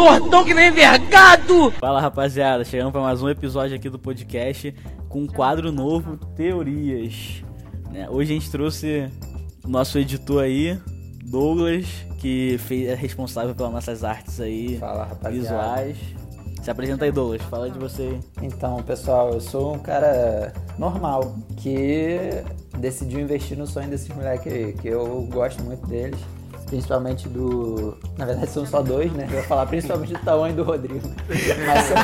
tortão 0.00 0.42
que 0.46 0.54
nem 0.54 0.70
vergado! 0.72 1.70
Fala 1.72 2.00
rapaziada, 2.00 2.64
chegando 2.64 2.90
para 2.90 3.02
mais 3.02 3.22
um 3.22 3.28
episódio 3.28 3.76
aqui 3.76 3.90
do 3.90 3.98
podcast 3.98 4.74
com 5.10 5.20
um 5.20 5.26
quadro 5.26 5.70
novo, 5.70 6.16
Teorias. 6.34 7.44
Né? 7.90 8.08
Hoje 8.08 8.32
a 8.32 8.34
gente 8.34 8.50
trouxe 8.50 9.10
o 9.62 9.68
nosso 9.68 9.98
editor 9.98 10.42
aí, 10.42 10.80
Douglas, 11.22 11.84
que 12.18 12.56
fez, 12.60 12.88
é 12.88 12.94
responsável 12.94 13.54
pelas 13.54 13.72
nossas 13.72 14.02
artes 14.02 14.40
aí, 14.40 14.78
Fala, 14.78 15.04
rapaziada. 15.04 15.36
visuais. 15.36 15.98
Se 16.62 16.70
apresenta 16.70 17.04
aí, 17.04 17.12
Douglas, 17.12 17.42
fala 17.42 17.68
de 17.68 17.78
você. 17.78 18.18
Então, 18.40 18.82
pessoal, 18.82 19.34
eu 19.34 19.40
sou 19.40 19.74
um 19.74 19.78
cara 19.78 20.54
normal 20.78 21.34
que 21.58 22.18
decidiu 22.78 23.20
investir 23.20 23.56
no 23.56 23.66
sonho 23.66 23.90
desses 23.90 24.08
moleques 24.08 24.50
aí, 24.50 24.72
que 24.72 24.88
eu 24.88 25.28
gosto 25.30 25.62
muito 25.62 25.86
deles. 25.86 26.18
Principalmente 26.70 27.28
do. 27.28 27.98
Na 28.16 28.24
verdade, 28.24 28.48
são 28.48 28.64
só 28.64 28.80
dois, 28.80 29.12
né? 29.12 29.26
Eu 29.28 29.38
ia 29.38 29.42
falar 29.42 29.66
principalmente 29.66 30.12
do 30.12 30.20
Tauan 30.20 30.50
e 30.50 30.52
do 30.52 30.62
Rodrigo. 30.62 31.10
Mas 31.66 31.84
são, 31.86 31.96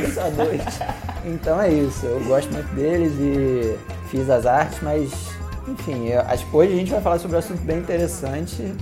são 0.00 0.14
só 0.14 0.30
dois. 0.30 0.62
Então 1.24 1.60
é 1.60 1.72
isso. 1.72 2.06
Eu 2.06 2.20
gosto 2.24 2.52
muito 2.52 2.72
deles 2.76 3.12
e 3.18 3.76
fiz 4.08 4.30
as 4.30 4.46
artes, 4.46 4.78
mas. 4.82 5.10
Enfim, 5.66 6.08
eu 6.08 6.20
acho 6.22 6.46
que 6.46 6.56
hoje 6.56 6.72
a 6.72 6.76
gente 6.76 6.90
vai 6.92 7.00
falar 7.00 7.18
sobre 7.18 7.36
um 7.36 7.40
assunto 7.40 7.60
bem 7.62 7.78
interessante 7.78 8.72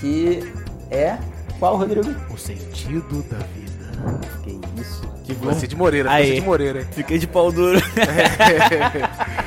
que 0.00 0.52
é. 0.90 1.16
Qual, 1.58 1.76
Rodrigo? 1.76 2.14
O 2.30 2.36
sentido 2.36 3.22
da 3.30 3.38
vida. 3.38 4.30
Que 4.42 4.60
isso? 4.80 5.02
Que 5.24 5.32
bom. 5.34 5.52
Você 5.52 5.66
de 5.66 5.76
Moreira, 5.76 6.10
Aí. 6.10 6.26
você 6.28 6.34
de 6.34 6.40
Moreira. 6.42 6.86
Fiquei 6.92 7.18
de 7.18 7.26
pau 7.26 7.50
duro. 7.50 7.78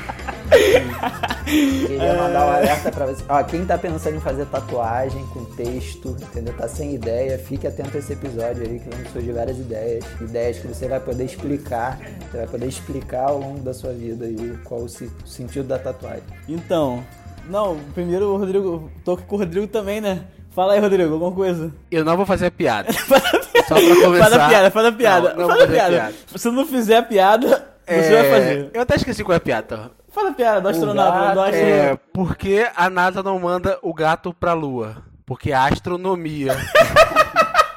Queria 1.46 2.14
mandar 2.16 2.46
um 2.46 2.52
alerta 2.52 2.92
pra 2.92 3.06
você. 3.06 3.24
Ó, 3.28 3.44
quem 3.44 3.66
tá 3.66 3.78
pensando 3.78 4.18
em 4.18 4.20
fazer 4.22 4.46
tatuagem 4.46 5.26
com 5.28 5.44
texto, 5.46 6.16
entendeu? 6.22 6.54
Tá 6.56 6.68
sem 6.68 6.96
ideia, 6.96 7.38
fique 7.38 7.68
atento 7.68 7.96
a 7.96 8.00
esse 8.00 8.14
episódio 8.14 8.64
aí 8.64 8.80
que 8.80 8.90
vão 8.90 9.12
surgir 9.12 9.32
várias 9.32 9.58
ideias. 9.58 10.06
Ideias 10.22 10.60
que 10.60 10.68
você 10.68 10.88
vai 10.88 11.00
poder 11.00 11.26
explicar. 11.26 12.00
Você 12.32 12.38
vai 12.38 12.48
poder 12.48 12.68
explicar 12.68 13.30
ao 13.30 13.40
longo 13.40 13.60
da 13.60 13.74
sua 13.74 13.92
vida 13.94 14.26
aí 14.26 14.58
qual 14.64 14.82
o 14.82 14.86
o 14.86 15.28
sentido 15.28 15.68
da 15.68 15.80
tatuagem. 15.80 16.24
Então, 16.48 17.04
não, 17.50 17.78
primeiro 17.94 18.34
o 18.34 18.38
Rodrigo, 18.38 18.92
tô 19.04 19.14
aqui 19.14 19.24
com 19.24 19.36
o 19.36 19.40
Rodrigo 19.40 19.68
também, 19.68 20.00
né? 20.00 20.22
Fala 20.52 20.74
aí, 20.74 20.80
Rodrigo, 20.80 21.14
alguma 21.14 21.32
coisa. 21.32 21.72
Eu 21.90 22.06
não 22.06 22.16
vou 22.16 22.26
fazer 22.26 22.46
a 22.48 22.52
piada. 22.52 22.92
Só 23.68 23.76
pra 23.76 23.96
começar. 24.04 24.30
Faz 24.30 24.34
a 24.34 24.48
piada, 24.48 24.72
faz 24.72 24.86
a 24.86 24.92
piada. 24.92 25.34
Não, 25.34 25.42
não 25.42 25.48
faz 25.50 25.62
a 25.64 25.68
piada. 25.68 25.92
piada. 25.96 26.14
Se 26.36 26.52
não 26.52 26.66
fizer 26.66 26.98
a 26.98 27.04
piada, 27.04 27.48
você 27.88 27.94
É, 28.14 28.22
vai 28.22 28.32
fazer. 28.32 28.70
Eu 28.74 28.82
até 28.82 28.96
esqueci 28.96 29.24
qual 29.24 29.34
é 29.34 29.38
a 29.38 29.42
piada. 29.42 29.92
Faz 30.14 30.28
a 30.28 30.32
piada 30.32 30.62
do 30.62 30.70
astronauta, 30.70 31.20
gato 31.20 31.34
do 31.34 31.42
astronauta. 31.42 31.58
É, 31.58 31.96
por 32.14 32.36
que 32.36 32.70
a 32.76 32.88
NASA 32.88 33.24
não 33.24 33.40
manda 33.40 33.80
o 33.82 33.92
gato 33.94 34.32
pra 34.32 34.54
lua? 34.54 34.98
Porque 35.26 35.52
é 35.52 35.56
astronomia. 35.56 36.56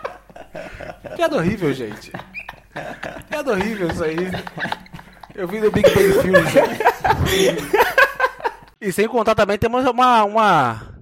piada 1.17 1.37
horrível, 1.37 1.73
gente. 1.73 2.13
Piada 3.31 3.53
horrível 3.53 3.89
isso 3.89 4.05
aí. 4.05 4.17
Eu 5.35 5.49
vi 5.49 5.61
no 5.61 5.71
Big 5.71 5.89
Bang 5.89 6.13
Theory. 6.23 6.37
E 8.81 8.93
sem 8.93 9.09
contar 9.09 9.35
também 9.35 9.57
temos 9.57 9.87
uma, 9.87 10.25
uma 10.25 10.96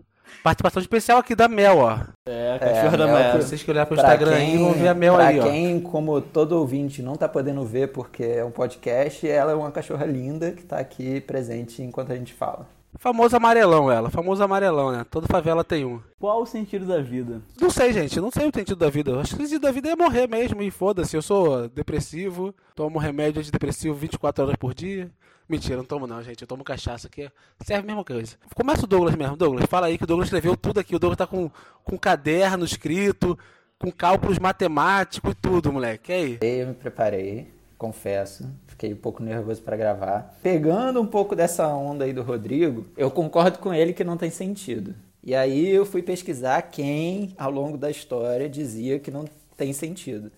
participação 0.45 0.83
especial 0.83 1.19
aqui 1.19 1.35
da 1.35 1.49
Mel, 1.49 1.79
ó. 1.79 1.99
É, 2.29 2.53
a 2.53 2.59
cachorra 2.59 2.99
da 2.99 3.07
Mel, 3.07 3.17
Mel. 3.17 3.41
Vocês 3.41 3.63
que 3.63 3.71
olhar 3.71 3.87
pro 3.87 3.97
Pra 3.97 4.05
Instagram 4.05 4.37
aí 4.37 4.59
vão 4.59 4.73
ver 4.75 4.89
a 4.89 4.95
Mel 4.95 5.15
pra 5.15 5.27
aí, 5.27 5.41
ó. 5.41 5.45
quem, 5.45 5.81
como 5.81 6.21
todo 6.21 6.53
ouvinte, 6.53 7.01
não 7.03 7.17
tá 7.17 7.27
podendo 7.27 7.65
ver 7.65 7.89
porque 7.89 8.23
é 8.23 8.45
um 8.45 8.51
podcast, 8.51 9.27
ela 9.27 9.53
é 9.53 9.55
uma 9.55 9.73
cachorra 9.73 10.05
linda 10.05 10.53
que 10.53 10.63
tá 10.63 10.77
aqui 10.77 11.23
presente 11.23 11.83
enquanto 11.83 12.13
a 12.13 12.15
gente 12.15 12.35
fala. 12.35 12.67
Famoso 12.99 13.37
amarelão 13.37 13.91
ela, 13.91 14.11
famoso 14.11 14.43
amarelão, 14.43 14.93
né? 14.93 15.05
Toda 15.11 15.27
favela 15.27 15.65
tem 15.65 15.85
um. 15.85 16.01
Qual 16.19 16.43
o 16.43 16.47
sentido 16.47 16.87
da 16.87 17.01
vida? 17.01 17.43
Não 17.61 17.69
sei, 17.69 17.93
gente, 17.93 18.21
não 18.21 18.31
sei 18.31 18.49
o 18.49 18.53
sentido 18.55 18.77
da 18.77 18.89
vida. 18.89 19.21
Acho 19.21 19.37
que 19.37 19.43
o 19.43 19.47
sentido 19.47 19.63
da 19.63 19.73
vida 19.73 19.91
é 19.91 19.97
morrer 19.97 20.29
mesmo 20.29 20.63
e 20.63 20.71
foda-se. 20.71 21.17
Eu 21.17 21.23
sou 21.23 21.69
depressivo, 21.69 22.55
tomo 22.75 22.99
remédio 22.99 23.41
antidepressivo 23.41 23.95
24 23.95 24.45
horas 24.45 24.57
por 24.57 24.73
dia. 24.73 25.11
Mentira, 25.49 25.77
não 25.77 25.85
tomo 25.85 26.07
não, 26.07 26.23
gente. 26.23 26.41
Eu 26.41 26.49
tomo 26.49 26.65
cachaça 26.65 27.07
aqui. 27.07 27.31
Serve 27.61 27.83
a 27.83 27.87
mesma 27.87 28.05
coisa. 28.05 28.37
Começa 28.55 28.85
o 28.85 28.87
Douglas 28.87 29.15
mesmo. 29.15 29.37
Douglas, 29.37 29.67
fala 29.67 29.89
aí 29.89 29.99
que 29.99 30.05
o 30.05 30.07
Douglas 30.07 30.29
escreveu 30.29 30.57
tudo 30.57 30.81
aqui. 30.81 30.97
O 30.97 30.99
Douglas 30.99 31.19
tá 31.19 31.27
com, 31.27 31.51
com 31.83 31.99
caderno 31.99 32.65
escrito, 32.65 33.39
com 33.79 33.93
cálculos 33.93 34.39
matemáticos 34.39 35.33
e 35.33 35.35
tudo, 35.35 35.73
moleque. 35.73 36.13
E 36.13 36.15
aí? 36.15 36.39
Eu 36.41 36.69
me 36.69 36.75
preparei, 36.75 37.53
confesso. 37.79 38.49
Fiquei 38.67 38.93
um 38.93 38.97
pouco 38.97 39.23
nervoso 39.23 39.63
pra 39.63 39.77
gravar. 39.77 40.37
Pegando 40.43 41.01
um 41.01 41.07
pouco 41.07 41.37
dessa 41.37 41.67
onda 41.69 42.05
aí 42.05 42.13
do 42.13 42.23
Rodrigo, 42.23 42.87
eu 42.97 43.11
concordo 43.11 43.59
com 43.59 43.73
ele 43.73 43.93
que 43.93 44.05
não 44.05 44.17
tem 44.17 44.31
sentido. 44.31 44.95
E 45.23 45.35
aí 45.35 45.71
eu 45.71 45.87
fui 45.87 46.03
pesquisar 46.03 46.61
quem, 46.63 47.35
ao 47.39 47.51
longo 47.51 47.79
da 47.79 47.91
história, 47.91 48.49
dizia 48.49 48.99
que 48.99 49.11
não 49.11 49.25
tem 49.57 49.73
sentido. 49.73 50.31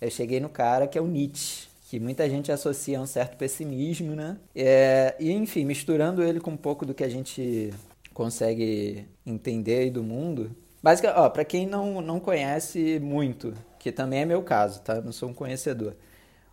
Eu 0.00 0.10
cheguei 0.10 0.40
no 0.40 0.48
cara 0.48 0.86
que 0.86 0.98
é 0.98 1.00
o 1.00 1.06
Nietzsche, 1.06 1.68
que 1.88 2.00
muita 2.00 2.28
gente 2.28 2.50
associa 2.50 2.98
a 2.98 3.02
um 3.02 3.06
certo 3.06 3.36
pessimismo, 3.36 4.16
né? 4.16 4.36
É, 4.56 5.14
e 5.20 5.30
enfim, 5.30 5.64
misturando 5.64 6.22
ele 6.22 6.40
com 6.40 6.52
um 6.52 6.56
pouco 6.56 6.84
do 6.84 6.94
que 6.94 7.04
a 7.04 7.08
gente 7.08 7.72
consegue 8.12 9.06
entender 9.24 9.78
aí 9.78 9.90
do 9.90 10.02
mundo. 10.02 10.50
Basicamente, 10.82 11.20
ó, 11.20 11.28
pra 11.28 11.44
quem 11.44 11.66
não, 11.66 12.00
não 12.00 12.18
conhece 12.18 12.98
muito, 12.98 13.54
que 13.78 13.92
também 13.92 14.22
é 14.22 14.24
meu 14.24 14.42
caso, 14.42 14.80
tá? 14.80 15.00
Não 15.00 15.12
sou 15.12 15.28
um 15.28 15.34
conhecedor. 15.34 15.94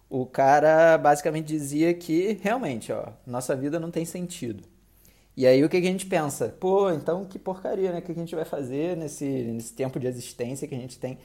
O 0.10 0.26
cara 0.26 0.98
basicamente 0.98 1.48
dizia 1.48 1.94
que 1.94 2.40
realmente, 2.42 2.92
ó, 2.92 3.10
nossa 3.28 3.56
vida 3.56 3.80
não 3.80 3.92
tem 3.92 4.06
sentido. 4.06 4.64
E 5.38 5.48
aí 5.48 5.64
o 5.64 5.70
que 5.70 5.80
que 5.82 5.88
a 5.88 5.92
gente 5.92 6.06
pensa? 6.08 6.50
Pô, 6.60 6.92
então 6.92 7.26
que 7.26 7.40
porcaria, 7.40 7.92
né? 7.92 8.00
O 8.00 8.02
que 8.02 8.14
que 8.14 8.20
a 8.20 8.24
gente 8.24 8.36
vai 8.36 8.46
fazer 8.46 8.98
nesse, 8.98 9.26
nesse 9.26 9.74
tempo 9.74 10.00
de 10.00 10.08
existência 10.08 10.68
que 10.68 10.76
a 10.76 10.78
gente 10.78 11.00
tem? 11.00 11.18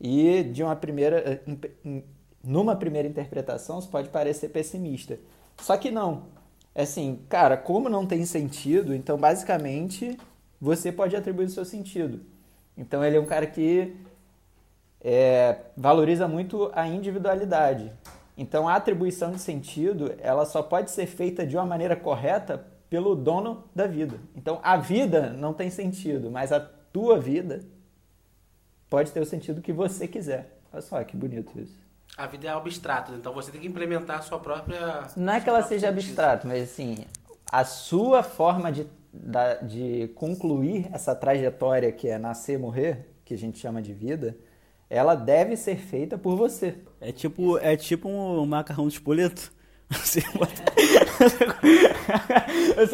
E 0.00 0.42
de 0.44 0.62
uma 0.62 0.74
primeira, 0.76 1.42
em- 1.84 2.02
numa 2.42 2.74
primeira 2.76 3.06
interpretação, 3.08 3.78
isso 3.78 3.88
pode 3.88 4.08
parecer 4.08 4.48
pessimista. 4.48 5.18
Só 5.60 5.76
que 5.76 5.90
não. 5.90 6.24
É 6.74 6.82
assim, 6.82 7.20
cara, 7.28 7.56
como 7.56 7.88
não 7.88 8.06
tem 8.06 8.24
sentido, 8.24 8.94
então 8.94 9.18
basicamente 9.18 10.16
você 10.60 10.90
pode 10.90 11.14
atribuir 11.16 11.46
o 11.46 11.50
seu 11.50 11.64
sentido. 11.64 12.20
Então 12.76 13.04
ele 13.04 13.16
é 13.16 13.20
um 13.20 13.26
cara 13.26 13.46
que 13.46 13.94
é, 15.02 15.56
valoriza 15.76 16.26
muito 16.28 16.70
a 16.74 16.86
individualidade. 16.86 17.92
Então 18.40 18.66
a 18.66 18.74
atribuição 18.74 19.32
de 19.32 19.38
sentido, 19.38 20.14
ela 20.18 20.46
só 20.46 20.62
pode 20.62 20.90
ser 20.90 21.04
feita 21.04 21.46
de 21.46 21.58
uma 21.58 21.66
maneira 21.66 21.94
correta 21.94 22.64
pelo 22.88 23.14
dono 23.14 23.64
da 23.74 23.86
vida. 23.86 24.18
Então 24.34 24.58
a 24.62 24.78
vida 24.78 25.28
não 25.28 25.52
tem 25.52 25.68
sentido, 25.68 26.30
mas 26.30 26.50
a 26.50 26.58
tua 26.58 27.20
vida 27.20 27.60
pode 28.88 29.12
ter 29.12 29.20
o 29.20 29.26
sentido 29.26 29.60
que 29.60 29.74
você 29.74 30.08
quiser. 30.08 30.58
Olha 30.72 30.80
só 30.80 31.04
que 31.04 31.18
bonito 31.18 31.60
isso. 31.60 31.78
A 32.16 32.26
vida 32.26 32.48
é 32.48 32.50
abstrato, 32.50 33.12
então 33.12 33.34
você 33.34 33.52
tem 33.52 33.60
que 33.60 33.68
implementar 33.68 34.20
a 34.20 34.22
sua 34.22 34.38
própria. 34.38 35.06
Não 35.18 35.34
é 35.34 35.40
que 35.42 35.48
ela 35.48 35.62
seja 35.62 35.90
abstrata, 35.90 36.48
mas 36.48 36.62
assim, 36.62 37.04
a 37.52 37.62
sua 37.62 38.22
forma 38.22 38.72
de, 38.72 38.86
de 39.62 40.08
concluir 40.14 40.88
essa 40.94 41.14
trajetória 41.14 41.92
que 41.92 42.08
é 42.08 42.16
nascer 42.16 42.54
e 42.54 42.58
morrer, 42.58 43.06
que 43.22 43.34
a 43.34 43.38
gente 43.38 43.58
chama 43.58 43.82
de 43.82 43.92
vida, 43.92 44.34
ela 44.88 45.14
deve 45.14 45.58
ser 45.58 45.76
feita 45.76 46.16
por 46.16 46.36
você. 46.36 46.78
É 47.00 47.12
tipo, 47.12 47.58
é 47.58 47.76
tipo 47.76 48.08
um 48.08 48.44
macarrão 48.46 48.86
de 48.88 48.94
espoleto. 48.94 49.52
Você 49.90 50.22
bota... 50.34 50.52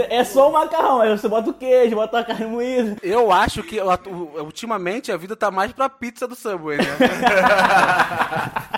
É 0.08 0.24
só 0.24 0.48
um 0.48 0.52
macarrão, 0.52 1.00
aí 1.00 1.16
você 1.16 1.28
bota 1.28 1.50
o 1.50 1.54
queijo, 1.54 1.94
bota 1.94 2.18
a 2.18 2.24
carne 2.24 2.46
moída. 2.46 2.96
Eu 3.02 3.30
acho 3.30 3.62
que 3.62 3.80
o- 3.80 3.86
o- 3.88 4.42
ultimamente 4.44 5.12
a 5.12 5.16
vida 5.16 5.36
tá 5.36 5.50
mais 5.50 5.72
pra 5.72 5.88
pizza 5.88 6.26
do 6.26 6.34
Subway, 6.34 6.78
né? 6.78 6.84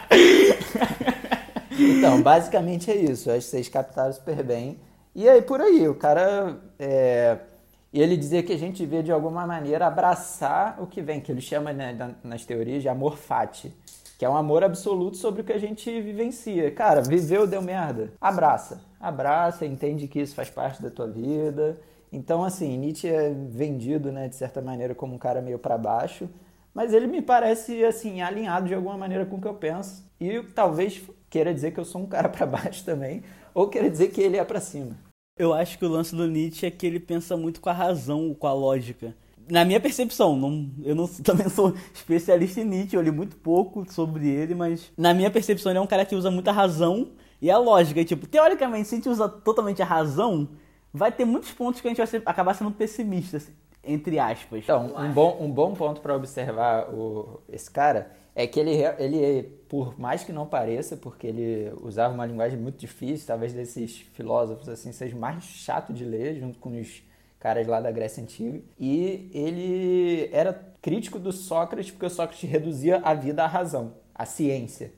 Então, 1.70 2.20
basicamente 2.20 2.90
é 2.90 2.96
isso. 2.96 3.30
Acho 3.30 3.38
que 3.40 3.44
vocês 3.50 3.68
captaram 3.68 4.12
super 4.12 4.42
bem. 4.42 4.78
E 5.14 5.28
aí, 5.28 5.42
por 5.42 5.60
aí, 5.60 5.88
o 5.88 5.94
cara. 5.94 6.56
É... 6.78 7.38
Ele 7.92 8.16
dizia 8.16 8.42
que 8.42 8.52
a 8.52 8.58
gente 8.58 8.78
devia, 8.78 9.02
de 9.02 9.10
alguma 9.10 9.46
maneira, 9.46 9.86
abraçar 9.86 10.76
o 10.78 10.86
que 10.86 11.00
vem, 11.00 11.20
que 11.20 11.32
ele 11.32 11.40
chama 11.40 11.72
né, 11.72 11.94
na- 11.94 12.10
nas 12.22 12.44
teorias 12.44 12.82
de 12.82 12.88
amor 12.88 13.16
fati, 13.16 13.72
que 14.18 14.24
é 14.24 14.28
um 14.28 14.36
amor 14.36 14.64
absoluto 14.64 15.16
sobre 15.16 15.42
o 15.42 15.44
que 15.44 15.52
a 15.52 15.58
gente 15.58 15.88
vivencia. 16.00 16.68
Cara, 16.72 17.00
viveu, 17.00 17.46
deu 17.46 17.62
merda. 17.62 18.12
Abraça. 18.20 18.80
Abraça, 19.00 19.64
entende 19.64 20.08
que 20.08 20.18
isso 20.18 20.34
faz 20.34 20.50
parte 20.50 20.82
da 20.82 20.90
tua 20.90 21.06
vida. 21.06 21.78
Então, 22.12 22.42
assim, 22.42 22.76
Nietzsche 22.76 23.06
é 23.06 23.30
vendido, 23.30 24.10
né, 24.10 24.28
de 24.28 24.34
certa 24.34 24.60
maneira, 24.60 24.92
como 24.92 25.14
um 25.14 25.18
cara 25.18 25.40
meio 25.40 25.58
pra 25.58 25.78
baixo. 25.78 26.28
Mas 26.74 26.92
ele 26.92 27.06
me 27.06 27.22
parece, 27.22 27.84
assim, 27.84 28.20
alinhado 28.20 28.66
de 28.66 28.74
alguma 28.74 28.98
maneira 28.98 29.24
com 29.24 29.36
o 29.36 29.40
que 29.40 29.46
eu 29.46 29.54
penso. 29.54 30.04
E 30.20 30.42
talvez 30.52 31.00
queira 31.30 31.54
dizer 31.54 31.70
que 31.70 31.78
eu 31.78 31.84
sou 31.84 32.02
um 32.02 32.06
cara 32.06 32.28
pra 32.28 32.44
baixo 32.44 32.84
também, 32.84 33.22
ou 33.54 33.68
queira 33.68 33.88
dizer 33.88 34.08
que 34.08 34.20
ele 34.20 34.36
é 34.36 34.44
pra 34.44 34.60
cima. 34.60 34.96
Eu 35.38 35.54
acho 35.54 35.78
que 35.78 35.84
o 35.84 35.88
lance 35.88 36.16
do 36.16 36.26
Nietzsche 36.26 36.66
é 36.66 36.70
que 36.72 36.84
ele 36.84 36.98
pensa 36.98 37.36
muito 37.36 37.60
com 37.60 37.70
a 37.70 37.72
razão, 37.72 38.34
com 38.34 38.48
a 38.48 38.52
lógica. 38.52 39.14
Na 39.50 39.64
minha 39.64 39.80
percepção, 39.80 40.36
não, 40.36 40.70
eu 40.84 40.94
não 40.94 41.06
também 41.22 41.48
sou 41.48 41.74
especialista 41.94 42.60
em 42.60 42.64
Nietzsche, 42.64 42.96
eu 42.96 43.02
li 43.02 43.10
muito 43.10 43.36
pouco 43.36 43.90
sobre 43.92 44.28
ele, 44.28 44.54
mas 44.54 44.92
na 44.96 45.14
minha 45.14 45.30
percepção 45.30 45.72
ele 45.72 45.78
é 45.78 45.82
um 45.82 45.86
cara 45.86 46.04
que 46.04 46.14
usa 46.14 46.30
muita 46.30 46.52
razão 46.52 47.08
e 47.40 47.50
a 47.50 47.58
lógica. 47.58 48.00
E, 48.00 48.04
tipo, 48.04 48.26
teoricamente, 48.26 48.88
se 48.88 48.94
a 48.94 48.98
gente 48.98 49.08
usa 49.08 49.28
totalmente 49.28 49.80
a 49.82 49.84
razão, 49.86 50.48
vai 50.92 51.12
ter 51.12 51.24
muitos 51.24 51.50
pontos 51.52 51.80
que 51.80 51.86
a 51.86 51.90
gente 51.90 51.98
vai 51.98 52.06
ser- 52.06 52.22
acabar 52.26 52.54
sendo 52.54 52.70
pessimista. 52.72 53.40
entre 53.84 54.18
aspas. 54.18 54.64
Então, 54.64 54.92
um 54.98 55.12
bom, 55.12 55.38
um 55.40 55.50
bom 55.50 55.72
ponto 55.74 56.00
para 56.02 56.14
observar 56.14 56.90
o, 56.92 57.40
esse 57.48 57.70
cara 57.70 58.10
é 58.34 58.46
que 58.46 58.60
ele, 58.60 58.72
ele, 58.98 59.42
por 59.68 59.98
mais 59.98 60.22
que 60.24 60.32
não 60.32 60.46
pareça, 60.46 60.96
porque 60.96 61.26
ele 61.26 61.72
usava 61.82 62.12
uma 62.12 62.26
linguagem 62.26 62.58
muito 62.58 62.76
difícil, 62.78 63.26
talvez 63.26 63.52
desses 63.54 63.96
filósofos 64.12 64.68
assim 64.68 64.92
seja 64.92 65.16
mais 65.16 65.42
chato 65.44 65.92
de 65.92 66.04
ler, 66.04 66.38
junto 66.38 66.58
com 66.58 66.78
os 66.78 67.02
caras 67.38 67.66
lá 67.66 67.80
da 67.80 67.90
Grécia 67.90 68.22
Antiga. 68.22 68.60
E 68.78 69.30
ele 69.32 70.28
era 70.32 70.52
crítico 70.80 71.18
do 71.18 71.32
Sócrates, 71.32 71.90
porque 71.90 72.06
o 72.06 72.10
Sócrates 72.10 72.48
reduzia 72.48 73.00
a 73.04 73.14
vida 73.14 73.44
à 73.44 73.46
razão, 73.46 73.94
à 74.14 74.24
ciência. 74.24 74.92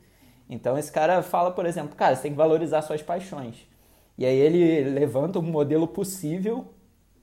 Então 0.49 0.77
esse 0.77 0.91
cara 0.91 1.23
fala, 1.23 1.51
por 1.51 1.65
exemplo, 1.67 1.95
cara, 1.95 2.17
você 2.17 2.23
tem 2.23 2.33
que 2.33 2.37
valorizar 2.37 2.83
suas 2.83 3.03
paixões. 3.03 3.67
E 4.19 4.27
aí 4.27 4.37
ele 4.37 4.91
levanta 4.91 5.39
um 5.39 5.43
modelo 5.43 5.87
possível, 5.87 6.67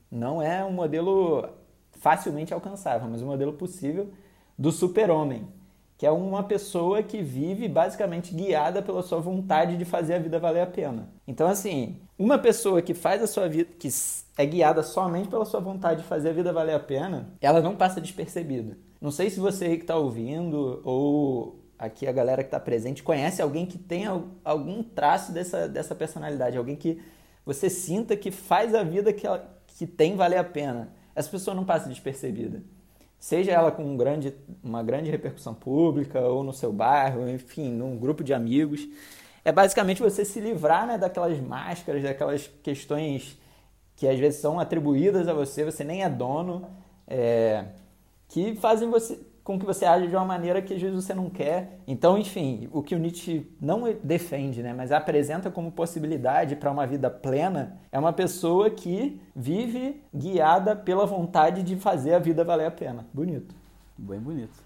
não 0.09 0.41
é 0.41 0.63
um 0.63 0.71
modelo 0.71 1.47
facilmente 1.91 2.53
alcançável, 2.53 3.07
mas 3.09 3.21
um 3.21 3.27
modelo 3.27 3.53
possível 3.53 4.11
do 4.57 4.71
super-homem, 4.71 5.47
que 5.97 6.05
é 6.05 6.11
uma 6.11 6.43
pessoa 6.43 7.03
que 7.03 7.21
vive 7.21 7.67
basicamente 7.67 8.33
guiada 8.33 8.81
pela 8.81 9.03
sua 9.03 9.19
vontade 9.19 9.77
de 9.77 9.85
fazer 9.85 10.15
a 10.15 10.19
vida 10.19 10.39
valer 10.39 10.61
a 10.61 10.67
pena. 10.67 11.09
Então, 11.27 11.47
assim, 11.47 11.97
uma 12.17 12.37
pessoa 12.37 12.81
que 12.81 12.93
faz 12.93 13.21
a 13.21 13.27
sua 13.27 13.47
vida, 13.47 13.69
que 13.77 13.89
é 14.37 14.45
guiada 14.45 14.83
somente 14.83 15.27
pela 15.27 15.45
sua 15.45 15.59
vontade 15.59 16.01
de 16.01 16.07
fazer 16.07 16.29
a 16.29 16.33
vida 16.33 16.53
valer 16.53 16.75
a 16.75 16.79
pena, 16.79 17.33
ela 17.41 17.61
não 17.61 17.75
passa 17.75 17.99
despercebida. 17.99 18.77
Não 19.01 19.11
sei 19.11 19.29
se 19.29 19.39
você 19.39 19.65
aí 19.65 19.77
que 19.77 19.83
está 19.83 19.95
ouvindo 19.95 20.81
ou 20.83 21.63
aqui 21.77 22.07
a 22.07 22.11
galera 22.11 22.43
que 22.43 22.47
está 22.47 22.59
presente 22.59 23.03
conhece 23.03 23.41
alguém 23.41 23.65
que 23.65 23.77
tem 23.77 24.05
algum 24.43 24.81
traço 24.83 25.31
dessa, 25.31 25.67
dessa 25.67 25.93
personalidade, 25.93 26.57
alguém 26.57 26.75
que 26.75 27.01
você 27.45 27.69
sinta 27.69 28.15
que 28.15 28.31
faz 28.31 28.73
a 28.75 28.83
vida 28.83 29.13
que, 29.13 29.25
ela, 29.25 29.47
que 29.67 29.85
tem 29.85 30.15
valer 30.15 30.37
a 30.37 30.43
pena. 30.43 30.89
Essa 31.15 31.29
pessoa 31.29 31.55
não 31.55 31.65
passa 31.65 31.89
despercebida 31.89 32.61
seja 33.19 33.51
ela 33.51 33.71
com 33.71 33.83
um 33.83 33.97
grande, 33.97 34.33
uma 34.63 34.83
grande 34.83 35.09
repercussão 35.09 35.53
pública 35.53 36.21
ou 36.21 36.43
no 36.43 36.53
seu 36.53 36.71
bairro, 36.71 37.27
enfim, 37.29 37.71
num 37.71 37.97
grupo 37.97 38.23
de 38.23 38.33
amigos. 38.33 38.87
É 39.43 39.51
basicamente 39.51 40.01
você 40.01 40.25
se 40.25 40.39
livrar 40.39 40.85
né, 40.85 40.97
daquelas 40.97 41.39
máscaras, 41.39 42.03
daquelas 42.03 42.47
questões 42.61 43.37
que 43.97 44.07
às 44.07 44.17
vezes 44.17 44.39
são 44.39 44.59
atribuídas 44.59 45.27
a 45.27 45.33
você, 45.33 45.65
você 45.65 45.83
nem 45.83 46.03
é 46.03 46.09
dono, 46.09 46.69
é, 47.05 47.65
que 48.29 48.55
fazem 48.55 48.89
você 48.89 49.19
com 49.43 49.57
que 49.57 49.65
você 49.65 49.85
age 49.85 50.07
de 50.07 50.15
uma 50.15 50.25
maneira 50.25 50.61
que 50.61 50.73
às 50.73 50.81
vezes 50.81 51.05
você 51.05 51.13
não 51.13 51.29
quer. 51.29 51.79
Então, 51.87 52.17
enfim, 52.17 52.67
o 52.73 52.83
que 52.83 52.93
o 52.93 52.99
Nietzsche 52.99 53.49
não 53.61 53.83
defende, 54.03 54.61
né, 54.61 54.73
mas 54.73 54.91
apresenta 54.91 55.49
como 55.49 55.71
possibilidade 55.71 56.57
para 56.57 56.69
uma 56.69 56.85
vida 56.85 57.09
plena, 57.09 57.79
é 57.89 57.97
uma 57.97 58.11
pessoa 58.11 58.69
que 58.69 59.21
vive 59.33 60.03
guiada 60.13 60.75
pela 60.75 61.05
vontade 61.05 61.63
de 61.63 61.77
fazer 61.77 62.13
a 62.13 62.19
vida 62.19 62.43
valer 62.43 62.65
a 62.65 62.71
pena. 62.71 63.07
Bonito. 63.13 63.55
Bem 63.97 64.19
bonito. 64.19 64.61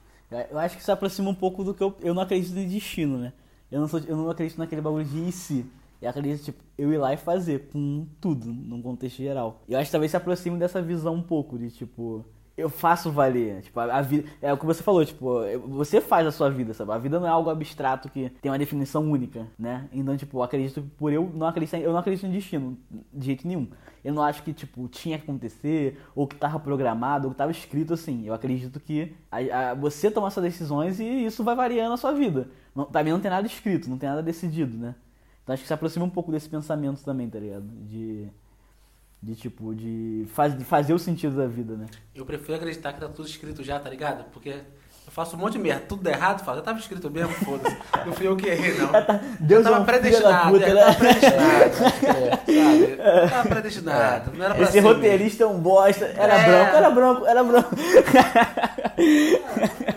Eu 0.49 0.57
acho 0.57 0.77
que 0.77 0.83
se 0.83 0.91
aproxima 0.91 1.29
um 1.29 1.35
pouco 1.35 1.63
do 1.63 1.75
que 1.75 1.83
eu, 1.83 1.95
eu 2.01 2.15
não 2.15 2.23
acredito 2.23 2.57
em 2.57 2.67
destino, 2.67 3.19
né? 3.19 3.33
Eu 3.71 3.81
não, 3.81 3.87
sou, 3.87 3.99
eu 3.99 4.17
não 4.17 4.31
acredito 4.31 4.57
naquele 4.57 4.81
bagulho 4.81 5.05
de 5.05 5.29
e 5.29 5.31
se. 5.31 5.63
Eu 6.01 6.09
acredito, 6.09 6.43
tipo, 6.43 6.63
eu 6.77 6.91
ir 6.91 6.97
lá 6.97 7.13
e 7.13 7.17
fazer 7.17 7.69
com 7.71 8.07
tudo, 8.19 8.47
num 8.47 8.81
contexto 8.81 9.17
geral. 9.17 9.61
Eu 9.69 9.77
acho 9.77 9.85
que 9.87 9.91
talvez 9.91 10.11
se 10.11 10.17
aproxime 10.17 10.57
dessa 10.57 10.81
visão 10.81 11.15
um 11.15 11.21
pouco, 11.21 11.59
de 11.59 11.69
tipo, 11.69 12.25
eu 12.57 12.69
faço 12.69 13.11
valer. 13.11 13.61
Tipo, 13.61 13.79
a, 13.79 13.97
a, 13.97 14.01
vida. 14.01 14.27
É 14.41 14.51
o 14.51 14.57
que 14.57 14.65
você 14.65 14.83
falou, 14.83 15.03
tipo, 15.05 15.41
você 15.67 16.01
faz 16.01 16.27
a 16.27 16.31
sua 16.31 16.49
vida, 16.49 16.73
sabe? 16.73 16.91
A 16.91 16.97
vida 16.97 17.19
não 17.19 17.27
é 17.27 17.29
algo 17.29 17.49
abstrato 17.49 18.09
que 18.09 18.29
tem 18.41 18.51
uma 18.51 18.57
definição 18.57 19.09
única, 19.09 19.47
né? 19.57 19.87
Então, 19.91 20.15
tipo, 20.17 20.37
eu 20.37 20.43
acredito 20.43 20.81
por 20.97 21.11
eu 21.11 21.31
não 21.33 21.47
acreditar, 21.47 21.79
eu 21.79 21.91
não 21.91 21.99
acredito 21.99 22.25
em 22.25 22.31
destino, 22.31 22.77
de 23.13 23.25
jeito 23.25 23.47
nenhum. 23.47 23.67
Eu 24.03 24.13
não 24.13 24.23
acho 24.23 24.41
que, 24.43 24.53
tipo, 24.53 24.87
tinha 24.87 25.17
que 25.17 25.23
acontecer, 25.23 25.99
ou 26.15 26.27
que 26.27 26.35
tava 26.35 26.59
programado, 26.59 27.27
ou 27.27 27.31
que 27.31 27.37
tava 27.37 27.51
escrito 27.51 27.93
assim. 27.93 28.25
Eu 28.25 28.33
acredito 28.33 28.79
que 28.79 29.13
a, 29.31 29.71
a, 29.71 29.73
você 29.75 30.09
toma 30.09 30.29
suas 30.31 30.45
decisões 30.45 30.99
e 30.99 31.25
isso 31.25 31.43
vai 31.43 31.55
variando 31.55 31.93
a 31.93 31.97
sua 31.97 32.11
vida. 32.11 32.49
Não, 32.75 32.85
também 32.85 33.13
não 33.13 33.19
tem 33.19 33.29
nada 33.29 33.45
escrito, 33.45 33.89
não 33.89 33.97
tem 33.97 34.09
nada 34.09 34.23
decidido, 34.23 34.77
né? 34.77 34.95
Então 35.51 35.55
acho 35.55 35.63
que 35.63 35.67
se 35.67 35.73
aproxima 35.73 36.05
um 36.05 36.09
pouco 36.09 36.31
desse 36.31 36.47
pensamento 36.47 37.03
também, 37.03 37.29
tá 37.29 37.37
ligado? 37.37 37.65
De 37.85 38.29
de 39.23 39.35
tipo, 39.35 39.75
de, 39.75 40.25
faz, 40.33 40.57
de 40.57 40.63
fazer 40.63 40.95
o 40.95 40.99
sentido 40.99 41.37
da 41.37 41.45
vida, 41.45 41.75
né? 41.75 41.85
Eu 42.15 42.25
prefiro 42.25 42.55
acreditar 42.55 42.91
que 42.91 43.01
tá 43.01 43.07
tudo 43.07 43.27
escrito 43.27 43.63
já, 43.63 43.79
tá 43.79 43.87
ligado? 43.87 44.23
Porque 44.31 44.49
eu 44.49 45.11
faço 45.11 45.35
um 45.35 45.39
monte 45.39 45.53
de 45.53 45.59
merda, 45.59 45.85
tudo 45.87 46.07
errado, 46.07 46.43
falo, 46.43 46.57
já 46.57 46.63
tava 46.63 46.79
escrito 46.79 47.07
mesmo, 47.11 47.31
foda-se. 47.33 47.77
Não 48.03 48.13
fui 48.13 48.27
eu 48.27 48.35
que 48.35 48.47
errei, 48.47 48.75
não. 48.79 48.87
Tá, 49.05 49.21
Deus 49.39 49.63
eu 49.63 49.71
tava 49.71 49.75
é 49.75 49.79
um 49.79 49.85
predestinado, 49.85 50.51
puta, 50.51 50.65
é, 50.65 50.73
né? 50.73 50.81
tava 50.81 50.95
predestinado, 50.97 51.73
sabe? 51.75 52.97
Tava 53.29 53.49
predestinado, 53.49 54.31
não 54.35 54.45
era 54.45 54.55
pra 54.55 54.63
Esse 54.63 54.79
roteirista 54.79 55.43
é 55.43 55.47
um 55.47 55.59
bosta. 55.59 56.05
Era 56.05 56.33
É. 56.33 56.45
branco, 56.47 56.75
era 56.75 56.89
branco, 56.89 57.25
era 57.27 57.43
branco. 57.43 57.75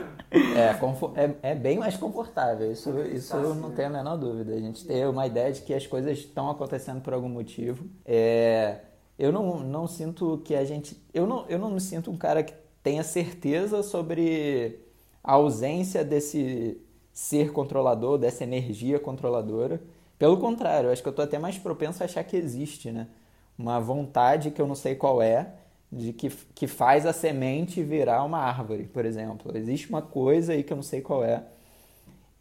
É, 0.54 1.24
é, 1.24 1.50
é 1.50 1.54
bem 1.54 1.78
mais 1.78 1.96
confortável, 1.96 2.70
isso, 2.70 2.90
isso 3.06 3.36
eu 3.36 3.54
não 3.54 3.72
tenho 3.72 3.88
a 3.88 3.90
menor 3.90 4.16
dúvida. 4.16 4.54
A 4.54 4.58
gente 4.58 4.84
ter 4.86 5.06
uma 5.08 5.26
ideia 5.26 5.52
de 5.52 5.62
que 5.62 5.74
as 5.74 5.86
coisas 5.86 6.18
estão 6.18 6.48
acontecendo 6.50 7.00
por 7.00 7.12
algum 7.12 7.28
motivo. 7.28 7.86
É, 8.04 8.78
eu 9.18 9.32
não, 9.32 9.60
não 9.60 9.86
sinto 9.86 10.38
que 10.44 10.54
a 10.54 10.64
gente. 10.64 10.96
Eu 11.12 11.26
não, 11.26 11.46
eu 11.48 11.58
não 11.58 11.70
me 11.70 11.80
sinto 11.80 12.10
um 12.10 12.16
cara 12.16 12.42
que 12.42 12.54
tenha 12.82 13.02
certeza 13.02 13.82
sobre 13.82 14.80
a 15.22 15.32
ausência 15.34 16.04
desse 16.04 16.80
ser 17.12 17.52
controlador, 17.52 18.18
dessa 18.18 18.44
energia 18.44 18.98
controladora. 18.98 19.80
Pelo 20.18 20.36
contrário, 20.38 20.90
acho 20.90 21.02
que 21.02 21.08
eu 21.08 21.10
estou 21.10 21.24
até 21.24 21.38
mais 21.38 21.58
propenso 21.58 22.02
a 22.02 22.06
achar 22.06 22.24
que 22.24 22.36
existe, 22.36 22.90
né? 22.90 23.08
Uma 23.56 23.78
vontade 23.80 24.50
que 24.50 24.60
eu 24.60 24.66
não 24.66 24.74
sei 24.74 24.94
qual 24.96 25.22
é, 25.22 25.54
de 25.94 26.12
que, 26.12 26.28
que 26.54 26.66
faz 26.66 27.06
a 27.06 27.12
semente 27.12 27.82
virar 27.82 28.24
uma 28.24 28.38
árvore, 28.38 28.84
por 28.84 29.04
exemplo. 29.04 29.56
Existe 29.56 29.88
uma 29.88 30.02
coisa 30.02 30.52
aí 30.52 30.62
que 30.62 30.72
eu 30.72 30.76
não 30.76 30.82
sei 30.82 31.00
qual 31.00 31.24
é. 31.24 31.44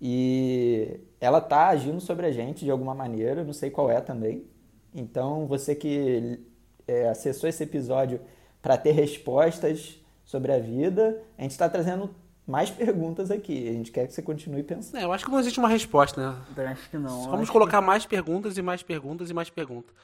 E 0.02 1.00
ela 1.22 1.40
tá 1.40 1.68
agindo 1.68 2.02
sobre 2.02 2.26
a 2.26 2.32
gente 2.32 2.66
de 2.66 2.72
alguma 2.72 2.94
maneira, 2.96 3.42
eu 3.42 3.46
não 3.46 3.54
sei 3.54 3.70
qual 3.70 3.90
é 3.90 4.02
também. 4.02 4.44
Então, 4.94 5.46
você 5.48 5.76
que 5.76 6.40
é, 6.88 7.10
acessou 7.10 7.48
esse 7.48 7.64
episódio 7.64 8.20
para 8.62 8.76
ter 8.76 8.92
respostas 8.92 10.00
sobre 10.26 10.52
a 10.52 10.60
vida, 10.60 11.22
a 11.38 11.44
gente 11.44 11.52
está 11.52 11.70
trazendo 11.70 12.10
mais 12.46 12.70
perguntas 12.70 13.32
aqui. 13.32 13.70
A 13.70 13.74
gente 13.74 13.92
quer 13.92 14.08
que 14.08 14.14
você 14.14 14.22
continue 14.22 14.64
pensando. 14.64 15.00
É, 15.00 15.04
eu 15.04 15.14
acho 15.14 15.26
que 15.26 15.32
não 15.32 15.40
existe 15.40 15.60
uma 15.60 15.70
resposta, 15.70 16.20
né? 16.20 16.38
Então, 16.52 16.68
acho 16.68 16.90
que 16.90 16.98
não. 16.98 17.30
Vamos 17.30 17.50
colocar 17.50 17.82
mais 17.82 18.06
perguntas 18.06 18.58
e 18.58 18.62
mais 18.62 18.84
perguntas 18.84 19.30
e 19.30 19.34
mais 19.34 19.50
perguntas. 19.50 19.96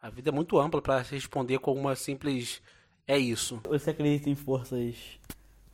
A 0.00 0.10
vida 0.10 0.28
é 0.28 0.32
muito 0.32 0.58
ampla 0.58 0.80
pra 0.80 1.00
responder 1.00 1.58
com 1.58 1.72
uma 1.72 1.96
simples 1.96 2.62
é 3.08 3.18
isso. 3.18 3.60
Você 3.68 3.90
acredita 3.90 4.30
em 4.30 4.34
forças 4.36 4.94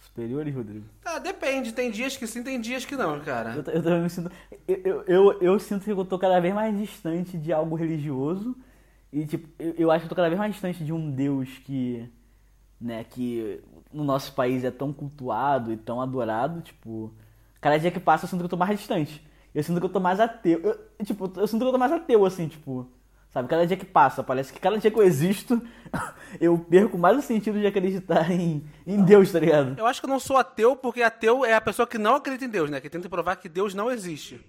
superiores, 0.00 0.54
Rodrigo? 0.54 0.86
Ah, 1.04 1.18
depende, 1.18 1.72
tem 1.72 1.90
dias 1.90 2.16
que 2.16 2.26
sim, 2.26 2.42
tem 2.42 2.60
dias 2.60 2.84
que 2.84 2.96
não, 2.96 3.20
cara. 3.20 3.56
eu 3.56 3.82
também 3.82 4.02
me 4.02 4.08
sinto. 4.10 4.30
Eu, 4.66 4.76
eu, 4.84 5.02
eu, 5.08 5.32
eu 5.42 5.58
sinto 5.60 5.84
que 5.84 5.90
eu 5.90 6.04
tô 6.04 6.18
cada 6.18 6.40
vez 6.40 6.54
mais 6.54 6.76
distante 6.78 7.36
de 7.36 7.52
algo 7.52 7.74
religioso. 7.74 8.56
E, 9.12 9.26
tipo, 9.26 9.48
eu, 9.58 9.74
eu 9.76 9.90
acho 9.90 10.00
que 10.02 10.06
eu 10.06 10.08
tô 10.10 10.14
cada 10.14 10.28
vez 10.28 10.38
mais 10.38 10.52
distante 10.52 10.84
de 10.84 10.92
um 10.92 11.10
Deus 11.10 11.48
que. 11.64 12.08
né, 12.80 13.04
que 13.04 13.60
no 13.92 14.04
nosso 14.04 14.32
país 14.34 14.64
é 14.64 14.70
tão 14.70 14.92
cultuado 14.92 15.72
e 15.72 15.76
tão 15.76 16.00
adorado. 16.00 16.60
Tipo, 16.62 17.12
cada 17.60 17.78
dia 17.78 17.90
que 17.90 18.00
passa 18.00 18.24
eu 18.24 18.28
sinto 18.28 18.40
que 18.40 18.46
eu 18.46 18.50
tô 18.50 18.56
mais 18.56 18.78
distante. 18.78 19.24
Eu 19.54 19.62
sinto 19.62 19.78
que 19.80 19.86
eu 19.86 19.90
tô 19.90 20.00
mais 20.00 20.18
ateu. 20.20 20.60
Eu, 20.60 21.04
tipo, 21.04 21.30
eu 21.36 21.46
sinto 21.46 21.60
que 21.62 21.66
eu 21.68 21.72
tô 21.72 21.78
mais 21.78 21.92
ateu, 21.92 22.24
assim, 22.24 22.48
tipo. 22.48 22.88
Sabe, 23.34 23.48
cada 23.48 23.66
dia 23.66 23.76
que 23.76 23.84
passa, 23.84 24.22
parece 24.22 24.52
que 24.52 24.60
cada 24.60 24.78
dia 24.78 24.92
que 24.92 24.96
eu 24.96 25.02
existo, 25.02 25.60
eu 26.40 26.56
perco 26.56 26.96
mais 26.96 27.18
o 27.18 27.20
sentido 27.20 27.58
de 27.58 27.66
acreditar 27.66 28.30
em, 28.30 28.64
em 28.86 29.02
Deus, 29.02 29.32
tá 29.32 29.40
ligado? 29.40 29.76
Eu 29.76 29.86
acho 29.86 30.00
que 30.00 30.06
eu 30.06 30.10
não 30.10 30.20
sou 30.20 30.36
ateu 30.36 30.76
porque 30.76 31.02
ateu 31.02 31.44
é 31.44 31.52
a 31.52 31.60
pessoa 31.60 31.84
que 31.84 31.98
não 31.98 32.14
acredita 32.14 32.44
em 32.44 32.48
Deus, 32.48 32.70
né? 32.70 32.80
Que 32.80 32.88
tenta 32.88 33.08
provar 33.08 33.34
que 33.34 33.48
Deus 33.48 33.74
não 33.74 33.90
existe. 33.90 34.40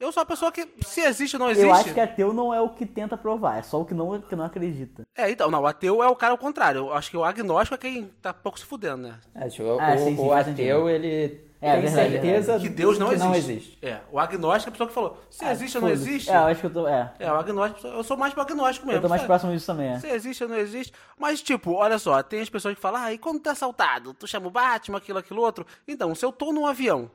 Eu 0.00 0.10
sou 0.10 0.22
a 0.22 0.26
pessoa 0.26 0.50
que, 0.50 0.66
se 0.80 1.02
existe 1.02 1.36
ou 1.36 1.40
não 1.40 1.50
existe. 1.50 1.66
Eu 1.68 1.74
acho 1.74 1.92
que 1.92 2.00
ateu 2.00 2.32
não 2.32 2.54
é 2.54 2.60
o 2.60 2.70
que 2.70 2.86
tenta 2.86 3.18
provar, 3.18 3.58
é 3.58 3.62
só 3.62 3.82
o 3.82 3.84
que 3.84 3.92
não, 3.92 4.18
que 4.18 4.34
não 4.34 4.46
acredita. 4.46 5.02
É, 5.14 5.30
então, 5.30 5.50
não, 5.50 5.60
o 5.60 5.66
ateu 5.66 6.02
é 6.02 6.08
o 6.08 6.16
cara 6.16 6.32
ao 6.32 6.38
contrário. 6.38 6.78
Eu 6.86 6.94
acho 6.94 7.10
que 7.10 7.16
o 7.18 7.22
agnóstico 7.24 7.74
é 7.74 7.78
quem 7.78 8.06
tá 8.22 8.32
pouco 8.32 8.58
se 8.58 8.64
fudendo, 8.64 9.02
né? 9.08 9.20
É, 9.34 9.46
tipo, 9.50 9.78
Ah, 9.78 9.94
o, 9.94 9.98
sim, 9.98 10.16
sim, 10.16 10.22
o 10.22 10.32
ateu, 10.32 10.88
ele 10.88 11.44
É, 11.60 11.72
tem 11.74 11.82
verdade, 11.82 12.12
certeza 12.12 12.58
Que 12.58 12.68
Deus 12.70 12.98
não, 12.98 13.08
que 13.08 13.14
existe. 13.16 13.28
não 13.28 13.34
existe. 13.34 13.78
É, 13.82 14.00
o 14.10 14.18
agnóstico 14.18 14.68
é 14.68 14.70
a 14.70 14.72
pessoa 14.72 14.88
que 14.88 14.94
falou, 14.94 15.18
se 15.28 15.44
existe 15.44 15.76
ou 15.76 15.82
não 15.82 15.90
existe. 15.90 16.30
É, 16.30 16.34
eu 16.34 16.40
acho 16.46 16.60
que 16.60 16.66
eu 16.66 16.72
tô. 16.72 16.88
É. 16.88 17.12
É, 17.18 17.30
o 17.30 17.34
agnóstico, 17.36 17.86
eu 17.86 18.02
sou 18.02 18.16
mais 18.16 18.32
pro 18.32 18.40
agnóstico 18.42 18.86
mesmo. 18.86 19.00
Eu 19.00 19.02
tô 19.02 19.08
mais 19.10 19.20
sabe? 19.20 19.26
próximo 19.28 19.52
disso 19.52 19.66
também, 19.66 19.88
é. 19.90 19.98
Se 19.98 20.08
existe 20.08 20.42
ou 20.42 20.48
não 20.48 20.56
existe. 20.56 20.94
Mas, 21.18 21.42
tipo, 21.42 21.72
olha 21.74 21.98
só, 21.98 22.22
tem 22.22 22.40
as 22.40 22.48
pessoas 22.48 22.74
que 22.74 22.80
falam, 22.80 23.02
ah, 23.02 23.12
e 23.12 23.18
quando 23.18 23.40
tu 23.40 23.50
é 23.50 23.52
assaltado? 23.52 24.14
Tu 24.14 24.26
chama 24.26 24.46
o 24.46 24.50
Batman, 24.50 24.96
aquilo, 24.96 25.18
aquilo, 25.18 25.42
outro. 25.42 25.66
Então, 25.86 26.14
se 26.14 26.24
eu 26.24 26.32
tô 26.32 26.54
num 26.54 26.64
avião, 26.64 27.10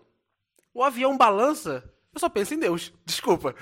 o 0.72 0.84
avião 0.84 1.18
balança, 1.18 1.84
eu 2.16 2.20
só 2.20 2.30
penso 2.30 2.54
em 2.54 2.60
Deus. 2.60 2.94
Desculpa. 3.06 3.54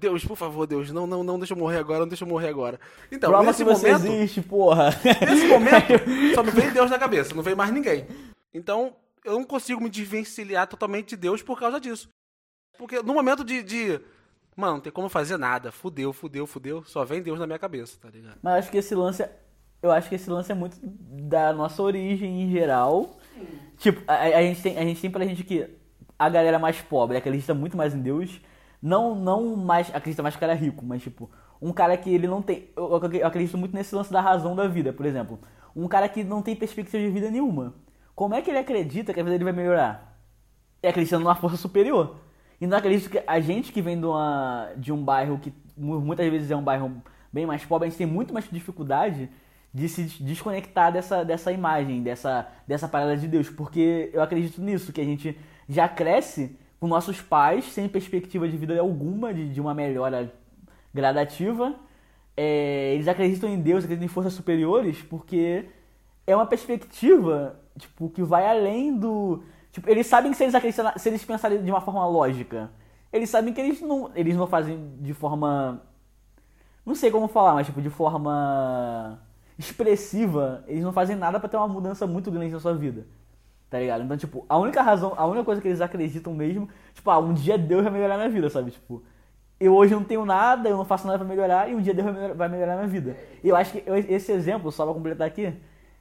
Deus, 0.00 0.24
por 0.24 0.36
favor, 0.36 0.66
Deus, 0.66 0.90
não, 0.90 1.06
não, 1.06 1.22
não 1.22 1.38
deixa 1.38 1.54
eu 1.54 1.58
morrer 1.58 1.78
agora, 1.78 2.00
não 2.00 2.08
deixa 2.08 2.24
eu 2.24 2.28
morrer 2.28 2.48
agora. 2.48 2.80
Então, 3.12 3.30
Prova 3.30 3.46
nesse 3.46 3.64
que 3.64 3.70
você 3.70 3.92
momento, 3.92 4.12
existe, 4.12 4.42
porra. 4.42 4.90
nesse 5.04 5.46
momento, 5.46 6.34
só 6.34 6.42
me 6.42 6.50
vem 6.50 6.72
Deus 6.72 6.90
na 6.90 6.98
cabeça, 6.98 7.32
não 7.32 7.44
vem 7.44 7.54
mais 7.54 7.72
ninguém. 7.72 8.04
Então, 8.52 8.96
eu 9.24 9.34
não 9.34 9.44
consigo 9.44 9.80
me 9.80 9.88
desvencilhar 9.88 10.66
totalmente 10.66 11.10
de 11.10 11.16
Deus 11.16 11.42
por 11.42 11.60
causa 11.60 11.78
disso. 11.80 12.08
Porque 12.76 13.00
no 13.02 13.14
momento 13.14 13.44
de, 13.44 13.62
de 13.62 14.00
mano, 14.56 14.74
não 14.74 14.80
tem 14.80 14.92
como 14.92 15.08
fazer 15.08 15.36
nada, 15.36 15.70
fudeu, 15.70 16.12
fudeu, 16.12 16.44
fudeu, 16.44 16.82
só 16.84 17.04
vem 17.04 17.22
Deus 17.22 17.38
na 17.38 17.46
minha 17.46 17.58
cabeça, 17.58 17.96
tá 18.00 18.10
ligado? 18.10 18.38
Mas 18.42 18.54
acho 18.54 18.70
que 18.72 18.78
esse 18.78 18.94
lance. 18.94 19.24
eu 19.80 19.92
acho 19.92 20.08
que 20.08 20.16
esse 20.16 20.28
lance 20.28 20.50
é 20.50 20.54
muito 20.54 20.76
da 20.82 21.52
nossa 21.52 21.80
origem 21.80 22.42
em 22.42 22.50
geral. 22.50 23.18
Tipo, 23.76 24.02
a, 24.08 24.14
a 24.22 24.42
gente 24.42 24.60
tem, 24.60 24.76
a 24.76 24.82
gente 24.82 25.00
tem 25.00 25.10
pra 25.10 25.24
gente 25.24 25.44
que 25.44 25.70
a 26.18 26.28
galera 26.28 26.58
mais 26.58 26.80
pobre 26.80 27.16
acredita 27.16 27.54
muito 27.54 27.76
mais 27.76 27.94
em 27.94 28.00
Deus. 28.02 28.40
Não, 28.82 29.14
não 29.14 29.56
mais 29.56 29.88
acredita 29.94 30.22
mais 30.22 30.34
que 30.34 30.38
o 30.38 30.40
cara 30.40 30.52
é 30.52 30.56
rico, 30.56 30.84
mas 30.84 31.02
tipo, 31.02 31.30
um 31.60 31.72
cara 31.72 31.96
que 31.96 32.10
ele 32.10 32.26
não 32.28 32.42
tem. 32.42 32.68
Eu, 32.76 32.88
eu- 32.90 33.26
acredito 33.26 33.58
muito 33.58 33.74
nesse 33.74 33.94
lance 33.94 34.12
da 34.12 34.20
razão 34.20 34.54
da 34.56 34.66
vida, 34.68 34.92
por 34.92 35.06
exemplo. 35.06 35.38
Um 35.74 35.88
cara 35.88 36.08
que 36.08 36.24
não 36.24 36.42
tem 36.42 36.54
perspectiva 36.56 37.02
de 37.02 37.10
vida 37.10 37.30
nenhuma. 37.30 37.74
Como 38.14 38.34
é 38.34 38.42
que 38.42 38.50
ele 38.50 38.58
acredita 38.58 39.12
que 39.14 39.20
a 39.20 39.22
vida 39.22 39.34
dele 39.34 39.44
vai 39.44 39.52
melhorar? 39.52 40.18
É 40.82 40.88
acreditando 40.90 41.24
numa 41.24 41.34
força 41.34 41.56
superior. 41.56 42.16
E 42.60 42.66
não 42.66 42.76
acredito 42.78 43.10
que 43.10 43.22
a 43.26 43.40
gente 43.40 43.72
que 43.72 43.80
vem 43.82 43.98
de, 43.98 44.06
uma, 44.06 44.68
de 44.76 44.92
um 44.92 45.02
bairro 45.02 45.38
que 45.38 45.52
mu- 45.76 46.00
muitas 46.00 46.28
vezes 46.30 46.50
é 46.50 46.56
um 46.56 46.62
bairro 46.62 47.02
bem 47.32 47.46
mais 47.46 47.64
pobre, 47.64 47.86
a 47.86 47.90
gente 47.90 47.98
tem 47.98 48.06
muito 48.06 48.32
mais 48.34 48.48
dificuldade 48.50 49.28
de 49.72 49.88
se 49.88 50.02
des- 50.04 50.18
desconectar 50.18 50.92
dessa, 50.92 51.24
dessa 51.24 51.52
imagem, 51.52 52.02
dessa, 52.02 52.48
dessa 52.66 52.88
parada 52.88 53.16
de 53.16 53.28
Deus. 53.28 53.48
Porque 53.50 54.10
eu 54.12 54.22
acredito 54.22 54.60
nisso, 54.60 54.92
que 54.92 55.00
a 55.00 55.04
gente 55.04 55.38
já 55.68 55.88
cresce 55.88 56.56
com 56.80 56.86
nossos 56.86 57.20
pais 57.20 57.64
sem 57.66 57.88
perspectiva 57.88 58.48
de 58.48 58.56
vida 58.56 58.78
alguma, 58.80 59.34
de, 59.34 59.48
de 59.48 59.60
uma 59.60 59.74
melhora 59.74 60.32
gradativa. 60.94 61.74
É, 62.36 62.94
eles 62.94 63.08
acreditam 63.08 63.48
em 63.48 63.60
Deus, 63.60 63.84
acreditam 63.84 64.06
em 64.06 64.08
forças 64.08 64.32
superiores, 64.32 65.02
porque 65.02 65.66
é 66.26 66.34
uma 66.34 66.46
perspectiva, 66.46 67.58
tipo, 67.78 68.08
que 68.10 68.22
vai 68.22 68.46
além 68.46 68.96
do. 68.96 69.42
Tipo, 69.72 69.90
eles 69.90 70.06
sabem 70.06 70.30
que 70.30 70.36
se 70.36 70.44
eles 70.44 70.54
acreditam, 70.54 70.92
se 70.96 71.08
eles 71.08 71.24
pensarem 71.24 71.62
de 71.62 71.70
uma 71.70 71.80
forma 71.80 72.06
lógica, 72.06 72.70
eles 73.12 73.28
sabem 73.30 73.52
que 73.52 73.60
eles 73.60 73.80
não, 73.80 74.10
eles 74.14 74.36
não 74.36 74.46
fazem 74.46 74.94
de 75.00 75.12
forma. 75.12 75.82
Não 76.86 76.94
sei 76.94 77.10
como 77.10 77.28
falar, 77.28 77.54
mas 77.54 77.66
tipo, 77.66 77.82
de 77.82 77.90
forma 77.90 79.20
expressiva, 79.58 80.64
eles 80.68 80.82
não 80.82 80.92
fazem 80.92 81.16
nada 81.16 81.40
pra 81.40 81.48
ter 81.48 81.56
uma 81.56 81.68
mudança 81.68 82.06
muito 82.06 82.30
grande 82.30 82.52
na 82.52 82.60
sua 82.60 82.74
vida. 82.74 83.06
Tá 83.70 83.78
ligado? 83.78 84.02
Então, 84.02 84.16
tipo, 84.16 84.46
a 84.48 84.56
única 84.58 84.80
razão, 84.80 85.12
a 85.16 85.26
única 85.26 85.44
coisa 85.44 85.60
que 85.60 85.68
eles 85.68 85.80
acreditam 85.80 86.32
mesmo, 86.34 86.68
tipo, 86.94 87.10
ah, 87.10 87.18
um 87.18 87.34
dia 87.34 87.58
Deus 87.58 87.82
vai 87.82 87.92
melhorar 87.92 88.16
minha 88.16 88.30
vida, 88.30 88.48
sabe? 88.48 88.70
Tipo, 88.70 89.02
eu 89.60 89.74
hoje 89.74 89.94
não 89.94 90.04
tenho 90.04 90.24
nada, 90.24 90.68
eu 90.68 90.76
não 90.76 90.84
faço 90.84 91.06
nada 91.06 91.18
pra 91.18 91.28
melhorar, 91.28 91.68
e 91.70 91.74
um 91.74 91.80
dia 91.82 91.92
Deus 91.92 92.06
vai 92.06 92.14
melhorar, 92.14 92.34
vai 92.34 92.48
melhorar 92.48 92.76
minha 92.76 92.88
vida. 92.88 93.16
E 93.44 93.48
eu 93.48 93.56
acho 93.56 93.72
que 93.72 93.84
esse 94.08 94.32
exemplo, 94.32 94.72
só 94.72 94.84
pra 94.84 94.94
completar 94.94 95.26
aqui, 95.26 95.52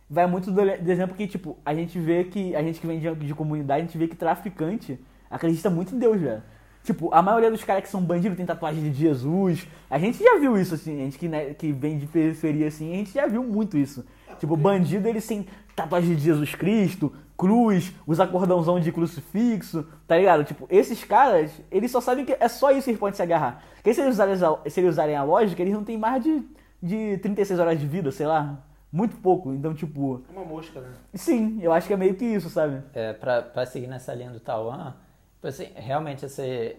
vai 0.09 0.25
muito 0.27 0.49
do, 0.49 0.61
exemplo 0.61 1.15
que, 1.15 1.27
tipo, 1.27 1.57
a 1.65 1.73
gente 1.73 1.99
vê 1.99 2.23
que, 2.23 2.55
a 2.55 2.63
gente 2.63 2.79
que 2.79 2.87
vem 2.87 2.99
de, 2.99 3.13
de 3.15 3.33
comunidade, 3.35 3.81
a 3.81 3.85
gente 3.85 3.97
vê 3.97 4.07
que 4.07 4.15
traficante 4.15 4.99
acredita 5.29 5.69
muito 5.69 5.93
em 5.93 5.99
Deus, 5.99 6.21
velho. 6.21 6.41
Tipo, 6.83 7.13
a 7.13 7.21
maioria 7.21 7.51
dos 7.51 7.65
caras 7.65 7.83
que 7.83 7.89
são 7.89 8.01
bandidos 8.01 8.37
tem 8.37 8.45
tatuagem 8.45 8.81
de 8.81 8.93
Jesus. 8.93 9.67
A 9.89 9.99
gente 9.99 10.23
já 10.23 10.39
viu 10.39 10.57
isso, 10.57 10.73
assim, 10.73 11.01
a 11.01 11.03
gente 11.03 11.19
que, 11.19 11.27
né, 11.27 11.53
que 11.53 11.73
vem 11.73 11.97
de 11.97 12.07
periferia, 12.07 12.69
assim, 12.69 12.93
a 12.93 12.95
gente 12.95 13.11
já 13.11 13.27
viu 13.27 13.43
muito 13.43 13.77
isso. 13.77 14.05
Tipo, 14.39 14.55
bandido, 14.55 15.05
eles 15.05 15.27
têm 15.27 15.45
tatuagem 15.75 16.15
de 16.15 16.21
Jesus 16.21 16.55
Cristo, 16.55 17.13
cruz, 17.37 17.93
usa 18.07 18.25
cordãozão 18.27 18.79
de 18.79 18.91
crucifixo, 18.91 19.85
tá 20.07 20.17
ligado? 20.17 20.43
Tipo, 20.43 20.67
esses 20.69 21.03
caras, 21.03 21.51
eles 21.69 21.91
só 21.91 22.01
sabem 22.01 22.25
que 22.25 22.35
é 22.39 22.47
só 22.47 22.71
isso 22.71 22.85
que 22.85 22.89
eles 22.91 22.99
podem 22.99 23.15
se 23.15 23.21
agarrar. 23.21 23.63
Porque 23.75 23.93
se 23.93 24.01
eles 24.01 24.13
usarem, 24.15 24.33
a- 24.35 24.69
se 24.69 24.79
eles 24.79 24.91
usarem 24.91 25.15
a 25.15 25.23
lógica, 25.23 25.61
eles 25.61 25.73
não 25.73 25.83
têm 25.83 25.97
mais 25.97 26.23
de, 26.23 26.43
de 26.81 27.17
36 27.19 27.59
horas 27.59 27.79
de 27.79 27.85
vida, 27.87 28.11
sei 28.11 28.25
lá. 28.25 28.63
Muito 28.91 29.17
pouco. 29.17 29.53
Então, 29.53 29.73
tipo, 29.73 30.23
Uma 30.31 30.43
mosca, 30.45 30.79
né? 30.81 30.89
sim, 31.13 31.59
eu 31.61 31.71
acho 31.73 31.87
que 31.87 31.93
é 31.93 31.97
meio 31.97 32.15
que 32.15 32.25
isso, 32.25 32.49
sabe? 32.49 32.81
É, 32.93 33.13
pra, 33.13 33.41
pra 33.41 33.65
seguir 33.65 33.87
nessa 33.87 34.13
linha 34.13 34.31
do 34.31 34.39
Tauan, 34.39 34.95
tipo 35.35 35.47
assim, 35.47 35.67
realmente 35.75 36.25
esse, 36.25 36.75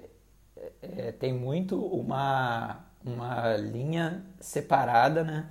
é, 0.82 1.12
tem 1.12 1.32
muito 1.32 1.78
uma, 1.78 2.78
uma 3.04 3.56
linha 3.56 4.24
separada, 4.40 5.22
né? 5.22 5.46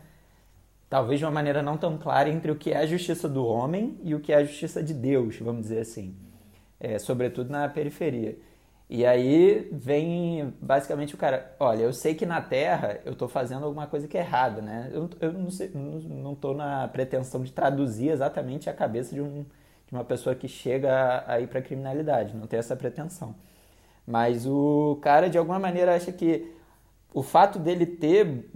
Talvez 0.90 1.20
de 1.20 1.26
uma 1.26 1.32
maneira 1.32 1.62
não 1.62 1.78
tão 1.78 1.98
clara 1.98 2.30
entre 2.30 2.50
o 2.52 2.56
que 2.56 2.72
é 2.72 2.78
a 2.78 2.86
justiça 2.86 3.28
do 3.28 3.46
homem 3.46 4.00
e 4.04 4.16
o 4.16 4.20
que 4.20 4.32
é 4.32 4.38
a 4.38 4.44
justiça 4.44 4.82
de 4.82 4.94
Deus, 4.94 5.38
vamos 5.40 5.64
dizer 5.64 5.80
assim. 5.80 6.16
É, 6.80 6.98
sobretudo 6.98 7.50
na 7.50 7.68
periferia. 7.68 8.38
E 8.90 9.06
aí 9.06 9.68
vem 9.72 10.54
basicamente 10.62 11.14
o 11.14 11.18
cara, 11.18 11.54
olha, 11.60 11.84
eu 11.84 11.92
sei 11.92 12.16
que 12.16 12.26
na 12.26 12.42
Terra 12.42 13.02
eu 13.04 13.14
estou 13.14 13.28
fazendo 13.28 13.66
alguma 13.66 13.86
coisa 13.86 14.08
que 14.08 14.18
é 14.18 14.22
errada, 14.22 14.62
né? 14.62 14.90
Eu, 14.94 15.10
eu 15.20 15.34
não, 15.34 15.52
sei, 15.52 15.70
não, 15.74 16.34
tô 16.34 16.54
na 16.54 16.88
pretensão 16.88 17.44
de 17.44 17.52
traduzir 17.52 18.10
exatamente 18.10 18.70
a 18.70 18.74
cabeça 18.74 19.14
de, 19.14 19.22
um, 19.22 19.46
de 19.88 19.94
uma 19.94 20.06
pessoa 20.06 20.34
que 20.36 20.48
chega 20.48 20.94
a, 20.94 21.34
a 21.34 21.42
ir 21.42 21.48
para 21.48 21.62
criminalidade, 21.62 22.34
não 22.34 22.48
tenho 22.48 22.62
essa 22.62 22.78
pretensão. 22.78 23.36
Mas 24.06 24.46
o 24.46 24.98
cara, 25.02 25.30
de 25.30 25.38
alguma 25.38 25.60
maneira, 25.60 25.96
acha 25.96 26.14
que 26.14 26.50
o 27.14 27.22
fato 27.22 27.60
dele 27.60 27.86
ter 27.86 28.50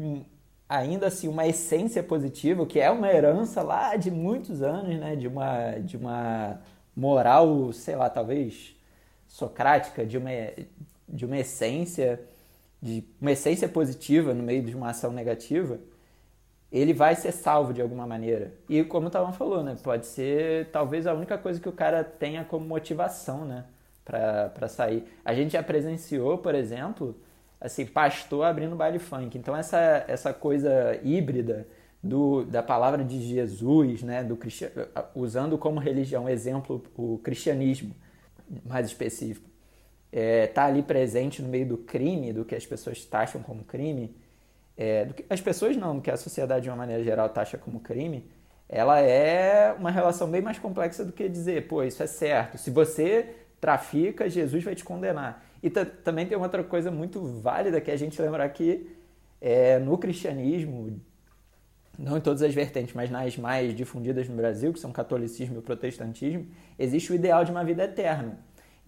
ainda 0.71 1.07
assim 1.07 1.27
uma 1.27 1.45
essência 1.45 2.01
positiva, 2.01 2.65
que 2.65 2.79
é 2.79 2.89
uma 2.89 3.11
herança 3.11 3.61
lá 3.61 3.95
de 3.97 4.09
muitos 4.09 4.61
anos, 4.61 4.97
né? 4.97 5.15
De 5.17 5.27
uma, 5.27 5.71
de 5.79 5.97
uma 5.97 6.61
moral, 6.95 7.73
sei 7.73 7.95
lá, 7.95 8.09
talvez 8.09 8.75
socrática, 9.27 10.05
de 10.05 10.17
uma, 10.17 10.29
de 11.07 11.25
uma 11.25 11.37
essência, 11.37 12.21
de 12.81 13.03
uma 13.19 13.31
essência 13.33 13.67
positiva 13.67 14.33
no 14.33 14.43
meio 14.43 14.63
de 14.63 14.75
uma 14.75 14.89
ação 14.91 15.11
negativa, 15.11 15.77
ele 16.71 16.93
vai 16.93 17.15
ser 17.15 17.33
salvo 17.33 17.73
de 17.73 17.81
alguma 17.81 18.07
maneira. 18.07 18.53
E 18.69 18.83
como 18.85 19.07
o 19.07 19.09
Talão 19.09 19.33
falou, 19.33 19.61
né? 19.63 19.75
Pode 19.83 20.05
ser 20.05 20.69
talvez 20.71 21.05
a 21.05 21.13
única 21.13 21.37
coisa 21.37 21.59
que 21.59 21.67
o 21.67 21.73
cara 21.73 22.01
tenha 22.03 22.45
como 22.45 22.65
motivação, 22.65 23.45
né? 23.45 23.65
Pra 24.05 24.67
sair. 24.69 25.03
A 25.23 25.33
gente 25.33 25.51
já 25.51 25.63
presenciou, 25.63 26.37
por 26.37 26.55
exemplo, 26.55 27.15
assim, 27.61 27.85
pastor 27.85 28.43
abrindo 28.45 28.75
baile 28.75 28.97
funk. 28.97 29.37
Então 29.37 29.55
essa, 29.55 30.03
essa 30.07 30.33
coisa 30.33 30.99
híbrida 31.03 31.67
do, 32.03 32.43
da 32.43 32.63
palavra 32.63 33.03
de 33.03 33.21
Jesus, 33.21 34.01
né? 34.01 34.23
Do. 34.23 34.37
Usando 35.13 35.57
como 35.57 35.79
religião, 35.79 36.27
exemplo, 36.27 36.83
o 36.97 37.19
cristianismo, 37.19 37.95
mais 38.65 38.87
específico. 38.87 39.49
É, 40.11 40.47
tá 40.47 40.65
ali 40.65 40.81
presente 40.81 41.41
no 41.41 41.47
meio 41.47 41.65
do 41.65 41.77
crime, 41.77 42.33
do 42.33 42.43
que 42.43 42.55
as 42.55 42.65
pessoas 42.65 43.05
taxam 43.05 43.41
como 43.41 43.63
crime, 43.63 44.13
é, 44.75 45.05
do 45.05 45.13
que 45.13 45.25
as 45.29 45.39
pessoas 45.39 45.77
não, 45.77 45.95
do 45.95 46.01
que 46.01 46.11
a 46.11 46.17
sociedade 46.17 46.63
de 46.63 46.69
uma 46.69 46.75
maneira 46.75 47.01
geral 47.03 47.29
taxa 47.29 47.57
como 47.57 47.79
crime, 47.79 48.29
ela 48.67 48.99
é 48.99 49.73
uma 49.77 49.91
relação 49.91 50.29
bem 50.29 50.41
mais 50.41 50.57
complexa 50.57 51.05
do 51.05 51.13
que 51.13 51.29
dizer, 51.29 51.67
pô, 51.67 51.83
isso 51.83 52.01
é 52.01 52.07
certo. 52.07 52.57
Se 52.57 52.71
você 52.71 53.35
trafica, 53.59 54.29
Jesus 54.29 54.63
vai 54.63 54.75
te 54.75 54.83
condenar. 54.83 55.45
E 55.63 55.69
ta- 55.69 55.85
também 55.85 56.25
tem 56.25 56.37
outra 56.37 56.63
coisa 56.63 56.91
muito 56.91 57.21
válida 57.23 57.79
que 57.81 57.91
a 57.91 57.95
gente 57.97 58.21
lembrar 58.21 58.49
que 58.49 58.95
é, 59.41 59.79
no 59.79 59.97
cristianismo, 59.97 60.99
não 61.97 62.17
em 62.17 62.21
todas 62.21 62.41
as 62.41 62.53
vertentes, 62.53 62.93
mas 62.95 63.09
nas 63.09 63.37
mais 63.37 63.75
difundidas 63.75 64.27
no 64.27 64.35
Brasil, 64.35 64.73
que 64.73 64.79
são 64.79 64.91
catolicismo 64.91 65.59
e 65.59 65.61
protestantismo, 65.61 66.47
existe 66.79 67.11
o 67.11 67.15
ideal 67.15 67.43
de 67.45 67.51
uma 67.51 67.63
vida 67.63 67.83
eterna. 67.83 68.39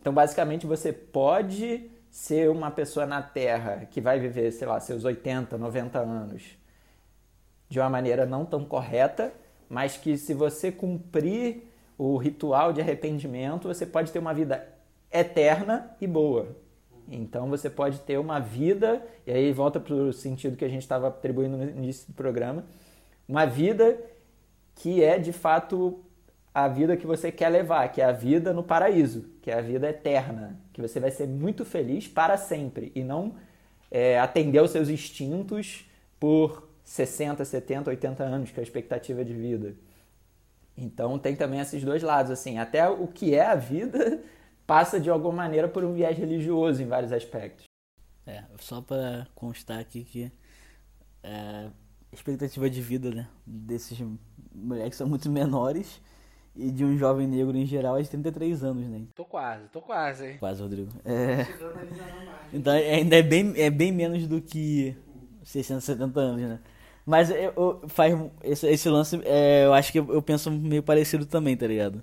Então, 0.02 0.14
basicamente, 0.14 0.66
você 0.66 0.92
pode 0.92 1.90
ser 2.10 2.50
uma 2.50 2.72
pessoa 2.72 3.06
na 3.06 3.22
Terra 3.22 3.88
que 3.90 4.02
vai 4.02 4.20
viver, 4.20 4.52
sei 4.52 4.68
lá, 4.68 4.80
seus 4.80 5.04
80, 5.06 5.58
90 5.58 6.00
anos 6.00 6.58
de 7.70 7.80
uma 7.80 7.90
maneira 7.90 8.26
não 8.26 8.46
tão 8.46 8.64
correta, 8.66 9.34
mas 9.70 9.98
que 9.98 10.18
se 10.18 10.34
você 10.34 10.72
cumprir 10.72 11.64
o 11.98 12.18
ritual 12.18 12.74
de 12.74 12.82
arrependimento, 12.82 13.68
você 13.68 13.86
pode 13.86 14.12
ter 14.12 14.20
uma 14.20 14.34
vida 14.34 14.68
eterna 15.12 15.96
e 16.00 16.08
boa. 16.08 16.56
Então 17.08 17.50
você 17.50 17.70
pode 17.70 18.00
ter 18.00 18.18
uma 18.18 18.40
vida, 18.40 19.06
e 19.26 19.32
aí 19.32 19.52
volta 19.52 19.80
para 19.80 19.94
o 19.94 20.14
sentido 20.14 20.58
que 20.58 20.66
a 20.66 20.70
gente 20.70 20.82
estava 20.82 21.08
atribuindo 21.08 21.58
no 21.58 21.64
início 21.64 22.08
do 22.08 22.14
programa, 22.14 22.66
uma 23.28 23.46
vida 23.46 24.00
que 24.76 25.04
é 25.04 25.20
de 25.20 25.32
fato 25.32 26.04
a 26.54 26.68
vida 26.68 26.96
que 26.96 27.08
você 27.08 27.32
quer 27.32 27.50
levar, 27.50 27.88
que 27.92 28.02
é 28.02 28.06
a 28.06 28.12
vida 28.12 28.54
no 28.54 28.64
paraíso, 28.64 29.26
que 29.42 29.50
é 29.50 29.58
a 29.58 29.62
vida 29.62 29.90
eterna, 29.90 30.60
que 30.72 30.82
você 30.82 31.00
vai 31.00 31.10
ser 31.10 31.28
muito 31.28 31.66
feliz 31.66 32.08
para 32.08 32.38
sempre 32.38 32.92
e 32.94 33.04
não 33.04 33.36
é, 33.90 34.20
atender 34.20 34.60
aos 34.60 34.72
seus 34.72 34.90
instintos 34.90 35.90
por 36.20 36.70
60, 36.84 37.44
70, 37.44 37.90
80 37.90 38.24
anos, 38.24 38.52
que 38.52 38.60
é 38.60 38.62
a 38.62 38.64
expectativa 38.64 39.26
de 39.26 39.34
vida. 39.34 39.76
Então 40.78 41.18
tem 41.18 41.36
também 41.36 41.60
esses 41.60 41.84
dois 41.84 42.04
lados, 42.04 42.32
assim, 42.32 42.60
até 42.60 42.88
o 42.88 43.08
que 43.08 43.34
é 43.34 43.46
a 43.46 43.56
vida 43.56 44.22
passa 44.66 45.00
de 45.00 45.10
alguma 45.10 45.34
maneira 45.34 45.68
por 45.68 45.84
um 45.84 45.94
viés 45.94 46.18
religioso 46.18 46.82
em 46.82 46.88
vários 46.88 47.12
aspectos. 47.12 47.66
É, 48.26 48.44
só 48.60 48.82
pra 48.82 49.28
constar 49.36 49.80
aqui 49.80 50.04
que 50.04 50.32
é, 51.24 51.68
expectativa 52.12 52.70
de 52.70 52.82
vida, 52.82 53.12
né, 53.12 53.28
desses 53.46 54.02
moleques 54.54 54.98
são 54.98 55.08
muito 55.08 55.30
menores 55.30 56.02
e 56.56 56.72
de 56.72 56.86
um 56.86 56.98
jovem 56.98 57.28
negro 57.28 57.58
em 57.58 57.66
geral 57.66 57.98
é 57.98 58.02
de 58.02 58.10
33 58.10 58.64
anos, 58.64 58.88
né? 58.88 59.02
Tô 59.16 59.26
quase, 59.26 59.68
tô 59.70 59.82
quase, 59.82 60.26
hein? 60.28 60.38
Quase, 60.40 60.62
Rodrigo. 60.62 60.90
É, 61.04 61.48
então 62.54 62.72
ainda 62.74 63.16
é 63.18 63.24
bem, 63.24 63.54
é 63.58 63.70
bem 63.70 63.92
menos 63.92 64.28
do 64.28 64.40
que 64.42 64.96
60, 65.44 65.82
70 65.82 66.20
anos, 66.20 66.42
né? 66.42 66.60
Mas 67.06 67.30
eu, 67.30 67.54
eu- 67.58 67.82
faz 67.90 68.16
esse, 68.44 68.68
esse 68.68 68.88
lance, 68.90 69.20
é, 69.26 69.66
eu 69.66 69.74
acho 69.74 69.92
que 69.92 70.00
eu, 70.00 70.14
eu 70.14 70.22
penso 70.22 70.50
meio 70.52 70.84
parecido 70.84 71.26
também, 71.26 71.58
tá 71.58 71.68
ligado? 71.68 72.02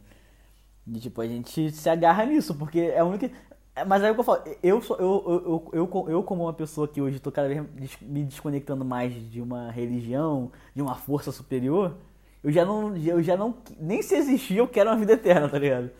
De 0.87 1.01
tipo, 1.01 1.21
a 1.21 1.27
gente 1.27 1.71
se 1.71 1.89
agarra 1.89 2.25
nisso, 2.25 2.55
porque 2.55 2.81
é 2.81 2.99
a 2.99 3.05
única. 3.05 3.31
É, 3.75 3.85
Mas 3.85 4.03
aí 4.03 4.11
o 4.11 4.15
que 4.15 4.21
eu 4.21 4.25
falo, 4.25 4.43
eu, 4.63 4.83
sou, 4.83 4.97
eu, 4.97 5.25
eu, 5.27 5.71
eu, 5.73 5.89
eu, 5.95 6.11
eu 6.11 6.23
como 6.23 6.45
uma 6.45 6.53
pessoa 6.53 6.89
que 6.89 7.01
hoje 7.01 7.21
tô 7.21 7.31
cada 7.31 7.49
vez 7.49 7.63
me 8.01 8.25
desconectando 8.25 8.85
mais 8.85 9.13
de 9.31 9.41
uma 9.41 9.71
religião, 9.71 10.51
de 10.75 10.83
uma 10.83 10.95
força 10.95 11.31
superior, 11.31 11.97
eu 12.43 12.51
já 12.51 12.65
não, 12.65 12.97
eu 12.97 13.23
já 13.23 13.37
não, 13.37 13.55
nem 13.79 14.03
se 14.03 14.15
existir 14.17 14.57
eu 14.57 14.67
quero 14.69 14.91
uma 14.91 14.97
vida 14.97 15.13
eterna, 15.13 15.49
tá 15.49 15.59
ligado? 15.59 15.91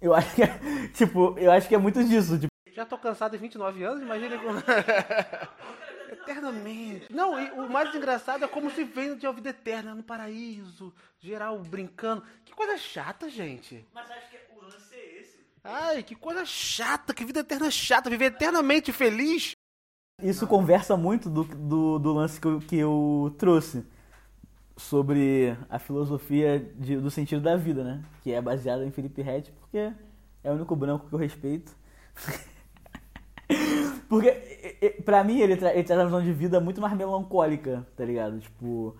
Eu 0.00 0.14
acho 0.14 0.34
que 0.34 0.42
é, 0.42 0.58
tipo, 0.92 1.34
eu 1.38 1.50
acho 1.50 1.68
que 1.68 1.74
é 1.74 1.78
muito 1.78 2.02
disso, 2.04 2.38
tipo, 2.38 2.52
Já 2.72 2.84
tô 2.84 2.98
cansado 2.98 3.32
de 3.32 3.38
29 3.38 3.82
anos, 3.84 4.02
imagina 4.02 4.38
como... 4.38 4.58
Eternamente. 6.12 7.12
Não, 7.12 7.38
e 7.40 7.50
o 7.52 7.68
mais 7.70 7.94
engraçado 7.94 8.44
é 8.44 8.48
como 8.48 8.70
se 8.70 8.84
vem 8.84 9.16
de 9.16 9.30
vida 9.32 9.50
eterna 9.50 9.94
no 9.94 10.02
paraíso, 10.02 10.92
geral 11.18 11.58
brincando. 11.60 12.22
Que 12.44 12.52
coisa 12.54 12.76
chata, 12.76 13.28
gente. 13.28 13.86
Mas 13.94 14.10
acho 14.10 14.30
que 14.30 14.36
o 14.56 14.62
lance 14.62 14.94
é 14.94 15.20
esse. 15.20 15.36
Ai, 15.64 16.02
que 16.02 16.14
coisa 16.14 16.44
chata, 16.44 17.12
que 17.14 17.24
vida 17.24 17.40
eterna 17.40 17.70
chata, 17.70 18.08
viver 18.10 18.26
eternamente 18.26 18.92
feliz. 18.92 19.52
Isso 20.22 20.46
conversa 20.46 20.96
muito 20.96 21.28
do, 21.28 21.44
do, 21.44 21.98
do 21.98 22.12
lance 22.14 22.40
que 22.40 22.46
eu, 22.46 22.60
que 22.60 22.76
eu 22.76 23.34
trouxe 23.38 23.84
sobre 24.76 25.56
a 25.68 25.78
filosofia 25.78 26.58
de- 26.58 26.96
do 26.98 27.10
sentido 27.10 27.40
da 27.42 27.56
vida, 27.56 27.82
né? 27.84 28.04
Que 28.22 28.32
é 28.32 28.40
baseada 28.40 28.84
em 28.84 28.90
Felipe 28.90 29.22
Rett, 29.22 29.50
porque 29.52 29.92
é 30.44 30.50
o 30.50 30.54
único 30.54 30.74
branco 30.76 31.08
que 31.08 31.14
eu 31.14 31.18
respeito. 31.18 31.74
porque, 34.08 34.30
pra 35.04 35.22
mim, 35.24 35.40
ele, 35.40 35.56
tra 35.56 35.70
traz 35.70 35.90
uma 35.90 36.06
visão 36.06 36.22
de 36.22 36.32
vida 36.32 36.60
muito 36.60 36.80
mais 36.80 36.94
melancólica, 36.96 37.86
tá 37.96 38.04
ligado? 38.04 38.38
Tipo. 38.40 38.96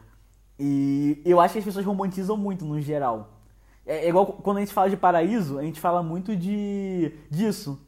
E 0.59 1.21
eu 1.25 1.39
acho 1.39 1.53
que 1.53 1.59
as 1.59 1.65
pessoas 1.65 1.85
romantizam 1.85 2.37
muito 2.37 2.65
no 2.65 2.81
geral. 2.81 3.37
É, 3.85 4.07
é 4.07 4.09
igual 4.09 4.27
quando 4.27 4.59
a 4.59 4.61
gente 4.61 4.73
fala 4.73 4.91
de 4.91 4.97
paraíso, 4.97 5.59
a 5.59 5.63
gente 5.63 5.81
fala 5.81 6.03
muito 6.03 6.35
de 6.35 7.13
disso. 7.31 7.81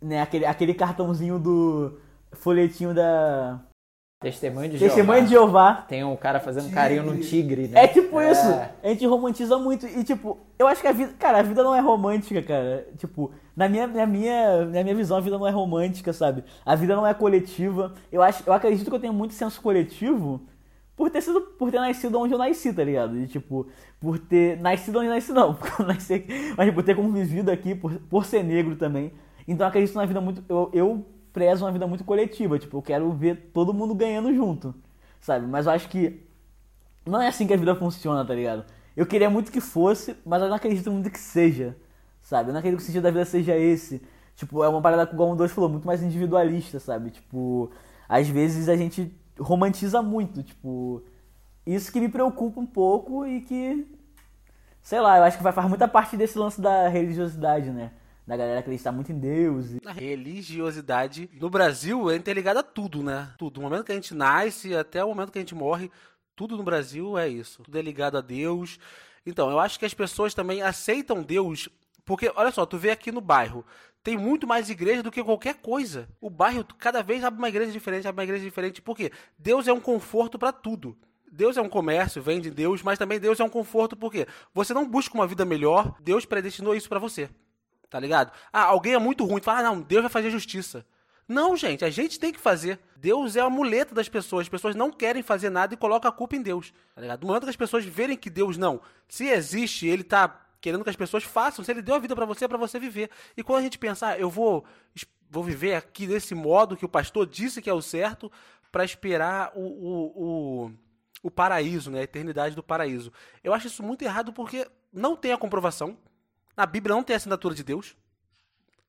Né? 0.00 0.20
Aquele, 0.20 0.44
aquele 0.44 0.74
cartãozinho 0.74 1.38
do 1.38 1.98
folhetinho 2.32 2.94
da. 2.94 3.60
Testemunho 4.24 4.68
de 4.70 4.78
Testemunha 4.78 5.22
de 5.22 5.28
Jeová. 5.28 5.68
Jeová. 5.72 5.84
Tem 5.88 6.02
um 6.02 6.16
cara 6.16 6.40
fazendo 6.40 6.72
carinho 6.72 7.02
num 7.02 7.20
tigre, 7.20 7.68
né? 7.68 7.84
É 7.84 7.86
tipo 7.88 8.18
É. 8.18 8.32
isso. 8.32 8.46
A 8.82 8.88
gente 8.88 9.06
romantiza 9.06 9.58
muito. 9.58 9.86
E 9.86 10.02
tipo, 10.02 10.38
eu 10.58 10.66
acho 10.66 10.80
que 10.80 10.88
a 10.88 10.92
vida. 10.92 11.12
Cara, 11.18 11.38
a 11.38 11.42
vida 11.42 11.62
não 11.62 11.74
é 11.74 11.80
romântica, 11.80 12.42
cara. 12.42 12.86
Tipo, 12.96 13.30
na 13.56 13.68
minha, 13.68 13.86
na 13.86 14.06
minha, 14.06 14.64
na 14.64 14.82
minha 14.82 14.94
visão, 14.94 15.16
a 15.16 15.20
vida 15.20 15.38
não 15.38 15.46
é 15.46 15.50
romântica, 15.50 16.12
sabe? 16.12 16.42
A 16.64 16.74
vida 16.74 16.96
não 16.96 17.06
é 17.06 17.12
coletiva. 17.12 17.94
Eu, 18.10 18.22
acho, 18.22 18.42
eu 18.46 18.52
acredito 18.52 18.88
que 18.88 18.94
eu 18.96 19.00
tenho 19.00 19.12
muito 19.12 19.34
senso 19.34 19.60
coletivo 19.60 20.40
por 20.96 21.10
ter 21.10 21.20
sido. 21.20 21.40
Por 21.42 21.70
ter 21.70 21.78
nascido 21.80 22.18
onde 22.18 22.32
eu 22.32 22.38
nasci, 22.38 22.72
tá 22.72 22.82
ligado? 22.82 23.18
E 23.18 23.26
tipo, 23.26 23.66
por 24.00 24.18
ter. 24.18 24.58
Nascido 24.60 24.98
onde 24.98 25.08
eu 25.08 25.14
nasci, 25.14 25.32
não. 25.32 25.52
Porque 25.54 25.82
eu 25.82 25.86
nasci, 25.86 26.24
mas 26.56 26.72
por 26.72 26.82
ter 26.82 26.96
convivido 26.96 27.50
aqui, 27.50 27.74
por, 27.74 27.92
por 28.08 28.24
ser 28.24 28.42
negro 28.42 28.74
também. 28.76 29.12
Então 29.46 29.66
eu 29.66 29.68
acredito 29.68 29.94
na 29.94 30.06
vida 30.06 30.20
muito. 30.20 30.42
Eu, 30.48 30.70
eu 30.72 31.04
prezo 31.34 31.66
uma 31.66 31.72
vida 31.72 31.86
muito 31.86 32.04
coletiva. 32.04 32.58
Tipo, 32.58 32.78
eu 32.78 32.82
quero 32.82 33.12
ver 33.12 33.50
todo 33.52 33.74
mundo 33.74 33.94
ganhando 33.94 34.32
junto. 34.34 34.74
Sabe? 35.20 35.46
Mas 35.46 35.66
eu 35.66 35.72
acho 35.72 35.88
que 35.88 36.24
não 37.04 37.20
é 37.20 37.28
assim 37.28 37.46
que 37.46 37.52
a 37.52 37.56
vida 37.56 37.74
funciona, 37.74 38.24
tá 38.24 38.34
ligado? 38.34 38.64
Eu 38.96 39.04
queria 39.04 39.28
muito 39.28 39.52
que 39.52 39.60
fosse, 39.60 40.16
mas 40.24 40.40
eu 40.40 40.48
não 40.48 40.56
acredito 40.56 40.90
muito 40.90 41.10
que 41.10 41.18
seja, 41.18 41.76
sabe? 42.20 42.48
Eu 42.50 42.52
não 42.52 42.60
acredito 42.60 42.78
que 42.78 42.84
o 42.84 42.86
sentido 42.86 43.02
da 43.02 43.10
vida 43.10 43.24
seja 43.24 43.56
esse. 43.56 44.00
Tipo, 44.36 44.62
é 44.62 44.68
uma 44.68 44.80
parada 44.80 45.06
que 45.06 45.14
o 45.14 45.16
Gomes 45.16 45.36
2 45.36 45.52
falou, 45.52 45.68
muito 45.68 45.86
mais 45.86 46.02
individualista, 46.02 46.78
sabe? 46.78 47.10
Tipo, 47.10 47.70
às 48.08 48.28
vezes 48.28 48.68
a 48.68 48.76
gente 48.76 49.12
romantiza 49.38 50.00
muito, 50.00 50.42
tipo, 50.42 51.02
isso 51.66 51.90
que 51.92 52.00
me 52.00 52.08
preocupa 52.08 52.60
um 52.60 52.66
pouco 52.66 53.26
e 53.26 53.40
que, 53.40 53.86
sei 54.82 55.00
lá, 55.00 55.18
eu 55.18 55.24
acho 55.24 55.36
que 55.36 55.42
vai 55.42 55.52
faz 55.52 55.68
muita 55.68 55.88
parte 55.88 56.16
desse 56.16 56.38
lance 56.38 56.60
da 56.60 56.88
religiosidade, 56.88 57.70
né? 57.70 57.90
Da 58.26 58.36
galera 58.36 58.60
acreditar 58.60 58.90
muito 58.90 59.12
em 59.12 59.18
Deus. 59.18 59.76
A 59.84 59.92
religiosidade 59.92 61.28
no 61.38 61.50
Brasil 61.50 62.10
é 62.10 62.16
interligada 62.16 62.60
a 62.60 62.62
tudo, 62.62 63.02
né? 63.02 63.32
Tudo. 63.36 63.54
Do 63.54 63.60
momento 63.60 63.84
que 63.84 63.92
a 63.92 63.94
gente 63.94 64.14
nasce 64.14 64.74
até 64.74 65.04
o 65.04 65.08
momento 65.08 65.30
que 65.30 65.38
a 65.38 65.42
gente 65.42 65.54
morre, 65.54 65.90
tudo 66.34 66.56
no 66.56 66.62
Brasil 66.62 67.18
é 67.18 67.28
isso. 67.28 67.62
Tudo 67.62 67.78
é 67.78 67.82
ligado 67.82 68.16
a 68.16 68.22
Deus. 68.22 68.78
Então, 69.26 69.50
eu 69.50 69.58
acho 69.58 69.78
que 69.78 69.84
as 69.84 69.92
pessoas 69.92 70.32
também 70.32 70.62
aceitam 70.62 71.22
Deus. 71.22 71.68
Porque, 72.04 72.32
olha 72.34 72.50
só, 72.50 72.64
tu 72.64 72.78
vê 72.78 72.90
aqui 72.90 73.12
no 73.12 73.20
bairro, 73.20 73.64
tem 74.02 74.16
muito 74.16 74.46
mais 74.46 74.68
igreja 74.68 75.02
do 75.02 75.10
que 75.10 75.22
qualquer 75.22 75.54
coisa. 75.56 76.08
O 76.20 76.28
bairro 76.28 76.64
cada 76.78 77.02
vez 77.02 77.24
abre 77.24 77.38
uma 77.38 77.48
igreja 77.48 77.72
diferente, 77.72 78.08
abre 78.08 78.20
uma 78.20 78.24
igreja 78.24 78.44
diferente. 78.44 78.82
Por 78.82 78.96
quê? 78.96 79.10
Deus 79.38 79.68
é 79.68 79.72
um 79.72 79.80
conforto 79.80 80.38
para 80.38 80.52
tudo. 80.52 80.96
Deus 81.30 81.56
é 81.56 81.62
um 81.62 81.68
comércio, 81.68 82.22
vende 82.22 82.50
Deus, 82.50 82.82
mas 82.82 82.98
também 82.98 83.18
Deus 83.18 83.40
é 83.40 83.44
um 83.44 83.48
conforto 83.48 83.96
porque 83.96 84.26
você 84.52 84.72
não 84.72 84.88
busca 84.88 85.14
uma 85.14 85.26
vida 85.26 85.44
melhor, 85.44 85.96
Deus 86.00 86.24
predestinou 86.24 86.76
isso 86.76 86.88
para 86.88 87.00
você. 87.00 87.28
Tá 87.94 88.00
ligado? 88.00 88.32
Ah, 88.52 88.64
alguém 88.64 88.94
é 88.94 88.98
muito 88.98 89.24
ruim, 89.24 89.40
fala, 89.40 89.60
ah, 89.60 89.62
não, 89.62 89.80
Deus 89.80 90.02
vai 90.02 90.10
fazer 90.10 90.28
justiça. 90.28 90.84
Não, 91.28 91.56
gente, 91.56 91.84
a 91.84 91.90
gente 91.90 92.18
tem 92.18 92.32
que 92.32 92.40
fazer. 92.40 92.80
Deus 92.96 93.36
é 93.36 93.40
a 93.40 93.48
muleta 93.48 93.94
das 93.94 94.08
pessoas. 94.08 94.46
As 94.46 94.48
pessoas 94.48 94.74
não 94.74 94.90
querem 94.90 95.22
fazer 95.22 95.48
nada 95.48 95.74
e 95.74 95.76
colocam 95.76 96.08
a 96.08 96.12
culpa 96.12 96.34
em 96.34 96.42
Deus. 96.42 96.72
Tá 96.92 97.00
ligado? 97.00 97.20
No 97.20 97.28
momento 97.28 97.44
que 97.44 97.50
as 97.50 97.54
pessoas 97.54 97.84
verem 97.84 98.16
que 98.16 98.28
Deus 98.28 98.56
não, 98.56 98.80
se 99.08 99.28
existe, 99.28 99.86
ele 99.86 100.02
tá 100.02 100.44
querendo 100.60 100.82
que 100.82 100.90
as 100.90 100.96
pessoas 100.96 101.22
façam, 101.22 101.64
se 101.64 101.70
ele 101.70 101.82
deu 101.82 101.94
a 101.94 102.00
vida 102.00 102.16
pra 102.16 102.26
você, 102.26 102.46
é 102.46 102.48
pra 102.48 102.58
você 102.58 102.80
viver. 102.80 103.10
E 103.36 103.44
quando 103.44 103.60
a 103.60 103.62
gente 103.62 103.78
pensar, 103.78 104.14
ah, 104.14 104.18
eu 104.18 104.28
vou, 104.28 104.64
vou 105.30 105.44
viver 105.44 105.76
aqui 105.76 106.04
desse 106.04 106.34
modo 106.34 106.76
que 106.76 106.84
o 106.84 106.88
pastor 106.88 107.28
disse 107.28 107.62
que 107.62 107.70
é 107.70 107.72
o 107.72 107.80
certo, 107.80 108.28
pra 108.72 108.84
esperar 108.84 109.52
o, 109.54 109.62
o, 109.62 110.24
o, 110.64 110.72
o 111.22 111.30
paraíso, 111.30 111.92
né? 111.92 112.00
A 112.00 112.02
eternidade 112.02 112.56
do 112.56 112.62
paraíso. 112.62 113.12
Eu 113.44 113.54
acho 113.54 113.68
isso 113.68 113.84
muito 113.84 114.02
errado 114.02 114.32
porque 114.32 114.66
não 114.92 115.14
tem 115.14 115.32
a 115.32 115.38
comprovação. 115.38 115.96
Na 116.56 116.66
Bíblia 116.66 116.94
não 116.94 117.02
tem 117.02 117.16
assinatura 117.16 117.54
de 117.54 117.62
Deus. 117.64 117.96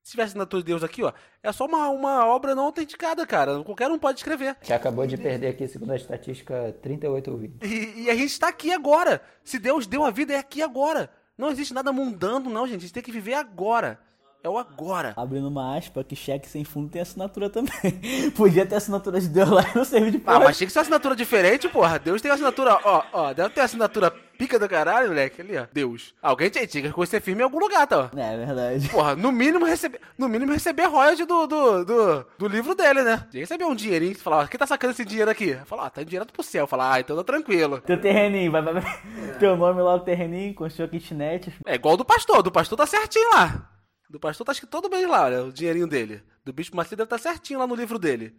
Se 0.04 0.12
tivesse 0.12 0.30
assinatura 0.30 0.62
de 0.62 0.67
Deus 0.67 0.84
aqui, 0.84 1.01
ó, 1.01 1.12
é 1.41 1.51
só 1.51 1.65
uma, 1.65 1.89
uma 1.89 2.28
obra 2.28 2.54
não 2.54 2.65
autenticada, 2.65 3.25
cara. 3.25 3.63
Qualquer 3.63 3.89
um 3.89 3.97
pode 3.97 4.19
escrever. 4.19 4.56
Que 4.62 4.71
acabou 4.71 5.08
de 5.08 5.17
perder 5.17 5.47
aqui, 5.47 5.67
segundo 5.67 5.91
a 5.91 5.95
estatística, 5.95 6.75
38 6.84 7.32
ouvintes. 7.32 7.58
E, 7.71 8.04
e 8.04 8.10
a 8.10 8.13
gente 8.13 8.30
está 8.30 8.49
aqui 8.49 8.71
agora. 8.71 9.19
Se 9.43 9.58
Deus 9.58 9.88
deu 9.88 10.04
a 10.06 10.12
vida, 10.12 10.34
é 10.34 10.38
aqui 10.38 10.62
agora. 10.62 11.10
Não 11.36 11.49
existe 11.49 11.73
nada 11.73 11.91
mundano, 11.91 12.51
não, 12.51 12.67
gente. 12.67 12.78
A 12.78 12.82
gente 12.82 12.93
tem 12.93 13.01
que 13.01 13.12
viver 13.12 13.34
agora. 13.34 13.99
É 14.43 14.47
o 14.47 14.60
agora. 14.60 15.15
Abrindo 15.17 15.47
uma 15.47 15.75
aspa, 15.75 16.04
que 16.04 16.15
cheque 16.15 16.47
sem 16.47 16.63
fundo 16.63 16.88
tem 16.88 17.01
assinatura 17.01 17.49
também. 17.49 17.73
Podia 18.38 18.63
ter 18.63 18.75
assinatura 18.75 19.19
de 19.19 19.28
Deus 19.28 19.49
lá 19.49 19.63
e 19.73 19.75
não 19.75 19.84
serviu 19.84 20.12
de 20.12 20.17
Ah, 20.17 20.34
porra. 20.34 20.39
mas 20.41 20.56
tinha 20.58 20.67
que 20.67 20.71
ser 20.73 20.78
uma 20.78 20.84
assinatura 20.84 21.15
diferente, 21.15 21.67
porra. 21.67 21.97
Deus 21.97 22.21
tem 22.21 22.30
assinatura, 22.30 22.80
ó, 22.84 23.04
ó. 23.12 23.34
Deve 23.34 23.49
ter 23.49 23.62
assinatura 23.62 24.13
pica 24.38 24.60
do 24.60 24.67
caralho, 24.67 25.10
moleque. 25.10 25.41
Ali, 25.41 25.58
ó. 25.58 25.65
Deus. 25.71 26.13
Alguém 26.21 26.50
tinha 26.50 26.67
tinha 26.67 26.91
que 26.91 27.06
ser 27.06 27.21
firme 27.21 27.41
em 27.41 27.43
algum 27.43 27.60
lugar, 27.60 27.88
tá? 27.88 28.10
ó. 28.13 28.19
É, 28.19 28.34
é 28.34 28.45
verdade. 28.45 28.89
Porra, 28.89 29.15
no 29.15 29.32
mínimo 29.32 29.65
receber, 29.65 30.00
no 30.17 30.28
mínimo 30.28 30.52
receber 30.52 30.86
royalty 30.86 31.26
do, 31.26 31.48
do, 31.48 31.86
do, 31.86 32.28
do 32.38 32.48
livro 32.48 32.76
dele, 32.76 33.04
né? 33.04 33.17
Tinha 33.17 33.32
que 33.32 33.39
receber 33.39 33.65
um 33.65 33.76
dinheirinho. 33.76 34.15
Falar, 34.17 34.43
ó, 34.43 34.48
quem 34.48 34.58
tá 34.58 34.67
sacando 34.67 34.93
esse 34.93 35.06
dinheiro 35.06 35.32
aqui? 35.32 35.56
Falar, 35.65 35.86
ó, 35.86 35.89
tá 35.89 36.04
dinheiro 36.04 36.26
pro 36.32 36.43
céu. 36.43 36.67
Falar, 36.67 36.93
ah, 36.93 37.00
então 37.00 37.15
tá 37.15 37.24
tranquilo. 37.24 37.82
Teu 37.82 38.00
terreninho, 38.00 38.52
vai, 38.52 38.62
vai, 38.62 38.74
vai. 38.74 39.02
Teu 39.39 39.56
nome 39.56 39.82
lá, 39.82 39.95
o 39.95 40.00
terreninho, 40.02 40.54
construiu 40.54 40.88
a 40.88 40.91
kitnet. 40.91 41.54
É 41.65 41.76
igual 41.76 41.98
do 41.98 42.06
pastor. 42.06 42.43
Do 42.43 42.52
pastor 42.52 42.78
tá 42.78 42.86
certinho 42.86 43.30
lá. 43.34 43.71
Do 44.10 44.19
pastor 44.19 44.45
tá 44.45 44.52
acho 44.52 44.62
que 44.62 44.67
todo 44.67 44.89
mês 44.89 45.08
lá, 45.10 45.24
olha, 45.24 45.43
o 45.43 45.52
dinheirinho 45.52 45.88
dele. 45.88 46.21
Do 46.45 46.54
bispo 46.54 46.78
Macedo 46.78 46.98
deve 46.98 47.15
estar 47.15 47.17
certinho 47.17 47.60
lá 47.60 47.65
no 47.65 47.76
livro 47.76 47.98
dele. 47.98 48.36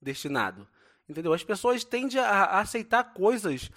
Destinado. 0.00 0.68
Entendeu? 1.08 1.32
As 1.32 1.42
pessoas 1.42 1.84
tendem 1.84 2.20
a, 2.20 2.26
a 2.26 2.60
aceitar 2.60 3.02
coisas, 3.14 3.70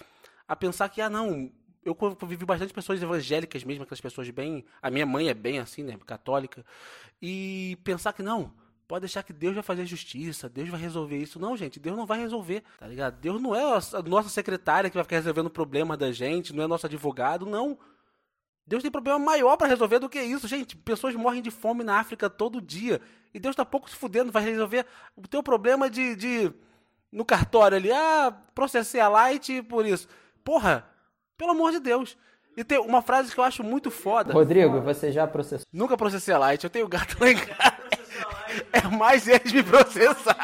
a 0.46 0.54
pensar 0.54 0.88
que, 0.90 1.00
ah, 1.00 1.08
não. 1.08 1.50
Eu 1.84 1.94
convivi 1.94 2.44
bastante 2.44 2.74
pessoas 2.74 3.02
evangélicas 3.02 3.64
mesmo, 3.64 3.84
aquelas 3.84 4.00
pessoas 4.00 4.28
bem. 4.30 4.64
A 4.82 4.90
minha 4.90 5.06
mãe 5.06 5.28
é 5.28 5.34
bem 5.34 5.58
assim, 5.58 5.82
né? 5.82 5.96
Católica. 6.06 6.64
E 7.20 7.78
pensar 7.84 8.12
que 8.12 8.22
não. 8.22 8.52
Pode 8.86 9.02
deixar 9.02 9.22
que 9.22 9.32
Deus 9.32 9.54
vai 9.54 9.62
fazer 9.62 9.86
justiça, 9.86 10.48
Deus 10.48 10.68
vai 10.68 10.80
resolver 10.80 11.16
isso. 11.16 11.38
Não, 11.38 11.56
gente, 11.56 11.78
Deus 11.78 11.96
não 11.96 12.04
vai 12.04 12.18
resolver, 12.18 12.64
tá 12.76 12.88
ligado? 12.88 13.20
Deus 13.20 13.40
não 13.40 13.54
é 13.54 13.62
a 13.62 14.02
nossa 14.02 14.28
secretária 14.28 14.90
que 14.90 14.96
vai 14.96 15.04
ficar 15.04 15.16
resolvendo 15.16 15.46
o 15.46 15.50
problema 15.50 15.96
da 15.96 16.10
gente, 16.10 16.52
não 16.52 16.64
é 16.64 16.66
nosso 16.66 16.86
advogado, 16.86 17.46
não. 17.46 17.78
Deus 18.66 18.82
tem 18.82 18.90
problema 18.90 19.18
maior 19.18 19.56
para 19.56 19.68
resolver 19.68 20.00
do 20.00 20.08
que 20.08 20.20
isso, 20.20 20.48
gente. 20.48 20.76
Pessoas 20.76 21.14
morrem 21.14 21.40
de 21.40 21.50
fome 21.50 21.84
na 21.84 22.00
África 22.00 22.28
todo 22.28 22.60
dia. 22.60 23.00
E 23.32 23.38
Deus 23.38 23.54
tá 23.54 23.64
pouco 23.64 23.88
se 23.88 23.94
fudendo, 23.94 24.32
vai 24.32 24.42
resolver 24.42 24.84
o 25.16 25.22
teu 25.26 25.42
problema 25.42 25.88
de, 25.88 26.16
de 26.16 26.52
no 27.12 27.24
cartório 27.24 27.76
ali. 27.76 27.92
Ah, 27.92 28.36
processei 28.54 29.00
a 29.00 29.08
Light 29.08 29.62
por 29.62 29.86
isso. 29.86 30.08
Porra, 30.44 30.84
pelo 31.40 31.52
amor 31.52 31.72
de 31.72 31.80
Deus. 31.80 32.16
E 32.56 32.62
tem 32.62 32.78
uma 32.78 33.00
frase 33.00 33.32
que 33.32 33.40
eu 33.40 33.44
acho 33.44 33.64
muito 33.64 33.90
foda. 33.90 34.32
Rodrigo, 34.34 34.82
você 34.82 35.10
já 35.10 35.26
processou? 35.26 35.66
Nunca 35.72 35.96
processei 35.96 36.34
a 36.34 36.38
Light, 36.38 36.62
eu 36.62 36.68
tenho 36.70 36.86
gato 36.86 37.16
lá 37.18 37.30
em 37.30 37.36
casa. 37.36 37.80
É 38.72 38.82
mais 38.96 39.28
eles 39.28 39.52
me 39.52 39.62
processarem. 39.62 40.40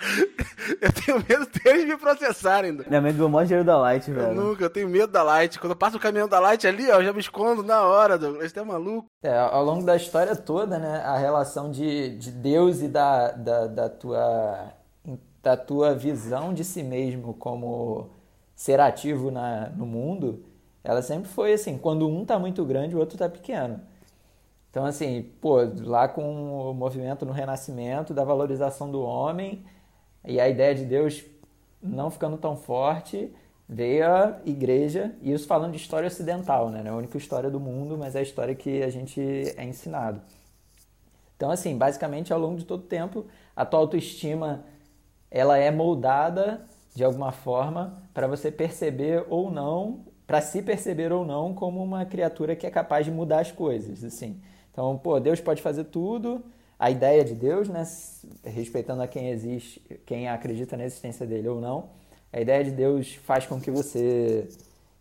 Eu 0.80 0.92
tenho 0.92 1.18
medo 1.28 1.46
deles 1.62 1.84
me 1.86 1.96
processarem. 1.96 2.70
ainda. 2.70 2.84
Minha 2.88 3.00
mãe 3.00 3.12
ganhou 3.12 3.28
o 3.28 3.30
maior 3.30 3.44
dinheiro 3.44 3.64
da 3.64 3.76
Light, 3.78 4.08
Eu 4.08 4.14
velho. 4.14 4.34
nunca, 4.34 4.64
eu 4.64 4.70
tenho 4.70 4.88
medo 4.88 5.08
da 5.12 5.22
Light. 5.22 5.58
Quando 5.58 5.72
eu 5.72 5.76
passo 5.76 5.96
o 5.96 6.00
caminhão 6.00 6.28
da 6.28 6.38
Light 6.38 6.66
ali, 6.66 6.90
ó, 6.90 6.96
eu 6.96 7.04
já 7.04 7.12
me 7.12 7.20
escondo 7.20 7.62
na 7.62 7.82
hora, 7.82 8.16
Douglas. 8.18 8.52
Você 8.52 8.58
é 8.58 8.62
maluco? 8.64 9.06
É, 9.22 9.36
ao 9.38 9.64
longo 9.64 9.84
da 9.84 9.96
história 9.96 10.34
toda, 10.36 10.78
né, 10.78 11.02
a 11.04 11.16
relação 11.18 11.70
de, 11.70 12.16
de 12.16 12.30
Deus 12.30 12.80
e 12.80 12.88
da, 12.88 13.32
da, 13.32 13.66
da, 13.66 13.88
tua, 13.88 14.72
da 15.42 15.56
tua 15.56 15.94
visão 15.94 16.54
de 16.54 16.64
si 16.64 16.82
mesmo 16.82 17.34
como 17.34 18.10
ser 18.58 18.80
ativo 18.80 19.30
na, 19.30 19.68
no 19.68 19.86
mundo, 19.86 20.44
ela 20.82 21.00
sempre 21.00 21.28
foi 21.28 21.52
assim, 21.52 21.78
quando 21.78 22.08
um 22.08 22.24
tá 22.24 22.40
muito 22.40 22.64
grande, 22.64 22.96
o 22.96 22.98
outro 22.98 23.16
tá 23.16 23.28
pequeno. 23.28 23.80
Então, 24.68 24.84
assim, 24.84 25.30
pô, 25.40 25.58
lá 25.84 26.08
com 26.08 26.70
o 26.70 26.74
movimento 26.74 27.24
no 27.24 27.30
Renascimento, 27.30 28.12
da 28.12 28.24
valorização 28.24 28.90
do 28.90 29.00
homem 29.00 29.64
e 30.24 30.40
a 30.40 30.48
ideia 30.48 30.74
de 30.74 30.84
Deus 30.84 31.24
não 31.80 32.10
ficando 32.10 32.36
tão 32.36 32.56
forte, 32.56 33.32
veio 33.68 34.04
a 34.04 34.40
igreja, 34.44 35.14
e 35.22 35.32
isso 35.32 35.46
falando 35.46 35.70
de 35.70 35.78
história 35.78 36.08
ocidental, 36.08 36.68
né? 36.68 36.82
Não 36.82 36.90
é 36.90 36.94
a 36.94 36.98
única 36.98 37.16
história 37.16 37.48
do 37.48 37.60
mundo, 37.60 37.96
mas 37.96 38.16
é 38.16 38.18
a 38.18 38.22
história 38.22 38.56
que 38.56 38.82
a 38.82 38.90
gente 38.90 39.20
é 39.56 39.64
ensinado. 39.64 40.20
Então, 41.36 41.52
assim, 41.52 41.78
basicamente, 41.78 42.32
ao 42.32 42.40
longo 42.40 42.56
de 42.56 42.64
todo 42.64 42.80
o 42.80 42.88
tempo, 42.88 43.24
a 43.54 43.64
tua 43.64 43.78
autoestima 43.78 44.64
ela 45.30 45.56
é 45.56 45.70
moldada 45.70 46.66
de 46.98 47.04
alguma 47.04 47.30
forma 47.30 48.02
para 48.12 48.26
você 48.26 48.50
perceber 48.50 49.24
ou 49.28 49.52
não, 49.52 50.00
para 50.26 50.40
se 50.40 50.60
perceber 50.60 51.12
ou 51.12 51.24
não 51.24 51.54
como 51.54 51.80
uma 51.80 52.04
criatura 52.04 52.56
que 52.56 52.66
é 52.66 52.70
capaz 52.72 53.06
de 53.06 53.12
mudar 53.12 53.38
as 53.38 53.52
coisas, 53.52 54.02
assim. 54.02 54.40
Então, 54.72 54.98
pô, 54.98 55.20
Deus 55.20 55.40
pode 55.40 55.62
fazer 55.62 55.84
tudo, 55.84 56.42
a 56.76 56.90
ideia 56.90 57.24
de 57.24 57.34
Deus, 57.34 57.68
né, 57.68 57.86
respeitando 58.44 59.00
a 59.00 59.06
quem 59.06 59.28
existe, 59.28 59.80
quem 60.04 60.28
acredita 60.28 60.76
na 60.76 60.86
existência 60.86 61.24
dele 61.24 61.46
ou 61.46 61.60
não, 61.60 61.90
a 62.32 62.40
ideia 62.40 62.64
de 62.64 62.72
Deus 62.72 63.14
faz 63.14 63.46
com 63.46 63.60
que 63.60 63.70
você, 63.70 64.48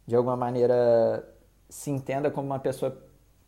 de 0.06 0.16
alguma 0.16 0.38
maneira, 0.38 1.28
se 1.68 1.90
entenda 1.90 2.30
como 2.30 2.46
uma 2.46 2.60
pessoa, 2.60 2.96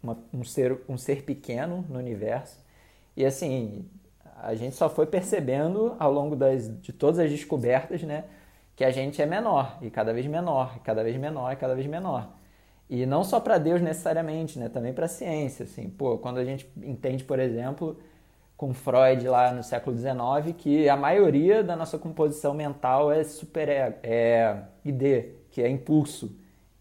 uma, 0.02 0.18
um, 0.34 0.44
ser, 0.44 0.76
um 0.90 0.98
ser 0.98 1.22
pequeno 1.22 1.86
no 1.88 2.00
universo. 2.00 2.58
E 3.16 3.24
assim, 3.24 3.86
a 4.42 4.56
gente 4.56 4.76
só 4.76 4.90
foi 4.90 5.06
percebendo 5.06 5.96
ao 6.00 6.12
longo 6.12 6.36
das, 6.36 6.68
de 6.82 6.92
todas 6.92 7.20
as 7.20 7.30
descobertas, 7.30 8.02
né, 8.02 8.24
que 8.80 8.86
a 8.86 8.92
gente 8.92 9.22
é 9.22 9.26
menor, 9.26 9.78
e 9.82 9.90
cada 9.90 10.14
vez 10.14 10.26
menor, 10.26 10.76
e 10.78 10.80
cada 10.80 11.04
vez 11.04 11.18
menor, 11.18 11.52
e 11.52 11.58
cada 11.58 11.76
vez 11.76 11.86
menor. 11.86 12.30
E 12.90 13.06
não 13.06 13.26
só 13.26 13.38
para 13.38 13.58
Deus 13.58 13.82
necessariamente, 13.82 14.58
né? 14.58 14.70
Também 14.70 14.94
para 14.94 15.04
a 15.04 15.10
ciência, 15.10 15.66
assim. 15.66 15.90
Pô, 15.90 16.18
quando 16.18 16.38
a 16.38 16.46
gente 16.46 16.66
entende, 16.78 17.26
por 17.26 17.40
exemplo, 17.40 18.00
com 18.56 18.74
Freud 18.74 19.28
lá 19.28 19.52
no 19.52 19.64
século 19.64 19.98
XIX, 19.98 20.56
que 20.58 20.88
a 20.88 20.96
maioria 20.96 21.62
da 21.62 21.76
nossa 21.76 21.98
composição 21.98 22.54
mental 22.54 23.12
é 23.12 23.22
super 23.26 23.68
é 23.68 24.64
ID, 24.86 25.26
que 25.52 25.62
é 25.62 25.68
impulso, 25.68 26.34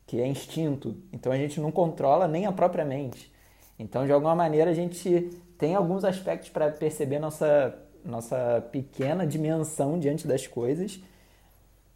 que 0.07 0.21
é 0.21 0.27
instinto. 0.29 0.95
Então 1.13 1.33
a 1.33 1.37
gente 1.37 1.61
não 1.61 1.73
controla 1.73 2.29
nem 2.29 2.47
a 2.47 2.53
própria 2.53 2.85
mente. 2.85 3.29
Então, 3.77 4.07
de 4.07 4.13
alguma 4.13 4.37
maneira, 4.37 4.71
a 4.71 4.75
gente 4.75 5.31
tem 5.59 5.75
alguns 5.75 6.05
aspectos 6.05 6.49
para 6.49 6.71
perceber 6.71 7.19
nossa, 7.19 7.77
nossa 8.05 8.65
pequena 8.71 9.27
dimensão 9.27 9.99
diante 9.99 10.29
das 10.29 10.47
coisas 10.47 11.01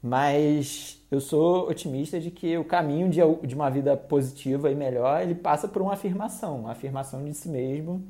mas 0.03 1.01
eu 1.11 1.21
sou 1.21 1.69
otimista 1.69 2.19
de 2.19 2.31
que 2.31 2.59
o 2.59 2.65
caminho 2.65 3.09
de, 3.09 3.21
de 3.47 3.55
uma 3.55 3.71
vida 3.71 3.97
positiva 3.97 4.71
e 4.71 4.75
melhor, 4.75 5.23
ele 5.23 5.35
passa 5.35 5.69
por 5.69 5.81
uma 5.81 5.93
afirmação, 5.93 6.61
uma 6.61 6.73
afirmação 6.73 7.25
de 7.25 7.33
si 7.35 7.49
mesmo, 7.49 8.05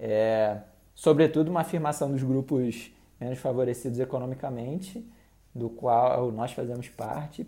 é, 0.00 0.58
sobretudo 0.94 1.50
uma 1.50 1.60
afirmação 1.60 2.10
dos 2.10 2.22
grupos 2.22 2.90
menos 3.20 3.38
favorecidos 3.38 3.98
economicamente, 3.98 5.06
do 5.54 5.68
qual 5.68 6.32
nós 6.32 6.52
fazemos 6.52 6.88
parte. 6.88 7.46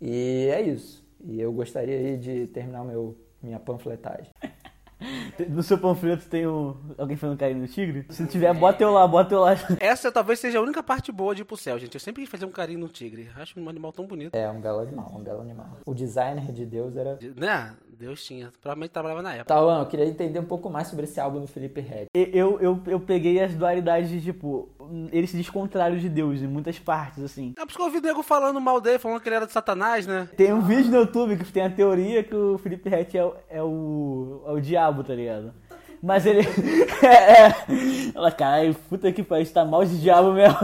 E 0.00 0.48
é 0.52 0.60
isso. 0.62 1.04
E 1.24 1.40
eu 1.40 1.52
gostaria 1.52 2.16
de 2.16 2.46
terminar 2.48 2.84
meu, 2.84 3.16
minha 3.42 3.58
panfletagem. 3.58 4.32
No 5.48 5.62
seu 5.62 5.78
panfleto 5.78 6.26
tem 6.28 6.46
o... 6.46 6.76
alguém 6.96 7.16
falando 7.16 7.38
carinho 7.38 7.60
no 7.60 7.68
tigre? 7.68 8.04
Se 8.10 8.26
tiver, 8.26 8.52
bota 8.54 8.82
eu 8.82 8.90
lá, 8.90 9.06
bota 9.06 9.34
eu 9.34 9.40
lá. 9.40 9.54
Essa 9.80 10.10
talvez 10.10 10.38
seja 10.38 10.58
a 10.58 10.62
única 10.62 10.82
parte 10.82 11.12
boa 11.12 11.34
de 11.34 11.42
ir 11.42 11.44
pro 11.44 11.56
céu, 11.56 11.78
gente. 11.78 11.94
Eu 11.94 12.00
sempre 12.00 12.22
quis 12.22 12.30
fazer 12.30 12.44
um 12.44 12.50
carinho 12.50 12.80
no 12.80 12.88
tigre. 12.88 13.28
Acho 13.36 13.58
um 13.58 13.68
animal 13.68 13.92
tão 13.92 14.06
bonito. 14.06 14.34
É, 14.34 14.50
um 14.50 14.60
belo 14.60 14.80
animal, 14.80 15.12
um 15.14 15.22
belo 15.22 15.40
animal. 15.40 15.78
O 15.86 15.94
designer 15.94 16.52
de 16.52 16.66
Deus 16.66 16.96
era... 16.96 17.18
Né? 17.36 17.74
Deus 17.98 18.24
tinha. 18.24 18.52
Provavelmente 18.60 18.92
trabalhava 18.92 19.22
na 19.22 19.34
época. 19.34 19.46
Tauan, 19.46 19.80
eu 19.80 19.86
queria 19.86 20.06
entender 20.06 20.38
um 20.38 20.44
pouco 20.44 20.70
mais 20.70 20.86
sobre 20.86 21.04
esse 21.04 21.18
álbum 21.18 21.40
do 21.40 21.48
Felipe 21.48 21.80
Red. 21.80 22.06
Eu, 22.14 22.60
eu, 22.60 22.80
eu 22.86 23.00
peguei 23.00 23.42
as 23.42 23.54
dualidades 23.54 24.08
de, 24.08 24.20
tipo, 24.20 24.68
ele 25.12 25.26
se 25.26 25.36
diz 25.36 25.48
contrário 25.50 25.98
de 25.98 26.08
Deus 26.08 26.40
em 26.40 26.46
muitas 26.46 26.78
partes, 26.78 27.22
assim. 27.22 27.52
É 27.56 27.60
por 27.60 27.68
isso 27.68 27.76
que 27.76 27.82
eu 27.82 27.86
ouvi 27.86 27.98
o 27.98 28.02
nego 28.02 28.22
falando 28.22 28.60
mal 28.60 28.80
dele, 28.80 28.98
falando 28.98 29.20
que 29.20 29.28
ele 29.28 29.36
era 29.36 29.46
de 29.46 29.52
Satanás, 29.52 30.06
né? 30.06 30.28
Tem 30.36 30.52
um 30.52 30.60
vídeo 30.60 30.90
no 30.90 30.98
YouTube 30.98 31.36
que 31.36 31.52
tem 31.52 31.64
a 31.64 31.70
teoria 31.70 32.22
que 32.22 32.34
o 32.34 32.58
Felipe 32.58 32.88
Ret 32.88 33.16
é, 33.16 33.24
o- 33.24 33.34
é, 33.50 33.62
o, 33.62 34.42
é 34.46 34.50
o 34.52 34.60
diabo, 34.60 35.04
tá 35.04 35.14
ligado? 35.14 35.52
Mas 36.02 36.26
ele. 36.26 36.40
é, 37.02 37.42
é. 37.48 37.54
Ela, 38.14 38.30
caralho, 38.30 38.74
puta 38.88 39.10
que 39.10 39.22
pariu, 39.22 39.52
tá 39.52 39.64
mal 39.64 39.84
de 39.84 40.00
diabo 40.00 40.32
mesmo. 40.32 40.56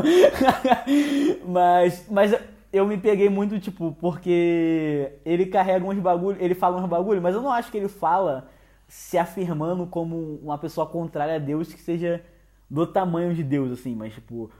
mas, 1.46 2.06
mas 2.10 2.34
eu 2.72 2.86
me 2.86 2.96
peguei 2.96 3.28
muito, 3.28 3.58
tipo, 3.58 3.96
porque 4.00 5.12
ele 5.24 5.46
carrega 5.46 5.84
uns 5.84 5.98
bagulho, 5.98 6.36
ele 6.40 6.54
fala 6.54 6.80
uns 6.80 6.88
bagulho, 6.88 7.20
mas 7.22 7.34
eu 7.34 7.42
não 7.42 7.52
acho 7.52 7.70
que 7.70 7.78
ele 7.78 7.88
fala 7.88 8.48
se 8.86 9.16
afirmando 9.18 9.86
como 9.86 10.38
uma 10.42 10.58
pessoa 10.58 10.86
contrária 10.86 11.36
a 11.36 11.38
Deus 11.38 11.72
que 11.72 11.80
seja 11.80 12.22
do 12.74 12.86
tamanho 12.86 13.34
de 13.34 13.42
Deus, 13.44 13.70
assim, 13.72 13.94
mas 13.94 14.14
tipo. 14.14 14.50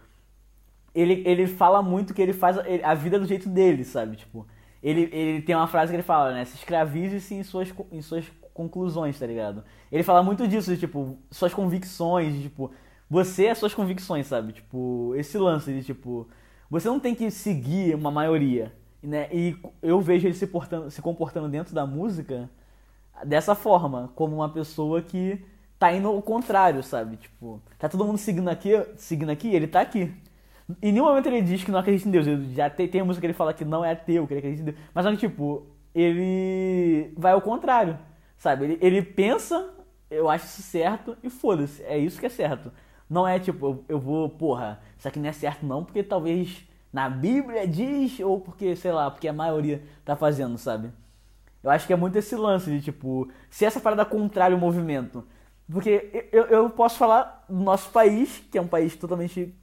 Ele, 0.95 1.23
ele 1.27 1.47
fala 1.47 1.83
muito 1.83 2.15
que 2.15 2.23
ele 2.23 2.33
faz 2.33 2.57
a- 2.59 2.95
vida 2.95 3.19
do 3.19 3.27
jeito 3.27 3.49
dele, 3.49 3.85
sabe? 3.85 4.17
Tipo, 4.17 4.47
ele, 4.83 5.09
ele 5.13 5.43
tem 5.43 5.55
uma 5.57 5.67
frase 5.67 5.91
que 5.91 5.97
ele 5.97 6.03
fala, 6.05 6.33
né? 6.33 6.45
Se 6.45 6.55
escravize-se 6.57 7.35
em 7.35 7.43
suas, 7.43 7.73
em 7.91 8.01
suas 8.01 8.25
conclusões, 8.53 9.19
tá 9.19 9.27
ligado? 9.27 9.65
Ele 9.91 10.03
fala 10.05 10.23
muito 10.23 10.47
disso, 10.47 10.77
tipo, 10.77 11.19
suas 11.31 11.53
convicções, 11.53 12.41
tipo, 12.41 12.71
você 13.11 13.47
é 13.47 13.55
suas 13.55 13.75
convicções, 13.75 14.27
sabe? 14.29 14.53
Tipo, 14.53 15.13
esse 15.17 15.37
lance 15.37 15.73
de, 15.73 15.83
tipo, 15.83 16.29
você 16.71 16.87
não 16.89 17.01
tem 17.01 17.13
que 17.15 17.29
seguir 17.31 17.95
uma 17.97 18.11
maioria, 18.13 18.73
né? 19.03 19.29
E 19.33 19.57
eu 19.83 20.01
vejo 20.01 20.29
ele 20.29 20.35
se, 20.35 20.47
portando, 20.47 20.91
se 20.93 21.03
comportando 21.03 21.49
dentro 21.49 21.75
da 21.75 21.85
música 21.87 22.49
dessa 23.25 23.55
forma, 23.55 24.11
como 24.15 24.37
uma 24.37 24.49
pessoa 24.49 25.03
que 25.03 25.41
tá 25.85 25.93
indo 25.93 26.09
ao 26.09 26.23
contrário, 26.23 26.83
sabe? 26.83 27.17
Tipo, 27.19 27.61
tá 27.79 27.89
todo 27.91 28.07
mundo 28.07 28.17
seguindo 28.17 28.49
aqui, 28.49 28.71
seguindo 28.97 29.31
aqui, 29.31 29.55
ele 29.55 29.67
tá 29.67 29.83
aqui. 29.83 30.11
Em 30.81 30.93
nenhum 30.93 31.05
momento 31.05 31.27
ele 31.27 31.43
diz 31.43 31.63
que 31.63 31.71
não 31.71 31.79
acredita 31.79 32.09
em 32.09 32.11
Deus. 32.11 32.27
Ele 32.27 32.55
já 32.55 32.71
tem, 32.71 32.89
tem 32.89 33.03
a 33.03 33.05
música 33.05 33.21
que 33.21 33.27
ele 33.27 33.35
fala 33.35 33.53
que 33.53 33.67
não 33.67 33.85
é 33.85 33.93
ateu, 33.93 34.27
que 34.27 34.33
ele 34.33 34.39
acredita 34.39 34.63
em 34.63 34.73
Deus. 34.73 34.79
Mas 34.95 35.05
só 35.05 35.11
que, 35.11 35.19
tipo, 35.19 35.67
ele 35.95 37.13
vai 37.19 37.33
ao 37.33 37.43
contrário, 37.43 37.99
sabe? 38.39 38.65
Ele, 38.65 38.79
ele 38.81 39.03
pensa, 39.03 39.75
eu 40.11 40.31
acho 40.31 40.47
isso 40.47 40.63
certo 40.63 41.19
e 41.23 41.29
foda-se, 41.29 41.83
é 41.83 41.99
isso 41.99 42.19
que 42.19 42.27
é 42.27 42.31
certo. 42.31 42.73
Não 43.09 43.29
é 43.29 43.39
tipo, 43.39 43.67
eu, 43.67 43.85
eu 43.91 44.01
vou, 44.01 44.29
porra, 44.31 44.81
isso 44.99 45.07
aqui 45.07 45.19
não 45.19 45.29
é 45.29 45.33
certo 45.33 45.67
não, 45.67 45.85
porque 45.85 46.03
talvez 46.03 46.67
na 46.91 47.11
Bíblia 47.11 47.69
diz, 47.69 48.19
ou 48.21 48.41
porque, 48.41 48.75
sei 48.75 48.91
lá, 48.91 49.11
porque 49.11 49.29
a 49.29 49.33
maioria 49.35 49.83
tá 50.03 50.17
fazendo, 50.17 50.57
sabe? 50.57 50.91
Eu 51.63 51.71
acho 51.71 51.87
que 51.87 51.93
é 51.93 51.97
muito 51.97 52.17
esse 52.17 52.35
lance 52.37 52.71
de, 52.71 52.81
tipo, 52.81 53.29
se 53.51 53.67
essa 53.67 53.81
parada 53.81 54.05
contrária 54.05 54.55
ao 54.55 54.61
movimento. 54.61 55.25
Porque 55.71 56.29
eu, 56.33 56.45
eu 56.45 56.71
posso 56.71 56.99
falar 56.99 57.45
do 57.49 57.63
nosso 57.63 57.91
país, 57.91 58.43
que 58.51 58.59
é 58.59 58.61
um 58.61 58.67
país 58.67 58.97
totalmente. 58.97 59.55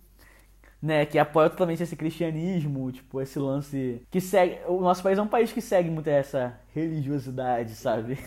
Né, 0.81 1.05
que 1.05 1.19
apoia 1.19 1.47
totalmente 1.47 1.83
esse 1.83 1.95
cristianismo, 1.95 2.91
tipo, 2.91 3.21
esse 3.21 3.37
lance. 3.37 4.01
Que 4.09 4.19
segue. 4.19 4.57
O 4.67 4.81
nosso 4.81 5.03
país 5.03 5.17
é 5.17 5.21
um 5.21 5.27
país 5.27 5.51
que 5.51 5.61
segue 5.61 5.91
muito 5.91 6.07
essa 6.07 6.59
religiosidade, 6.73 7.75
sabe? 7.75 8.17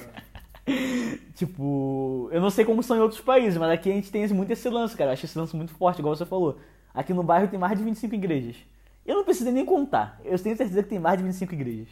tipo, 1.35 2.29
eu 2.31 2.41
não 2.41 2.51
sei 2.51 2.65
como 2.65 2.81
são 2.81 2.97
em 2.97 3.01
outros 3.01 3.21
países, 3.21 3.59
mas 3.59 3.73
aqui 3.73 3.91
a 3.91 3.95
gente 3.95 4.11
tem 4.11 4.27
muito 4.29 4.53
esse 4.53 4.69
lance, 4.69 4.97
cara. 4.97 5.11
Eu 5.11 5.15
acho 5.15 5.25
esse 5.25 5.37
lance 5.37 5.57
muito 5.57 5.75
forte, 5.75 5.99
igual 5.99 6.15
você 6.15 6.25
falou. 6.25 6.59
Aqui 6.93 7.13
no 7.13 7.25
bairro 7.25 7.49
tem 7.49 7.59
mais 7.59 7.77
de 7.77 7.85
25 7.85 8.15
igrejas. 8.15 8.57
Eu 9.05 9.17
não 9.17 9.25
precisei 9.25 9.53
nem 9.53 9.65
contar. 9.65 10.21
Eu 10.25 10.39
tenho 10.39 10.57
certeza 10.57 10.83
que 10.83 10.89
tem 10.89 11.01
mais 11.01 11.19
de 11.19 11.25
25 11.25 11.55
igrejas. 11.55 11.89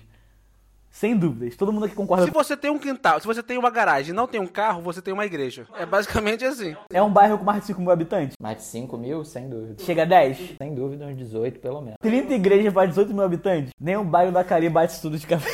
Sem 0.92 1.16
dúvidas. 1.16 1.56
Todo 1.56 1.72
mundo 1.72 1.86
aqui 1.86 1.94
concorda 1.94 2.26
Se 2.26 2.30
você 2.30 2.54
tem 2.54 2.70
um 2.70 2.78
quintal, 2.78 3.18
se 3.18 3.26
você 3.26 3.42
tem 3.42 3.56
uma 3.56 3.70
garagem 3.70 4.12
e 4.12 4.14
não 4.14 4.28
tem 4.28 4.38
um 4.38 4.46
carro, 4.46 4.82
você 4.82 5.00
tem 5.00 5.12
uma 5.12 5.24
igreja. 5.24 5.66
É 5.74 5.86
basicamente 5.86 6.44
assim. 6.44 6.76
É 6.92 7.02
um 7.02 7.10
bairro 7.10 7.38
com 7.38 7.44
mais 7.44 7.60
de 7.60 7.68
5 7.68 7.80
mil 7.80 7.90
habitantes? 7.90 8.36
Mais 8.38 8.58
de 8.58 8.64
5 8.64 8.98
mil, 8.98 9.24
sem 9.24 9.48
dúvida. 9.48 9.82
Chega 9.82 10.02
a 10.02 10.04
10? 10.04 10.56
Sem 10.58 10.74
dúvida, 10.74 11.06
uns 11.06 11.16
18 11.16 11.60
pelo 11.60 11.80
menos. 11.80 11.96
30 12.02 12.34
igrejas 12.34 12.72
para 12.72 12.86
18 12.86 13.14
mil 13.14 13.24
habitantes? 13.24 13.70
Nem 13.80 13.96
o 13.96 14.04
bairro 14.04 14.30
da 14.30 14.44
Cari 14.44 14.68
bate 14.68 14.92
isso 14.92 15.02
tudo 15.02 15.18
de 15.18 15.26
café. 15.26 15.50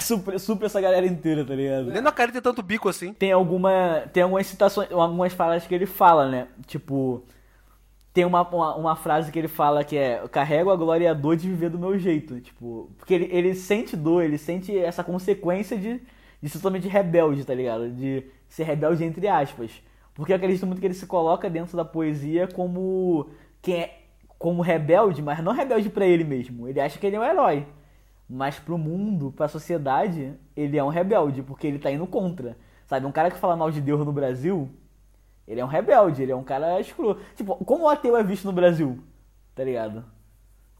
supra, 0.00 0.38
supra 0.38 0.66
essa 0.66 0.80
galera 0.80 1.06
inteira, 1.06 1.44
tá 1.44 1.54
ligado? 1.54 1.92
Nem 1.92 2.02
na 2.02 2.10
cara 2.10 2.32
tem 2.32 2.42
tanto 2.42 2.60
bico 2.60 2.88
assim. 2.88 3.12
Tem 3.12 3.30
alguma. 3.30 4.02
Tem 4.12 4.24
algumas 4.24 4.48
citações, 4.48 4.90
algumas 4.90 5.32
falas 5.32 5.64
que 5.64 5.74
ele 5.74 5.86
fala, 5.86 6.28
né? 6.28 6.48
Tipo. 6.66 7.22
Tem 8.12 8.24
uma, 8.24 8.42
uma, 8.42 8.74
uma 8.76 8.96
frase 8.96 9.30
que 9.30 9.38
ele 9.38 9.48
fala 9.48 9.84
que 9.84 9.96
é 9.96 10.26
carrego 10.28 10.70
a 10.70 10.76
glória 10.76 11.04
e 11.04 11.08
a 11.08 11.14
dor 11.14 11.36
de 11.36 11.48
viver 11.48 11.70
do 11.70 11.78
meu 11.78 11.98
jeito. 11.98 12.40
Tipo, 12.40 12.90
porque 12.98 13.14
ele, 13.14 13.28
ele 13.30 13.54
sente 13.54 13.96
dor, 13.96 14.24
ele 14.24 14.38
sente 14.38 14.76
essa 14.76 15.04
consequência 15.04 15.76
de, 15.76 16.00
de 16.42 16.48
ser 16.48 16.58
totalmente 16.58 16.88
rebelde, 16.88 17.44
tá 17.44 17.54
ligado? 17.54 17.88
De 17.90 18.24
ser 18.48 18.64
rebelde 18.64 19.04
entre 19.04 19.28
aspas. 19.28 19.82
Porque 20.14 20.32
eu 20.32 20.36
acredito 20.36 20.66
muito 20.66 20.80
que 20.80 20.86
ele 20.86 20.94
se 20.94 21.06
coloca 21.06 21.48
dentro 21.48 21.76
da 21.76 21.84
poesia 21.84 22.48
como 22.48 23.30
quem 23.62 23.80
é 23.82 24.00
como 24.38 24.62
rebelde, 24.62 25.22
mas 25.22 25.42
não 25.44 25.52
rebelde 25.52 25.90
pra 25.90 26.06
ele 26.06 26.24
mesmo. 26.24 26.66
Ele 26.66 26.80
acha 26.80 26.98
que 26.98 27.06
ele 27.06 27.16
é 27.16 27.20
um 27.20 27.24
herói. 27.24 27.66
Mas 28.28 28.58
pro 28.58 28.78
mundo, 28.78 29.32
pra 29.36 29.48
sociedade, 29.48 30.34
ele 30.56 30.78
é 30.78 30.82
um 30.82 30.88
rebelde, 30.88 31.42
porque 31.42 31.66
ele 31.66 31.78
tá 31.78 31.90
indo 31.90 32.06
contra. 32.06 32.56
Sabe, 32.86 33.04
um 33.06 33.12
cara 33.12 33.30
que 33.30 33.38
fala 33.38 33.56
mal 33.56 33.70
de 33.70 33.80
Deus 33.80 34.04
no 34.04 34.12
Brasil, 34.12 34.68
ele 35.50 35.60
é 35.60 35.64
um 35.64 35.68
rebelde, 35.68 36.22
ele 36.22 36.30
é 36.30 36.36
um 36.36 36.44
cara 36.44 36.80
escroto. 36.80 37.20
Tipo, 37.34 37.56
como 37.64 37.84
o 37.84 37.88
ateu 37.88 38.16
é 38.16 38.22
visto 38.22 38.44
no 38.44 38.52
Brasil? 38.52 39.00
Tá 39.52 39.64
ligado? 39.64 40.04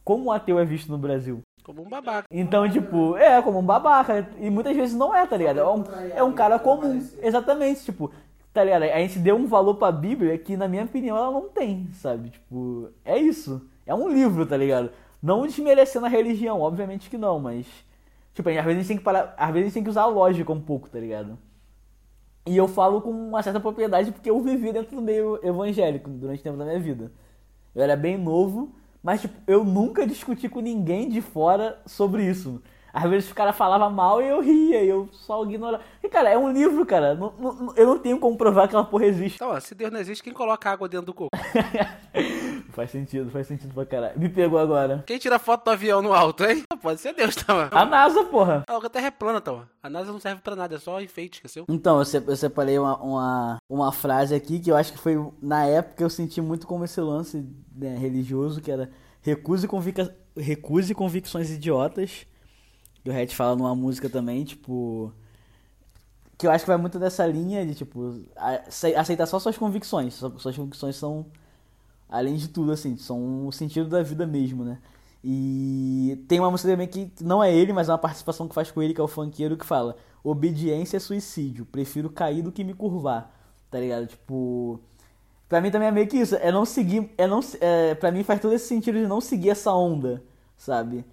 Como 0.01 0.25
o 0.25 0.31
ateu 0.31 0.57
é 0.57 0.63
visto 0.63 0.89
no 0.89 0.97
Brasil? 0.97 1.41
Como 1.61 1.81
um 1.81 1.89
babaca. 1.89 2.25
Então, 2.31 2.67
tipo, 2.69 3.17
é 3.17 3.41
como 3.41 3.59
um 3.59 3.65
babaca. 3.65 4.29
E 4.39 4.49
muitas 4.49 4.73
vezes 4.73 4.95
não 4.95 5.13
é, 5.13 5.27
tá 5.27 5.35
ligado? 5.35 5.59
É 5.59 5.67
um, 5.67 5.83
é 6.15 6.23
um 6.23 6.31
cara 6.31 6.57
comum. 6.57 7.05
Exatamente, 7.21 7.83
tipo, 7.83 8.13
tá 8.53 8.63
ligado? 8.63 8.83
A 8.83 8.99
gente 8.99 9.19
deu 9.19 9.35
um 9.35 9.45
valor 9.45 9.75
pra 9.75 9.91
Bíblia 9.91 10.37
que, 10.37 10.55
na 10.55 10.69
minha 10.69 10.85
opinião, 10.85 11.17
ela 11.17 11.31
não 11.31 11.49
tem, 11.49 11.89
sabe? 11.91 12.29
Tipo, 12.29 12.91
é 13.03 13.17
isso. 13.17 13.69
É 13.85 13.93
um 13.93 14.07
livro, 14.07 14.45
tá 14.45 14.55
ligado? 14.55 14.89
Não 15.21 15.45
desmerecendo 15.45 16.05
a 16.05 16.09
religião, 16.09 16.61
obviamente 16.61 17.09
que 17.09 17.17
não, 17.17 17.41
mas. 17.41 17.67
Tipo, 18.33 18.47
às 18.47 18.55
vezes 18.55 18.67
a 18.67 18.73
gente 18.73 18.87
tem 18.87 18.97
que 18.97 19.03
parar. 19.03 19.35
Às 19.37 19.51
vezes 19.51 19.63
a 19.63 19.65
gente 19.65 19.73
tem 19.73 19.83
que 19.83 19.89
usar 19.89 20.03
a 20.03 20.07
lógica 20.07 20.51
um 20.53 20.61
pouco, 20.61 20.89
tá 20.89 20.97
ligado? 20.97 21.37
E 22.45 22.57
eu 22.57 22.67
falo 22.67 23.01
com 23.01 23.11
uma 23.11 23.43
certa 23.43 23.59
propriedade 23.59 24.11
porque 24.11 24.29
eu 24.29 24.41
vivi 24.41 24.73
dentro 24.73 24.95
do 24.95 25.01
meio 25.01 25.39
evangélico 25.45 26.09
durante 26.09 26.39
o 26.39 26.43
tempo 26.43 26.57
da 26.57 26.65
minha 26.65 26.79
vida. 26.79 27.11
Eu 27.75 27.83
era 27.83 27.95
bem 27.95 28.17
novo, 28.17 28.75
mas 29.03 29.21
tipo, 29.21 29.35
eu 29.47 29.63
nunca 29.63 30.05
discuti 30.07 30.49
com 30.49 30.59
ninguém 30.59 31.07
de 31.09 31.21
fora 31.21 31.79
sobre 31.85 32.25
isso. 32.29 32.61
Às 32.93 33.09
vezes 33.09 33.31
o 33.31 33.35
cara 33.35 33.53
falava 33.53 33.89
mal 33.89 34.21
e 34.21 34.27
eu 34.27 34.41
ria, 34.41 34.83
e 34.83 34.87
eu 34.89 35.07
só 35.11 35.43
ignorava. 35.45 35.83
E, 36.03 36.09
cara, 36.09 36.29
é 36.29 36.37
um 36.37 36.51
livro, 36.51 36.85
cara. 36.85 37.15
Não- 37.15 37.33
não- 37.39 37.73
eu 37.75 37.85
não 37.87 37.97
tenho 37.99 38.19
como 38.19 38.37
provar 38.37 38.61
que 38.63 38.67
aquela 38.75 38.83
porra 38.83 39.05
existe. 39.05 39.35
Então, 39.35 39.49
ó, 39.49 39.59
se 39.59 39.73
Deus 39.73 39.91
não 39.91 39.99
existe, 39.99 40.23
quem 40.23 40.33
coloca 40.33 40.69
água 40.69 40.89
dentro 40.89 41.07
do 41.07 41.13
coco? 41.13 41.29
faz 42.71 42.89
sentido, 42.91 43.29
faz 43.31 43.47
sentido 43.47 43.73
pra 43.73 43.85
caralho. 43.85 44.19
Me 44.19 44.29
pegou 44.29 44.59
agora. 44.59 45.03
Quem 45.05 45.17
tira 45.17 45.39
foto 45.39 45.65
do 45.65 45.71
avião 45.71 46.01
no 46.01 46.13
alto, 46.13 46.43
hein? 46.45 46.63
Pode 46.81 46.99
ser 46.99 47.13
Deus, 47.13 47.35
tá, 47.35 47.53
mano? 47.53 47.69
A 47.71 47.85
NASA, 47.85 48.23
porra. 48.25 48.63
A 48.67 48.89
Terra 48.89 49.07
é 49.07 49.11
plana, 49.11 49.39
tá, 49.41 49.51
mano. 49.51 49.69
A 49.83 49.89
NASA 49.89 50.11
não 50.11 50.19
serve 50.19 50.41
pra 50.41 50.55
nada, 50.55 50.75
é 50.75 50.79
só 50.79 51.01
enfeite, 51.01 51.35
esqueceu? 51.37 51.65
Então, 51.69 51.99
eu 51.99 52.05
se- 52.05 52.23
eu 52.25 52.35
separei 52.35 52.77
uma, 52.79 52.97
uma, 52.97 53.57
uma 53.69 53.91
frase 53.91 54.33
aqui 54.35 54.59
que 54.59 54.71
eu 54.71 54.75
acho 54.75 54.91
que 54.91 54.97
foi, 54.99 55.15
na 55.41 55.65
época, 55.65 56.03
eu 56.03 56.09
senti 56.09 56.41
muito 56.41 56.65
como 56.67 56.83
esse 56.85 56.99
lance 56.99 57.45
né, 57.75 57.95
religioso, 57.97 58.61
que 58.61 58.71
era 58.71 58.89
recuse, 59.21 59.67
convica, 59.67 60.13
recuse 60.35 60.93
convicções 60.95 61.49
idiotas. 61.51 62.25
O 63.05 63.11
Red 63.11 63.27
fala 63.29 63.55
numa 63.55 63.75
música 63.75 64.09
também, 64.09 64.43
tipo... 64.43 65.11
Que 66.37 66.47
eu 66.47 66.51
acho 66.51 66.63
que 66.65 66.69
vai 66.71 66.77
muito 66.77 66.97
dessa 66.97 67.25
linha 67.27 67.65
de, 67.65 67.75
tipo, 67.75 68.15
ace- 68.67 68.95
aceitar 68.95 69.27
só 69.27 69.37
suas 69.39 69.57
convicções. 69.57 70.15
Suas 70.15 70.55
convicções 70.55 70.95
são, 70.95 71.25
além 72.09 72.35
de 72.35 72.47
tudo, 72.49 72.71
assim, 72.71 72.97
são 72.97 73.47
o 73.47 73.51
sentido 73.51 73.89
da 73.89 74.03
vida 74.03 74.25
mesmo, 74.27 74.63
né? 74.63 74.79
E 75.23 76.23
tem 76.27 76.39
uma 76.39 76.51
música 76.51 76.71
também 76.71 76.87
que 76.87 77.11
não 77.21 77.43
é 77.43 77.53
ele, 77.53 77.73
mas 77.73 77.89
é 77.89 77.91
uma 77.91 77.97
participação 77.99 78.47
que 78.47 78.55
faz 78.55 78.71
com 78.71 78.81
ele, 78.81 78.93
que 78.93 79.01
é 79.01 79.03
o 79.03 79.07
funkeiro, 79.07 79.57
que 79.57 79.65
fala: 79.65 79.95
Obediência 80.23 80.97
é 80.97 80.99
suicídio, 80.99 81.65
prefiro 81.65 82.09
cair 82.09 82.41
do 82.41 82.51
que 82.51 82.63
me 82.63 82.73
curvar. 82.73 83.31
Tá 83.69 83.79
ligado? 83.79 84.07
Tipo. 84.07 84.79
Pra 85.49 85.61
mim 85.61 85.71
também 85.71 85.89
é 85.89 85.91
meio 85.91 86.07
que 86.07 86.17
isso, 86.17 86.35
é 86.35 86.51
não 86.51 86.65
seguir. 86.65 87.09
É 87.17 87.27
não, 87.27 87.39
é, 87.61 87.95
pra 87.95 88.11
mim 88.11 88.23
faz 88.23 88.39
todo 88.41 88.53
esse 88.53 88.67
sentido 88.67 88.99
de 88.99 89.07
não 89.07 89.21
seguir 89.21 89.49
essa 89.51 89.73
onda, 89.73 90.23
sabe? 90.57 91.05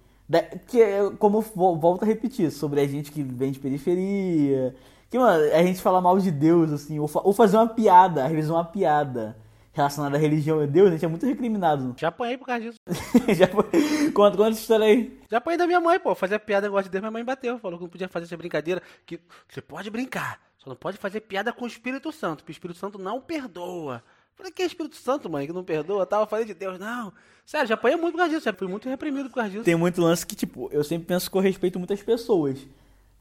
Que 0.67 0.81
é 0.81 1.09
como 1.17 1.41
vo- 1.41 1.75
volto 1.77 2.03
a 2.03 2.05
repetir, 2.05 2.51
sobre 2.51 2.81
a 2.81 2.87
gente 2.87 3.11
que 3.11 3.23
vem 3.23 3.51
de 3.51 3.59
periferia. 3.59 4.75
Que, 5.09 5.17
mano, 5.17 5.43
a 5.53 5.63
gente 5.63 5.81
fala 5.81 5.99
mal 5.99 6.19
de 6.19 6.29
Deus, 6.29 6.71
assim, 6.71 6.99
ou, 6.99 7.07
fa- 7.07 7.21
ou 7.23 7.33
fazer 7.33 7.57
uma 7.57 7.67
piada, 7.67 8.25
às 8.25 8.31
vezes 8.31 8.49
uma 8.49 8.63
piada 8.63 9.35
relacionada 9.73 10.17
à 10.17 10.19
religião 10.19 10.63
e 10.63 10.67
Deus, 10.67 10.89
a 10.89 10.91
gente 10.91 11.05
é 11.05 11.07
muito 11.07 11.25
recriminado. 11.25 11.95
Já 11.97 12.09
apanhei 12.09 12.37
por 12.37 12.45
causa 12.45 12.61
disso. 12.61 12.77
Já 13.35 13.47
foi. 13.47 13.63
Conta, 14.11 14.37
conta 14.37 14.49
essa 14.51 14.59
história 14.59 14.85
aí. 14.85 15.19
Já 15.31 15.37
apanhei 15.37 15.57
da 15.57 15.65
minha 15.65 15.79
mãe, 15.79 15.99
pô. 15.99 16.13
Fazia 16.13 16.37
piada, 16.39 16.67
negócio 16.67 16.85
de 16.85 16.89
Deus, 16.91 17.01
minha 17.01 17.11
mãe 17.11 17.23
bateu. 17.23 17.57
Falou 17.57 17.77
que 17.79 17.83
não 17.85 17.89
podia 17.89 18.07
fazer 18.07 18.25
essa 18.25 18.37
brincadeira. 18.37 18.81
Que 19.05 19.19
você 19.47 19.61
pode 19.61 19.89
brincar, 19.89 20.39
só 20.57 20.69
não 20.69 20.75
pode 20.75 20.97
fazer 20.97 21.21
piada 21.21 21.51
com 21.53 21.63
o 21.65 21.67
Espírito 21.67 22.11
Santo, 22.11 22.37
porque 22.43 22.51
o 22.51 22.53
Espírito 22.53 22.77
Santo 22.77 22.99
não 22.99 23.19
perdoa. 23.21 24.03
Falei, 24.39 24.53
que 24.53 24.63
é 24.63 24.65
Espírito 24.65 24.95
Santo, 24.95 25.29
mãe, 25.29 25.45
que 25.45 25.51
não 25.51 25.65
perdoa? 25.65 26.07
Eu 26.09 26.25
falei 26.25 26.45
de 26.45 26.53
Deus, 26.53 26.79
não. 26.79 27.11
Sério, 27.45 27.67
já 27.67 27.73
apanhei 27.73 27.97
muito 27.97 28.13
por 28.13 28.19
causa 28.19 28.33
disso. 28.33 28.45
Já 28.45 28.53
fui 28.53 28.69
muito 28.69 28.87
reprimido 28.87 29.27
por 29.27 29.35
causa 29.35 29.49
disso. 29.49 29.65
Tem 29.65 29.75
muito 29.75 30.01
lance 30.01 30.25
que, 30.25 30.33
tipo, 30.33 30.69
eu 30.71 30.81
sempre 30.81 31.07
penso 31.07 31.29
que 31.29 31.35
eu 31.35 31.41
respeito 31.41 31.77
muitas 31.77 32.01
pessoas. 32.01 32.65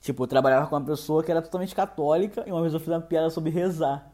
Tipo, 0.01 0.23
eu 0.23 0.27
trabalhava 0.29 0.69
com 0.69 0.77
uma 0.77 0.87
pessoa 0.87 1.25
que 1.25 1.31
era 1.33 1.43
totalmente 1.43 1.75
católica 1.75 2.45
e 2.47 2.53
uma 2.53 2.61
vez 2.61 2.73
eu 2.73 2.79
fiz 2.79 2.91
uma 2.91 3.01
piada 3.01 3.31
sobre 3.31 3.51
rezar. 3.51 4.13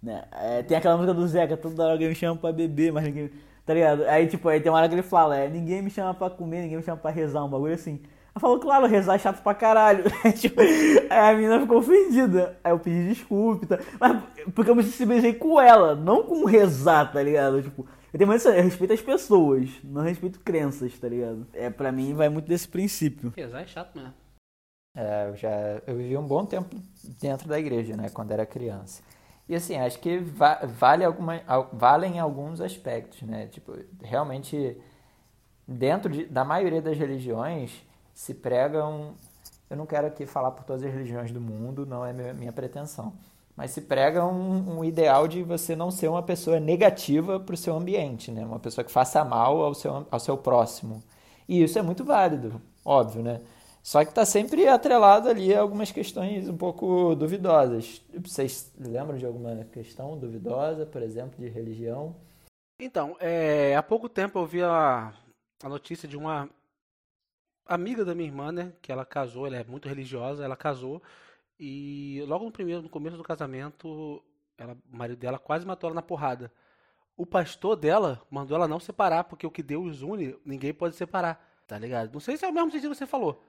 Né? 0.00 0.22
É, 0.30 0.62
tem 0.62 0.76
aquela 0.76 0.96
música 0.96 1.12
do 1.12 1.26
Zeca, 1.26 1.56
toda 1.56 1.82
hora 1.82 1.92
alguém 1.94 2.08
me 2.08 2.14
chama 2.14 2.38
pra 2.38 2.52
beber, 2.52 2.92
mas 2.92 3.02
ninguém. 3.02 3.32
Tá 3.66 3.74
ligado? 3.74 4.04
Aí, 4.04 4.28
tipo, 4.28 4.48
aí 4.48 4.60
tem 4.60 4.70
uma 4.70 4.78
hora 4.78 4.88
que 4.88 4.94
ele 4.94 5.02
fala, 5.02 5.36
é, 5.36 5.48
ninguém 5.48 5.82
me 5.82 5.90
chama 5.90 6.14
pra 6.14 6.30
comer, 6.30 6.60
ninguém 6.60 6.76
me 6.76 6.84
chama 6.84 6.98
pra 6.98 7.10
rezar, 7.10 7.44
um 7.44 7.48
bagulho 7.48 7.74
assim. 7.74 8.00
Ela 8.34 8.40
falou, 8.40 8.58
claro, 8.58 8.86
rezar 8.86 9.14
é 9.14 9.18
chato 9.18 9.42
pra 9.42 9.54
caralho. 9.54 10.04
tipo, 10.38 10.60
aí 10.60 11.08
a 11.08 11.32
menina 11.34 11.60
ficou 11.60 11.78
ofendida. 11.78 12.58
Aí 12.64 12.72
eu 12.72 12.78
pedi 12.80 13.08
desculpa 13.08 13.64
tal. 13.66 13.78
Mas 14.00 14.22
porque 14.54 14.70
eu 14.70 14.74
me 14.74 14.82
sensibilizei 14.82 15.34
com 15.34 15.60
ela, 15.60 15.94
não 15.94 16.24
com 16.24 16.44
rezar, 16.44 17.12
tá 17.12 17.22
ligado? 17.22 17.62
Tipo, 17.62 17.86
eu 18.12 18.18
tenho 18.18 18.32
eu 18.32 18.62
respeito 18.62 18.92
as 18.92 19.00
pessoas, 19.00 19.70
não 19.84 20.02
respeito 20.02 20.40
crenças, 20.40 20.98
tá 20.98 21.08
ligado? 21.08 21.46
É, 21.52 21.70
pra 21.70 21.92
mim 21.92 22.12
vai 22.12 22.28
muito 22.28 22.46
desse 22.48 22.66
princípio. 22.66 23.32
Rezar 23.36 23.62
é 23.62 23.66
chato 23.66 23.94
mesmo. 23.96 24.14
É, 24.96 25.28
eu 25.28 25.36
já 25.36 25.50
eu 25.86 25.96
vivi 25.96 26.16
um 26.16 26.26
bom 26.26 26.44
tempo 26.44 26.76
dentro 27.20 27.48
da 27.48 27.58
igreja, 27.58 27.96
né, 27.96 28.08
quando 28.10 28.30
era 28.30 28.46
criança. 28.46 29.02
E 29.48 29.54
assim, 29.54 29.76
acho 29.76 29.98
que 30.00 30.18
va 30.18 30.60
vale 30.64 31.04
alguma, 31.04 31.40
al- 31.46 31.68
valem 31.72 32.18
alguns 32.18 32.60
aspectos, 32.60 33.22
né? 33.22 33.46
Tipo, 33.48 33.76
realmente 34.02 34.76
dentro 35.66 36.10
de- 36.12 36.26
da 36.26 36.44
maioria 36.44 36.80
das 36.82 36.96
religiões 36.96 37.72
se 38.14 38.32
pregam, 38.32 39.14
eu 39.68 39.76
não 39.76 39.86
quero 39.86 40.06
aqui 40.06 40.24
falar 40.24 40.52
por 40.52 40.64
todas 40.64 40.82
as 40.84 40.92
religiões 40.92 41.32
do 41.32 41.40
mundo, 41.40 41.84
não 41.84 42.06
é 42.06 42.12
minha, 42.32 42.52
pretensão, 42.52 43.12
mas 43.56 43.72
se 43.72 43.82
prega 43.82 44.24
um, 44.24 44.78
um 44.78 44.84
ideal 44.84 45.26
de 45.26 45.42
você 45.42 45.74
não 45.74 45.90
ser 45.90 46.08
uma 46.08 46.22
pessoa 46.22 46.60
negativa 46.60 47.40
para 47.40 47.54
o 47.54 47.58
seu 47.58 47.76
ambiente, 47.76 48.30
né? 48.30 48.44
Uma 48.44 48.60
pessoa 48.60 48.84
que 48.84 48.92
faça 48.92 49.24
mal 49.24 49.60
ao 49.62 49.74
seu, 49.74 50.06
ao 50.10 50.20
seu 50.20 50.36
próximo. 50.36 51.02
E 51.48 51.62
isso 51.62 51.78
é 51.78 51.82
muito 51.82 52.04
válido, 52.04 52.60
óbvio, 52.84 53.22
né? 53.22 53.40
Só 53.82 54.02
que 54.02 54.10
está 54.10 54.24
sempre 54.24 54.66
atrelado 54.66 55.28
ali 55.28 55.54
a 55.54 55.60
algumas 55.60 55.92
questões 55.92 56.48
um 56.48 56.56
pouco 56.56 57.14
duvidosas. 57.14 58.00
Vocês 58.24 58.72
lembram 58.78 59.18
de 59.18 59.26
alguma 59.26 59.62
questão 59.64 60.16
duvidosa, 60.16 60.86
por 60.86 61.02
exemplo, 61.02 61.38
de 61.38 61.50
religião? 61.50 62.16
Então, 62.80 63.14
é, 63.20 63.76
há 63.76 63.82
pouco 63.82 64.08
tempo 64.08 64.38
eu 64.38 64.46
vi 64.46 64.62
a, 64.62 65.12
a 65.62 65.68
notícia 65.68 66.08
de 66.08 66.16
uma 66.16 66.48
amiga 67.66 68.04
da 68.04 68.14
minha 68.14 68.28
irmã, 68.28 68.52
né? 68.52 68.72
Que 68.82 68.92
ela 68.92 69.04
casou, 69.04 69.46
ela 69.46 69.56
é 69.56 69.64
muito 69.64 69.88
religiosa, 69.88 70.44
ela 70.44 70.56
casou. 70.56 71.02
E 71.58 72.22
logo 72.26 72.44
no 72.44 72.50
primeiro, 72.50 72.82
no 72.82 72.88
começo 72.88 73.16
do 73.16 73.22
casamento, 73.22 74.22
ela, 74.58 74.76
o 74.92 74.96
marido 74.96 75.18
dela 75.18 75.38
quase 75.38 75.66
matou 75.66 75.88
ela 75.88 75.94
na 75.94 76.02
porrada. 76.02 76.52
O 77.16 77.24
pastor 77.24 77.76
dela 77.76 78.22
mandou 78.30 78.56
ela 78.56 78.66
não 78.66 78.80
separar, 78.80 79.24
porque 79.24 79.46
o 79.46 79.50
que 79.50 79.62
Deus 79.62 80.02
une, 80.02 80.36
ninguém 80.44 80.74
pode 80.74 80.96
separar, 80.96 81.62
tá 81.66 81.78
ligado? 81.78 82.12
Não 82.12 82.20
sei 82.20 82.36
se 82.36 82.44
é 82.44 82.48
o 82.48 82.52
mesmo 82.52 82.70
sentido 82.70 82.90
que 82.90 82.96
você 82.96 83.06
falou. 83.06 83.42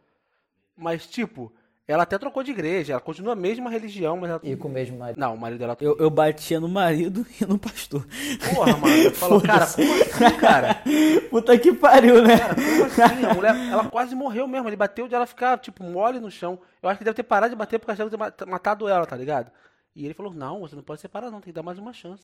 Mas, 0.77 1.07
tipo, 1.07 1.51
ela 1.87 2.01
até 2.01 2.17
trocou 2.17 2.41
de 2.41 2.49
igreja, 2.49 2.93
ela 2.93 3.01
continua 3.01 3.33
a 3.33 3.35
mesma 3.35 3.69
religião, 3.69 4.17
mas 4.17 4.31
ela. 4.31 4.39
E 4.43 4.55
com 4.55 4.67
o 4.67 4.71
mesmo 4.71 4.97
marido? 4.97 5.19
Não, 5.19 5.35
o 5.35 5.37
marido 5.37 5.59
dela. 5.59 5.77
Eu, 5.79 5.95
eu 5.99 6.09
batia 6.09 6.59
no 6.59 6.67
marido 6.67 7.25
e 7.39 7.45
no 7.45 7.59
pastor. 7.59 8.07
Porra, 8.53 8.75
mano. 8.77 9.11
Falou, 9.11 9.39
cara, 9.39 9.67
como 9.67 9.93
assim, 9.93 10.37
cara? 10.39 10.81
Puta 11.29 11.57
que 11.59 11.71
pariu, 11.73 12.23
né? 12.23 12.37
Como 12.39 12.85
assim? 12.85 13.25
A 13.25 13.33
mulher, 13.35 13.55
ela 13.71 13.87
quase 13.87 14.15
morreu 14.15 14.47
mesmo. 14.47 14.67
Ele 14.67 14.75
bateu 14.75 15.07
de 15.07 15.13
ela 15.13 15.27
ficar, 15.27 15.59
tipo, 15.59 15.83
mole 15.83 16.19
no 16.19 16.31
chão. 16.31 16.59
Eu 16.81 16.89
acho 16.89 16.97
que 16.97 17.03
deve 17.05 17.15
ter 17.15 17.23
parado 17.23 17.51
de 17.51 17.55
bater 17.55 17.77
porque 17.77 17.91
achava 17.91 18.09
que 18.09 18.37
ter 18.37 18.45
matado 18.47 18.87
ela, 18.87 19.05
tá 19.05 19.15
ligado? 19.15 19.51
E 19.95 20.05
ele 20.05 20.15
falou, 20.15 20.33
não, 20.33 20.61
você 20.61 20.75
não 20.75 20.83
pode 20.83 21.01
separar 21.01 21.29
não, 21.29 21.39
tem 21.39 21.53
que 21.53 21.55
dar 21.55 21.63
mais 21.63 21.77
uma 21.77 21.93
chance. 21.93 22.23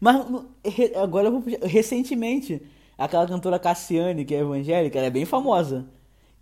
Mas 0.00 0.16
agora 0.96 1.26
eu 1.26 1.32
vou. 1.32 1.44
Recentemente, 1.64 2.62
aquela 2.96 3.26
cantora 3.26 3.58
Cassiane, 3.58 4.24
que 4.24 4.34
é 4.34 4.38
evangélica, 4.38 4.98
ela 4.98 5.08
é 5.08 5.10
bem 5.10 5.24
famosa. 5.24 5.84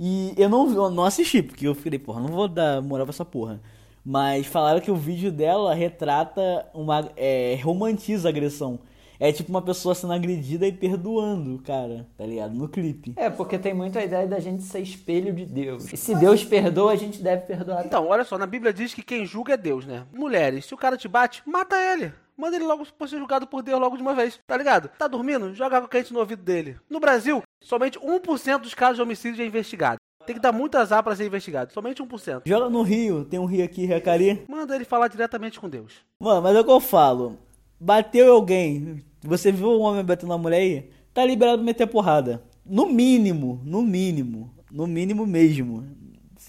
E 0.03 0.33
eu 0.39 0.49
não, 0.49 0.67
vi- 0.67 0.77
eu 0.77 0.91
não 0.91 1.05
assisti, 1.05 1.43
porque 1.43 1.69
eu 1.69 1.75
falei, 1.75 1.99
porra, 1.99 2.21
não 2.21 2.29
vou 2.31 2.49
dar 2.49 2.81
moral 2.81 3.05
pra 3.07 3.13
essa 3.13 3.25
porra. 3.25 3.61
Mas 4.03 4.47
falaram 4.47 4.81
que 4.81 4.91
o 4.91 4.97
vídeo 4.97 5.31
dela 5.31 5.75
retrata 5.75 6.67
uma. 6.73 7.11
É, 7.19 7.59
romantiza 7.63 8.29
a 8.29 8.31
agressão. 8.31 8.79
É 9.23 9.31
tipo 9.31 9.51
uma 9.51 9.61
pessoa 9.61 9.95
sendo 9.95 10.15
agredida 10.15 10.67
e 10.67 10.73
perdoando, 10.73 11.57
o 11.57 11.59
cara, 11.59 12.07
tá 12.17 12.25
ligado? 12.25 12.55
No 12.55 12.67
clipe. 12.67 13.13
É, 13.17 13.29
porque 13.29 13.59
tem 13.59 13.75
muito 13.75 13.99
a 13.99 14.03
ideia 14.03 14.27
da 14.27 14.41
gente 14.41 14.63
ser 14.63 14.81
espelho 14.81 15.35
de 15.35 15.45
Deus. 15.45 15.93
E 15.93 15.97
se 15.99 16.15
Deus 16.15 16.43
perdoa, 16.43 16.93
a 16.93 16.97
gente 16.97 17.21
deve 17.23 17.43
perdoar. 17.43 17.85
Então, 17.85 18.09
olha 18.09 18.25
só, 18.25 18.39
na 18.39 18.47
Bíblia 18.47 18.73
diz 18.73 18.95
que 18.95 19.03
quem 19.03 19.27
julga 19.27 19.53
é 19.53 19.57
Deus, 19.59 19.85
né? 19.85 20.05
Mulheres, 20.15 20.65
se 20.65 20.73
o 20.73 20.79
cara 20.79 20.97
te 20.97 21.07
bate, 21.07 21.43
mata 21.45 21.77
ele. 21.77 22.11
Manda 22.41 22.57
ele 22.57 22.65
logo 22.65 22.87
ser 22.87 23.19
julgado 23.19 23.47
por 23.47 23.63
Deus 23.63 23.79
logo 23.79 23.97
de 23.99 24.03
uma 24.03 24.15
vez, 24.15 24.41
tá 24.47 24.57
ligado? 24.57 24.89
Tá 24.97 25.07
dormindo? 25.07 25.55
Joga 25.55 25.77
água 25.77 25.89
quente 25.91 26.11
no 26.11 26.21
ouvido 26.21 26.43
dele. 26.43 26.79
No 26.89 26.99
Brasil, 26.99 27.43
somente 27.63 27.99
1% 27.99 28.61
dos 28.61 28.73
casos 28.73 28.97
de 28.97 29.03
homicídio 29.03 29.43
é 29.43 29.47
investigado. 29.47 29.99
Tem 30.25 30.35
que 30.35 30.41
dar 30.41 30.51
muito 30.51 30.79
azar 30.79 31.03
pra 31.03 31.15
ser 31.15 31.27
investigado, 31.27 31.71
somente 31.71 32.03
1%. 32.03 32.43
Joga 32.47 32.71
no 32.71 32.81
Rio, 32.81 33.27
tem 33.27 33.39
um 33.39 33.45
Rio 33.45 33.63
aqui, 33.63 33.85
Recari. 33.85 34.43
Manda 34.49 34.75
ele 34.75 34.87
falar 34.87 35.09
diretamente 35.09 35.61
com 35.61 35.69
Deus. 35.69 35.97
Mano, 36.19 36.41
mas 36.41 36.57
é 36.57 36.61
o 36.61 36.65
que 36.65 36.71
eu 36.71 36.81
falo. 36.81 37.39
Bateu 37.79 38.33
alguém, 38.33 39.05
você 39.21 39.53
viu 39.53 39.73
um 39.73 39.81
homem 39.81 40.03
batendo 40.03 40.31
na 40.31 40.39
mulher 40.39 40.61
aí? 40.61 40.91
Tá 41.13 41.23
liberado 41.23 41.59
pra 41.59 41.67
meter 41.67 41.87
porrada. 41.89 42.43
No 42.65 42.87
mínimo, 42.87 43.61
no 43.67 43.83
mínimo. 43.83 44.51
No 44.73 44.87
mínimo 44.87 45.27
mesmo. 45.27 45.87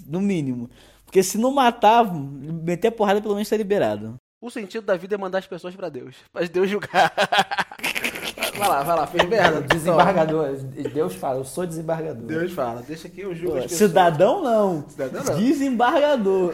No 0.08 0.22
mínimo. 0.22 0.70
Porque 1.04 1.22
se 1.22 1.38
não 1.38 1.52
matar, 1.52 2.06
meter 2.14 2.92
porrada 2.92 3.22
pelo 3.22 3.34
menos 3.34 3.50
tá 3.50 3.58
liberado. 3.58 4.16
O 4.42 4.50
sentido 4.50 4.84
da 4.84 4.98
vida 4.98 5.14
é 5.14 5.18
mandar 5.20 5.38
as 5.38 5.46
pessoas 5.46 5.76
pra 5.76 5.88
Deus. 5.88 6.16
Faz 6.34 6.50
Deus 6.50 6.68
julgar. 6.68 7.14
Vai 8.58 8.68
lá, 8.68 8.82
vai 8.82 8.96
lá, 8.96 9.06
fez 9.06 9.30
merda. 9.30 9.62
Desembargador. 9.70 10.56
Deus 10.92 11.14
fala, 11.14 11.38
eu 11.38 11.46
sou 11.46 11.66
desembargador. 11.68 12.26
Deus 12.26 12.52
fala, 12.52 12.82
deixa 12.82 13.08
aqui 13.08 13.22
eu 13.22 13.36
julgo 13.36 13.62
Pô, 13.62 13.70
cidadão 13.70 14.44
não. 14.44 14.90
Cidadão 14.90 15.24
não. 15.24 15.38
Desembargador. 15.38 16.54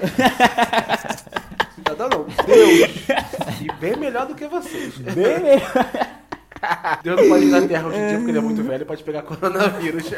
Cidadão 1.76 2.10
não, 2.10 2.26
Deus. 2.46 2.92
E 3.62 3.72
bem 3.80 3.96
melhor 3.96 4.28
do 4.28 4.36
que 4.36 4.48
vocês. 4.48 4.98
Bem 4.98 5.40
melhor. 5.40 5.72
Deus 7.04 7.22
não 7.22 7.30
pode 7.30 7.46
ir 7.46 7.52
na 7.52 7.68
Terra 7.68 7.88
hoje 7.88 7.98
em 7.98 8.08
dia 8.08 8.18
porque 8.18 8.32
ele 8.32 8.38
é 8.38 8.42
muito 8.42 8.64
velho 8.64 8.82
e 8.82 8.86
pode 8.86 9.04
pegar 9.04 9.22
coronavírus. 9.22 10.10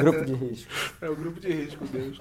Grupo 0.00 0.24
de 0.24 0.34
risco. 0.34 0.72
É 1.00 1.08
o 1.08 1.16
grupo 1.16 1.40
de 1.40 1.52
risco, 1.52 1.84
Deus. 1.86 2.20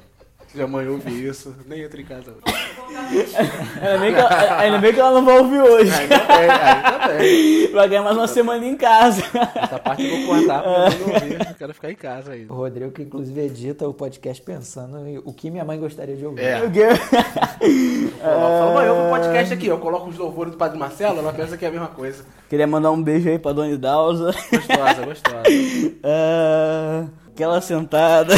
Se 0.51 0.59
amanhã 0.59 0.89
ouvir 0.89 1.27
isso, 1.27 1.55
nem 1.67 1.83
entra 1.83 2.01
em 2.01 2.05
casa 2.05 2.31
hoje. 2.31 3.35
Ainda 3.81 3.97
bem, 3.99 4.13
que 4.13 4.19
ela, 4.19 4.59
ainda 4.59 4.77
bem 4.79 4.93
que 4.93 4.99
ela 4.99 5.11
não 5.11 5.23
vai 5.23 5.37
ouvir 5.37 5.61
hoje. 5.61 5.91
Ainda 5.91 6.17
bem, 6.17 6.49
ainda 6.49 7.07
bem. 7.07 7.71
Vai 7.71 7.87
ganhar 7.87 8.03
mais 8.03 8.17
uma 8.17 8.27
semana 8.27 8.65
em 8.65 8.75
casa. 8.75 9.21
Essa 9.55 9.79
parte 9.79 10.03
eu 10.03 10.25
vou 10.25 10.35
cortar 10.35 10.61
pra 10.61 10.71
eu 10.71 10.99
não 10.99 11.13
ouvir. 11.13 11.47
Eu 11.49 11.55
quero 11.55 11.73
ficar 11.73 11.91
em 11.91 11.95
casa 11.95 12.31
ainda. 12.33 12.51
O 12.51 12.55
Rodrigo, 12.55 12.91
que 12.91 13.03
inclusive 13.03 13.39
edita 13.41 13.87
o 13.87 13.93
podcast 13.93 14.41
pensando 14.41 15.05
em 15.07 15.19
o 15.19 15.31
que 15.31 15.51
minha 15.51 15.63
mãe 15.63 15.79
gostaria 15.79 16.15
de 16.15 16.25
ouvir. 16.25 16.41
É. 16.41 16.59
Fala, 18.19 18.73
mãe, 18.73 18.87
eu 18.87 18.95
vou 18.95 19.09
podcast 19.09 19.53
aqui, 19.53 19.67
eu 19.67 19.77
coloco 19.77 20.09
os 20.09 20.17
louvores 20.17 20.51
do 20.51 20.57
Padre 20.57 20.79
Marcelo, 20.79 21.19
ela 21.19 21.31
pensa 21.31 21.57
que 21.57 21.65
é 21.65 21.67
a 21.67 21.71
mesma 21.71 21.87
coisa. 21.87 22.25
Queria 22.49 22.65
mandar 22.65 22.91
um 22.91 23.01
beijo 23.01 23.29
aí 23.29 23.37
pra 23.37 23.53
Dona 23.53 23.69
Idalza. 23.69 24.33
Gostosa, 24.51 25.05
gostosa. 25.05 25.43
Ah, 26.03 27.05
aquela 27.27 27.61
sentada. 27.61 28.33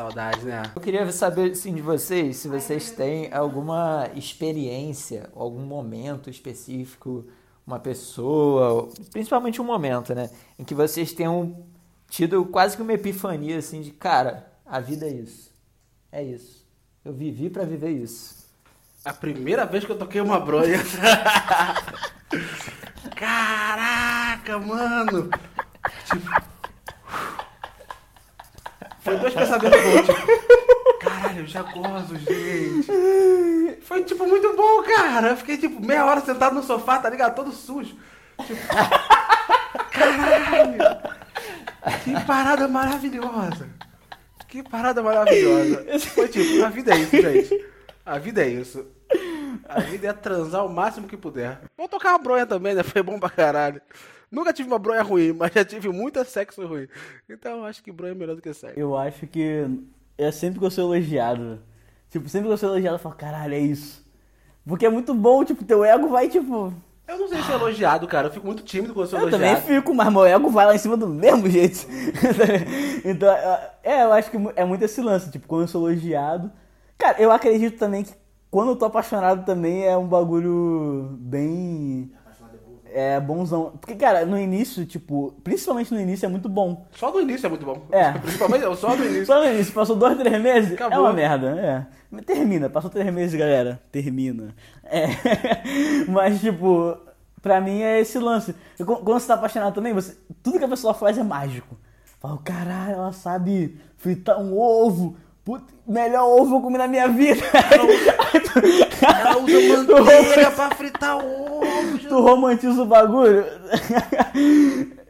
Saudade, 0.00 0.46
né? 0.46 0.62
Eu 0.74 0.80
queria 0.80 1.12
saber 1.12 1.50
assim, 1.50 1.74
de 1.74 1.82
vocês 1.82 2.38
se 2.38 2.48
vocês 2.48 2.90
têm 2.90 3.30
alguma 3.34 4.08
experiência, 4.14 5.28
algum 5.36 5.60
momento 5.60 6.30
específico, 6.30 7.26
uma 7.66 7.78
pessoa, 7.78 8.88
principalmente 9.12 9.60
um 9.60 9.64
momento, 9.64 10.14
né? 10.14 10.30
Em 10.58 10.64
que 10.64 10.74
vocês 10.74 11.12
tenham 11.12 11.66
tido 12.08 12.46
quase 12.46 12.76
que 12.76 12.82
uma 12.82 12.94
epifania 12.94 13.58
assim 13.58 13.82
de 13.82 13.90
cara, 13.90 14.50
a 14.64 14.80
vida 14.80 15.04
é 15.04 15.12
isso. 15.12 15.52
É 16.10 16.22
isso. 16.22 16.66
Eu 17.04 17.12
vivi 17.12 17.50
pra 17.50 17.64
viver 17.64 17.90
isso. 17.90 18.48
A 19.04 19.12
primeira 19.12 19.66
vez 19.66 19.84
que 19.84 19.92
eu 19.92 19.98
toquei 19.98 20.22
uma 20.22 20.40
bronha. 20.40 20.80
Caraca, 23.14 24.58
mano! 24.58 25.28
Tipo. 26.06 26.49
Foi 29.00 29.16
dois 29.16 29.32
pensamentos 29.34 29.80
bons, 29.80 30.06
tipo. 30.06 31.00
Caralho, 31.00 31.40
eu 31.40 31.46
já 31.46 31.62
gosto, 31.62 32.14
gente. 32.16 33.80
Foi, 33.82 34.04
tipo, 34.04 34.26
muito 34.26 34.54
bom, 34.54 34.82
cara. 34.82 35.28
Eu 35.30 35.36
fiquei, 35.36 35.56
tipo, 35.56 35.80
meia 35.84 36.04
hora 36.04 36.20
sentado 36.20 36.54
no 36.54 36.62
sofá, 36.62 36.98
tá 36.98 37.08
ligado? 37.08 37.34
Todo 37.34 37.52
sujo. 37.52 37.96
Tipo. 38.46 38.60
Caralho! 39.90 40.78
Que 42.04 42.26
parada 42.26 42.68
maravilhosa! 42.68 43.68
Que 44.48 44.62
parada 44.62 45.02
maravilhosa! 45.02 45.84
Foi 46.14 46.28
tipo, 46.28 46.64
a 46.64 46.68
vida 46.68 46.94
é 46.94 46.98
isso, 46.98 47.16
gente. 47.16 47.66
A 48.04 48.18
vida 48.18 48.42
é 48.42 48.48
isso. 48.48 48.86
A 49.68 49.80
vida 49.80 50.08
é 50.08 50.12
transar 50.12 50.64
o 50.64 50.68
máximo 50.68 51.06
que 51.06 51.16
puder. 51.16 51.60
Vou 51.76 51.88
tocar 51.88 52.10
uma 52.10 52.18
bronha 52.18 52.46
também, 52.46 52.74
né? 52.74 52.82
Foi 52.82 53.02
bom 53.02 53.18
pra 53.18 53.30
caralho. 53.30 53.80
Nunca 54.30 54.52
tive 54.52 54.68
uma 54.68 54.78
bronha 54.78 55.02
ruim, 55.02 55.32
mas 55.32 55.52
já 55.52 55.64
tive 55.64 55.88
muita 55.88 56.24
sexo 56.24 56.64
ruim. 56.66 56.86
Então 57.28 57.58
eu 57.58 57.64
acho 57.64 57.82
que 57.82 57.90
bronha 57.92 58.12
é 58.12 58.14
melhor 58.14 58.36
do 58.36 58.42
que 58.42 58.52
sexo. 58.52 58.78
Eu 58.78 58.96
acho 58.96 59.26
que 59.26 59.66
é 60.18 60.30
sempre 60.30 60.58
que 60.58 60.64
eu 60.64 60.70
sou 60.70 60.84
elogiado. 60.94 61.60
Tipo, 62.10 62.28
sempre 62.28 62.48
que 62.48 62.52
eu 62.52 62.56
sou 62.58 62.68
elogiado, 62.70 62.96
eu 62.96 63.00
falo, 63.00 63.14
caralho, 63.14 63.54
é 63.54 63.58
isso. 63.60 64.04
Porque 64.66 64.86
é 64.86 64.90
muito 64.90 65.14
bom, 65.14 65.44
tipo, 65.44 65.64
teu 65.64 65.84
ego 65.84 66.08
vai, 66.08 66.28
tipo. 66.28 66.72
Eu 67.08 67.18
não 67.18 67.28
sei 67.28 67.42
ser 67.42 67.52
elogiado, 67.52 68.06
cara. 68.06 68.28
Eu 68.28 68.32
fico 68.32 68.46
muito 68.46 68.62
tímido 68.62 68.92
quando 68.94 69.06
eu 69.06 69.10
sou 69.10 69.18
Eu 69.18 69.30
também 69.30 69.50
elogiado. 69.50 69.66
fico, 69.74 69.94
mas 69.94 70.12
meu 70.12 70.24
ego 70.24 70.48
vai 70.50 70.66
lá 70.66 70.74
em 70.74 70.78
cima 70.78 70.96
do 70.96 71.08
mesmo 71.08 71.48
jeito. 71.50 71.86
então, 73.04 73.28
é, 73.82 74.02
eu 74.04 74.12
acho 74.12 74.30
que 74.30 74.36
é 74.54 74.64
muito 74.64 74.84
esse 74.84 75.00
lance, 75.00 75.30
tipo, 75.30 75.46
quando 75.48 75.62
eu 75.62 75.68
sou 75.68 75.88
elogiado. 75.90 76.52
Cara, 76.98 77.20
eu 77.20 77.32
acredito 77.32 77.78
também 77.78 78.04
que 78.04 78.12
quando 78.50 78.70
eu 78.70 78.76
tô 78.76 78.86
apaixonado 78.86 79.44
também 79.44 79.84
é 79.84 79.96
um 79.96 80.06
bagulho 80.06 81.16
bem. 81.20 82.10
É 82.92 83.20
bonzão. 83.20 83.74
Porque, 83.80 83.94
cara, 83.94 84.26
no 84.26 84.36
início, 84.36 84.84
tipo, 84.84 85.32
principalmente 85.44 85.94
no 85.94 86.00
início 86.00 86.26
é 86.26 86.28
muito 86.28 86.48
bom. 86.48 86.86
Só 86.90 87.12
no 87.12 87.20
início 87.20 87.46
é 87.46 87.48
muito 87.48 87.64
bom. 87.64 87.86
É. 87.92 88.10
Principalmente 88.18 88.76
só 88.76 88.96
no 88.96 89.04
início. 89.04 89.26
Só 89.26 89.38
no 89.38 89.48
início, 89.48 89.72
passou 89.72 89.94
dois, 89.94 90.18
três 90.18 90.42
meses, 90.42 90.72
Acabou. 90.72 90.98
é 90.98 91.00
uma 91.00 91.12
merda, 91.12 91.88
é. 92.12 92.20
Termina, 92.22 92.68
passou 92.68 92.90
três 92.90 93.12
meses, 93.14 93.38
galera. 93.38 93.80
Termina. 93.92 94.48
É. 94.82 95.06
Mas, 96.10 96.40
tipo, 96.40 96.96
pra 97.40 97.60
mim 97.60 97.80
é 97.80 98.00
esse 98.00 98.18
lance. 98.18 98.56
Quando 98.78 99.04
quando 99.04 99.20
você 99.20 99.28
tá 99.28 99.34
apaixonado 99.34 99.72
também, 99.72 99.92
você, 99.92 100.16
tudo 100.42 100.58
que 100.58 100.64
a 100.64 100.68
pessoa 100.68 100.92
faz 100.92 101.16
é 101.16 101.22
mágico. 101.22 101.76
Fala, 102.18 102.38
caralho, 102.38 102.94
ela 102.94 103.12
sabe 103.12 103.80
fritar 103.96 104.40
um 104.40 104.58
ovo. 104.58 105.16
Puta, 105.50 105.74
melhor 105.84 106.28
ovo 106.28 106.50
que 106.50 106.56
eu 106.58 106.60
comi 106.60 106.78
na 106.78 106.86
minha 106.86 107.08
vida. 107.08 107.42
Ela 109.02 109.38
usa 109.38 109.84
manteiga 109.84 110.50
pra 110.52 110.70
fritar 110.70 111.16
o 111.18 111.56
ovo. 111.56 111.98
tu 112.08 112.20
romantiza 112.20 112.80
o 112.80 112.86
bagulho. 112.86 113.44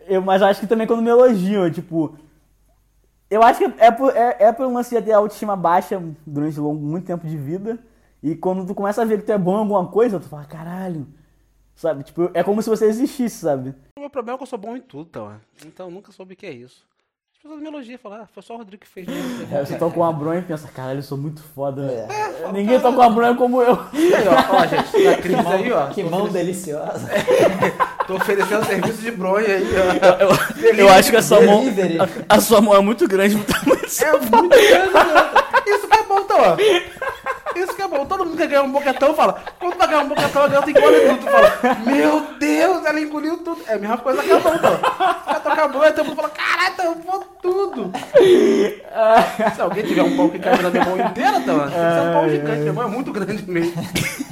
eu, 0.09 0.23
mas 0.23 0.41
acho 0.41 0.61
que 0.61 0.67
também 0.67 0.87
quando 0.87 1.03
me 1.03 1.11
elogiam, 1.11 1.71
tipo. 1.71 2.17
Eu 3.29 3.43
acho 3.43 3.59
que 3.59 3.71
é 3.77 3.91
por, 3.91 4.17
é, 4.17 4.37
é 4.41 4.51
por 4.51 4.65
um 4.65 4.73
lance 4.73 4.97
de 4.97 5.03
ter 5.03 5.13
autoestima 5.13 5.55
baixa 5.55 6.03
durante 6.27 6.59
longo, 6.59 6.81
muito 6.81 7.05
tempo 7.05 7.27
de 7.27 7.37
vida. 7.37 7.79
E 8.23 8.35
quando 8.35 8.67
tu 8.67 8.75
começa 8.75 9.03
a 9.03 9.05
ver 9.05 9.19
que 9.19 9.27
tu 9.27 9.33
é 9.33 9.39
bom 9.39 9.57
em 9.57 9.59
alguma 9.59 9.89
coisa, 9.89 10.19
tu 10.19 10.27
fala, 10.27 10.47
caralho. 10.47 11.07
Sabe? 11.75 12.03
Tipo, 12.03 12.31
é 12.33 12.43
como 12.43 12.63
se 12.63 12.71
você 12.71 12.87
existisse, 12.87 13.41
sabe? 13.41 13.75
O 13.95 14.01
meu 14.01 14.09
problema 14.09 14.37
é 14.37 14.39
que 14.39 14.45
eu 14.45 14.49
sou 14.49 14.59
bom 14.59 14.75
em 14.75 14.81
tudo, 14.81 15.07
então. 15.11 15.39
Então 15.67 15.89
eu 15.89 15.93
nunca 15.93 16.11
soube 16.13 16.33
o 16.33 16.37
que 16.37 16.47
é 16.47 16.53
isso. 16.53 16.89
As 17.41 17.45
pessoas 17.45 17.63
me 17.63 17.69
elogiam 17.69 17.99
falam, 17.99 18.21
ah, 18.21 18.29
foi 18.35 18.43
só 18.43 18.53
o 18.53 18.59
Rodrigo 18.59 18.83
que 18.83 18.87
fez 18.87 19.07
mesmo. 19.07 19.49
Aí 19.51 19.65
você 19.65 19.79
toca 19.79 19.97
uma 19.97 20.13
bronha 20.13 20.41
e 20.41 20.43
pensa, 20.43 20.69
caralho, 20.69 20.99
eu 20.99 21.03
sou 21.03 21.17
muito 21.17 21.43
foda. 21.43 22.07
Ninguém 22.53 22.79
toca 22.79 22.99
uma 22.99 23.09
bronha 23.09 23.35
como 23.35 23.63
eu. 23.63 23.79
Aí, 23.95 24.29
ó, 24.29 24.57
ó, 24.57 24.67
gente, 24.67 25.05
na 25.05 25.17
crise 25.17 25.47
aí, 25.47 25.73
ó. 25.73 25.87
Que 25.87 26.03
mão 26.03 26.29
deliciosa. 26.29 27.09
Tô 28.07 28.17
oferecendo 28.17 28.67
serviço 28.67 29.01
de 29.01 29.11
bronha 29.13 29.57
aí, 29.57 29.67
ó. 29.75 30.65
Eu, 30.67 30.75
eu 30.75 30.89
acho 30.91 31.11
que 31.11 31.17
a 31.17 31.23
sua 31.23 31.41
mão. 31.41 31.65
A, 32.29 32.37
a 32.37 32.41
sua 32.43 32.61
mão 32.61 32.75
é 32.75 32.81
muito 32.81 33.09
grande 33.09 33.35
pro 33.39 33.55
tamanho 33.55 33.81
do 33.81 33.89
seu 33.89 34.07
É 34.07 34.21
muito 34.21 34.49
grande, 34.51 34.93
né? 34.93 35.31
Isso 35.67 35.89
que 35.89 35.99
é 35.99 36.03
bom, 36.03 36.21
então, 36.21 36.37
ó. 36.39 36.57
Isso 37.61 37.75
que 37.75 37.83
é 37.83 37.89
bom. 37.89 38.07
Todo 38.07 38.25
mundo 38.25 38.37
quer 38.37 38.47
ganhar 38.47 38.63
um 38.63 38.73
boquetão 38.73 39.15
fala, 39.15 39.43
quando 39.59 39.77
vai 39.77 39.87
ganhar 39.87 40.01
um 40.03 40.09
boquetão, 40.09 40.43
a 40.43 40.49
garota 40.49 40.71
engole 40.71 41.01
tudo. 41.01 41.19
Tu 41.19 41.31
fala, 41.31 41.77
meu 41.85 42.21
Deus, 42.39 42.85
ela 42.87 43.01
engoliu 43.01 43.37
tudo. 43.39 43.61
É 43.67 43.75
a 43.75 43.79
mesma 43.79 43.99
coisa 43.99 44.23
que 44.23 44.31
a 44.31 44.41
mão, 44.41 44.55
então. 44.55 44.81
Vai 45.27 45.41
tocar 45.41 45.65
a 45.65 45.69
bronha, 45.69 45.93
todo 45.93 46.07
mundo 46.07 46.17
fala, 46.17 46.31
caralho, 46.31 46.75
tampou 46.77 47.21
tudo. 47.43 47.93
Se 49.55 49.61
alguém 49.61 49.85
tiver 49.85 50.03
um 50.03 50.17
pau 50.17 50.29
que 50.31 50.39
caiba 50.39 50.63
na 50.63 50.71
minha 50.71 50.85
mão 50.85 50.99
inteira, 50.99 51.39
então, 51.39 51.67
isso 51.67 51.77
é 51.77 52.03
um 52.03 52.13
pau 52.13 52.29
gigante. 52.29 52.61
Minha 52.61 52.73
mão 52.73 52.85
é 52.85 52.89
muito 52.89 53.13
grande 53.13 53.51
mesmo. 53.51 53.75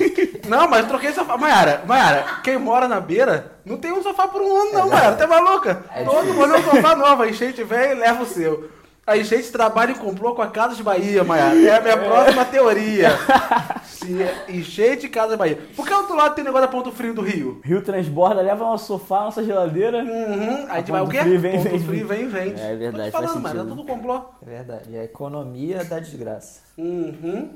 Não, 0.48 0.66
mas 0.66 0.80
eu 0.80 0.88
troquei 0.88 1.12
sofá. 1.12 1.36
Mayara, 1.36 1.82
Mayara, 1.86 2.24
quem 2.42 2.56
mora 2.58 2.88
na 2.88 3.00
beira, 3.00 3.52
não 3.66 3.76
tem 3.76 3.92
um 3.92 4.02
sofá 4.02 4.26
por 4.26 4.40
um 4.40 4.56
ano, 4.62 4.72
não, 4.72 4.88
Mayara. 4.88 5.14
Tá 5.14 5.26
maluca? 5.26 5.84
Todo 6.04 6.32
mundo 6.32 6.54
é 6.54 6.58
um 6.58 6.62
sofá 6.62 6.96
novo. 6.96 7.22
A 7.22 7.28
enchente 7.28 7.62
vem 7.62 7.90
e 7.90 7.94
leva 7.94 8.22
o 8.22 8.26
seu. 8.26 8.70
A 9.08 9.16
enchente 9.16 9.50
trabalha 9.50 9.92
e 9.92 9.94
comprou 9.94 10.34
com 10.34 10.42
a 10.42 10.48
Casa 10.48 10.74
de 10.74 10.82
Bahia, 10.82 11.24
Mayara. 11.24 11.58
É 11.58 11.76
a 11.76 11.80
minha 11.80 11.96
próxima 11.96 12.44
teoria. 12.44 13.08
Se 13.88 14.22
é 14.22 14.44
enchente 14.50 15.06
e 15.06 15.08
Casa 15.08 15.32
de 15.32 15.38
Bahia. 15.38 15.58
Por 15.74 15.86
que 15.86 15.94
outro 15.94 16.14
lado 16.14 16.34
tem 16.34 16.44
negócio 16.44 16.66
da 16.66 16.70
Ponto 16.70 16.92
Frio 16.92 17.14
do 17.14 17.22
Rio? 17.22 17.58
Rio 17.64 17.80
transborda, 17.82 18.42
leva 18.42 18.62
nosso 18.64 18.84
sofá, 18.86 19.20
nossa 19.22 19.42
geladeira. 19.42 20.04
Uhum. 20.04 20.66
Aí 20.68 20.80
A 20.80 20.82
tu 20.82 20.92
vai 20.92 21.00
o 21.00 21.04
Ponto 21.04 21.16
quê? 21.16 21.22
Frio 21.22 21.40
vem, 21.40 21.56
ponto 21.56 21.68
vem, 21.70 21.80
Frio 21.80 22.06
vem 22.06 22.20
e 22.22 22.26
vende. 22.26 22.60
É 22.60 22.76
verdade, 22.76 23.10
Tô 23.10 23.18
falando, 23.18 23.40
Mayara, 23.40 23.60
sentido. 23.60 23.76
tudo 23.76 23.86
complô. 23.90 24.20
É 24.42 24.44
verdade. 24.44 24.90
E 24.90 24.98
a 24.98 25.04
economia 25.04 25.84
da 25.84 25.98
desgraça. 26.00 26.60
Uhum. 26.76 27.50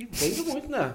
E 0.00 0.06
vende 0.10 0.42
muito, 0.42 0.68
né? 0.68 0.92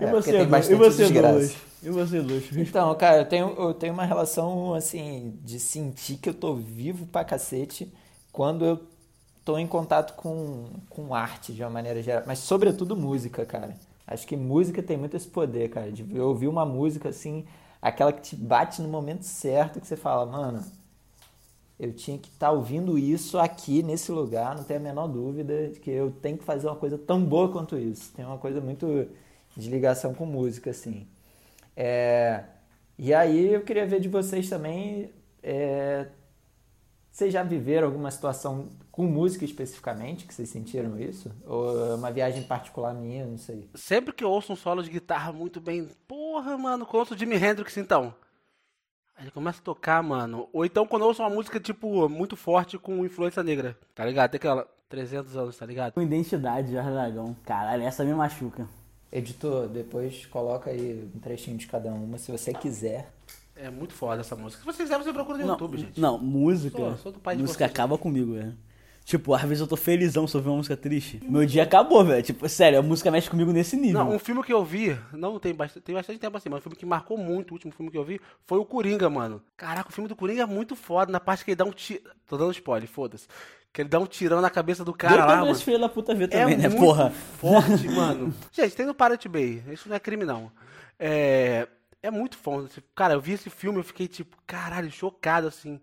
E 0.00 0.04
É, 0.04 0.10
você, 0.10 0.32
tem 0.32 0.44
Du? 0.44 0.50
bastante 0.50 0.74
e 0.74 0.76
você, 0.76 1.02
desgraça. 1.04 1.54
E 1.84 1.88
você? 1.90 2.24
Então, 2.56 2.92
cara, 2.96 3.18
eu 3.18 3.24
tenho, 3.26 3.54
eu 3.56 3.74
tenho 3.74 3.92
uma 3.92 4.04
relação, 4.04 4.74
assim, 4.74 5.38
de 5.44 5.60
sentir 5.60 6.16
que 6.16 6.28
eu 6.30 6.34
tô 6.34 6.54
vivo 6.56 7.06
pra 7.06 7.22
cacete 7.24 7.92
quando 8.34 8.64
eu 8.64 8.80
tô 9.44 9.56
em 9.56 9.66
contato 9.66 10.14
com, 10.14 10.64
com 10.90 11.14
arte, 11.14 11.52
de 11.52 11.62
uma 11.62 11.70
maneira 11.70 12.02
geral. 12.02 12.24
Mas, 12.26 12.40
sobretudo, 12.40 12.96
música, 12.96 13.46
cara. 13.46 13.76
Acho 14.04 14.26
que 14.26 14.36
música 14.36 14.82
tem 14.82 14.96
muito 14.96 15.16
esse 15.16 15.28
poder, 15.28 15.70
cara, 15.70 15.92
de 15.92 16.04
eu 16.14 16.28
ouvir 16.28 16.48
uma 16.48 16.66
música, 16.66 17.10
assim, 17.10 17.46
aquela 17.80 18.12
que 18.12 18.22
te 18.22 18.36
bate 18.36 18.82
no 18.82 18.88
momento 18.88 19.22
certo, 19.22 19.80
que 19.80 19.86
você 19.86 19.96
fala, 19.96 20.26
mano, 20.26 20.64
eu 21.78 21.92
tinha 21.92 22.18
que 22.18 22.28
estar 22.28 22.50
ouvindo 22.50 22.98
isso 22.98 23.38
aqui, 23.38 23.84
nesse 23.84 24.10
lugar, 24.10 24.56
não 24.56 24.64
tenho 24.64 24.80
a 24.80 24.82
menor 24.82 25.06
dúvida 25.06 25.68
de 25.68 25.78
que 25.78 25.90
eu 25.90 26.10
tenho 26.10 26.36
que 26.36 26.44
fazer 26.44 26.66
uma 26.66 26.76
coisa 26.76 26.98
tão 26.98 27.24
boa 27.24 27.50
quanto 27.52 27.78
isso. 27.78 28.12
Tem 28.14 28.24
uma 28.24 28.38
coisa 28.38 28.60
muito 28.60 29.08
de 29.56 29.70
ligação 29.70 30.12
com 30.12 30.26
música, 30.26 30.70
assim. 30.70 31.06
É, 31.76 32.44
e 32.98 33.14
aí 33.14 33.54
eu 33.54 33.62
queria 33.62 33.86
ver 33.86 34.00
de 34.00 34.08
vocês 34.08 34.48
também. 34.48 35.10
é, 35.42 36.08
vocês 37.14 37.32
já 37.32 37.44
viveram 37.44 37.86
alguma 37.86 38.10
situação 38.10 38.68
com 38.90 39.04
música 39.04 39.44
especificamente 39.44 40.26
que 40.26 40.34
vocês 40.34 40.48
sentiram 40.48 40.98
isso? 40.98 41.30
Ou 41.46 41.92
é 41.92 41.94
uma 41.94 42.10
viagem 42.10 42.42
particular 42.42 42.92
minha, 42.92 43.24
não 43.24 43.38
sei. 43.38 43.70
Sempre 43.72 44.12
que 44.12 44.24
eu 44.24 44.30
ouço 44.30 44.52
um 44.52 44.56
solo 44.56 44.82
de 44.82 44.90
guitarra 44.90 45.32
muito 45.32 45.60
bem, 45.60 45.88
porra, 46.08 46.58
mano, 46.58 46.84
quando 46.84 46.94
eu 46.94 47.00
ouço 47.00 47.16
Jimi 47.16 47.36
Hendrix 47.36 47.76
então. 47.76 48.12
Aí 49.16 49.26
ele 49.26 49.30
começa 49.30 49.60
a 49.60 49.62
tocar, 49.62 50.02
mano. 50.02 50.48
Ou 50.52 50.64
então 50.64 50.88
quando 50.88 51.02
eu 51.02 51.08
ouço 51.08 51.22
uma 51.22 51.30
música, 51.30 51.60
tipo, 51.60 52.08
muito 52.08 52.36
forte 52.36 52.76
com 52.78 53.06
influência 53.06 53.44
negra. 53.44 53.78
Tá 53.94 54.04
ligado? 54.04 54.32
Tem 54.32 54.38
aquela 54.38 54.66
300 54.88 55.36
anos, 55.36 55.56
tá 55.56 55.64
ligado? 55.64 55.92
Com 55.92 56.02
identidade, 56.02 56.72
Jorge 56.72 56.90
Dragão. 56.90 57.36
Caralho, 57.44 57.84
essa 57.84 58.04
me 58.04 58.12
machuca. 58.12 58.66
Editor, 59.12 59.68
depois 59.68 60.26
coloca 60.26 60.68
aí 60.70 61.08
um 61.14 61.20
trechinho 61.20 61.56
de 61.56 61.68
cada 61.68 61.90
uma, 61.90 62.18
se 62.18 62.32
você 62.32 62.52
quiser. 62.52 63.08
É 63.56 63.70
muito 63.70 63.94
foda 63.94 64.20
essa 64.20 64.34
música. 64.34 64.60
Se 64.60 64.66
você 64.66 64.82
quiser, 64.82 64.98
você 64.98 65.12
procura 65.12 65.38
no 65.38 65.44
Não, 65.44 65.52
YouTube, 65.54 65.78
gente. 65.78 66.00
não, 66.00 66.18
música. 66.18 66.76
Sou- 66.78 66.96
sou 66.98 67.12
do 67.12 67.18
pai 67.20 67.36
música 67.36 67.64
acaba 67.66 67.96
comigo, 67.96 68.34
velho. 68.34 68.56
Tipo, 69.04 69.34
às 69.34 69.42
vezes 69.42 69.60
eu 69.60 69.66
tô 69.66 69.76
felizão 69.76 70.26
se 70.26 70.34
eu 70.34 70.38
ouvir 70.38 70.48
uma 70.48 70.56
música 70.56 70.76
triste. 70.76 71.20
Meu 71.28 71.44
dia 71.44 71.62
acabou, 71.62 72.02
velho. 72.02 72.22
Tipo, 72.22 72.48
sério, 72.48 72.78
a 72.78 72.82
música 72.82 73.10
mexe 73.10 73.28
comigo 73.28 73.52
nesse 73.52 73.76
nível. 73.76 74.02
Não, 74.02 74.12
um 74.14 74.18
filme 74.18 74.42
que 74.42 74.52
eu 74.52 74.64
vi, 74.64 74.98
não 75.12 75.38
tem 75.38 75.54
bastante, 75.54 75.84
tem 75.84 75.94
bastante 75.94 76.18
tempo 76.18 76.34
assim, 76.38 76.48
mas 76.48 76.58
um 76.60 76.62
filme 76.62 76.74
que 76.76 76.86
marcou 76.86 77.18
muito, 77.18 77.50
o 77.50 77.54
último 77.54 77.70
filme 77.70 77.90
que 77.92 77.98
eu 77.98 78.02
vi, 78.02 78.18
foi 78.46 78.58
o 78.58 78.64
Coringa, 78.64 79.10
mano. 79.10 79.42
Caraca, 79.58 79.90
o 79.90 79.92
filme 79.92 80.08
do 80.08 80.16
Coringa 80.16 80.42
é 80.42 80.46
muito 80.46 80.74
foda, 80.74 81.12
na 81.12 81.20
parte 81.20 81.44
que 81.44 81.50
ele 81.50 81.56
dá 81.56 81.66
um 81.66 81.70
tiro. 81.70 82.00
Tô 82.26 82.38
dando 82.38 82.50
spoiler, 82.52 82.88
foda-se. 82.88 83.28
Que 83.74 83.82
ele 83.82 83.90
dá 83.90 83.98
um 84.00 84.06
tirão 84.06 84.40
na 84.40 84.48
cabeça 84.48 84.82
do 84.82 84.94
cara 84.94 85.16
Deu 85.18 85.26
lá, 85.26 85.36
mano. 85.42 85.54
filho 85.54 85.78
da 85.78 85.88
puta 85.88 86.14
ver 86.14 86.28
também, 86.28 86.54
é 86.54 86.56
né, 86.56 86.68
muito 86.70 86.80
porra? 86.80 87.10
forte, 87.10 87.86
mano. 87.90 88.32
Gente, 88.52 88.74
tem 88.74 88.86
no 88.86 88.94
Pirate 88.94 89.28
Bay. 89.28 89.62
Isso 89.70 89.86
não 89.86 89.96
é 89.96 90.00
crime, 90.00 90.24
não. 90.24 90.50
É, 90.98 91.68
é 92.04 92.10
muito 92.10 92.36
foda. 92.36 92.68
Cara, 92.94 93.14
eu 93.14 93.20
vi 93.20 93.32
esse 93.32 93.48
filme, 93.48 93.78
eu 93.78 93.84
fiquei, 93.84 94.06
tipo, 94.06 94.36
caralho, 94.46 94.90
chocado, 94.90 95.46
assim. 95.46 95.80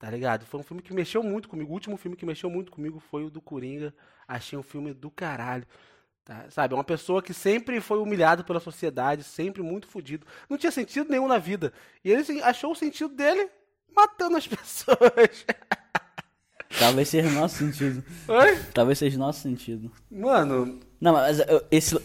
Tá 0.00 0.10
ligado? 0.10 0.44
Foi 0.44 0.58
um 0.58 0.64
filme 0.64 0.82
que 0.82 0.92
mexeu 0.92 1.22
muito 1.22 1.48
comigo. 1.48 1.70
O 1.70 1.74
último 1.74 1.96
filme 1.96 2.16
que 2.16 2.26
mexeu 2.26 2.50
muito 2.50 2.72
comigo 2.72 2.98
foi 2.98 3.22
o 3.22 3.30
do 3.30 3.40
Coringa. 3.40 3.94
Achei 4.26 4.58
um 4.58 4.62
filme 4.62 4.92
do 4.92 5.10
caralho. 5.10 5.64
Tá? 6.24 6.46
Sabe, 6.50 6.74
uma 6.74 6.82
pessoa 6.82 7.22
que 7.22 7.32
sempre 7.32 7.80
foi 7.80 7.98
humilhado 7.98 8.42
pela 8.42 8.58
sociedade, 8.58 9.22
sempre 9.22 9.62
muito 9.62 9.86
fudido. 9.86 10.26
Não 10.48 10.58
tinha 10.58 10.72
sentido 10.72 11.08
nenhum 11.08 11.28
na 11.28 11.38
vida. 11.38 11.72
E 12.04 12.10
ele 12.10 12.22
assim, 12.22 12.40
achou 12.40 12.72
o 12.72 12.76
sentido 12.76 13.14
dele 13.14 13.48
matando 13.94 14.36
as 14.36 14.46
pessoas. 14.48 15.46
Talvez 16.78 17.08
seja 17.08 17.28
o 17.28 17.32
nosso 17.32 17.58
sentido. 17.58 18.02
Oi? 18.26 18.56
Talvez 18.72 18.98
seja 18.98 19.16
o 19.16 19.20
nosso 19.20 19.40
sentido. 19.40 19.92
Mano, 20.10 20.80
Não, 21.00 21.12
mas 21.12 21.38
esse. 21.70 21.96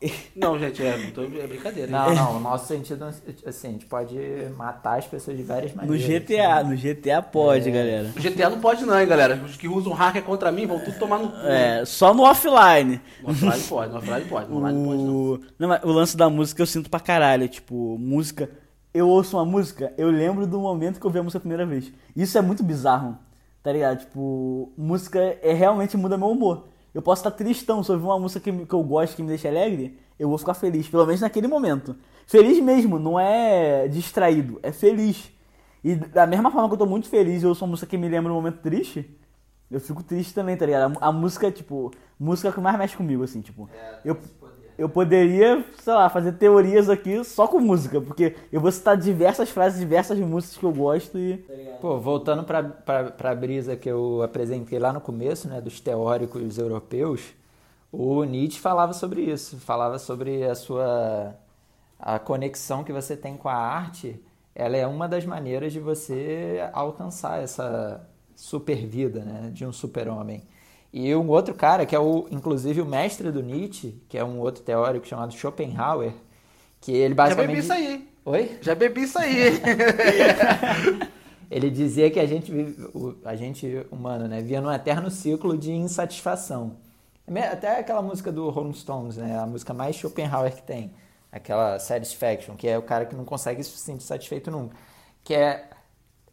não, 0.36 0.58
gente, 0.58 0.80
é, 0.82 1.10
tô- 1.12 1.22
é 1.24 1.46
brincadeira. 1.46 1.90
Não, 1.90 2.14
não, 2.14 2.36
o 2.36 2.40
nosso 2.40 2.66
sentido, 2.66 3.04
assim, 3.04 3.68
a 3.68 3.70
gente 3.72 3.86
pode 3.86 4.16
matar 4.56 4.98
as 4.98 5.06
pessoas 5.06 5.36
de 5.36 5.42
várias 5.42 5.72
No 5.74 5.78
maneiras. 5.82 6.06
GTA, 6.22 6.62
no 6.62 6.76
GTA 6.76 7.20
pode, 7.22 7.70
galera. 7.70 8.12
O 8.16 8.20
GTA 8.20 8.48
não 8.48 8.60
pode 8.60 8.84
não, 8.84 8.98
hein, 8.98 9.06
galera. 9.08 9.34
Os 9.44 9.56
que 9.56 9.66
usam 9.66 9.92
hacker 9.92 10.22
contra 10.22 10.52
mim 10.52 10.66
vão 10.66 10.78
tudo 10.78 10.98
tomar 10.98 11.18
no 11.18 11.30
cu. 11.30 11.36
É, 11.46 11.84
só 11.84 12.14
no 12.14 12.22
offline. 12.22 13.00
No 13.22 13.30
offline 13.30 13.62
pode, 13.68 13.92
no 13.92 13.98
offline 13.98 14.24
pode, 14.26 14.50
no 14.50 14.56
online 14.58 14.78
não 14.78 14.86
pode 14.86 15.02
não. 15.02 15.14
O... 15.14 15.40
Não, 15.58 15.68
mas 15.68 15.82
o 15.82 15.90
lance 15.90 16.16
da 16.16 16.30
música 16.30 16.62
eu 16.62 16.66
sinto 16.66 16.88
pra 16.88 17.00
caralho. 17.00 17.48
Tipo, 17.48 17.98
música. 17.98 18.48
Eu 18.94 19.08
ouço 19.08 19.36
uma 19.36 19.44
música, 19.44 19.92
eu 19.98 20.10
lembro 20.10 20.46
do 20.46 20.58
momento 20.58 20.98
que 20.98 21.06
eu 21.06 21.10
vi 21.10 21.18
a 21.18 21.22
música 21.22 21.38
a 21.38 21.40
primeira 21.40 21.66
vez. 21.66 21.92
Isso 22.16 22.38
é 22.38 22.40
muito 22.40 22.62
bizarro, 22.64 23.18
tá 23.62 23.70
ligado? 23.70 23.98
Tipo, 24.00 24.72
música 24.78 25.18
é 25.42 25.52
realmente 25.52 25.96
muda 25.96 26.16
meu 26.16 26.30
humor. 26.30 26.64
Eu 26.94 27.02
posso 27.02 27.20
estar 27.20 27.30
tristão, 27.30 27.82
se 27.82 27.90
eu 27.90 27.94
ouvir 27.94 28.06
uma 28.06 28.18
música 28.18 28.40
que, 28.40 28.66
que 28.66 28.74
eu 28.74 28.82
gosto, 28.82 29.16
que 29.16 29.22
me 29.22 29.28
deixa 29.28 29.48
alegre, 29.48 29.98
eu 30.18 30.28
vou 30.28 30.38
ficar 30.38 30.54
feliz, 30.54 30.88
pelo 30.88 31.06
menos 31.06 31.20
naquele 31.20 31.46
momento. 31.46 31.96
Feliz 32.26 32.58
mesmo, 32.60 32.98
não 32.98 33.18
é 33.18 33.88
distraído, 33.88 34.58
é 34.62 34.72
feliz. 34.72 35.30
E 35.82 35.94
da 35.94 36.26
mesma 36.26 36.50
forma 36.50 36.68
que 36.68 36.74
eu 36.74 36.78
tô 36.78 36.86
muito 36.86 37.08
feliz 37.08 37.42
e 37.42 37.44
eu 37.44 37.50
ouço 37.50 37.64
uma 37.64 37.70
música 37.70 37.86
que 37.86 37.96
me 37.96 38.08
lembra 38.08 38.32
um 38.32 38.34
momento 38.34 38.60
triste, 38.60 39.08
eu 39.70 39.80
fico 39.80 40.02
triste 40.02 40.34
também, 40.34 40.56
tá 40.56 40.66
ligado? 40.66 40.98
A, 41.00 41.08
a 41.08 41.12
música, 41.12 41.50
tipo, 41.50 41.92
música 42.18 42.50
que 42.50 42.60
mais 42.60 42.76
mexe 42.78 42.96
comigo, 42.96 43.22
assim, 43.22 43.40
tipo. 43.40 43.68
eu, 44.04 44.16
eu 44.78 44.88
poderia, 44.88 45.64
sei 45.82 45.92
lá, 45.92 46.08
fazer 46.08 46.32
teorias 46.32 46.88
aqui 46.88 47.24
só 47.24 47.48
com 47.48 47.58
música, 47.58 48.00
porque 48.00 48.36
eu 48.52 48.60
vou 48.60 48.70
citar 48.70 48.96
diversas 48.96 49.50
frases, 49.50 49.80
diversas 49.80 50.18
músicas 50.20 50.56
que 50.56 50.64
eu 50.64 50.72
gosto 50.72 51.18
e. 51.18 51.44
Pô, 51.80 51.98
voltando 51.98 52.44
pra, 52.44 52.62
pra, 52.62 53.04
pra 53.10 53.34
brisa 53.34 53.76
que 53.76 53.90
eu 53.90 54.22
apresentei 54.22 54.78
lá 54.78 54.92
no 54.92 55.00
começo, 55.00 55.48
né, 55.48 55.60
dos 55.60 55.80
teóricos 55.80 56.58
europeus, 56.58 57.22
o 57.92 58.24
Nietzsche 58.24 58.60
falava 58.60 58.92
sobre 58.92 59.22
isso, 59.22 59.56
falava 59.58 59.98
sobre 59.98 60.44
a 60.44 60.54
sua 60.54 61.34
a 61.98 62.18
conexão 62.18 62.84
que 62.84 62.92
você 62.92 63.16
tem 63.16 63.36
com 63.36 63.48
a 63.48 63.54
arte, 63.54 64.22
ela 64.54 64.76
é 64.76 64.86
uma 64.86 65.08
das 65.08 65.24
maneiras 65.24 65.72
de 65.72 65.80
você 65.80 66.60
alcançar 66.72 67.42
essa 67.42 68.08
super 68.36 68.86
vida, 68.86 69.20
né, 69.24 69.50
de 69.52 69.66
um 69.66 69.72
super-homem. 69.72 70.46
E 70.92 71.14
um 71.14 71.28
outro 71.28 71.54
cara, 71.54 71.84
que 71.86 71.94
é 71.94 71.98
o, 71.98 72.26
inclusive 72.30 72.80
o 72.80 72.86
mestre 72.86 73.30
do 73.30 73.42
Nietzsche, 73.42 74.00
que 74.08 74.16
é 74.16 74.24
um 74.24 74.38
outro 74.40 74.62
teórico 74.62 75.06
chamado 75.06 75.32
Schopenhauer, 75.34 76.12
que 76.80 76.92
ele 76.92 77.10
Já 77.10 77.14
basicamente... 77.14 77.48
bebi 77.48 77.60
isso 77.60 77.72
aí? 77.72 78.08
Oi? 78.24 78.58
Já 78.62 78.74
bebi 78.74 79.02
isso 79.02 79.18
aí? 79.18 79.60
Ele 81.50 81.70
dizia 81.70 82.10
que 82.10 82.20
a 82.20 82.26
gente, 82.26 82.52
vive- 82.52 82.88
a 83.24 83.34
gente 83.34 83.86
humano, 83.90 84.28
né, 84.28 84.42
via 84.42 84.60
num 84.60 84.70
eterno 84.70 85.10
ciclo 85.10 85.56
de 85.56 85.72
insatisfação. 85.72 86.76
É 87.26 87.46
Até 87.48 87.78
aquela 87.78 88.02
música 88.02 88.30
do 88.32 88.48
Rolling 88.50 88.74
Stones, 88.74 89.16
né, 89.16 89.38
a 89.38 89.46
música 89.46 89.72
mais 89.72 89.96
Schopenhauer 89.96 90.54
que 90.54 90.62
tem, 90.62 90.92
aquela 91.32 91.78
Satisfaction, 91.78 92.54
que 92.54 92.68
é 92.68 92.76
o 92.78 92.82
cara 92.82 93.06
que 93.06 93.14
não 93.14 93.24
consegue 93.24 93.62
se 93.64 93.76
sentir 93.78 94.04
satisfeito 94.04 94.50
nunca. 94.50 94.76
Que 95.24 95.34
é 95.34 95.67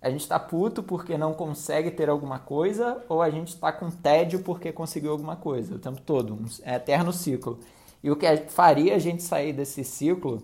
a 0.06 0.12
gente 0.12 0.28
tá 0.28 0.38
puto 0.38 0.84
porque 0.84 1.18
não 1.18 1.34
consegue 1.34 1.89
ter 1.89 2.12
alguma 2.12 2.38
coisa 2.38 3.03
ou 3.10 3.24
a 3.24 3.30
gente 3.32 3.58
tá 3.58 3.72
com 3.72 3.89
tédio 3.89 4.43
porque 4.43 4.72
conseguiu 4.72 5.12
alguma 5.12 5.36
coisa 5.36 5.74
o 5.74 5.80
tempo 5.80 5.99
todo, 5.99 6.36
um 6.36 6.45
eterno 6.64 7.12
ciclo. 7.12 7.60
E 8.03 8.12
o 8.12 8.16
que 8.16 8.38
faria 8.49 8.95
a 8.95 8.99
gente 8.99 9.24
sair 9.24 9.51
desse 9.51 9.84
ciclo 9.84 10.43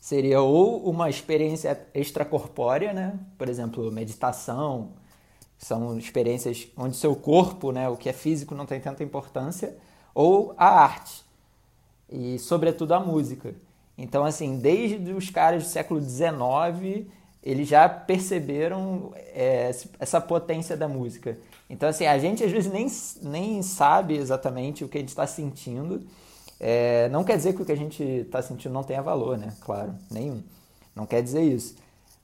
seria 0.00 0.40
ou 0.40 0.88
uma 0.88 1.10
experiência 1.10 1.84
extracorpórea, 1.92 2.92
né? 2.92 3.18
Por 3.36 3.48
exemplo, 3.48 3.90
meditação, 3.90 4.90
são 5.58 5.98
experiências 5.98 6.68
onde 6.76 6.94
seu 6.94 7.16
corpo, 7.16 7.72
né, 7.72 7.88
o 7.88 7.96
que 7.96 8.08
é 8.08 8.12
físico 8.12 8.54
não 8.54 8.66
tem 8.66 8.78
tanta 8.78 9.02
importância, 9.02 9.76
ou 10.14 10.54
a 10.56 10.68
arte 10.68 11.24
e 12.08 12.38
sobretudo 12.38 12.94
a 12.94 13.00
música. 13.00 13.52
Então, 13.98 14.24
assim, 14.24 14.58
desde 14.58 15.12
os 15.12 15.28
caras 15.28 15.64
do 15.64 15.68
século 15.68 16.00
XIX, 16.00 17.08
eles 17.44 17.68
já 17.68 17.86
perceberam 17.86 19.12
é, 19.16 19.70
essa 19.98 20.18
potência 20.18 20.74
da 20.74 20.88
música. 20.88 21.36
Então, 21.68 21.90
assim, 21.90 22.06
a 22.06 22.18
gente 22.18 22.42
às 22.42 22.50
vezes 22.50 22.72
nem, 22.72 22.86
nem 23.22 23.62
sabe 23.62 24.16
exatamente 24.16 24.82
o 24.82 24.88
que 24.88 24.96
a 24.96 25.00
gente 25.00 25.10
está 25.10 25.26
sentindo. 25.26 26.02
É, 26.58 27.06
não 27.10 27.22
quer 27.22 27.36
dizer 27.36 27.52
que 27.52 27.60
o 27.60 27.64
que 27.64 27.72
a 27.72 27.76
gente 27.76 28.02
está 28.02 28.40
sentindo 28.40 28.72
não 28.72 28.82
tenha 28.82 29.02
valor, 29.02 29.36
né? 29.36 29.52
Claro, 29.60 29.94
nenhum. 30.10 30.42
Não 30.96 31.04
quer 31.04 31.22
dizer 31.22 31.42
isso. 31.42 31.74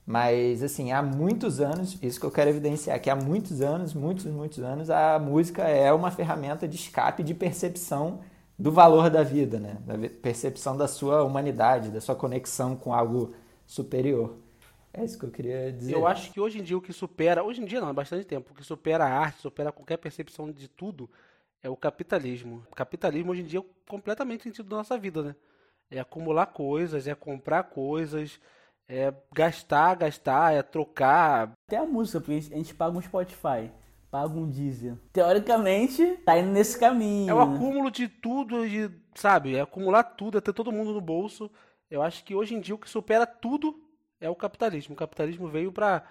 Mas, 0.07 0.63
assim, 0.63 0.91
há 0.91 1.03
muitos 1.03 1.59
anos, 1.59 1.95
isso 2.01 2.19
que 2.19 2.25
eu 2.25 2.31
quero 2.31 2.49
evidenciar, 2.49 2.99
que 2.99 3.09
há 3.09 3.15
muitos 3.15 3.61
anos, 3.61 3.93
muitos, 3.93 4.25
muitos 4.25 4.59
anos, 4.59 4.89
a 4.89 5.19
música 5.19 5.63
é 5.67 5.93
uma 5.93 6.09
ferramenta 6.09 6.67
de 6.67 6.77
escape, 6.77 7.21
de 7.21 7.35
percepção 7.35 8.21
do 8.57 8.71
valor 8.71 9.11
da 9.11 9.21
vida, 9.21 9.59
né? 9.59 9.77
Da 9.85 9.93
percepção 10.21 10.75
da 10.75 10.87
sua 10.87 11.23
humanidade, 11.23 11.89
da 11.89 12.01
sua 12.01 12.15
conexão 12.15 12.75
com 12.75 12.91
algo 12.91 13.33
superior. 13.67 14.35
É 14.93 15.03
isso 15.03 15.17
que 15.17 15.25
eu 15.25 15.31
queria 15.31 15.71
dizer. 15.71 15.93
Eu 15.93 16.05
acho 16.05 16.31
que 16.31 16.39
hoje 16.39 16.59
em 16.59 16.63
dia 16.63 16.77
o 16.77 16.81
que 16.81 16.91
supera, 16.91 17.43
hoje 17.43 17.61
em 17.61 17.65
dia 17.65 17.79
não, 17.79 17.87
há 17.87 17.93
bastante 17.93 18.25
tempo, 18.25 18.51
o 18.51 18.55
que 18.55 18.63
supera 18.63 19.05
a 19.05 19.09
arte, 19.09 19.41
supera 19.41 19.71
qualquer 19.71 19.97
percepção 19.97 20.51
de 20.51 20.67
tudo, 20.67 21.09
é 21.63 21.69
o 21.69 21.77
capitalismo. 21.77 22.65
O 22.71 22.75
capitalismo 22.75 23.31
hoje 23.31 23.41
em 23.41 23.45
dia 23.45 23.59
é 23.59 23.63
completamente 23.87 24.43
sentido 24.43 24.67
da 24.69 24.77
nossa 24.77 24.97
vida, 24.97 25.23
né? 25.23 25.35
É 25.89 25.99
acumular 25.99 26.47
coisas, 26.47 27.07
é 27.07 27.15
comprar 27.15 27.63
coisas, 27.63 28.39
é 28.87 29.13
gastar, 29.33 29.95
gastar, 29.95 30.53
é 30.53 30.61
trocar. 30.61 31.53
Até 31.67 31.77
a 31.77 31.85
música, 31.85 32.19
porque 32.19 32.33
a 32.33 32.57
gente 32.57 32.73
paga 32.73 32.97
um 32.97 33.01
Spotify, 33.01 33.71
paga 34.09 34.33
um 34.33 34.49
Deezer. 34.49 34.95
Teoricamente, 35.13 36.17
tá 36.25 36.37
indo 36.37 36.51
nesse 36.51 36.77
caminho. 36.77 37.29
É 37.29 37.33
o 37.33 37.45
né? 37.45 37.55
acúmulo 37.55 37.91
de 37.91 38.07
tudo, 38.09 38.67
de, 38.67 38.91
sabe? 39.15 39.55
É 39.55 39.61
acumular 39.61 40.03
tudo, 40.03 40.37
é 40.37 40.41
ter 40.41 40.53
todo 40.53 40.71
mundo 40.71 40.93
no 40.93 41.01
bolso. 41.01 41.49
Eu 41.89 42.01
acho 42.01 42.23
que 42.23 42.35
hoje 42.35 42.55
em 42.55 42.59
dia 42.59 42.75
o 42.75 42.77
que 42.77 42.89
supera 42.89 43.25
tudo 43.25 43.90
é 44.21 44.29
o 44.29 44.35
capitalismo. 44.35 44.93
O 44.93 44.97
capitalismo 44.97 45.47
veio 45.49 45.71
pra 45.71 46.03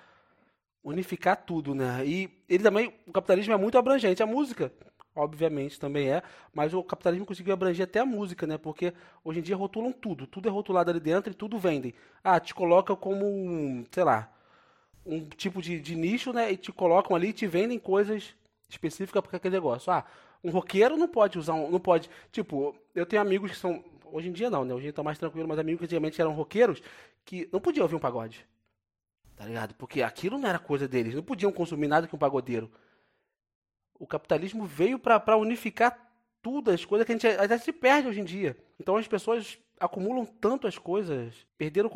unificar 0.83 1.37
tudo, 1.37 1.75
né? 1.75 2.05
E 2.05 2.31
ele 2.49 2.63
também, 2.63 2.93
o 3.07 3.13
capitalismo 3.13 3.55
é 3.55 3.57
muito 3.57 3.79
abrangente. 3.79 4.23
A 4.23 4.27
música, 4.27 4.73
obviamente, 5.15 5.79
também 5.79 6.11
é, 6.11 6.23
mas 6.53 6.75
o 6.75 6.83
capitalismo 6.83 7.27
conseguiu 7.27 7.55
abranger 7.55 7.85
até 7.85 8.01
a 8.01 8.07
música, 8.07 8.47
né? 8.47 8.59
Porque 8.59 8.93
hoje 9.25 9.39
em 9.39 9.43
dia 9.43 9.57
rotulam 9.57 9.93
tudo, 9.93 10.27
tudo 10.27 10.49
é 10.49 10.53
rotulado 10.53 10.91
ali 10.91 11.01
dentro 11.01 11.31
e 11.33 11.35
tudo 11.35 11.59
vendem. 11.59 11.95
Ah, 12.25 12.41
te 12.41 12.55
coloca 12.55 12.97
como 12.97 13.85
sei 13.91 14.05
lá, 14.05 14.31
um 15.05 15.29
tipo 15.29 15.63
de, 15.63 15.81
de 15.81 15.95
nicho, 15.95 16.33
né? 16.33 16.53
E 16.53 16.57
te 16.57 16.73
colocam 16.73 17.17
ali 17.17 17.29
e 17.29 17.33
te 17.33 17.47
vendem 17.47 17.79
coisas 17.79 18.35
específicas 18.69 19.23
para 19.23 19.37
aquele 19.37 19.55
negócio. 19.55 19.93
Ah, 19.93 20.05
um 20.43 20.51
roqueiro 20.51 20.97
não 20.97 21.09
pode 21.09 21.39
usar 21.39 21.55
um. 21.55 21.71
Não 21.71 21.81
pode. 21.81 22.09
Tipo, 22.33 22.75
eu 22.95 23.07
tenho 23.07 23.23
amigos 23.23 23.51
que 23.53 23.57
são. 23.57 23.85
Hoje 24.13 24.29
em 24.29 24.33
dia 24.33 24.51
não, 24.51 24.65
né? 24.65 24.75
Hoje 24.75 24.85
em 24.85 24.87
dia 24.87 24.93
tá 24.93 25.03
mais 25.03 25.19
tranquilo, 25.19 25.47
mas 25.47 25.59
amigos 25.59 25.79
que 25.79 25.85
antigamente 25.85 26.21
eram 26.21 26.33
roqueiros 26.33 26.83
que 27.25 27.49
não 27.53 27.61
podiam 27.61 27.85
ouvir 27.85 27.95
um 27.97 28.01
pagode. 28.01 28.47
Tá 29.37 29.45
ligado? 29.47 29.75
Porque 29.75 30.03
aquilo 30.03 30.39
não 30.39 30.49
era 30.49 30.59
coisa 30.59 30.87
deles. 30.87 31.15
Não 31.15 31.23
podiam 31.23 31.51
consumir 31.53 31.89
nada 31.89 32.07
que 32.07 32.15
um 32.15 32.19
pagodeiro. 32.19 32.71
O 33.99 34.07
capitalismo 34.07 34.65
veio 34.67 34.99
pra 34.99 35.37
unificar 35.37 35.97
tudo, 36.43 36.71
as 36.71 36.85
coisas 36.85 37.05
que 37.07 37.13
a 37.13 37.15
gente 37.15 37.27
até 37.27 37.59
se 37.59 37.73
perde 37.73 38.09
hoje 38.09 38.21
em 38.21 38.25
dia. 38.25 38.57
Então 38.79 38.97
as 38.97 39.07
pessoas 39.07 39.59
acumulam 39.79 40.25
tanto 40.25 40.67
as 40.67 40.79
coisas, 40.79 41.35
perderam. 41.59 41.91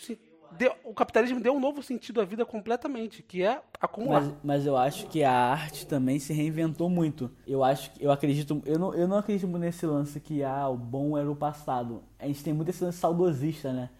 se- 0.00 0.18
deu- 0.52 0.74
o 0.84 0.94
capitalismo 0.94 1.40
deu 1.40 1.52
um 1.54 1.60
novo 1.60 1.82
sentido 1.82 2.20
à 2.20 2.24
vida 2.24 2.46
completamente, 2.46 3.22
que 3.22 3.42
é 3.42 3.60
acumular. 3.80 4.20
Mas, 4.22 4.34
mas 4.44 4.66
eu 4.66 4.76
acho 4.76 5.08
que 5.08 5.22
a 5.24 5.32
arte 5.32 5.86
também 5.86 6.18
se 6.20 6.32
reinventou 6.32 6.88
muito. 6.88 7.30
Eu 7.46 7.62
acho 7.64 7.90
eu 8.00 8.10
acredito, 8.12 8.62
eu 8.64 8.78
não, 8.78 8.94
eu 8.94 9.06
não 9.08 9.18
acredito 9.18 9.46
nesse 9.58 9.84
lance 9.84 10.20
que 10.20 10.42
ah, 10.44 10.68
o 10.68 10.76
bom 10.76 11.18
era 11.18 11.30
o 11.30 11.36
passado. 11.36 12.02
A 12.20 12.26
gente 12.26 12.42
tem 12.42 12.52
muito 12.52 12.68
esse 12.70 12.82
lance 12.84 12.98
saudosista, 12.98 13.72
né? 13.72 13.90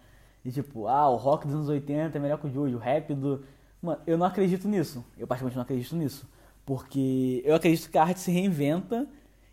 Tipo, 0.51 0.87
ah, 0.87 1.09
o 1.09 1.15
rock 1.15 1.45
dos 1.45 1.55
anos 1.55 1.69
80 1.69 2.17
é 2.17 2.21
melhor 2.21 2.39
que 2.39 2.47
o 2.47 2.49
de 2.49 2.57
hoje, 2.57 2.75
o 2.75 2.79
rap 2.79 3.13
do. 3.13 3.43
Mano, 3.81 4.01
eu 4.07 4.17
não 4.17 4.25
acredito 4.25 4.67
nisso. 4.67 5.05
Eu 5.17 5.27
particularmente 5.27 5.55
não 5.55 5.63
acredito 5.63 5.95
nisso. 5.95 6.27
Porque 6.65 7.41
eu 7.45 7.55
acredito 7.55 7.89
que 7.89 7.97
a 7.97 8.03
arte 8.03 8.19
se 8.19 8.31
reinventa 8.31 9.07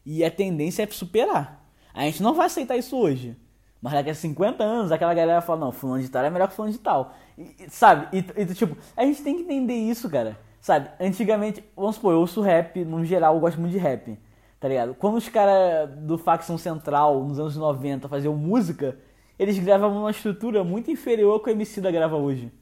e 0.04 0.24
a 0.24 0.30
tendência 0.30 0.82
é 0.82 0.86
superar. 0.86 1.64
A 1.92 2.02
gente 2.02 2.22
não 2.22 2.34
vai 2.34 2.46
aceitar 2.46 2.76
isso 2.76 2.96
hoje. 2.96 3.36
Mas 3.80 3.92
daqui 3.92 4.10
a 4.10 4.14
50 4.14 4.62
anos, 4.62 4.92
aquela 4.92 5.14
galera 5.14 5.40
fala, 5.40 5.60
não, 5.60 5.72
fulano 5.72 6.02
de 6.02 6.08
tal 6.08 6.24
é 6.24 6.30
melhor 6.30 6.48
que 6.48 6.54
fulano 6.54 6.72
de 6.72 6.78
tal. 6.78 7.14
E, 7.36 7.54
sabe? 7.68 8.08
E, 8.12 8.42
e, 8.42 8.46
tipo, 8.54 8.76
a 8.96 9.04
gente 9.04 9.22
tem 9.22 9.36
que 9.36 9.42
entender 9.42 9.74
isso, 9.74 10.08
cara. 10.08 10.38
Sabe? 10.60 10.90
Antigamente, 10.98 11.62
vamos 11.76 11.96
supor, 11.96 12.12
eu 12.12 12.20
ouço 12.20 12.40
rap, 12.40 12.84
no 12.84 13.04
geral, 13.04 13.34
eu 13.34 13.40
gosto 13.40 13.60
muito 13.60 13.72
de 13.72 13.78
rap. 13.78 14.18
Tá 14.58 14.68
ligado? 14.68 14.94
Quando 14.94 15.16
os 15.16 15.28
caras 15.28 15.90
do 15.98 16.18
Facção 16.18 16.58
Central, 16.58 17.22
nos 17.24 17.38
anos 17.38 17.56
90, 17.56 18.08
faziam 18.08 18.34
música, 18.34 18.98
eles 19.38 19.58
gravavam 19.58 19.96
numa 19.98 20.10
estrutura 20.10 20.62
muito 20.64 20.90
inferior 20.90 21.32
ao 21.34 21.40
que 21.40 21.50
o 21.50 21.52
MC 21.52 21.80
da 21.80 21.90
grava 21.90 22.16
hoje. 22.16 22.52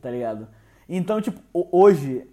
Tá 0.00 0.10
ligado? 0.10 0.48
Então, 0.88 1.20
tipo, 1.20 1.40
ho- 1.52 1.68
hoje, 1.72 2.26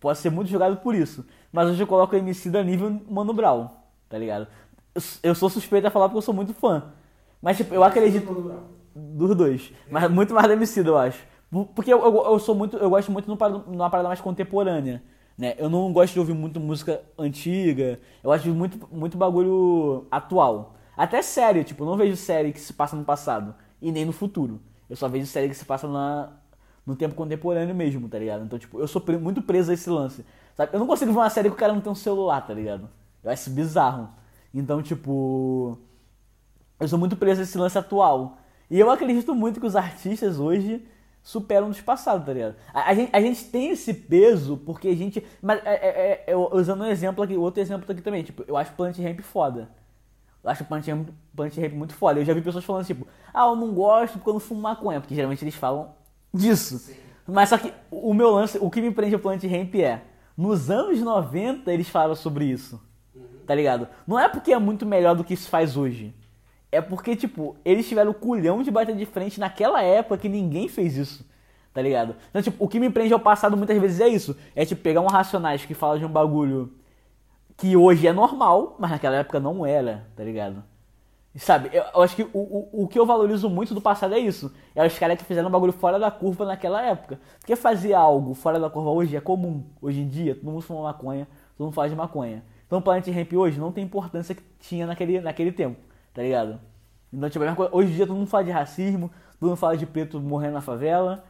pode 0.00 0.18
ser 0.18 0.30
muito 0.30 0.48
jogado 0.50 0.76
por 0.78 0.94
isso. 0.94 1.26
Mas 1.52 1.68
hoje 1.70 1.82
eu 1.82 1.86
coloco 1.86 2.14
o 2.14 2.18
MC 2.18 2.50
da 2.50 2.62
nível 2.62 3.00
Mano 3.08 3.32
Brown, 3.32 3.68
tá 4.08 4.18
ligado? 4.18 4.46
Eu, 4.94 5.02
sou 5.34 5.48
suspeito 5.48 5.86
a 5.86 5.90
falar 5.90 6.08
porque 6.08 6.18
eu 6.18 6.22
sou 6.22 6.34
muito 6.34 6.52
fã. 6.54 6.92
Mas, 7.40 7.56
tipo, 7.56 7.74
eu 7.74 7.84
acredito 7.84 8.26
dos 8.94 9.34
dois. 9.34 9.72
Mas 9.90 10.10
muito 10.10 10.34
mais 10.34 10.46
do 10.46 10.52
MC, 10.54 10.80
eu 10.86 10.98
acho. 10.98 11.22
Por- 11.50 11.66
Porque 11.68 11.92
eu, 11.92 12.00
eu, 12.02 12.24
eu 12.32 12.38
sou 12.38 12.54
muito. 12.54 12.76
Eu 12.76 12.90
gosto 12.90 13.10
muito 13.12 13.26
numa 13.28 13.88
parada, 13.90 14.08
mais 14.08 14.20
contemporânea. 14.20 15.02
Né? 15.36 15.54
Eu 15.56 15.70
não 15.70 15.92
gosto 15.92 16.14
de 16.14 16.18
ouvir 16.20 16.34
muito 16.34 16.58
música 16.58 17.00
antiga. 17.16 18.00
Eu 18.24 18.32
de 18.36 18.50
muito, 18.50 18.88
muito 18.90 19.16
bagulho 19.16 20.06
atual. 20.10 20.74
Até 20.98 21.22
série, 21.22 21.64
tipo, 21.64 21.84
não 21.86 21.96
vejo 21.96 22.16
série 22.16 22.52
que 22.52 22.60
se 22.60 22.72
passa 22.74 22.96
no 22.96 23.04
passado. 23.04 23.54
E 23.80 23.92
nem 23.92 24.04
no 24.04 24.12
futuro. 24.12 24.60
Eu 24.90 24.96
só 24.96 25.08
vejo 25.08 25.26
série 25.26 25.48
que 25.48 25.54
se 25.54 25.64
passa 25.64 25.88
na, 25.88 26.32
no 26.86 26.96
tempo 26.96 27.14
contemporâneo 27.14 27.74
mesmo, 27.74 28.08
tá 28.08 28.18
ligado? 28.18 28.44
Então, 28.44 28.58
tipo, 28.58 28.80
eu 28.80 28.88
sou 28.88 29.00
pre- 29.00 29.18
muito 29.18 29.42
preso 29.42 29.70
a 29.70 29.74
esse 29.74 29.88
lance. 29.90 30.26
Sabe? 30.56 30.72
Eu 30.74 30.80
não 30.80 30.86
consigo 30.88 31.12
ver 31.12 31.18
uma 31.18 31.30
série 31.30 31.48
que 31.50 31.54
o 31.54 31.58
cara 31.58 31.72
não 31.72 31.80
tem 31.80 31.92
um 31.92 31.94
celular, 31.94 32.42
tá 32.46 32.54
ligado? 32.54 32.90
Eu 33.24 33.30
acho 33.30 33.50
bizarro. 33.50 34.10
Então, 34.54 34.82
tipo. 34.82 35.78
Eu 36.80 36.88
sou 36.88 36.98
muito 36.98 37.16
preso 37.16 37.40
a 37.40 37.44
esse 37.44 37.58
lance 37.58 37.78
atual. 37.78 38.38
E 38.70 38.78
eu 38.78 38.90
acredito 38.90 39.34
muito 39.34 39.60
que 39.60 39.66
os 39.66 39.76
artistas 39.76 40.38
hoje 40.38 40.86
superam 41.22 41.68
os 41.68 41.80
passados, 41.80 42.24
tá 42.26 42.32
ligado? 42.32 42.56
A, 42.72 42.90
a 42.90 42.94
gente, 42.94 43.10
a 43.14 43.20
gente 43.20 43.44
tem 43.46 43.70
esse 43.70 43.92
peso 43.94 44.56
porque 44.58 44.88
a 44.88 44.96
gente. 44.96 45.24
Mas 45.42 45.60
é, 45.64 45.74
é, 45.74 46.24
é, 46.28 46.36
usando 46.36 46.82
um 46.82 46.86
exemplo 46.86 47.22
aqui, 47.24 47.36
outro 47.36 47.60
exemplo 47.60 47.90
aqui 47.90 48.02
também, 48.02 48.22
tipo, 48.22 48.44
eu 48.48 48.56
acho 48.56 48.72
Planet 48.74 48.98
Ramp 48.98 49.20
foda. 49.20 49.70
Eu 50.42 50.50
acho 50.50 50.64
Planet 50.64 50.88
Ramp, 50.88 51.08
Planet 51.34 51.56
Ramp 51.56 51.72
muito 51.72 51.94
foda. 51.94 52.20
Eu 52.20 52.24
já 52.24 52.32
vi 52.32 52.40
pessoas 52.40 52.64
falando 52.64 52.86
tipo, 52.86 53.06
ah, 53.32 53.46
eu 53.46 53.56
não 53.56 53.72
gosto 53.72 54.14
porque 54.14 54.28
eu 54.28 54.34
não 54.34 54.40
fumo 54.40 54.60
maconha, 54.60 55.00
porque 55.00 55.14
geralmente 55.14 55.44
eles 55.44 55.54
falam 55.54 55.94
disso. 56.32 56.92
Mas 57.26 57.48
só 57.48 57.58
que 57.58 57.72
o 57.90 58.14
meu 58.14 58.30
lance, 58.30 58.58
o 58.60 58.70
que 58.70 58.80
me 58.80 58.90
prende 58.90 59.14
ao 59.14 59.20
Planet 59.20 59.44
Ramp 59.44 59.74
é, 59.74 60.02
nos 60.36 60.70
anos 60.70 61.00
90 61.00 61.72
eles 61.72 61.88
falaram 61.88 62.14
sobre 62.14 62.44
isso. 62.46 62.80
Tá 63.46 63.54
ligado? 63.54 63.88
Não 64.06 64.18
é 64.18 64.28
porque 64.28 64.52
é 64.52 64.58
muito 64.58 64.84
melhor 64.86 65.14
do 65.14 65.24
que 65.24 65.34
se 65.34 65.48
faz 65.48 65.76
hoje. 65.76 66.14
É 66.70 66.80
porque, 66.80 67.16
tipo, 67.16 67.56
eles 67.64 67.88
tiveram 67.88 68.10
o 68.10 68.14
culhão 68.14 68.62
de 68.62 68.70
bater 68.70 68.94
de 68.94 69.06
frente 69.06 69.40
naquela 69.40 69.82
época 69.82 70.18
que 70.18 70.28
ninguém 70.28 70.68
fez 70.68 70.96
isso. 70.96 71.26
Tá 71.72 71.80
ligado? 71.80 72.14
Então, 72.28 72.42
tipo, 72.42 72.62
o 72.62 72.68
que 72.68 72.78
me 72.78 72.90
prende 72.90 73.12
ao 73.12 73.20
passado 73.20 73.56
muitas 73.56 73.80
vezes 73.80 74.00
é 74.00 74.08
isso. 74.08 74.36
É, 74.54 74.64
tipo, 74.66 74.82
pegar 74.82 75.00
um 75.00 75.06
Racionais 75.06 75.64
que 75.64 75.74
fala 75.74 75.98
de 75.98 76.04
um 76.04 76.08
bagulho 76.08 76.72
que 77.58 77.76
hoje 77.76 78.06
é 78.08 78.12
normal, 78.14 78.76
mas 78.80 78.92
naquela 78.92 79.16
época 79.18 79.40
não 79.40 79.66
era, 79.66 80.06
tá 80.16 80.24
ligado? 80.24 80.64
Sabe, 81.36 81.70
eu, 81.72 81.84
eu 81.94 82.02
acho 82.02 82.16
que 82.16 82.24
o, 82.24 82.28
o, 82.34 82.84
o 82.84 82.88
que 82.88 82.98
eu 82.98 83.06
valorizo 83.06 83.48
muito 83.48 83.74
do 83.74 83.80
passado 83.80 84.14
é 84.14 84.18
isso. 84.18 84.52
É 84.74 84.84
os 84.84 84.98
caras 84.98 85.18
que 85.18 85.24
fizeram 85.24 85.48
um 85.48 85.52
bagulho 85.52 85.72
fora 85.72 85.98
da 85.98 86.10
curva 86.10 86.44
naquela 86.44 86.82
época. 86.84 87.20
Porque 87.38 87.54
fazer 87.54 87.94
algo 87.94 88.34
fora 88.34 88.58
da 88.58 88.68
curva 88.68 88.90
hoje 88.90 89.16
é 89.16 89.20
comum. 89.20 89.64
Hoje 89.80 90.00
em 90.00 90.08
dia, 90.08 90.34
todo 90.34 90.44
mundo 90.50 90.62
fuma 90.62 90.82
maconha, 90.82 91.28
todo 91.56 91.66
mundo 91.72 91.88
de 91.88 91.94
maconha. 91.96 92.42
Então 92.66 92.78
o 92.80 92.82
Planet 92.82 93.06
Ramp 93.08 93.32
hoje 93.34 93.60
não 93.60 93.70
tem 93.72 93.84
importância 93.84 94.34
que 94.34 94.42
tinha 94.58 94.86
naquele, 94.86 95.20
naquele 95.20 95.52
tempo, 95.52 95.78
tá 96.12 96.22
ligado? 96.22 96.60
Então, 97.12 97.30
tipo, 97.30 97.44
coisa- 97.54 97.74
hoje 97.74 97.92
em 97.92 97.94
dia 97.96 98.06
todo 98.06 98.16
mundo 98.16 98.28
fala 98.28 98.44
de 98.44 98.50
racismo, 98.50 99.10
todo 99.38 99.48
mundo 99.50 99.56
fala 99.56 99.76
de 99.76 99.86
preto 99.86 100.20
morrendo 100.20 100.54
na 100.54 100.60
favela. 100.60 101.24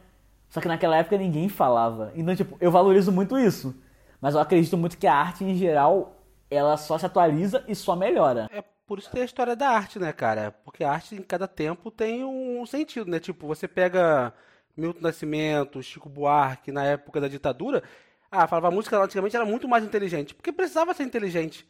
Só 0.49 0.59
que 0.59 0.67
naquela 0.67 0.97
época 0.97 1.17
ninguém 1.17 1.47
falava. 1.49 2.11
Então, 2.15 2.35
tipo, 2.35 2.57
eu 2.59 2.71
valorizo 2.71 3.11
muito 3.11 3.37
isso. 3.37 3.75
Mas 4.19 4.33
eu 4.35 4.41
acredito 4.41 4.77
muito 4.77 4.97
que 4.97 5.07
a 5.07 5.13
arte, 5.15 5.43
em 5.43 5.55
geral, 5.55 6.18
ela 6.49 6.77
só 6.77 6.97
se 6.97 7.05
atualiza 7.05 7.63
e 7.67 7.75
só 7.75 7.95
melhora. 7.95 8.49
É 8.51 8.63
por 8.85 8.97
isso 8.97 9.07
que 9.07 9.13
tem 9.13 9.21
a 9.21 9.25
história 9.25 9.55
da 9.55 9.69
arte, 9.69 9.99
né, 9.99 10.11
cara? 10.11 10.51
Porque 10.63 10.83
a 10.83 10.91
arte 10.91 11.15
em 11.15 11.21
cada 11.21 11.47
tempo 11.47 11.91
tem 11.91 12.23
um 12.23 12.65
sentido, 12.65 13.09
né? 13.09 13.19
Tipo, 13.19 13.47
você 13.47 13.67
pega 13.67 14.33
Milton 14.75 15.01
Nascimento, 15.01 15.83
Chico 15.83 16.09
Buarque, 16.09 16.71
na 16.71 16.83
época 16.85 17.21
da 17.21 17.27
ditadura, 17.27 17.83
ah, 18.31 18.47
falava 18.47 18.67
a 18.67 18.71
música 18.71 18.97
antigamente 18.97 19.35
era 19.35 19.45
muito 19.45 19.67
mais 19.67 19.83
inteligente, 19.83 20.33
porque 20.33 20.51
precisava 20.51 20.93
ser 20.93 21.03
inteligente. 21.03 21.67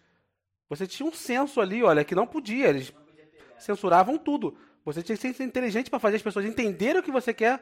Você 0.70 0.86
tinha 0.86 1.08
um 1.08 1.14
senso 1.14 1.60
ali, 1.60 1.84
olha, 1.84 2.04
que 2.04 2.14
não 2.14 2.28
podia, 2.28 2.68
eles 2.68 2.94
censuravam 3.58 4.18
tudo. 4.18 4.56
Você 4.86 5.02
tinha 5.02 5.18
que 5.18 5.34
ser 5.34 5.44
inteligente 5.44 5.90
para 5.90 6.00
fazer 6.00 6.18
as 6.18 6.22
pessoas 6.22 6.46
entenderem 6.46 7.02
o 7.02 7.04
que 7.04 7.12
você 7.12 7.34
quer, 7.34 7.62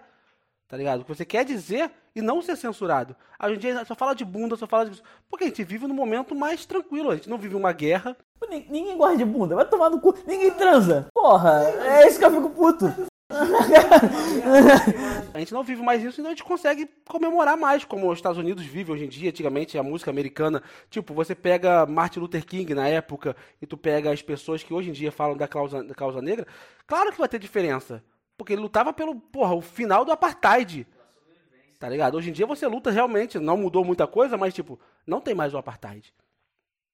tá 0.68 0.78
ligado? 0.78 1.01
O 1.01 1.05
que 1.05 1.13
você 1.15 1.26
quer 1.26 1.45
dizer 1.45 1.91
e 2.15 2.22
não 2.22 2.41
ser 2.41 2.55
censurado. 2.55 3.15
Em 3.43 3.57
dia 3.57 3.84
só 3.86 3.95
fala 3.95 4.13
de 4.15 4.26
bunda, 4.26 4.55
só 4.55 4.68
fala 4.68 4.89
de. 4.89 5.01
Porque 5.30 5.45
a 5.45 5.47
gente 5.47 5.63
vive 5.63 5.88
num 5.88 5.93
momento 5.95 6.36
mais 6.36 6.65
tranquilo, 6.65 7.11
a 7.11 7.15
gente 7.15 7.30
não 7.30 7.38
vive 7.38 7.55
uma 7.55 7.72
guerra. 7.72 8.15
Nin- 8.49 8.65
Ninguém 8.70 8.97
gosta 8.97 9.18
de 9.18 9.26
bunda, 9.26 9.55
vai 9.55 9.65
tomar 9.65 9.89
no 9.89 9.99
cu. 9.99 10.15
Ninguém 10.26 10.51
transa. 10.51 11.07
Porra, 11.13 11.63
é 11.86 12.07
isso 12.07 12.20
que 12.20 12.26
eu 12.26 12.32
fico 12.32 12.49
puto. 12.49 12.86
A 15.34 15.39
gente 15.39 15.53
não 15.53 15.63
vive 15.63 15.82
mais 15.84 16.03
isso, 16.03 16.20
então 16.20 16.32
a 16.32 16.34
gente 16.34 16.43
consegue 16.43 16.89
comemorar 17.07 17.57
mais, 17.57 17.84
como 17.84 18.09
os 18.09 18.18
Estados 18.18 18.38
Unidos 18.38 18.63
vivem 18.65 18.93
hoje 18.95 19.05
em 19.05 19.09
dia. 19.09 19.30
Antigamente, 19.30 19.78
a 19.78 19.84
música 19.84 20.09
americana, 20.09 20.63
tipo, 20.89 21.13
você 21.13 21.36
pega 21.36 21.86
Martin 21.86 22.20
Luther 22.20 22.45
King 22.45 22.74
na 22.74 22.88
época 22.88 23.36
e 23.61 23.68
tu 23.68 23.78
pega 23.78 24.11
as 24.11 24.22
pessoas 24.22 24.63
que 24.63 24.74
hoje 24.74 24.89
em 24.89 24.93
dia 24.93 25.11
falam 25.11 25.36
da 25.38 25.47
causa, 25.47 25.84
da 25.84 25.93
causa 25.93 26.22
negra, 26.22 26.47
claro 26.88 27.11
que 27.11 27.20
vai 27.20 27.28
ter 27.28 27.39
diferença. 27.39 28.01
Porque 28.38 28.53
ele 28.53 28.61
lutava 28.61 28.93
pelo, 28.93 29.15
porra, 29.15 29.55
o 29.55 29.61
final 29.61 30.05
do 30.05 30.11
apartheid. 30.11 30.88
Tá 31.79 31.89
ligado? 31.89 32.15
Hoje 32.15 32.29
em 32.29 32.33
dia 32.33 32.45
você 32.45 32.67
luta 32.67 32.91
realmente, 32.91 33.39
não 33.39 33.57
mudou 33.57 33.83
muita 33.83 34.07
coisa, 34.07 34.38
mas, 34.38 34.53
tipo, 34.53 34.79
não 35.05 35.19
tem 35.19 35.33
mais 35.33 35.53
o 35.53 35.57
apartheid. 35.57 36.13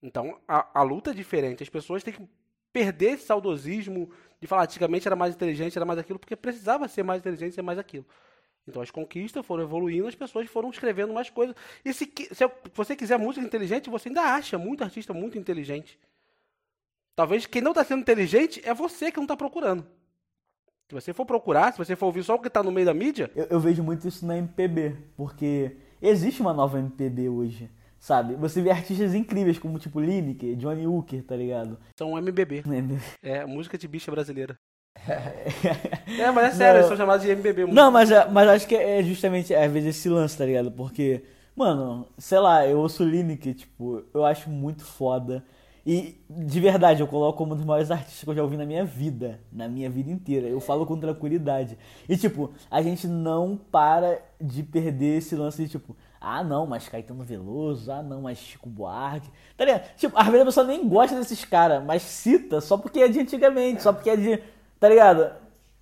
Então, 0.02 0.40
a, 0.48 0.80
a 0.80 0.84
luta 0.84 1.12
é 1.12 1.14
diferente. 1.14 1.64
As 1.64 1.70
pessoas 1.70 2.04
têm 2.04 2.14
que 2.14 2.28
perder 2.74 3.12
esse 3.12 3.26
saudosismo 3.26 4.12
de 4.42 4.48
falar 4.48 4.64
antigamente 4.64 5.08
era 5.08 5.16
mais 5.16 5.36
inteligente, 5.36 5.78
era 5.78 5.86
mais 5.86 6.00
aquilo, 6.00 6.20
porque 6.20 6.36
precisava 6.36 6.88
ser 6.88 7.04
mais 7.04 7.22
inteligente, 7.22 7.54
ser 7.54 7.62
mais 7.62 7.78
aquilo. 7.78 8.06
Então 8.68 8.82
as 8.82 8.92
conquistas 8.92 9.46
foram 9.46 9.64
evoluindo, 9.64 10.08
as 10.08 10.16
pessoas 10.16 10.50
foram 10.50 10.70
escrevendo 10.70 11.14
mais 11.14 11.30
coisas. 11.30 11.56
E 11.86 11.94
se, 11.94 12.12
se 12.32 12.52
você 12.74 12.96
quiser 12.96 13.20
música 13.20 13.46
inteligente, 13.46 13.90
você 13.90 14.10
ainda 14.10 14.22
acha 14.22 14.58
muito 14.58 14.84
artista 14.84 15.14
muito 15.14 15.38
inteligente. 15.38 16.00
Talvez 17.16 17.46
quem 17.46 17.62
não 17.62 17.72
está 17.72 17.84
sendo 17.84 18.02
inteligente 18.02 18.62
é 18.66 18.74
você 18.74 19.12
que 19.12 19.18
não 19.18 19.26
está 19.26 19.38
procurando. 19.38 19.86
Se 20.94 21.02
você 21.02 21.14
for 21.14 21.26
procurar, 21.26 21.72
se 21.72 21.78
você 21.80 21.96
for 21.96 22.06
ouvir 22.08 22.24
só 22.24 22.36
o 22.36 22.40
que 22.40 22.48
está 22.48 22.62
no 22.62 22.72
meio 22.72 22.86
da 22.86 22.94
mídia, 22.94 23.32
Eu, 23.36 23.48
eu 23.50 23.60
vejo 23.60 23.82
muito 23.84 24.08
isso 24.08 24.24
na 24.28 24.38
MPB, 24.38 24.96
porque 25.18 25.76
existe 26.00 26.40
uma 26.40 26.54
nova 26.54 26.78
MPB 26.78 27.30
hoje, 27.30 27.68
sabe? 27.98 28.36
Você 28.36 28.62
vê 28.62 28.70
artistas 28.70 29.16
incríveis 29.16 29.58
como 29.58 29.80
tipo 29.80 30.00
Lineker, 30.00 30.56
Johnny 30.56 30.86
Hooker, 30.86 31.24
tá 31.24 31.36
ligado? 31.36 31.80
são 31.98 32.16
MBB. 32.16 32.64
MPB. 32.66 33.00
É 33.24 33.44
música 33.44 33.76
de 33.76 33.88
bicha 33.88 34.12
brasileira. 34.12 34.56
é, 36.20 36.30
mas 36.32 36.54
é 36.54 36.58
sério, 36.58 36.78
eles 36.78 36.88
são 36.88 36.98
chamados 36.98 37.26
de 37.26 37.32
MBB. 37.32 37.66
Não, 37.66 37.90
mas, 37.90 38.12
é- 38.12 38.28
mas 38.30 38.48
acho 38.48 38.68
que 38.68 38.76
é 38.76 39.02
justamente 39.02 39.54
às 39.56 39.72
vezes 39.72 39.98
esse 39.98 40.08
lance, 40.10 40.38
tá 40.38 40.46
ligado? 40.46 40.72
Porque, 40.72 41.24
mano, 41.56 42.08
sei 42.20 42.38
lá, 42.38 42.68
eu 42.68 42.78
ouço 42.78 43.04
Lineker, 43.04 43.56
tipo, 43.56 44.04
eu 44.14 44.24
acho 44.24 44.48
muito 44.48 44.86
foda. 44.86 45.44
E 45.86 46.24
de 46.30 46.60
verdade, 46.62 47.02
eu 47.02 47.08
coloco 47.08 47.38
como 47.38 47.54
um 47.54 47.58
dos 47.58 47.66
maiores 47.66 47.92
artistas 47.92 48.24
que 48.24 48.30
eu 48.30 48.36
já 48.36 48.42
ouvi 48.42 48.56
na 48.56 48.66
minha 48.66 48.86
vida, 48.86 49.42
na 49.52 49.68
minha 49.68 49.90
vida 49.90 50.10
inteira. 50.10 50.48
Eu 50.48 50.62
falo 50.62 50.86
com 50.86 50.98
tranquilidade. 50.98 51.78
E 52.08 52.16
tipo, 52.16 52.52
a 52.72 52.82
gente 52.82 53.06
não 53.06 53.58
para 53.58 54.22
de 54.40 54.64
perder 54.64 55.18
esse 55.18 55.36
lance 55.36 55.62
de 55.64 55.70
tipo, 55.70 55.96
ah 56.22 56.42
não, 56.42 56.66
mas 56.66 56.88
Caetano 56.88 57.24
Veloso, 57.24 57.92
ah 57.92 58.02
não, 58.02 58.22
mas 58.22 58.38
Chico 58.38 58.70
Buarque. 58.70 59.30
Tá 59.58 59.66
ligado? 59.66 59.94
Tipo, 59.98 60.18
às 60.18 60.26
vezes 60.28 60.42
a 60.42 60.46
pessoa 60.46 60.68
nem 60.68 60.88
gosta 60.88 61.18
desses 61.18 61.44
caras, 61.44 61.84
mas 61.84 62.02
cita 62.02 62.62
só 62.62 62.78
porque 62.78 63.02
é 63.02 63.10
de 63.10 63.20
antigamente, 63.20 63.84
só 63.84 63.92
porque 63.92 64.10
é 64.10 64.16
de. 64.16 64.42
Tá 64.80 64.88
ligado? 64.88 65.34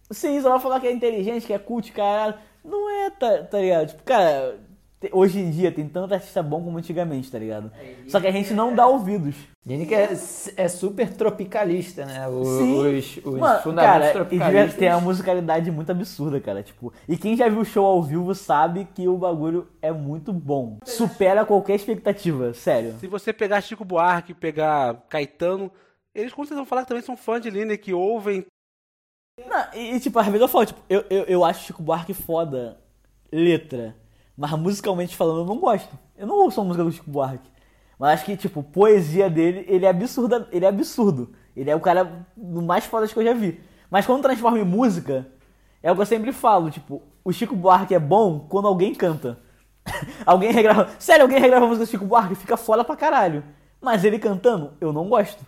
Sim, 0.09 0.41
só 0.41 0.49
vai 0.49 0.59
falar 0.59 0.79
que 0.79 0.87
é 0.87 0.91
inteligente, 0.91 1.45
que 1.45 1.53
é 1.53 1.59
cult, 1.59 1.91
caralho. 1.91 2.35
Não 2.63 2.89
é, 2.89 3.09
tá, 3.11 3.43
tá 3.43 3.59
ligado? 3.59 3.89
Tipo, 3.89 4.03
cara, 4.03 4.59
hoje 5.11 5.39
em 5.39 5.49
dia 5.49 5.71
tem 5.71 5.87
tanto 5.87 6.13
artista 6.13 6.43
bom 6.43 6.63
como 6.63 6.77
antigamente, 6.77 7.31
tá 7.31 7.39
ligado? 7.39 7.71
Só 8.07 8.19
que 8.19 8.27
a 8.27 8.31
gente 8.31 8.53
não 8.53 8.75
dá 8.75 8.85
ouvidos. 8.85 9.35
Lineker 9.65 9.97
é, 9.97 10.63
é 10.63 10.67
super 10.67 11.11
tropicalista, 11.13 12.05
né? 12.05 12.27
O- 12.27 12.43
Sim. 12.43 12.97
Os, 12.97 13.17
os 13.17 13.39
Mano, 13.39 13.61
fundamentos 13.61 13.93
cara, 13.99 14.09
e 14.09 14.13
tropicalistas. 14.13 14.75
tem 14.75 14.89
uma 14.89 15.01
musicalidade 15.01 15.71
muito 15.71 15.91
absurda, 15.91 16.39
cara. 16.39 16.61
Tipo, 16.63 16.91
e 17.07 17.17
quem 17.17 17.35
já 17.37 17.47
viu 17.47 17.59
o 17.61 17.65
show 17.65 17.85
ao 17.85 18.01
vivo 18.03 18.33
sabe 18.35 18.87
que 18.93 19.07
o 19.07 19.17
bagulho 19.17 19.67
é 19.81 19.91
muito 19.91 20.31
bom. 20.33 20.77
Supera 20.85 21.45
qualquer 21.45 21.75
expectativa, 21.75 22.53
sério. 22.53 22.95
Se 22.99 23.07
você 23.07 23.31
pegar 23.31 23.61
Chico 23.61 23.85
Buarque, 23.85 24.33
pegar 24.33 24.95
Caetano, 25.09 25.71
eles 26.13 26.33
com 26.33 26.41
certeza 26.43 26.57
vão 26.61 26.65
falar 26.65 26.81
que 26.81 26.87
também 26.89 27.03
são 27.03 27.15
fãs 27.15 27.41
de 27.41 27.49
Lineker, 27.49 27.85
que 27.85 27.93
ouvem. 27.93 28.45
Não, 29.47 29.65
e, 29.73 29.95
e, 29.95 29.99
tipo, 29.99 30.19
às 30.19 30.25
vezes 30.25 30.41
eu 30.41 30.47
falo, 30.47 30.65
tipo, 30.65 30.79
eu, 30.89 31.03
eu, 31.09 31.23
eu 31.23 31.45
acho 31.45 31.65
Chico 31.65 31.81
Buarque 31.81 32.13
foda, 32.13 32.77
letra. 33.31 33.95
Mas 34.41 34.51
musicalmente 34.53 35.15
falando, 35.15 35.41
eu 35.41 35.45
não 35.45 35.59
gosto. 35.59 35.95
Eu 36.17 36.25
não 36.25 36.35
ouço 36.37 36.59
a 36.59 36.63
música 36.63 36.83
do 36.83 36.91
Chico 36.91 37.11
Buarque. 37.11 37.47
Mas 37.99 38.13
acho 38.13 38.25
que, 38.25 38.35
tipo, 38.35 38.63
poesia 38.63 39.29
dele, 39.29 39.63
ele 39.67 39.85
é 39.85 39.89
absurda, 39.89 40.47
ele 40.51 40.65
é 40.65 40.67
absurdo. 40.67 41.31
Ele 41.55 41.69
é 41.69 41.75
o 41.75 41.79
cara 41.79 42.25
do 42.35 42.59
mais 42.59 42.83
foda 42.83 43.07
que 43.07 43.15
eu 43.15 43.23
já 43.23 43.35
vi. 43.35 43.61
Mas 43.87 44.07
quando 44.07 44.23
transforma 44.23 44.57
em 44.57 44.63
música, 44.63 45.27
é 45.83 45.91
o 45.91 45.95
que 45.95 46.01
eu 46.01 46.05
sempre 46.07 46.31
falo, 46.31 46.71
tipo, 46.71 47.03
o 47.23 47.31
Chico 47.31 47.55
Buarque 47.55 47.93
é 47.93 47.99
bom 47.99 48.39
quando 48.49 48.67
alguém 48.67 48.95
canta. 48.95 49.37
alguém 50.25 50.51
regrava. 50.51 50.89
Sério, 50.97 51.21
alguém 51.21 51.39
regrava 51.39 51.65
a 51.65 51.67
música 51.67 51.85
do 51.85 51.91
Chico 51.91 52.05
Buarque, 52.05 52.33
fica 52.33 52.57
foda 52.57 52.83
pra 52.83 52.95
caralho. 52.95 53.43
Mas 53.79 54.03
ele 54.03 54.17
cantando, 54.17 54.73
eu 54.81 54.91
não 54.91 55.07
gosto. 55.07 55.45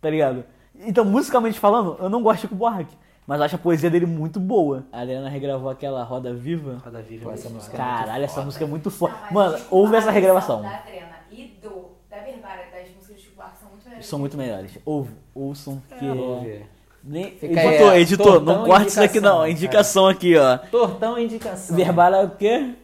Tá 0.00 0.08
ligado? 0.08 0.44
Então, 0.76 1.04
musicalmente 1.04 1.58
falando, 1.58 1.96
eu 1.98 2.08
não 2.08 2.22
gosto 2.22 2.36
de 2.36 2.42
Chico 2.42 2.54
Buarque. 2.54 2.96
Mas 3.28 3.40
eu 3.40 3.44
acho 3.44 3.56
a 3.56 3.58
poesia 3.58 3.90
dele 3.90 4.06
muito 4.06 4.40
boa. 4.40 4.86
A 4.90 5.00
Ariana 5.00 5.28
regravou 5.28 5.68
aquela 5.68 6.02
Roda 6.02 6.32
Viva. 6.32 6.80
Roda 6.82 7.02
Viva. 7.02 7.24
Pô, 7.24 7.30
essa 7.30 7.50
música 7.50 7.74
é 7.74 7.76
Caralho, 7.76 8.24
essa 8.24 8.40
música 8.40 8.64
é 8.64 8.66
muito 8.66 8.90
foda. 8.90 9.12
Não, 9.26 9.32
Mano, 9.34 9.64
ouve 9.70 9.96
essa 9.96 10.10
regravação. 10.10 10.62
Da 10.62 10.78
Adriana 10.78 11.16
e 11.30 11.44
do, 11.62 11.90
da 12.08 12.20
Verbária, 12.20 12.64
das 12.72 12.88
músicas 12.96 13.20
Chico 13.20 13.36
Buarque 13.36 13.58
são 13.58 13.68
muito 13.68 13.84
melhores. 13.84 14.06
São 14.06 14.18
muito 14.18 14.36
melhores. 14.38 14.78
Ouve, 14.82 15.10
ouçam, 15.34 15.82
que 15.98 16.06
Ouve. 16.06 16.48
é... 16.48 16.62
Nem... 17.04 17.24
Fica 17.32 17.64
editor, 17.64 17.92
aí, 17.92 18.00
editor, 18.00 18.26
tortão 18.26 18.56
não 18.56 18.64
corte 18.64 18.88
isso 18.88 19.02
aqui 19.02 19.20
não. 19.20 19.46
indicação. 19.46 19.50
Indicação 19.50 20.06
aqui, 20.06 20.36
ó. 20.38 20.58
Tortão 20.70 21.18
indicação. 21.18 21.76
Verbala 21.76 22.24
o 22.24 22.30
quê? 22.30 22.74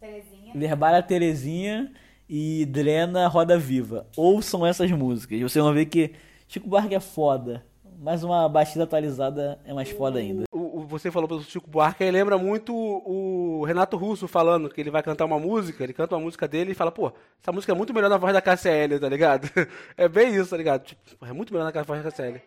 Terezinha. 0.00 0.52
Verbala 0.52 1.00
Terezinha 1.00 1.92
e 2.28 2.66
Drena 2.66 3.28
Roda 3.28 3.56
Viva. 3.56 4.08
Ouçam 4.16 4.66
essas 4.66 4.90
músicas. 4.90 5.40
Vocês 5.40 5.64
vão 5.64 5.72
ver 5.72 5.86
que 5.86 6.12
Chico 6.48 6.68
Buarque 6.68 6.92
é 6.92 7.00
foda. 7.00 7.64
Mas 8.02 8.24
uma 8.24 8.48
batida 8.48 8.82
atualizada 8.82 9.60
é 9.64 9.72
mais 9.72 9.88
foda 9.90 10.18
ainda. 10.18 10.42
O, 10.50 10.80
o- 10.80 10.86
você 10.86 11.08
falou 11.08 11.28
do 11.28 11.40
Chico 11.44 11.70
Buarque, 11.70 12.02
aí 12.02 12.10
lembra 12.10 12.36
muito 12.36 12.74
o, 12.74 13.60
o 13.60 13.64
Renato 13.64 13.96
Russo 13.96 14.26
falando 14.26 14.68
que 14.68 14.80
ele 14.80 14.90
vai 14.90 15.04
cantar 15.04 15.24
uma 15.24 15.38
música, 15.38 15.84
ele 15.84 15.92
canta 15.92 16.16
uma 16.16 16.20
música 16.22 16.48
dele 16.48 16.72
e 16.72 16.74
fala, 16.74 16.90
pô, 16.90 17.12
essa 17.40 17.52
música 17.52 17.72
é 17.72 17.76
muito 17.76 17.94
melhor 17.94 18.10
na 18.10 18.16
voz 18.16 18.32
da 18.32 18.42
KCL, 18.42 18.98
tá 18.98 19.08
ligado? 19.08 19.48
É 19.96 20.08
bem 20.08 20.34
isso, 20.34 20.50
tá 20.50 20.56
ligado? 20.56 20.82
Tipo, 20.84 21.24
é 21.24 21.32
muito 21.32 21.52
melhor 21.52 21.72
na 21.72 21.82
voz 21.84 22.02
da 22.02 22.10
KCL. 22.10 22.42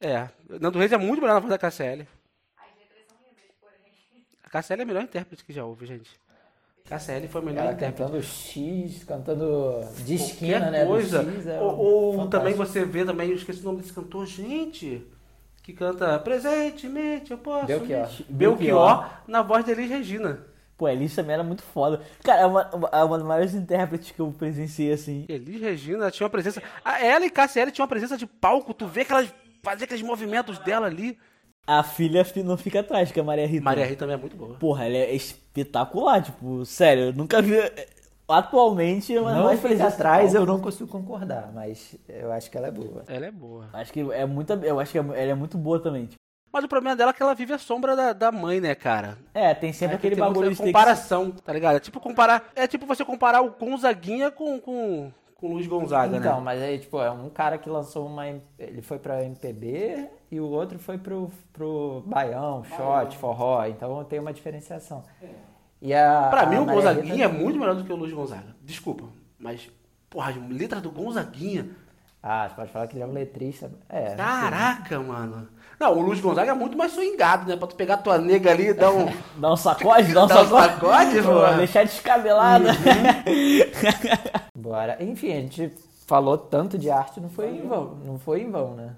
É, 0.00 0.28
Nando 0.60 0.78
Reis 0.78 0.92
é 0.92 0.98
muito 0.98 1.20
melhor 1.22 1.34
na 1.34 1.40
voz 1.40 1.50
da 1.50 1.58
KCL. 1.58 2.06
A 4.44 4.50
KCL 4.50 4.80
é 4.80 4.82
a 4.82 4.86
melhor 4.86 5.02
intérprete 5.02 5.44
que 5.44 5.52
já 5.52 5.64
houve, 5.64 5.86
gente. 5.86 6.10
KCL 6.88 7.28
foi 7.28 7.40
a 7.40 7.44
melhor 7.44 7.62
Ela 7.64 7.72
intérprete. 7.72 8.02
cantando 8.02 8.22
X, 8.22 9.04
cantando 9.04 9.80
de 10.04 10.14
esquina, 10.14 10.60
Qualquer 10.60 10.70
né? 10.72 10.86
coisa. 10.86 11.24
X, 11.24 11.46
é 11.46 11.60
ou 11.60 11.78
ou 11.78 12.12
fantástico. 12.12 12.30
também 12.30 12.54
você 12.54 12.84
vê 12.84 13.04
também, 13.04 13.28
eu 13.30 13.36
esqueci 13.36 13.60
o 13.60 13.64
nome 13.64 13.80
desse 13.80 13.92
cantor, 13.92 14.26
gente, 14.26 15.06
que 15.62 15.72
canta 15.72 16.18
Presentemente 16.18 17.30
eu 17.30 17.38
posso. 17.38 17.66
Belchior. 17.66 18.08
Belchior 18.28 19.10
na 19.26 19.42
voz 19.42 19.64
de 19.64 19.70
Elis 19.70 19.88
Regina. 19.88 20.46
Pô, 20.76 20.88
Elis 20.88 21.14
também 21.14 21.34
era 21.34 21.44
muito 21.44 21.62
foda. 21.62 22.00
Cara, 22.24 22.40
é 22.42 22.46
uma, 22.46 22.70
é 22.92 23.04
uma 23.04 23.16
das 23.18 23.26
maiores 23.26 23.54
intérpretes 23.54 24.10
que 24.10 24.20
eu 24.20 24.32
presenciei, 24.36 24.92
assim. 24.92 25.24
Elis 25.28 25.60
Regina 25.60 26.10
tinha 26.10 26.24
uma 26.24 26.30
presença. 26.30 26.60
Ela 27.00 27.24
e 27.24 27.30
Cassiele 27.30 27.70
tinham 27.70 27.84
uma 27.84 27.88
presença 27.88 28.16
de 28.16 28.26
palco, 28.26 28.74
tu 28.74 28.86
vê 28.86 29.04
que 29.04 29.12
elas 29.12 29.32
faziam 29.62 29.84
aqueles 29.84 30.02
movimentos 30.02 30.58
dela 30.58 30.86
ali. 30.86 31.16
A 31.66 31.82
filha 31.82 32.24
fi- 32.24 32.42
não 32.42 32.56
fica 32.56 32.80
atrás, 32.80 33.12
que 33.12 33.20
é 33.20 33.22
a 33.22 33.24
Maria 33.24 33.46
Rita. 33.46 33.64
Maria 33.64 33.84
Rita 33.84 34.00
também 34.00 34.14
é 34.14 34.18
muito 34.18 34.36
boa. 34.36 34.54
Porra, 34.54 34.84
ela 34.86 34.96
é 34.96 35.14
espetacular, 35.14 36.20
tipo, 36.22 36.64
sério, 36.64 37.04
eu 37.04 37.12
nunca 37.12 37.40
vi. 37.40 37.54
Atualmente, 38.28 39.14
é 39.14 39.20
uma 39.20 39.34
Não 39.34 39.56
fica 39.58 39.86
atrás, 39.88 40.34
eu 40.34 40.46
não 40.46 40.60
consigo 40.60 40.88
concordar, 40.88 41.52
mas 41.52 41.94
eu 42.08 42.32
acho 42.32 42.50
que 42.50 42.56
ela 42.56 42.68
é 42.68 42.70
boa. 42.70 43.04
Ela 43.06 43.26
é 43.26 43.30
boa. 43.30 43.68
Acho 43.72 43.92
que 43.92 44.00
é 44.00 44.24
muita. 44.26 44.54
Eu 44.54 44.80
acho 44.80 44.90
que 44.92 44.98
é- 44.98 45.00
ela 45.02 45.14
é 45.32 45.34
muito 45.34 45.58
boa 45.58 45.78
também. 45.80 46.06
tipo. 46.06 46.16
Mas 46.52 46.64
o 46.64 46.68
problema 46.68 46.94
dela 46.96 47.10
é 47.10 47.14
que 47.14 47.22
ela 47.22 47.34
vive 47.34 47.52
a 47.54 47.58
sombra 47.58 47.94
da, 47.96 48.12
da 48.12 48.30
mãe, 48.32 48.60
né, 48.60 48.74
cara? 48.74 49.16
É, 49.32 49.54
tem 49.54 49.72
sempre 49.72 49.94
Aí 49.94 49.98
aquele 49.98 50.16
tem 50.16 50.24
bagulho 50.24 50.50
de 50.50 50.56
ter 50.56 50.62
que 50.62 50.68
comparação, 50.68 51.30
tá 51.30 51.52
ligado? 51.52 51.76
É 51.76 51.80
tipo 51.80 51.98
comparar. 52.00 52.50
É 52.54 52.66
tipo 52.66 52.84
você 52.86 53.04
comparar 53.04 53.40
o 53.42 53.50
Gonzaguinha 53.50 54.30
com, 54.30 54.60
com, 54.60 55.10
com 55.42 55.48
o 55.48 55.52
Luiz 55.54 55.66
Gonzaga, 55.66 56.16
Então, 56.16 56.36
né? 56.36 56.42
mas 56.44 56.62
aí, 56.62 56.78
tipo, 56.78 57.00
é 57.02 57.10
um 57.10 57.28
cara 57.28 57.58
que 57.58 57.68
lançou 57.68 58.06
uma. 58.06 58.24
Ele 58.58 58.80
foi 58.80 58.98
pra 58.98 59.24
MPB 59.24 60.08
e 60.30 60.38
o 60.38 60.46
outro 60.46 60.78
foi 60.78 60.96
pro, 60.98 61.30
pro 61.52 62.02
Baião, 62.06 62.62
shot, 62.64 63.16
forró. 63.18 63.66
Então 63.66 64.04
tem 64.04 64.20
uma 64.20 64.32
diferenciação. 64.32 65.02
E 65.80 65.92
a, 65.92 66.28
Pra 66.30 66.42
a 66.42 66.46
mim, 66.46 66.58
o 66.58 66.64
Gonzaguinha 66.64 67.26
Rita- 67.26 67.36
é 67.36 67.42
muito 67.42 67.58
melhor 67.58 67.74
do 67.74 67.82
que 67.84 67.92
o 67.92 67.96
Luiz 67.96 68.12
Gonzaga. 68.12 68.54
Desculpa, 68.62 69.04
mas, 69.36 69.68
porra, 70.08 70.30
as 70.30 70.36
letras 70.48 70.80
do 70.80 70.92
Gonzaguinha. 70.92 71.70
Ah, 72.22 72.48
você 72.48 72.54
pode 72.54 72.70
falar 72.70 72.86
que 72.86 72.94
ele 72.94 73.02
é 73.02 73.06
um 73.06 73.12
letrista. 73.12 73.68
É. 73.88 74.14
Caraca, 74.14 75.00
mano. 75.00 75.48
Não, 75.80 75.98
o 75.98 76.02
Luiz 76.02 76.20
Gonzaga 76.20 76.52
é 76.52 76.54
muito 76.54 76.76
mais 76.78 76.92
swingado, 76.92 77.48
né? 77.48 77.56
Pra 77.56 77.66
tu 77.66 77.74
pegar 77.74 77.96
tua 77.98 78.18
nega 78.18 78.50
ali 78.50 78.68
e 78.68 78.74
dar 78.74 78.92
um. 78.92 79.06
Dá 79.36 79.52
um 79.52 79.56
sacode, 79.56 80.12
dá 80.12 80.24
um 80.24 80.26
Dá 80.28 80.42
um 80.42 80.44
sacode. 80.48 80.72
sacode, 80.74 81.22
Pô. 81.22 81.56
Deixar 81.56 81.84
descabelada. 81.84 82.68
Bora. 84.56 85.02
Enfim, 85.02 85.32
a 85.32 85.40
gente 85.40 85.72
falou 86.06 86.36
tanto 86.38 86.78
de 86.78 86.90
arte, 86.90 87.20
não 87.20 87.28
foi 87.30 87.48
em 87.56 87.66
vão, 87.66 87.96
não 88.04 88.18
foi 88.18 88.42
em 88.42 88.50
vão, 88.50 88.74
né? 88.74 88.94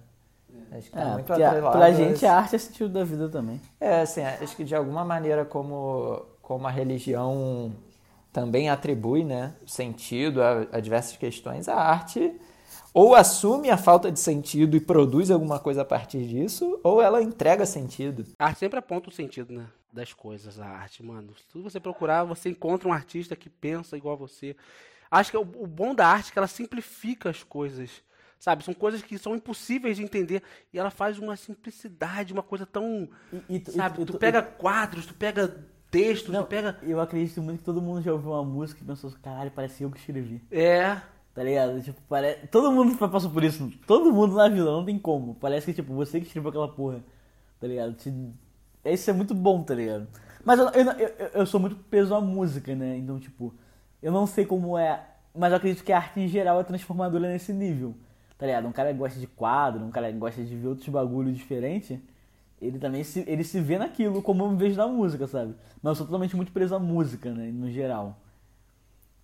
Acho 0.73 0.91
que 0.91 0.91
tá 0.97 1.01
É, 1.01 1.13
muito 1.13 1.33
a- 1.33 1.37
atrelado 1.37 1.79
pra 1.79 1.93
gente 1.93 2.27
a 2.27 2.37
arte 2.37 2.57
é 2.57 2.59
sentido 2.59 2.89
da 2.89 3.05
vida 3.05 3.29
também. 3.29 3.61
É, 3.81 4.01
assim, 4.01 4.23
acho 4.23 4.57
que 4.57 4.65
de 4.65 4.75
alguma 4.75 5.05
maneira 5.05 5.45
como, 5.45 6.21
como 6.43 6.67
a 6.67 6.71
religião 6.71 7.73
também 8.33 8.69
atribui, 8.69 9.23
né, 9.23 9.53
sentido 9.65 10.43
a, 10.43 10.67
a 10.73 10.81
diversas 10.81 11.17
questões, 11.17 11.69
a 11.69 11.77
arte 11.77 12.35
ou 12.95 13.15
assume 13.15 13.69
a 13.71 13.77
falta 13.77 14.11
de 14.11 14.19
sentido 14.21 14.77
e 14.77 14.81
produz 14.81 15.31
alguma 15.31 15.59
coisa 15.59 15.83
a 15.83 15.85
partir 15.85 16.27
disso, 16.27 16.81
ou 16.83 17.03
ela 17.03 17.21
entrega 17.21 17.67
sentido. 17.67 18.25
A 18.39 18.47
arte 18.47 18.61
sempre 18.61 18.79
aponta 18.79 19.09
o 19.11 19.13
sentido, 19.13 19.53
né? 19.53 19.67
Das 19.93 20.13
coisas, 20.15 20.59
a 20.59 20.67
arte, 20.67 21.03
mano. 21.03 21.35
Se 21.37 21.45
tudo 21.49 21.69
você 21.69 21.79
procurar, 21.81 22.25
você 22.25 22.49
encontra 22.49 22.89
um 22.89 22.93
artista 22.93 23.37
que 23.37 23.51
pensa 23.51 23.97
igual 23.97 24.15
a 24.15 24.19
você. 24.19 24.57
Acho 25.11 25.31
que 25.31 25.37
o, 25.37 25.41
o 25.43 25.67
bom 25.67 25.95
da 25.95 26.07
arte 26.07 26.31
é 26.31 26.33
que 26.33 26.39
ela 26.39 26.49
simplifica 26.49 27.29
as 27.31 27.43
coisas. 27.43 27.91
Sabe? 28.39 28.63
São 28.65 28.75
coisas 28.75 29.01
que 29.03 29.17
são 29.17 29.35
impossíveis 29.35 29.97
de 29.97 30.03
entender. 30.03 30.43
E 30.73 30.79
ela 30.79 30.91
faz 30.91 31.19
uma 31.19 31.35
simplicidade, 31.37 32.33
uma 32.33 32.43
coisa 32.43 32.67
tão. 32.67 33.09
E- 33.33 33.57
e 33.57 33.61
tu- 33.61 33.73
sabe? 33.73 34.03
e 34.03 34.05
tu 34.05 34.13
tu- 34.13 34.19
pega 34.19 34.43
quadros, 34.43 35.07
tu 35.07 35.15
pega 35.15 35.65
textos, 35.91 36.31
Não, 36.33 36.43
tu 36.43 36.49
pega. 36.49 36.79
eu 36.83 37.01
acredito 37.01 37.41
muito 37.41 37.59
que 37.61 37.65
todo 37.65 37.81
mundo 37.81 38.03
já 38.03 38.13
ouviu 38.13 38.31
uma 38.33 38.45
música 38.45 38.83
e 38.83 38.85
pensou, 38.85 39.11
caralho, 39.23 39.51
parece 39.53 39.83
eu 39.85 39.91
que 39.91 39.99
escrevi. 39.99 40.43
É. 40.51 41.01
Tá 41.35 41.43
ligado? 41.43 41.83
Tipo, 41.83 42.01
parece... 42.09 42.47
Todo 42.47 42.71
mundo 42.73 42.97
passou 42.97 43.31
por 43.31 43.43
isso. 43.43 43.71
Todo 43.87 44.13
mundo 44.13 44.37
na 44.37 44.49
vida, 44.49 44.65
não 44.65 44.85
tem 44.85 44.99
como. 44.99 45.35
Parece 45.35 45.67
que, 45.67 45.75
tipo, 45.75 45.93
você 45.95 46.21
que 46.21 46.27
escreveu 46.27 46.51
aquela 46.51 46.69
porra. 46.69 47.01
Tá 47.61 47.67
ligado? 47.67 47.95
Te- 47.95 48.13
Isso 48.85 49.11
é 49.11 49.13
muito 49.13 49.35
bom, 49.35 49.63
tá 49.63 49.75
ligado? 49.75 50.07
Mas 50.45 50.59
eu, 50.61 50.69
eu, 50.71 50.91
eu, 50.93 51.11
eu 51.35 51.47
sou 51.47 51.59
muito 51.59 51.77
preso 51.77 52.15
à 52.15 52.21
música, 52.21 52.75
né? 52.75 52.97
Então, 52.99 53.19
tipo, 53.19 53.53
eu 54.03 54.13
não 54.13 54.27
sei 54.27 54.45
como 54.47 54.79
é. 54.79 55.03
Mas 55.35 55.51
eu 55.51 55.57
acredito 55.57 55.83
que 55.85 55.93
a 55.93 55.97
arte 55.97 56.21
em 56.21 56.29
geral 56.29 56.61
é 56.61 56.65
transformadora 56.65 57.27
nesse 57.29 57.53
nível. 57.53 57.95
Tá 58.39 58.47
ligado? 58.47 58.69
Um 58.69 58.73
cara 58.73 58.93
que 58.93 58.99
gosta 58.99 59.19
de 59.19 59.27
quadro, 59.27 59.85
um 59.85 59.91
cara 59.91 60.13
que 60.13 60.19
gosta 60.19 60.43
de 60.45 60.55
ver 60.57 60.69
outros 60.69 60.89
bagulhos 60.89 61.37
diferentes. 61.37 61.99
Ele 62.61 62.79
também 62.79 63.03
se, 63.05 63.25
ele 63.27 63.43
se 63.45 63.61
vê 63.61 63.79
naquilo 63.79 64.23
como 64.23 64.45
eu 64.45 64.57
vejo 64.57 64.77
na 64.77 64.87
música, 64.87 65.27
sabe? 65.27 65.55
Mas 65.83 65.91
eu 65.93 65.95
sou 65.97 66.07
totalmente 66.07 66.37
muito 66.37 66.53
preso 66.53 66.75
à 66.75 66.79
música, 66.79 67.33
né? 67.33 67.51
No 67.53 67.71
geral. 67.71 68.19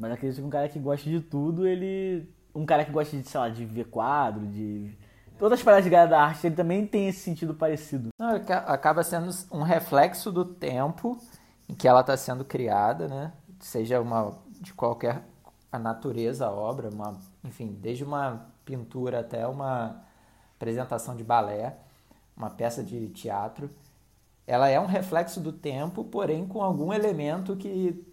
Mas 0.01 0.13
acredito 0.13 0.39
que 0.41 0.47
um 0.47 0.51
cara 0.51 0.69
que 0.69 0.79
gosta 0.79 1.09
de 1.09 1.21
tudo, 1.21 1.67
ele. 1.67 2.27
Um 2.55 2.65
cara 2.65 2.85
que 2.85 2.91
gosta 2.91 3.17
de, 3.17 3.23
sei 3.29 3.39
lá, 3.39 3.49
de 3.51 3.65
ver 3.67 3.85
quadro, 3.85 4.47
de. 4.47 4.97
Todas 5.39 5.59
as 5.59 5.65
paradas 5.65 5.85
ligadas 5.85 6.11
da 6.11 6.23
arte, 6.23 6.47
ele 6.47 6.57
também 6.57 6.87
tem 6.87 7.09
esse 7.09 7.21
sentido 7.21 7.55
parecido. 7.55 8.09
Não, 8.19 8.37
aca- 8.37 8.59
acaba 8.61 9.03
sendo 9.05 9.31
um 9.53 9.63
reflexo 9.63 10.33
do 10.33 10.45
tempo 10.45 11.19
em 11.69 11.75
que 11.75 11.87
ela 11.87 12.01
está 12.01 12.17
sendo 12.17 12.45
criada, 12.45 13.09
né? 13.09 13.33
Seja 13.61 14.01
uma 14.01 14.39
de 14.61 14.73
qualquer 14.75 15.23
a 15.71 15.79
natureza, 15.79 16.47
a 16.47 16.51
obra, 16.51 16.89
uma, 16.91 17.17
enfim, 17.45 17.69
desde 17.81 18.03
uma 18.05 18.47
pintura 18.65 19.21
até 19.21 19.47
uma 19.47 20.03
apresentação 20.57 21.15
de 21.15 21.23
balé, 21.25 21.77
uma 22.37 22.51
peça 22.51 22.83
de 22.83 23.09
teatro. 23.09 23.71
Ela 24.47 24.69
é 24.69 24.81
um 24.81 24.87
reflexo 24.87 25.41
do 25.41 25.53
tempo, 25.53 26.05
porém 26.05 26.47
com 26.47 26.63
algum 26.63 26.93
elemento 26.93 27.57
que 27.57 28.05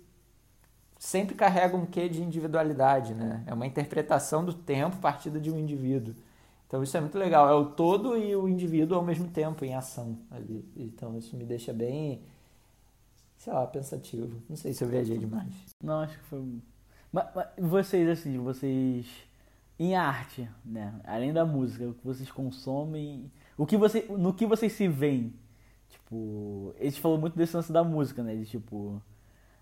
sempre 0.98 1.36
carrega 1.36 1.76
um 1.76 1.86
quê 1.86 2.10
de 2.10 2.22
individualidade, 2.22 3.14
né? 3.14 3.44
É 3.46 3.54
uma 3.54 3.68
interpretação 3.68 4.44
do 4.44 4.54
tempo 4.54 4.98
partida 4.98 5.40
de 5.40 5.52
um 5.52 5.58
indivíduo. 5.58 6.16
Então 6.68 6.84
isso 6.84 6.98
é 6.98 7.02
muito 7.02 7.18
legal, 7.18 7.50
é 7.50 7.54
o 7.54 7.66
todo 7.66 8.18
e 8.18 8.36
o 8.36 8.48
indivíduo 8.48 8.98
ao 8.98 9.04
mesmo 9.04 9.28
tempo 9.28 9.64
em 9.64 9.74
ação 9.74 10.18
ali. 10.30 10.66
Então 10.76 11.18
isso 11.18 11.36
me 11.38 11.46
deixa 11.46 11.72
bem 11.72 12.22
sei 13.38 13.54
lá, 13.54 13.66
pensativo. 13.66 14.42
Não 14.50 14.56
sei 14.56 14.74
se 14.74 14.84
eu 14.84 14.88
viajei 14.88 15.18
demais. 15.18 15.54
Não, 15.82 16.02
acho 16.02 16.18
que 16.18 16.26
foi. 16.26 16.44
Mas, 17.12 17.28
mas 17.34 17.48
vocês, 17.58 18.10
assim, 18.10 18.38
vocês. 18.38 19.06
Em 19.80 19.96
arte, 19.96 20.50
né? 20.66 21.00
Além 21.04 21.32
da 21.32 21.46
música, 21.46 21.88
o 21.88 21.94
que 21.94 22.04
vocês 22.04 22.32
consomem. 22.32 23.32
O 23.56 23.66
que 23.66 23.78
você, 23.78 24.06
no 24.10 24.34
que 24.34 24.46
vocês 24.46 24.74
se 24.74 24.88
veem? 24.88 25.34
Tipo. 25.90 26.74
Gente 26.82 27.00
falou 27.00 27.18
muito 27.18 27.38
desse 27.38 27.56
lance 27.56 27.72
da 27.72 27.84
música, 27.84 28.24
né? 28.24 28.36
De 28.36 28.46
tipo. 28.46 29.02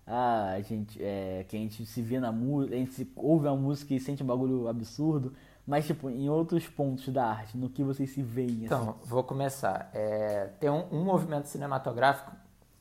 Ah, 0.06 0.52
a 0.52 0.60
gente. 0.60 1.02
É, 1.02 1.44
que 1.48 1.56
a 1.56 1.58
gente 1.58 1.84
se 1.84 2.00
vê 2.00 2.20
na 2.20 2.30
música. 2.30 2.74
A 2.74 2.78
gente 2.78 3.12
ouve 3.16 3.48
a 3.48 3.54
música 3.54 3.92
e 3.94 4.00
sente 4.00 4.22
um 4.22 4.26
bagulho 4.26 4.68
absurdo. 4.68 5.32
Mas, 5.66 5.86
tipo, 5.86 6.08
em 6.08 6.28
outros 6.28 6.68
pontos 6.68 7.08
da 7.08 7.26
arte, 7.26 7.58
no 7.58 7.68
que 7.68 7.82
vocês 7.82 8.10
se 8.10 8.22
veem? 8.22 8.48
Assim. 8.50 8.64
Então, 8.66 8.94
vou 9.04 9.24
começar. 9.24 9.90
É, 9.92 10.50
tem 10.60 10.70
um, 10.70 10.84
um 10.92 11.04
movimento 11.04 11.46
cinematográfico 11.46 12.30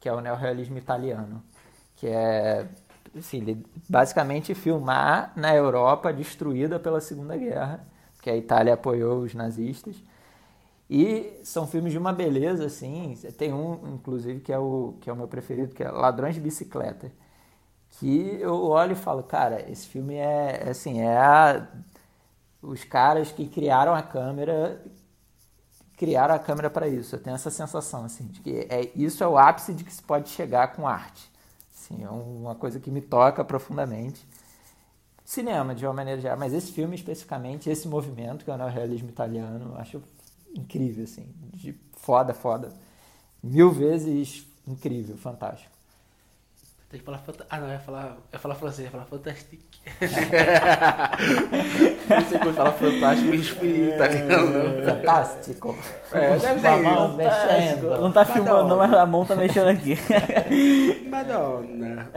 que 0.05 0.09
é 0.09 0.13
o 0.13 0.21
neorrealismo 0.21 0.77
italiano, 0.77 1.41
que 1.95 2.05
é 2.05 2.67
assim, 3.17 3.63
basicamente 3.89 4.53
filmar 4.53 5.33
na 5.35 5.55
Europa 5.55 6.13
destruída 6.13 6.79
pela 6.79 7.01
Segunda 7.01 7.35
Guerra, 7.35 7.83
que 8.21 8.29
a 8.29 8.37
Itália 8.37 8.75
apoiou 8.75 9.21
os 9.21 9.33
nazistas. 9.33 9.95
E 10.89 11.39
são 11.43 11.67
filmes 11.67 11.91
de 11.91 11.97
uma 11.97 12.13
beleza, 12.13 12.65
assim. 12.65 13.17
Tem 13.37 13.53
um, 13.53 13.95
inclusive, 13.95 14.39
que 14.41 14.53
é 14.53 14.59
o, 14.59 14.95
que 15.01 15.09
é 15.09 15.13
o 15.13 15.15
meu 15.15 15.27
preferido, 15.27 15.73
que 15.73 15.83
é 15.83 15.89
Ladrões 15.89 16.35
de 16.35 16.41
Bicicleta. 16.41 17.11
Que 17.91 18.37
eu 18.41 18.53
olho 18.65 18.93
e 18.93 18.95
falo, 18.95 19.23
cara, 19.23 19.69
esse 19.71 19.87
filme 19.87 20.15
é, 20.15 20.63
é 20.65 20.69
assim, 20.69 20.99
é 20.99 21.17
a, 21.17 21.67
os 22.61 22.83
caras 22.83 23.31
que 23.31 23.47
criaram 23.47 23.95
a 23.95 24.03
câmera 24.03 24.81
criaram 25.97 26.35
a 26.35 26.39
câmera 26.39 26.69
para 26.69 26.87
isso. 26.87 27.15
Eu 27.15 27.19
tenho 27.21 27.35
essa 27.35 27.49
sensação 27.49 28.05
assim, 28.05 28.25
de 28.27 28.41
que 28.41 28.67
é 28.69 28.91
isso 28.95 29.23
é 29.23 29.27
o 29.27 29.37
ápice 29.37 29.73
de 29.73 29.83
que 29.83 29.93
se 29.93 30.03
pode 30.03 30.29
chegar 30.29 30.73
com 30.75 30.87
arte. 30.87 31.31
Assim, 31.73 32.03
é 32.03 32.09
uma 32.09 32.55
coisa 32.55 32.79
que 32.79 32.89
me 32.91 33.01
toca 33.01 33.43
profundamente. 33.43 34.27
Cinema, 35.23 35.73
de 35.73 35.85
uma 35.85 35.93
maneira 35.93 36.21
geral, 36.21 36.37
mas 36.37 36.53
esse 36.53 36.71
filme 36.71 36.95
especificamente, 36.95 37.69
esse 37.69 37.87
movimento, 37.87 38.45
que 38.45 38.51
é 38.51 38.53
o 38.53 38.57
neorrealismo 38.57 39.09
italiano, 39.09 39.75
acho 39.77 40.01
incrível, 40.55 41.03
assim, 41.03 41.27
de 41.53 41.75
foda, 41.97 42.33
foda. 42.33 42.71
Mil 43.43 43.71
vezes 43.71 44.45
incrível, 44.67 45.15
fantástico. 45.17 45.73
Tem 46.89 46.99
que 46.99 47.05
falar. 47.05 47.17
fanta- 47.19 47.45
Ah, 47.49 47.59
não, 47.59 47.67
eu 47.67 47.73
ia 47.73 47.79
falar, 47.79 48.05
eu 48.11 48.17
ia 48.33 48.39
falar 48.39 48.55
francês, 48.55 48.85
ia 48.85 48.91
falar 48.91 49.05
fantastique. 49.05 49.79
não 52.09 52.21
sei 52.29 52.39
como 52.39 52.53
falar 52.53 52.71
fantástico 52.73 53.33
em 53.33 53.39
espanhol, 53.39 53.89
italiano, 53.95 54.49
não. 54.51 54.85
Fantástico. 54.85 55.75
É, 56.11 56.37
deve 56.37 56.59
ser 56.59 56.77
mão 56.81 57.07
isso. 57.07 57.17
mexendo. 57.17 58.01
Não 58.01 58.11
tá 58.11 58.25
filmando, 58.25 58.67
não, 58.69 58.77
mas 58.77 58.93
a 58.93 59.05
mão 59.05 59.25
tá 59.25 59.35
mexendo 59.35 59.67
aqui. 59.67 59.97
Madonna. 61.09 62.11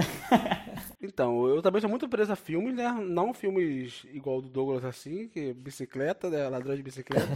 Então, 1.00 1.46
eu 1.48 1.62
também 1.62 1.80
sou 1.80 1.88
muito 1.90 2.08
preso 2.08 2.32
a 2.32 2.36
filmes, 2.36 2.74
né? 2.74 2.90
Não 3.00 3.32
filmes 3.32 4.04
igual 4.12 4.42
do 4.42 4.48
Douglas 4.48 4.84
assim, 4.84 5.28
que 5.28 5.52
bicicleta, 5.54 6.28
né? 6.28 6.48
Ladrão 6.48 6.76
de 6.76 6.82
bicicleta. 6.82 7.26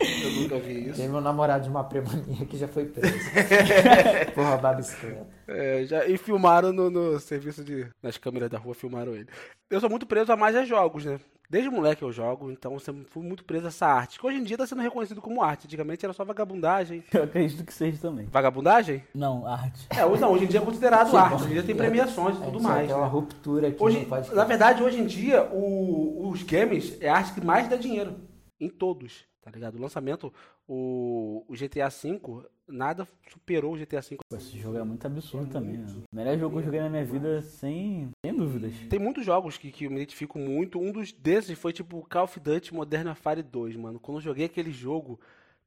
Eu 0.00 0.30
nunca 0.42 0.58
vi 0.58 0.88
isso. 0.88 1.00
Teve 1.00 1.14
um 1.14 1.20
namorado 1.20 1.64
de 1.64 1.70
uma 1.70 1.84
prima 1.84 2.08
minha 2.26 2.44
que 2.46 2.56
já 2.56 2.68
foi 2.68 2.84
preso. 2.86 3.14
por 4.34 4.44
roubar 4.44 4.76
bicicleta. 4.76 5.26
É, 5.46 5.84
já, 5.86 6.06
e 6.06 6.16
filmaram 6.16 6.72
no, 6.72 6.90
no 6.90 7.18
serviço 7.20 7.64
de. 7.64 7.86
Nas 8.02 8.16
câmeras 8.16 8.50
da 8.50 8.58
rua, 8.58 8.74
filmaram 8.74 9.14
ele. 9.14 9.26
Eu 9.70 9.80
sou 9.80 9.90
muito 9.90 10.06
preso 10.06 10.32
a 10.32 10.36
mais 10.36 10.54
a 10.56 10.64
jogos, 10.64 11.04
né? 11.04 11.18
Desde 11.50 11.70
moleque 11.70 12.02
eu 12.02 12.12
jogo, 12.12 12.50
então 12.50 12.74
eu 12.74 12.78
sempre 12.78 13.06
fui 13.10 13.22
muito 13.22 13.42
preso 13.42 13.64
a 13.64 13.68
essa 13.68 13.86
arte. 13.86 14.18
Que 14.20 14.26
hoje 14.26 14.36
em 14.36 14.44
dia 14.44 14.58
tá 14.58 14.66
sendo 14.66 14.82
reconhecido 14.82 15.22
como 15.22 15.42
arte. 15.42 15.64
Antigamente 15.66 16.04
era 16.04 16.12
só 16.12 16.22
vagabundagem. 16.22 17.02
Eu 17.10 17.22
acredito 17.22 17.64
que 17.64 17.72
seja 17.72 17.96
também. 17.98 18.26
Vagabundagem? 18.26 19.02
Não, 19.14 19.46
arte. 19.46 19.86
É, 19.88 20.04
hoje 20.04 20.20
não, 20.20 20.30
hoje 20.32 20.44
em 20.44 20.48
dia 20.48 20.60
é 20.60 20.62
considerado 20.62 21.16
arte. 21.16 21.34
Hoje 21.36 21.46
em 21.46 21.52
dia 21.54 21.62
tem 21.62 21.74
premiações 21.74 22.36
e 22.36 22.42
A 22.42 22.44
tudo 22.44 22.58
gente 22.58 22.68
mais. 22.68 22.86
Tem 22.88 22.94
uma 22.94 23.06
né? 23.06 23.10
ruptura 23.10 23.68
aqui 23.68 23.82
Hoje, 23.82 24.06
na 24.34 24.44
verdade, 24.44 24.82
hoje 24.82 25.00
em 25.00 25.06
dia, 25.06 25.42
o- 25.50 26.28
os 26.28 26.42
games 26.42 26.98
é 27.00 27.08
a 27.08 27.16
arte 27.16 27.32
que 27.32 27.40
mais 27.44 27.66
dá 27.66 27.76
dinheiro. 27.76 28.12
Em 28.60 28.68
todos, 28.68 29.24
tá 29.40 29.50
ligado? 29.50 29.76
O 29.76 29.80
lançamento, 29.80 30.32
o, 30.66 31.44
o 31.48 31.52
GTA 31.54 31.88
V, 31.88 32.20
nada 32.66 33.06
superou 33.30 33.74
o 33.74 33.78
GTA 33.78 34.00
V. 34.00 34.18
Esse 34.34 34.58
jogo 34.58 34.78
é 34.78 34.84
muito 34.84 35.06
absurdo 35.06 35.50
também, 35.50 35.78
né? 35.78 35.86
O 36.12 36.16
melhor 36.16 36.38
jogo 36.38 36.56
que 36.56 36.60
eu 36.60 36.64
joguei 36.64 36.80
na 36.80 36.90
minha 36.90 37.04
vida, 37.04 37.40
sem, 37.42 38.10
sem 38.24 38.34
dúvidas. 38.34 38.74
Tem 38.90 38.98
muitos 38.98 39.24
jogos 39.24 39.56
que, 39.56 39.70
que 39.70 39.84
eu 39.84 39.90
me 39.90 39.96
identifico 39.96 40.38
muito. 40.38 40.80
Um 40.80 40.92
dos 40.92 41.12
desses 41.12 41.58
foi 41.58 41.72
tipo 41.72 42.06
Call 42.08 42.24
of 42.24 42.40
Duty 42.40 42.74
Modern 42.74 43.06
Warfare 43.08 43.42
2, 43.42 43.76
mano. 43.76 44.00
Quando 44.00 44.18
eu 44.18 44.22
joguei 44.22 44.46
aquele 44.46 44.72
jogo, 44.72 45.18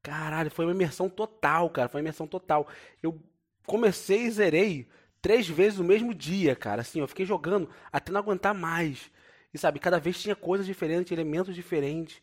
caralho, 0.01 0.51
foi 0.51 0.65
uma 0.65 0.73
imersão 0.73 1.09
total, 1.09 1.69
cara. 1.69 1.87
Foi 1.87 1.99
uma 1.99 2.05
imersão 2.05 2.27
total. 2.27 2.67
Eu 3.01 3.19
comecei 3.65 4.23
e 4.23 4.31
zerei 4.31 4.87
três 5.21 5.47
vezes 5.47 5.79
no 5.79 5.85
mesmo 5.85 6.13
dia, 6.13 6.55
cara. 6.55 6.81
Assim, 6.81 6.99
eu 6.99 7.07
fiquei 7.07 7.25
jogando 7.25 7.69
até 7.91 8.11
não 8.11 8.19
aguentar 8.19 8.53
mais. 8.53 9.11
E 9.53 9.57
sabe, 9.57 9.79
cada 9.79 9.99
vez 9.99 10.21
tinha 10.21 10.35
coisas 10.35 10.65
diferentes, 10.65 11.11
elementos 11.11 11.53
diferentes. 11.53 12.21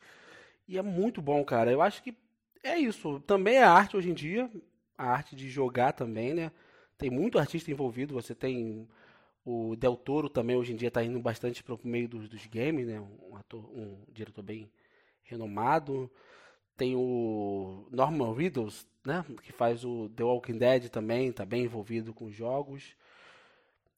E 0.68 0.76
é 0.76 0.82
muito 0.82 1.22
bom, 1.22 1.42
cara. 1.44 1.72
Eu 1.72 1.80
acho 1.80 2.02
que 2.02 2.14
é 2.62 2.78
isso. 2.78 3.20
Também 3.20 3.56
é 3.56 3.64
arte 3.64 3.96
hoje 3.96 4.10
em 4.10 4.14
dia. 4.14 4.50
A 4.96 5.06
arte 5.10 5.34
de 5.34 5.48
jogar 5.48 5.92
também, 5.92 6.34
né? 6.34 6.52
Tem 6.98 7.08
muito 7.08 7.38
artista 7.38 7.70
envolvido. 7.70 8.14
Você 8.14 8.34
tem 8.34 8.86
o 9.44 9.74
Del 9.76 9.96
Toro 9.96 10.28
também 10.28 10.56
hoje 10.56 10.74
em 10.74 10.76
dia 10.76 10.88
está 10.88 11.02
indo 11.02 11.18
bastante 11.20 11.62
para 11.62 11.74
o 11.74 11.80
meio 11.82 12.06
dos, 12.06 12.28
dos 12.28 12.46
games, 12.46 12.86
né? 12.86 13.00
Um 13.00 13.34
ator, 13.36 13.64
um 13.74 13.96
diretor 14.12 14.42
bem 14.42 14.70
renomado. 15.22 16.10
Tem 16.76 16.94
o 16.94 17.88
Norman 17.90 18.34
Reedus, 18.34 18.86
né? 19.04 19.24
Que 19.42 19.52
faz 19.52 19.84
o 19.84 20.10
The 20.10 20.22
Walking 20.22 20.58
Dead 20.58 20.88
também, 20.90 21.28
está 21.28 21.46
bem 21.46 21.64
envolvido 21.64 22.12
com 22.12 22.26
os 22.26 22.34
jogos. 22.34 22.94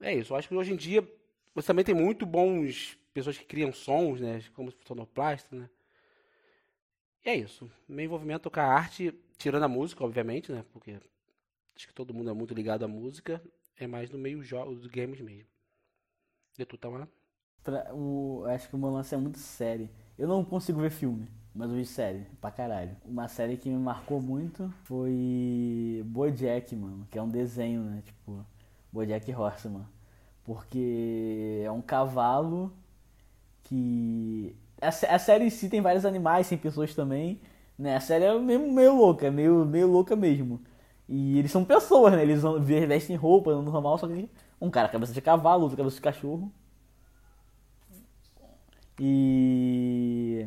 É 0.01 0.15
isso. 0.15 0.33
Eu 0.33 0.37
acho 0.37 0.49
que 0.49 0.55
hoje 0.55 0.73
em 0.73 0.77
dia 0.77 1.07
você 1.53 1.67
também 1.67 1.85
tem 1.85 1.95
muito 1.95 2.25
bons 2.25 2.97
pessoas 3.13 3.37
que 3.37 3.45
criam 3.45 3.73
sons, 3.73 4.21
né? 4.21 4.41
Como 4.55 4.73
sonoplasta, 4.87 5.57
né? 5.57 5.69
E 7.25 7.31
é 7.31 7.35
isso. 7.37 7.71
Meu 7.89 8.05
envolvimento 8.05 8.51
com 8.51 8.61
a 8.61 8.65
arte, 8.65 9.13
tirando 9.39 9.63
a 9.65 9.69
música, 9.69 10.05
obviamente, 10.05 10.53
né? 10.53 10.65
Porque 10.73 10.99
acho 11.77 11.89
que 11.89 11.95
todo 11.95 12.15
mundo 12.15 12.31
é 12.31 12.35
muito 12.35 12.55
ligado 12.55 12.85
à 12.85 12.89
música. 12.89 13.43
É 13.77 13.87
mais 13.87 14.11
no 14.11 14.19
meio 14.19 14.43
dos 14.77 14.87
games 14.89 15.21
mesmo. 15.21 15.49
E 16.59 16.65
tu, 16.65 16.77
lá? 16.99 17.09
Pra- 17.63 17.95
o, 17.95 18.45
acho 18.47 18.69
que 18.69 18.77
o 18.77 18.79
meu 18.79 18.91
lance 18.91 19.15
é 19.15 19.19
muito 19.19 19.39
série. 19.39 19.91
Eu 20.19 20.29
não 20.29 20.45
consigo 20.45 20.81
ver 20.81 20.91
filme, 20.91 21.29
mas 21.55 21.71
eu 21.71 21.77
vi 21.77 21.87
série, 21.87 22.27
pra 22.41 22.51
caralho. 22.51 22.97
Uma 23.05 23.29
série 23.29 23.57
que 23.57 23.69
me 23.71 23.79
marcou 23.79 24.21
muito 24.21 24.73
foi 24.85 26.03
Bojack, 26.07 26.75
mano, 26.77 27.07
que 27.11 27.19
é 27.19 27.23
um 27.23 27.29
desenho, 27.29 27.83
né? 27.85 28.03
Tipo, 28.05 28.45
Bojack 28.93 29.33
Horseman. 29.35 29.87
Porque 30.45 31.63
é 31.65 31.71
um 31.71 31.83
cavalo 31.83 32.73
que. 33.65 34.57
A, 34.81 34.91
sé- 34.91 35.09
a 35.11 35.19
série 35.19 35.45
em 35.45 35.51
si 35.51 35.69
tem 35.69 35.81
vários 35.81 36.05
animais, 36.05 36.49
tem 36.49 36.59
pessoas 36.59 36.95
também, 36.95 37.41
né? 37.79 37.97
A 37.97 38.01
série 38.01 38.25
é 38.25 38.39
meio, 38.39 38.71
meio 38.73 38.95
louca, 38.97 39.31
meio, 39.31 39.65
meio 39.67 39.87
louca 39.89 40.17
mesmo. 40.17 40.61
E 41.09 41.39
eles 41.39 41.51
são 41.53 41.65
pessoas, 41.65 42.13
né? 42.15 42.23
Eles 42.23 42.43
vestem 42.63 43.17
roupa, 43.17 43.53
no 43.55 43.63
normal, 43.63 43.99
só 43.99 44.07
que 44.09 44.29
um 44.61 44.71
cara 44.71 44.89
cabeça 44.89 45.13
de 45.13 45.21
cavalo, 45.21 45.63
outro 45.65 45.77
cabeça 45.77 45.97
de 45.97 46.03
cachorro. 46.03 46.53
E 48.99 50.47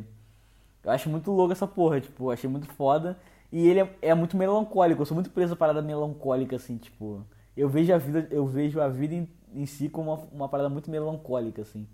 eu 0.83 0.91
acho 0.91 1.09
muito 1.09 1.31
louco 1.31 1.53
essa 1.53 1.67
porra, 1.67 2.01
tipo, 2.01 2.31
achei 2.31 2.49
muito 2.49 2.67
foda. 2.69 3.19
E 3.51 3.67
ele 3.67 3.81
é, 3.81 3.97
é 4.03 4.15
muito 4.15 4.37
melancólico, 4.37 5.01
eu 5.03 5.05
sou 5.05 5.15
muito 5.15 5.31
preso 5.31 5.53
a 5.53 5.57
parada 5.57 5.81
melancólica, 5.81 6.55
assim, 6.57 6.77
tipo. 6.77 7.25
Eu 7.57 7.69
vejo 7.69 7.93
a 7.93 7.97
vida, 7.99 8.27
eu 8.31 8.47
vejo 8.47 8.81
a 8.81 8.89
vida 8.89 9.15
em, 9.15 9.29
em 9.53 9.65
si 9.65 9.89
como 9.89 10.13
uma, 10.13 10.23
uma 10.33 10.49
parada 10.49 10.69
muito 10.69 10.91
melancólica, 10.91 11.61
assim, 11.63 11.87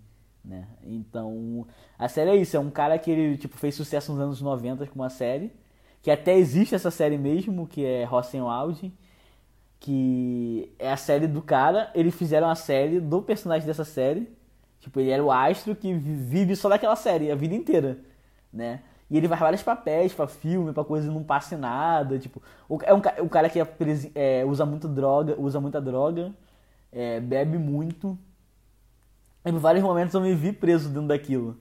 né? 0.44 0.66
Então, 0.84 1.66
a 1.98 2.08
série 2.08 2.30
é 2.30 2.36
isso, 2.36 2.56
é 2.56 2.60
um 2.60 2.70
cara 2.70 2.98
que 2.98 3.10
ele, 3.10 3.36
tipo, 3.36 3.56
fez 3.56 3.74
sucesso 3.74 4.12
nos 4.12 4.20
anos 4.20 4.40
90 4.42 4.86
com 4.86 4.94
uma 4.96 5.10
série, 5.10 5.52
que 6.02 6.10
até 6.10 6.36
existe 6.36 6.74
essa 6.74 6.90
série 6.90 7.18
mesmo, 7.18 7.66
que 7.66 7.84
é 7.84 8.04
Rosenwald, 8.04 8.92
que 9.78 10.72
é 10.78 10.90
a 10.92 10.96
série 10.96 11.26
do 11.26 11.40
cara, 11.42 11.90
eles 11.94 12.14
fizeram 12.14 12.48
a 12.50 12.54
série 12.54 13.00
do 13.00 13.22
personagem 13.22 13.66
dessa 13.66 13.84
série, 13.84 14.28
tipo, 14.80 15.00
ele 15.00 15.10
era 15.10 15.24
o 15.24 15.30
astro 15.32 15.74
que 15.74 15.92
vi- 15.94 16.14
vive 16.14 16.56
só 16.56 16.68
daquela 16.68 16.96
série 16.96 17.30
a 17.30 17.34
vida 17.34 17.54
inteira, 17.54 17.98
né? 18.52 18.82
E 19.10 19.16
ele 19.16 19.26
faz 19.28 19.40
vários 19.40 19.62
papéis 19.62 20.12
pra 20.12 20.26
filme, 20.28 20.72
pra 20.72 20.84
coisa 20.84 21.08
e 21.10 21.14
não 21.14 21.24
passe 21.24 21.56
nada, 21.56 22.18
tipo, 22.18 22.42
é 22.84 22.94
um, 22.94 23.00
ca- 23.00 23.16
o 23.20 23.28
cara 23.28 23.48
que 23.50 23.58
é 23.60 23.66
é, 24.14 24.44
usa 24.44 24.64
muito 24.66 24.86
droga, 24.88 25.34
usa 25.38 25.60
muita 25.60 25.80
droga, 25.80 26.32
é, 26.92 27.20
bebe 27.20 27.58
muito. 27.58 28.18
Em 29.44 29.52
vários 29.52 29.82
momentos 29.82 30.14
eu 30.14 30.20
me 30.20 30.34
vi 30.34 30.52
preso 30.52 30.88
dentro 30.88 31.08
daquilo. 31.08 31.56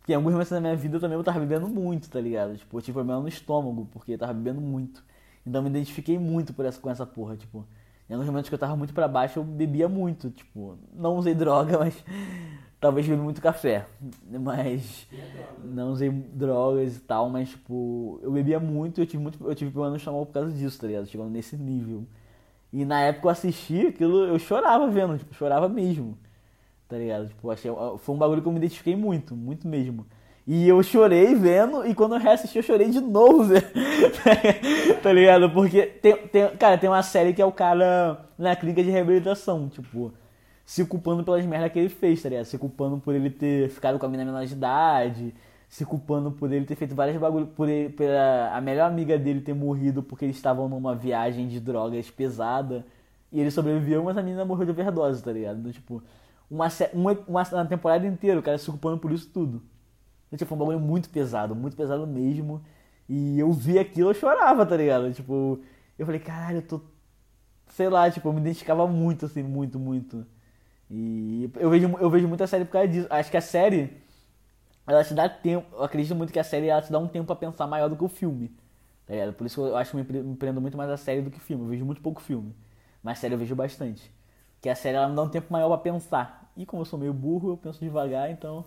Porque 0.00 0.12
em 0.12 0.16
alguns 0.16 0.32
momentos 0.32 0.50
da 0.50 0.60
minha 0.60 0.74
vida 0.74 0.96
eu 0.96 1.00
também 1.00 1.16
eu 1.16 1.22
tava 1.22 1.38
bebendo 1.38 1.68
muito, 1.68 2.10
tá 2.10 2.20
ligado? 2.20 2.56
Tipo, 2.56 2.78
eu 2.78 2.82
tive 2.82 2.94
problema 2.94 3.20
no 3.20 3.28
estômago, 3.28 3.88
porque 3.92 4.12
eu 4.12 4.18
tava 4.18 4.32
bebendo 4.32 4.60
muito. 4.60 5.04
Então 5.46 5.60
eu 5.60 5.62
me 5.62 5.70
identifiquei 5.70 6.18
muito 6.18 6.52
por 6.52 6.64
essa, 6.64 6.80
com 6.80 6.90
essa 6.90 7.06
porra, 7.06 7.36
tipo. 7.36 7.66
Em 8.08 8.14
alguns 8.14 8.26
momentos 8.26 8.48
que 8.48 8.54
eu 8.54 8.58
tava 8.58 8.74
muito 8.74 8.92
pra 8.92 9.06
baixo, 9.06 9.38
eu 9.38 9.44
bebia 9.44 9.88
muito, 9.88 10.30
tipo, 10.30 10.76
não 10.92 11.16
usei 11.16 11.32
droga, 11.36 11.78
mas 11.78 11.94
talvez 12.80 13.06
bebi 13.06 13.22
muito 13.22 13.40
café. 13.40 13.86
Mas 14.28 15.06
não 15.62 15.92
usei 15.92 16.10
drogas 16.10 16.96
e 16.96 17.00
tal, 17.00 17.28
mas 17.30 17.50
tipo, 17.50 18.18
eu 18.22 18.32
bebia 18.32 18.58
muito 18.58 19.00
eu 19.00 19.06
tive 19.06 19.22
muito, 19.22 19.38
eu 19.46 19.54
tive 19.54 19.70
problema 19.70 19.92
no 19.92 19.96
estômago 19.98 20.26
por 20.26 20.32
causa 20.32 20.50
disso, 20.50 20.80
tá 20.80 20.88
ligado? 20.88 21.06
Chegando 21.06 21.30
nesse 21.30 21.56
nível. 21.56 22.04
E 22.72 22.84
na 22.84 23.00
época 23.00 23.26
eu 23.26 23.30
assisti 23.30 23.86
aquilo, 23.86 24.24
eu 24.26 24.38
chorava 24.38 24.88
vendo, 24.88 25.18
tipo, 25.18 25.34
chorava 25.34 25.68
mesmo. 25.68 26.18
Tá 26.90 26.96
ligado? 26.96 27.28
Tipo, 27.28 27.50
achei, 27.52 27.70
foi 27.98 28.14
um 28.14 28.18
bagulho 28.18 28.42
que 28.42 28.48
eu 28.48 28.52
me 28.52 28.58
identifiquei 28.58 28.96
muito, 28.96 29.36
muito 29.36 29.68
mesmo. 29.68 30.04
E 30.44 30.66
eu 30.68 30.82
chorei 30.82 31.36
vendo, 31.36 31.86
e 31.86 31.94
quando 31.94 32.16
eu 32.16 32.20
reassisti, 32.20 32.56
eu 32.58 32.64
chorei 32.64 32.90
de 32.90 33.00
novo, 33.00 33.44
Zé. 33.46 33.60
tá 35.00 35.12
ligado? 35.12 35.48
Porque 35.50 35.82
tem, 35.86 36.16
tem, 36.16 36.48
cara, 36.56 36.76
tem 36.76 36.90
uma 36.90 37.04
série 37.04 37.32
que 37.32 37.40
é 37.40 37.44
o 37.44 37.52
cara 37.52 38.26
na 38.36 38.56
clínica 38.56 38.82
de 38.82 38.90
reabilitação, 38.90 39.68
tipo, 39.68 40.12
se 40.66 40.84
culpando 40.84 41.22
pelas 41.22 41.46
merdas 41.46 41.70
que 41.72 41.78
ele 41.78 41.88
fez, 41.88 42.20
tá 42.20 42.28
ligado? 42.28 42.46
Se 42.46 42.58
culpando 42.58 42.98
por 42.98 43.14
ele 43.14 43.30
ter 43.30 43.68
ficado 43.70 43.96
com 43.96 44.06
a 44.06 44.08
mina 44.08 44.24
menor 44.24 44.44
de 44.44 44.52
idade, 44.52 45.32
se 45.68 45.84
culpando 45.86 46.32
por 46.32 46.52
ele 46.52 46.64
ter 46.64 46.74
feito 46.74 46.96
várias 46.96 47.16
bagulho, 47.18 47.46
por 47.46 47.68
ele, 47.68 47.90
pela 47.90 48.50
a 48.52 48.60
melhor 48.60 48.90
amiga 48.90 49.16
dele 49.16 49.40
ter 49.40 49.54
morrido 49.54 50.02
porque 50.02 50.24
eles 50.24 50.34
estavam 50.34 50.68
numa 50.68 50.96
viagem 50.96 51.46
de 51.46 51.60
drogas 51.60 52.10
pesada 52.10 52.84
e 53.30 53.40
ele 53.40 53.52
sobreviveu, 53.52 54.02
mas 54.02 54.18
a 54.18 54.22
menina 54.22 54.44
morreu 54.44 54.64
de 54.64 54.72
overdose, 54.72 55.22
tá 55.22 55.30
ligado? 55.30 55.60
Então, 55.60 55.70
tipo, 55.70 56.02
uma, 56.50 56.68
uma, 56.92 57.12
uma, 57.28 57.66
temporada 57.66 58.06
inteira 58.06 58.40
o 58.40 58.42
cara 58.42 58.58
se 58.58 58.66
culpando 58.66 58.98
por 58.98 59.12
isso 59.12 59.30
tudo. 59.30 59.62
Tipo, 60.30 60.46
foi 60.46 60.56
um 60.56 60.58
bagulho 60.58 60.80
muito 60.80 61.08
pesado, 61.10 61.54
muito 61.54 61.76
pesado 61.76 62.06
mesmo. 62.06 62.62
E 63.08 63.38
eu 63.38 63.52
vi 63.52 63.78
aquilo, 63.78 64.10
eu 64.10 64.14
chorava, 64.14 64.64
tá 64.66 64.76
ligado? 64.76 65.12
Tipo, 65.12 65.60
eu 65.98 66.06
falei, 66.06 66.20
caralho, 66.20 66.58
eu 66.58 66.62
tô. 66.62 66.80
Sei 67.68 67.88
lá, 67.88 68.10
tipo, 68.10 68.28
eu 68.28 68.32
me 68.32 68.40
identificava 68.40 68.86
muito, 68.86 69.26
assim, 69.26 69.42
muito, 69.42 69.78
muito. 69.78 70.26
E 70.90 71.50
eu 71.56 71.70
vejo, 71.70 71.88
eu 72.00 72.10
vejo 72.10 72.28
muita 72.28 72.46
série 72.46 72.64
por 72.64 72.72
causa 72.72 72.88
disso. 72.88 73.06
Acho 73.10 73.30
que 73.30 73.36
a 73.36 73.40
série 73.40 73.96
ela 74.86 75.04
te 75.04 75.14
dá 75.14 75.28
tempo. 75.28 75.66
Eu 75.72 75.84
acredito 75.84 76.14
muito 76.16 76.32
que 76.32 76.38
a 76.38 76.44
série 76.44 76.68
ela 76.68 76.82
te 76.82 76.90
dá 76.90 76.98
um 76.98 77.08
tempo 77.08 77.26
pra 77.26 77.36
pensar 77.36 77.66
maior 77.66 77.88
do 77.88 77.96
que 77.96 78.04
o 78.04 78.08
filme. 78.08 78.50
Tá 79.06 79.14
ligado? 79.14 79.32
Por 79.34 79.46
isso 79.46 79.62
que 79.62 79.68
eu 79.68 79.76
acho 79.76 79.90
que 79.92 79.96
me 79.96 80.36
prendo 80.36 80.60
muito 80.60 80.76
mais 80.76 80.90
a 80.90 80.96
série 80.96 81.22
do 81.22 81.30
que 81.30 81.40
filme. 81.40 81.64
Eu 81.64 81.68
vejo 81.68 81.84
muito 81.84 82.00
pouco 82.02 82.20
filme. 82.20 82.54
Mas 83.02 83.18
série 83.18 83.34
eu 83.34 83.38
vejo 83.38 83.54
bastante. 83.54 84.12
Porque 84.60 84.68
a 84.68 84.74
série 84.74 84.98
ela 84.98 85.08
me 85.08 85.16
dá 85.16 85.22
um 85.22 85.28
tempo 85.28 85.50
maior 85.50 85.68
pra 85.68 85.78
pensar. 85.78 86.52
E 86.54 86.66
como 86.66 86.82
eu 86.82 86.84
sou 86.84 86.98
meio 86.98 87.14
burro, 87.14 87.52
eu 87.52 87.56
penso 87.56 87.80
devagar, 87.80 88.30
então. 88.30 88.62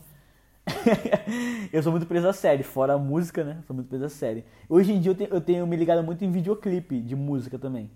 eu 1.72 1.84
sou 1.84 1.92
muito 1.92 2.08
preso 2.08 2.28
à 2.28 2.34
série, 2.34 2.64
fora 2.64 2.94
a 2.94 2.98
música, 2.98 3.44
né? 3.44 3.62
Sou 3.68 3.76
muito 3.76 3.90
preso 3.90 4.06
à 4.06 4.10
série. 4.10 4.44
Hoje 4.68 4.92
em 4.92 5.00
dia 5.00 5.12
eu 5.12 5.16
tenho, 5.16 5.30
eu 5.30 5.40
tenho 5.40 5.68
me 5.68 5.76
ligado 5.76 6.04
muito 6.04 6.26
em 6.26 6.32
videoclipe 6.32 7.00
de 7.00 7.16
música 7.16 7.60
também. 7.60 7.92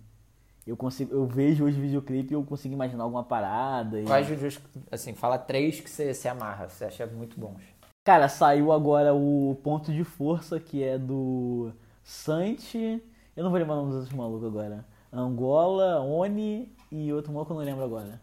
Eu 0.66 0.78
consigo, 0.78 1.12
eu 1.12 1.26
vejo 1.26 1.66
hoje 1.66 1.82
videoclipe 1.82 2.34
e 2.34 2.36
eu 2.36 2.44
consigo 2.44 2.76
imaginar 2.76 3.04
alguma 3.04 3.24
parada. 3.24 4.00
E... 4.00 4.06
Quais 4.06 4.28
vídeos, 4.28 4.60
assim, 4.92 5.16
fala 5.16 5.40
três 5.40 5.80
que 5.80 5.90
você 5.90 6.14
se 6.14 6.28
amarra, 6.28 6.70
você 6.70 6.86
acha 6.86 7.08
muito 7.08 7.40
bons. 7.40 7.64
Cara, 8.06 8.30
saiu 8.30 8.72
agora 8.72 9.12
o 9.12 9.58
Ponto 9.64 9.92
de 9.92 10.04
Força, 10.04 10.60
que 10.60 10.84
é 10.84 11.00
do 11.00 11.72
Santi. 12.04 13.02
Eu 13.36 13.44
não 13.44 13.50
vou 13.50 13.60
lembrar 13.60 13.74
o 13.74 13.78
nome 13.78 13.90
dos 13.90 14.00
outros 14.02 14.16
malucos 14.16 14.46
agora. 14.46 14.86
Angola, 15.12 16.00
Oni 16.02 16.77
e 16.92 17.12
outro 17.14 17.32
maluco 17.32 17.54
eu 17.54 17.58
não 17.58 17.64
lembro 17.64 17.84
agora. 17.84 18.22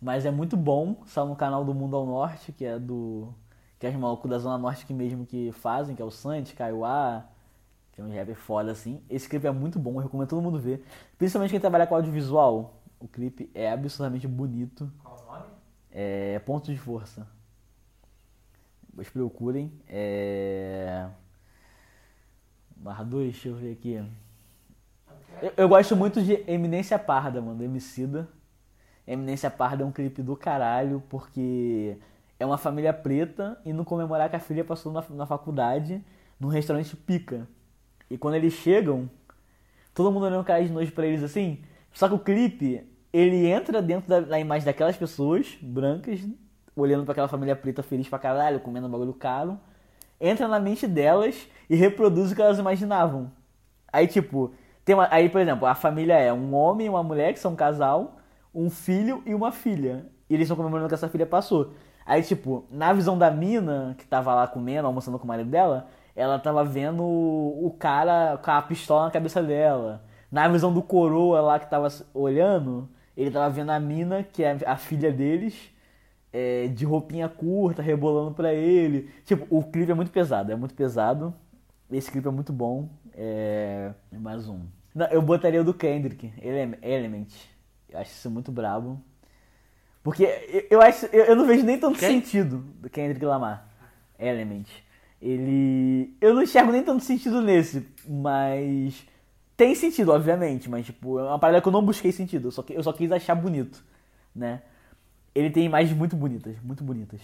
Mas 0.00 0.26
é 0.26 0.30
muito 0.30 0.56
bom. 0.56 0.96
Saiu 1.06 1.26
no 1.28 1.36
canal 1.36 1.64
do 1.64 1.72
Mundo 1.72 1.96
ao 1.96 2.04
Norte, 2.04 2.52
que 2.52 2.64
é 2.64 2.78
do. 2.78 3.32
Que 3.78 3.86
é 3.86 3.90
os 3.90 3.96
malucos 3.96 4.30
da 4.30 4.38
Zona 4.38 4.58
Norte 4.58 4.86
que 4.86 4.92
mesmo 4.92 5.26
que 5.26 5.52
fazem, 5.52 5.94
que 5.94 6.02
é 6.02 6.04
o 6.04 6.10
Santi, 6.10 6.54
Kaiowá, 6.54 7.24
que 7.92 8.00
é 8.00 8.04
um 8.04 8.10
rap 8.10 8.34
foda 8.34 8.72
assim. 8.72 9.02
Esse 9.08 9.28
clipe 9.28 9.46
é 9.46 9.50
muito 9.50 9.78
bom, 9.78 9.94
eu 9.94 10.04
recomendo 10.04 10.28
todo 10.28 10.42
mundo 10.42 10.58
ver. 10.58 10.84
Principalmente 11.18 11.50
quem 11.50 11.60
trabalha 11.60 11.86
com 11.86 11.94
audiovisual. 11.94 12.74
O 13.00 13.08
clipe 13.08 13.50
é 13.54 13.70
absurdamente 13.70 14.28
bonito. 14.28 14.90
Qual 15.02 15.18
o 15.20 15.32
nome? 15.32 15.46
É 15.90 16.38
Ponto 16.40 16.70
de 16.70 16.78
Força. 16.78 17.26
Vocês 18.94 19.10
procurem. 19.10 19.72
É... 19.88 21.08
Barra 22.76 23.04
2, 23.04 23.32
deixa 23.32 23.48
eu 23.48 23.54
ver 23.54 23.72
aqui. 23.72 24.04
Eu, 25.40 25.52
eu, 25.56 25.68
gosto 25.68 25.96
muito 25.96 26.22
de 26.22 26.42
Eminência 26.46 26.98
Parda, 26.98 27.40
mano, 27.40 27.62
Emicida. 27.62 28.28
Eminência 29.06 29.50
Parda 29.50 29.82
é 29.82 29.86
um 29.86 29.92
clipe 29.92 30.22
do 30.22 30.36
caralho, 30.36 31.02
porque 31.08 31.96
é 32.38 32.46
uma 32.46 32.58
família 32.58 32.92
preta 32.92 33.58
indo 33.64 33.84
comemorar 33.84 34.28
que 34.28 34.36
a 34.36 34.40
filha 34.40 34.64
passou 34.64 34.92
na, 34.92 35.04
na 35.10 35.26
faculdade 35.26 36.04
num 36.38 36.48
restaurante 36.48 36.96
pica. 36.96 37.48
E 38.10 38.18
quando 38.18 38.34
eles 38.34 38.52
chegam, 38.52 39.08
todo 39.94 40.10
mundo 40.10 40.26
olhando 40.26 40.44
cara 40.44 40.62
de 40.64 40.70
nojo 40.70 40.92
pra 40.92 41.06
eles 41.06 41.22
assim. 41.22 41.62
Só 41.92 42.08
que 42.08 42.14
o 42.14 42.18
clipe, 42.18 42.86
ele 43.12 43.46
entra 43.46 43.80
dentro 43.80 44.08
da, 44.08 44.20
da 44.20 44.40
imagem 44.40 44.66
daquelas 44.66 44.96
pessoas 44.96 45.56
brancas 45.60 46.20
olhando 46.74 47.04
para 47.04 47.12
aquela 47.12 47.28
família 47.28 47.54
preta 47.54 47.82
feliz 47.82 48.08
pra 48.08 48.18
caralho, 48.18 48.60
comendo 48.60 48.86
um 48.86 48.90
bagulho 48.90 49.12
caro, 49.12 49.58
entra 50.20 50.48
na 50.48 50.58
mente 50.58 50.86
delas 50.86 51.46
e 51.68 51.76
reproduz 51.76 52.32
o 52.32 52.34
que 52.34 52.42
elas 52.42 52.58
imaginavam. 52.58 53.30
Aí, 53.92 54.06
tipo, 54.06 54.54
tem 54.84 54.94
uma, 54.94 55.08
aí, 55.10 55.28
por 55.28 55.40
exemplo, 55.40 55.66
a 55.66 55.74
família 55.74 56.14
é 56.14 56.32
um 56.32 56.54
homem 56.54 56.86
e 56.86 56.90
uma 56.90 57.02
mulher, 57.02 57.32
que 57.32 57.38
são 57.38 57.52
um 57.52 57.56
casal, 57.56 58.16
um 58.54 58.68
filho 58.70 59.22
e 59.24 59.34
uma 59.34 59.52
filha. 59.52 60.06
E 60.28 60.34
eles 60.34 60.46
estão 60.46 60.56
comemorando 60.56 60.88
que 60.88 60.94
essa 60.94 61.08
filha 61.08 61.26
passou. 61.26 61.72
Aí, 62.04 62.22
tipo, 62.22 62.64
na 62.70 62.92
visão 62.92 63.16
da 63.16 63.30
mina, 63.30 63.94
que 63.98 64.06
tava 64.06 64.34
lá 64.34 64.46
comendo, 64.46 64.86
almoçando 64.86 65.18
com 65.18 65.24
o 65.24 65.28
marido 65.28 65.50
dela, 65.50 65.86
ela 66.16 66.38
tava 66.38 66.64
vendo 66.64 67.02
o 67.02 67.74
cara 67.78 68.38
com 68.42 68.50
a 68.50 68.60
pistola 68.62 69.04
na 69.04 69.10
cabeça 69.10 69.42
dela. 69.42 70.04
Na 70.30 70.48
visão 70.48 70.72
do 70.72 70.82
coroa 70.82 71.40
lá 71.40 71.58
que 71.58 71.70
tava 71.70 71.88
olhando, 72.12 72.88
ele 73.16 73.30
tava 73.30 73.48
vendo 73.50 73.70
a 73.70 73.78
mina, 73.78 74.22
que 74.22 74.42
é 74.42 74.56
a 74.66 74.76
filha 74.76 75.12
deles, 75.12 75.70
é, 76.32 76.68
de 76.68 76.84
roupinha 76.84 77.28
curta, 77.28 77.82
rebolando 77.82 78.32
pra 78.34 78.52
ele. 78.52 79.10
Tipo, 79.24 79.46
o 79.50 79.62
clipe 79.62 79.92
é 79.92 79.94
muito 79.94 80.10
pesado, 80.10 80.50
é 80.50 80.56
muito 80.56 80.74
pesado. 80.74 81.34
Esse 81.90 82.10
clipe 82.10 82.26
é 82.26 82.30
muito 82.30 82.52
bom. 82.52 82.88
É. 83.14 83.92
Mais 84.12 84.48
um. 84.48 84.60
Não, 84.94 85.06
eu 85.06 85.22
botaria 85.22 85.60
o 85.60 85.64
do 85.64 85.74
Kendrick, 85.74 86.32
Element. 86.40 87.28
Eu 87.88 87.98
acho 87.98 88.10
isso 88.10 88.30
muito 88.30 88.52
brabo. 88.52 89.02
Porque 90.02 90.24
eu, 90.24 90.66
eu 90.70 90.82
acho. 90.82 91.06
Eu, 91.06 91.24
eu, 91.24 91.36
não 91.36 91.46
vejo 91.46 91.64
nem 91.64 91.78
tanto 91.78 91.98
Quem? 91.98 92.20
sentido 92.20 92.58
do 92.80 92.90
Kendrick 92.90 93.24
Lamar. 93.24 93.68
Element. 94.18 94.66
Ele. 95.20 96.16
Eu 96.20 96.34
não 96.34 96.42
enxergo 96.42 96.72
nem 96.72 96.82
tanto 96.82 97.04
sentido 97.04 97.40
nesse, 97.40 97.86
mas. 98.08 99.06
Tem 99.56 99.74
sentido, 99.74 100.10
obviamente, 100.12 100.68
mas 100.68 100.86
tipo, 100.86 101.18
é 101.18 101.22
uma 101.22 101.38
parada 101.38 101.60
que 101.60 101.68
eu 101.68 101.72
não 101.72 101.84
busquei 101.84 102.10
sentido, 102.10 102.48
eu 102.48 102.50
só, 102.50 102.64
eu 102.70 102.82
só 102.82 102.92
quis 102.92 103.12
achar 103.12 103.34
bonito, 103.34 103.84
né? 104.34 104.62
ele 105.34 105.50
tem 105.50 105.64
imagens 105.64 105.96
muito 105.96 106.16
bonitas, 106.16 106.56
muito 106.62 106.84
bonitas. 106.84 107.20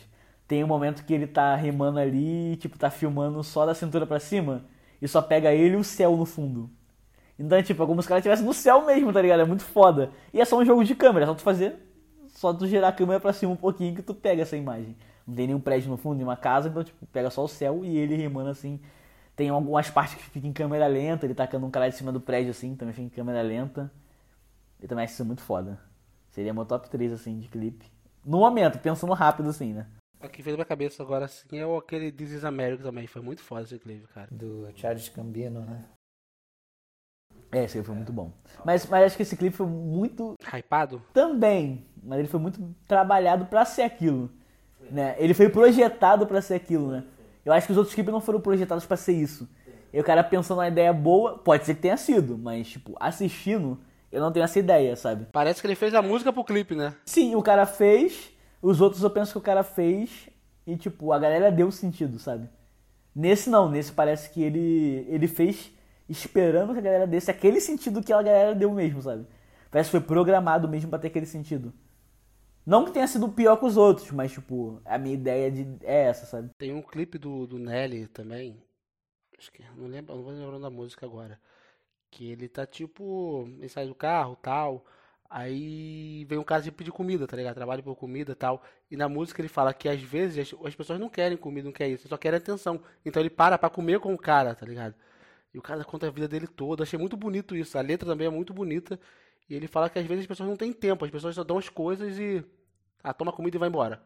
Tem 0.46 0.64
um 0.64 0.66
momento 0.66 1.04
que 1.04 1.12
ele 1.12 1.26
tá 1.26 1.54
remando 1.54 1.98
ali, 1.98 2.56
tipo, 2.56 2.78
tá 2.78 2.90
filmando 2.90 3.42
só 3.44 3.66
da 3.66 3.74
cintura 3.74 4.06
para 4.06 4.18
cima 4.18 4.64
e 5.00 5.08
só 5.08 5.22
pega 5.22 5.52
ele 5.52 5.74
e 5.74 5.76
o 5.76 5.84
céu 5.84 6.16
no 6.16 6.24
fundo. 6.24 6.70
Então, 7.38 7.62
tipo, 7.62 7.82
é 7.82 7.86
como 7.86 8.02
se 8.02 8.06
o 8.06 8.08
cara 8.08 8.18
estivesse 8.18 8.42
no 8.42 8.52
céu 8.52 8.84
mesmo, 8.84 9.12
tá 9.12 9.22
ligado? 9.22 9.40
É 9.40 9.44
muito 9.44 9.62
foda. 9.62 10.10
E 10.32 10.40
é 10.40 10.44
só 10.44 10.58
um 10.58 10.64
jogo 10.64 10.82
de 10.84 10.94
câmera, 10.94 11.24
é 11.24 11.28
só 11.28 11.34
tu 11.34 11.42
fazer. 11.42 11.76
Só 12.28 12.52
tu 12.52 12.66
girar 12.66 12.90
a 12.90 12.92
câmera 12.92 13.20
pra 13.20 13.32
cima 13.32 13.52
um 13.52 13.56
pouquinho 13.56 13.94
que 13.94 14.02
tu 14.02 14.14
pega 14.14 14.42
essa 14.42 14.56
imagem. 14.56 14.96
Não 15.26 15.34
tem 15.34 15.46
nenhum 15.46 15.60
prédio 15.60 15.90
no 15.90 15.96
fundo, 15.96 16.16
nenhuma 16.16 16.36
casa, 16.36 16.68
então, 16.68 16.82
tipo, 16.82 17.06
pega 17.06 17.30
só 17.30 17.44
o 17.44 17.48
céu 17.48 17.84
e 17.84 17.96
ele 17.96 18.16
remando 18.16 18.50
assim. 18.50 18.80
Tem 19.36 19.50
algumas 19.50 19.88
partes 19.88 20.16
que 20.16 20.24
fica 20.24 20.46
em 20.46 20.52
câmera 20.52 20.86
lenta, 20.88 21.26
ele 21.26 21.34
tacando 21.34 21.64
um 21.64 21.70
cara 21.70 21.88
de 21.88 21.94
cima 21.96 22.10
do 22.10 22.20
prédio 22.20 22.50
assim, 22.50 22.74
também 22.74 22.92
fica 22.92 23.06
em 23.06 23.10
câmera 23.10 23.40
lenta. 23.40 23.90
Eu 24.80 24.88
também 24.88 25.04
acho 25.04 25.14
isso 25.14 25.24
muito 25.24 25.42
foda. 25.42 25.78
Seria 26.30 26.52
meu 26.52 26.64
top 26.64 26.88
3, 26.88 27.12
assim, 27.12 27.38
de 27.38 27.48
clipe. 27.48 27.86
No 28.24 28.38
momento, 28.38 28.78
pensando 28.78 29.12
rápido 29.12 29.48
assim, 29.48 29.72
né? 29.72 29.86
O 30.22 30.28
que 30.28 30.42
veio 30.42 30.54
na 30.54 30.58
minha 30.58 30.66
cabeça 30.66 31.02
agora 31.02 31.26
assim 31.26 31.58
é 31.58 31.76
aquele 31.76 32.10
This 32.10 32.32
is 32.32 32.44
America 32.44 32.82
também. 32.82 33.06
Foi 33.06 33.22
muito 33.22 33.42
foda 33.42 33.62
esse 33.62 33.78
clipe, 33.78 34.06
cara. 34.08 34.28
Do 34.30 34.68
Charles 34.74 35.08
Gambino, 35.08 35.60
né? 35.60 35.84
É, 37.52 37.64
esse 37.64 37.78
aí 37.78 37.84
foi 37.84 37.94
muito 37.94 38.12
bom. 38.12 38.32
Mas, 38.64 38.84
mas 38.86 39.04
acho 39.04 39.16
que 39.16 39.22
esse 39.22 39.36
clipe 39.36 39.56
foi 39.56 39.66
muito. 39.66 40.34
Hypado? 40.52 41.00
Também. 41.14 41.86
Mas 42.02 42.18
ele 42.18 42.28
foi 42.28 42.40
muito 42.40 42.74
trabalhado 42.86 43.46
para 43.46 43.64
ser 43.64 43.82
aquilo. 43.82 44.30
Né? 44.90 45.14
Ele 45.18 45.34
foi 45.34 45.48
projetado 45.48 46.26
para 46.26 46.42
ser 46.42 46.54
aquilo, 46.54 46.90
né? 46.90 47.04
Eu 47.44 47.52
acho 47.52 47.66
que 47.66 47.72
os 47.72 47.78
outros 47.78 47.94
clipes 47.94 48.12
não 48.12 48.20
foram 48.20 48.40
projetados 48.40 48.84
para 48.84 48.96
ser 48.96 49.12
isso. 49.12 49.48
E 49.92 49.98
o 49.98 50.04
cara 50.04 50.22
pensou 50.22 50.56
numa 50.56 50.68
ideia 50.68 50.92
boa, 50.92 51.38
pode 51.38 51.64
ser 51.64 51.74
que 51.74 51.80
tenha 51.80 51.96
sido, 51.96 52.36
mas, 52.36 52.68
tipo, 52.68 52.94
assistindo, 53.00 53.78
eu 54.12 54.20
não 54.20 54.30
tenho 54.30 54.44
essa 54.44 54.58
ideia, 54.58 54.94
sabe? 54.96 55.26
Parece 55.32 55.60
que 55.60 55.66
ele 55.66 55.74
fez 55.74 55.94
a 55.94 56.02
música 56.02 56.32
pro 56.32 56.44
clipe, 56.44 56.74
né? 56.74 56.94
Sim, 57.06 57.34
o 57.34 57.42
cara 57.42 57.64
fez. 57.64 58.30
Os 58.60 58.80
outros 58.80 59.02
eu 59.02 59.10
penso 59.10 59.32
que 59.32 59.38
o 59.38 59.42
cara 59.42 59.62
fez. 59.62 60.28
E, 60.66 60.76
tipo, 60.76 61.12
a 61.12 61.18
galera 61.18 61.50
deu 61.50 61.70
sentido, 61.70 62.18
sabe? 62.18 62.48
Nesse 63.14 63.48
não, 63.48 63.70
nesse 63.70 63.92
parece 63.92 64.30
que 64.30 64.42
ele, 64.42 65.06
ele 65.08 65.26
fez 65.26 65.72
esperando 66.08 66.72
que 66.72 66.78
a 66.78 66.82
galera 66.82 67.06
desse 67.06 67.30
aquele 67.30 67.60
sentido 67.60 68.02
que 68.02 68.12
a 68.12 68.22
galera 68.22 68.54
deu 68.54 68.72
mesmo, 68.72 69.02
sabe? 69.02 69.26
Parece 69.70 69.88
que 69.90 69.98
foi 69.98 70.06
programado 70.06 70.68
mesmo 70.68 70.90
para 70.90 70.98
ter 70.98 71.08
aquele 71.08 71.26
sentido. 71.26 71.72
Não 72.66 72.84
que 72.84 72.92
tenha 72.92 73.06
sido 73.06 73.28
pior 73.30 73.56
que 73.56 73.64
os 73.64 73.76
outros, 73.78 74.10
mas, 74.10 74.32
tipo, 74.32 74.80
a 74.84 74.98
minha 74.98 75.14
ideia 75.14 75.50
de, 75.50 75.66
é 75.82 76.04
essa, 76.04 76.26
sabe? 76.26 76.50
Tem 76.58 76.72
um 76.74 76.82
clipe 76.82 77.18
do, 77.18 77.46
do 77.46 77.58
Nelly 77.58 78.06
também. 78.08 78.62
Acho 79.38 79.52
que 79.52 79.62
não 79.76 79.86
lembro, 79.86 80.14
não 80.14 80.22
vou 80.22 80.32
lembrar 80.32 80.58
da 80.58 80.70
música 80.70 81.06
agora. 81.06 81.40
Que 82.10 82.30
ele 82.30 82.48
tá 82.48 82.66
tipo. 82.66 83.46
Ele 83.58 83.68
sai 83.68 83.86
do 83.86 83.94
carro 83.94 84.36
tal. 84.36 84.84
Aí 85.30 86.24
vem 86.24 86.38
um 86.38 86.44
caso 86.44 86.64
de 86.64 86.72
pedir 86.72 86.90
comida, 86.90 87.26
tá 87.26 87.36
ligado? 87.36 87.54
Trabalho 87.54 87.82
por 87.82 87.94
comida 87.96 88.34
tal. 88.34 88.62
E 88.90 88.96
na 88.96 89.08
música 89.08 89.42
ele 89.42 89.48
fala 89.48 89.74
que 89.74 89.88
às 89.88 90.00
vezes 90.00 90.52
as, 90.54 90.66
as 90.66 90.74
pessoas 90.74 90.98
não 90.98 91.10
querem 91.10 91.36
comida, 91.36 91.66
não 91.66 91.72
querem 91.72 91.94
isso, 91.94 92.08
só 92.08 92.16
querem 92.16 92.38
atenção. 92.38 92.80
Então 93.04 93.20
ele 93.20 93.28
para 93.30 93.58
pra 93.58 93.68
comer 93.68 94.00
com 94.00 94.14
o 94.14 94.18
cara, 94.18 94.54
tá 94.54 94.64
ligado? 94.64 94.94
E 95.52 95.58
o 95.58 95.62
cara 95.62 95.84
conta 95.84 96.06
a 96.06 96.10
vida 96.10 96.28
dele 96.28 96.46
toda. 96.46 96.82
Achei 96.82 96.98
muito 96.98 97.16
bonito 97.16 97.54
isso. 97.56 97.76
A 97.78 97.82
letra 97.82 98.08
também 98.08 98.26
é 98.26 98.30
muito 98.30 98.54
bonita. 98.54 98.98
E 99.48 99.54
ele 99.54 99.66
fala 99.66 99.90
que 99.90 99.98
às 99.98 100.06
vezes 100.06 100.22
as 100.22 100.26
pessoas 100.26 100.48
não 100.48 100.56
têm 100.56 100.72
tempo, 100.72 101.04
as 101.04 101.10
pessoas 101.10 101.34
só 101.34 101.44
dão 101.44 101.58
as 101.58 101.68
coisas 101.68 102.18
e. 102.18 102.44
Ah, 103.02 103.14
toma 103.14 103.32
comida 103.32 103.56
e 103.56 103.60
vai 103.60 103.68
embora. 103.68 104.02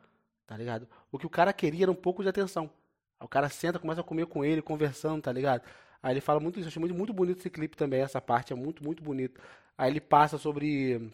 Tá 0.46 0.56
ligado? 0.56 0.88
O 1.10 1.18
que 1.18 1.26
o 1.26 1.30
cara 1.30 1.52
queria 1.52 1.84
era 1.84 1.90
um 1.90 1.94
pouco 1.94 2.22
de 2.22 2.28
atenção. 2.28 2.70
Aí 3.18 3.24
o 3.24 3.28
cara 3.28 3.48
senta, 3.48 3.78
começa 3.78 4.00
a 4.00 4.04
comer 4.04 4.26
com 4.26 4.44
ele, 4.44 4.60
conversando, 4.62 5.22
tá 5.22 5.32
ligado? 5.32 5.62
Aí 6.03 6.14
ele 6.14 6.20
fala 6.20 6.40
muito 6.40 6.59
isso, 6.59 6.66
eu 6.66 6.68
achei 6.68 6.80
muito, 6.80 6.94
muito 6.94 7.12
bonito 7.12 7.38
esse 7.40 7.50
clipe 7.50 7.76
também, 7.76 8.00
essa 8.00 8.20
parte 8.20 8.53
é 8.53 8.57
muito, 8.57 8.82
muito 8.84 9.03
bonito. 9.03 9.40
Aí 9.78 9.90
ele 9.90 10.00
passa 10.00 10.38
sobre. 10.38 11.11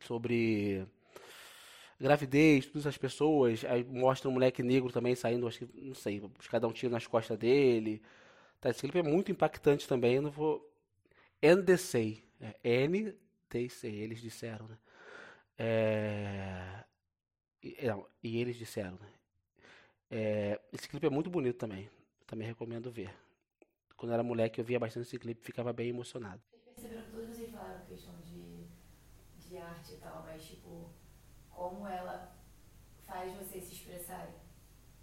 sobre. 0.00 0.86
gravidez, 1.98 2.66
todas 2.66 2.86
as 2.86 2.98
pessoas. 2.98 3.64
Aí 3.64 3.84
mostra 3.84 4.28
um 4.28 4.32
moleque 4.32 4.62
negro 4.62 4.92
também 4.92 5.14
saindo, 5.14 5.46
acho 5.48 5.60
que, 5.60 5.82
não 5.82 5.94
sei, 5.94 6.20
caras 6.48 6.62
dão 6.62 6.70
um 6.70 6.72
tiro 6.72 6.92
nas 6.92 7.06
costas 7.06 7.38
dele. 7.38 8.02
Tá, 8.60 8.70
esse 8.70 8.80
clipe 8.80 8.98
é 8.98 9.02
muito 9.02 9.32
impactante 9.32 9.88
também, 9.88 10.16
eu 10.16 10.22
não 10.22 10.30
vou. 10.30 10.70
NDC. 11.42 12.22
É 12.40 12.54
eles 13.88 14.20
disseram, 14.20 14.66
né? 14.68 14.78
É... 15.58 16.84
E, 17.62 17.86
não, 17.86 18.06
e 18.22 18.38
eles 18.40 18.56
disseram, 18.56 18.92
né? 18.92 19.08
É, 20.10 20.60
esse 20.72 20.88
clipe 20.88 21.06
é 21.06 21.10
muito 21.10 21.30
bonito 21.30 21.56
também. 21.56 21.88
Também 22.26 22.46
recomendo 22.46 22.90
ver. 22.90 23.14
Quando 24.04 24.12
era 24.12 24.22
moleque, 24.22 24.60
eu 24.60 24.64
via 24.66 24.78
bastante 24.78 25.06
esse 25.06 25.18
clipe 25.18 25.40
e 25.40 25.46
ficava 25.46 25.72
bem 25.72 25.88
emocionado. 25.88 26.42
Vocês 26.50 26.62
perceberam 26.62 27.04
que 27.04 27.10
todos 27.10 27.28
vocês 27.30 27.50
falaram 27.50 27.86
questão 27.86 28.14
de, 28.20 28.66
de 29.38 29.56
arte 29.56 29.94
e 29.94 29.96
tal, 29.96 30.22
mas 30.26 30.44
tipo, 30.44 30.90
como 31.48 31.88
ela 31.88 32.36
faz 33.06 33.34
vocês 33.34 33.64
se 33.64 33.72
expressarem. 33.72 34.34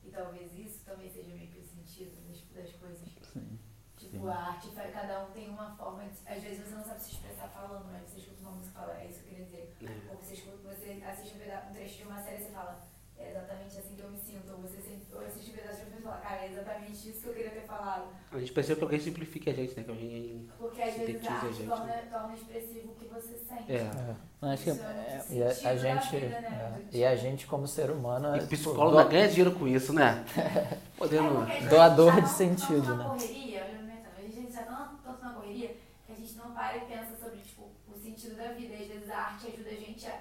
E 0.04 0.12
talvez 0.12 0.54
isso 0.54 0.86
também 0.86 1.10
seja 1.10 1.34
meio 1.34 1.50
que 1.50 1.58
o 1.58 1.64
sentido 1.64 2.16
das, 2.28 2.42
das 2.50 2.76
coisas. 2.76 3.10
Sim. 3.24 3.58
Tipo, 3.98 4.28
a 4.28 4.36
arte, 4.36 4.70
cada 4.70 5.26
um 5.26 5.32
tem 5.32 5.50
uma 5.50 5.76
forma 5.76 6.04
de. 6.04 6.20
Às 6.28 6.44
vezes 6.44 6.60
você 6.68 6.76
não 6.76 6.84
sabe 6.84 7.02
se 7.02 7.14
expressar 7.14 7.48
falando, 7.48 7.92
mas 7.92 8.08
você 8.08 8.20
escuta 8.20 8.42
uma 8.42 8.52
música 8.52 8.70
e 8.70 8.80
fala, 8.82 9.02
é 9.02 9.10
isso 9.10 9.24
que 9.24 9.26
eu 9.26 9.30
queria 9.30 9.46
dizer. 9.46 9.78
Ou 10.12 10.18
você, 10.18 10.36
escuta, 10.36 10.58
você 10.58 11.02
assiste 11.04 11.34
um, 11.34 11.70
um 11.70 11.74
trecho 11.74 11.98
de 11.98 12.04
uma 12.04 12.22
série 12.22 12.44
e 12.44 12.46
você 12.46 12.52
fala, 12.52 12.88
é 13.18 13.32
exatamente 13.32 13.80
assim 13.80 13.96
que 13.96 14.02
eu 14.02 14.12
me 14.12 14.20
sinto. 14.20 14.52
Ou 14.52 14.62
você 14.62 14.80
sempre, 14.80 15.16
ou 15.16 15.26
assiste 15.26 15.50
um 15.50 15.56
pedaço 15.56 15.78
de 15.78 15.82
um 15.82 15.86
filme 15.86 16.02
e 16.02 16.04
fala, 16.04 16.22
cara, 16.22 16.31
é 16.44 16.52
exatamente 16.52 17.10
isso 17.10 17.22
que 17.22 17.28
eu 17.30 17.34
queria 17.34 17.52
ter 17.52 17.62
falado. 17.68 18.06
A 18.32 18.40
gente 18.40 18.52
percebe 18.52 18.78
que 18.80 18.84
alguém 18.84 19.00
simplifica 19.00 19.52
a 19.52 19.54
gente, 19.54 19.76
né? 19.78 19.84
Que 19.84 19.90
alguém 19.92 20.50
Porque 20.58 20.82
às 20.82 20.94
vezes 20.96 21.26
a 21.28 21.32
a 21.32 21.34
arte 21.36 21.54
gente. 21.54 21.68
torna, 21.68 21.86
né? 21.86 22.08
torna 22.12 22.34
expressivo 22.34 22.92
o 22.92 22.96
que 22.96 23.06
você 23.06 23.38
sente. 23.38 23.72
É. 23.72 23.76
É. 23.78 24.52
Acho 24.54 24.64
que 24.64 24.70
é 24.70 24.74
é, 24.74 25.26
E 25.30 25.44
a, 25.44 25.70
a 25.70 25.76
gente, 25.76 26.10
vida, 26.18 26.42
né? 26.42 26.82
é, 26.94 26.98
e 26.98 27.06
a 27.06 27.16
gente 27.16 27.46
como 27.48 27.68
ser 27.68 27.92
humano 27.92 28.30
é 28.34 28.38
E 28.38 28.40
tipo, 28.42 28.50
psicólogo 28.52 29.04
do- 29.04 29.10
ganha 29.10 29.28
dinheiro 29.28 29.52
com 29.52 29.68
isso, 29.68 29.94
né? 29.94 30.26
Podendo. 30.98 31.44
É 31.44 31.68
Doador 31.68 32.14
tá 32.16 32.20
de 32.22 32.30
sentido, 32.30 32.96
né? 32.96 33.04
correria, 33.06 33.64
né, 33.66 34.04
a 34.18 34.22
gente 34.22 34.48
está 34.50 34.64
tão, 34.64 34.96
tanto 35.04 35.24
na 35.24 35.34
correria 35.34 35.76
que 36.06 36.12
a 36.12 36.16
gente 36.16 36.34
não 36.36 36.52
para 36.54 36.78
e 36.78 36.82
pensa 36.82 37.16
sobre 37.20 37.38
tipo, 37.40 37.70
o 37.88 37.96
sentido 37.96 38.36
da 38.36 38.52
vida. 38.54 38.74
E 38.74 38.84
às 38.84 38.88
vezes 38.90 39.10
a 39.10 39.18
arte 39.18 39.48
ajuda 39.48 39.70
a 39.70 39.74
gente 39.76 40.08
a, 40.08 40.20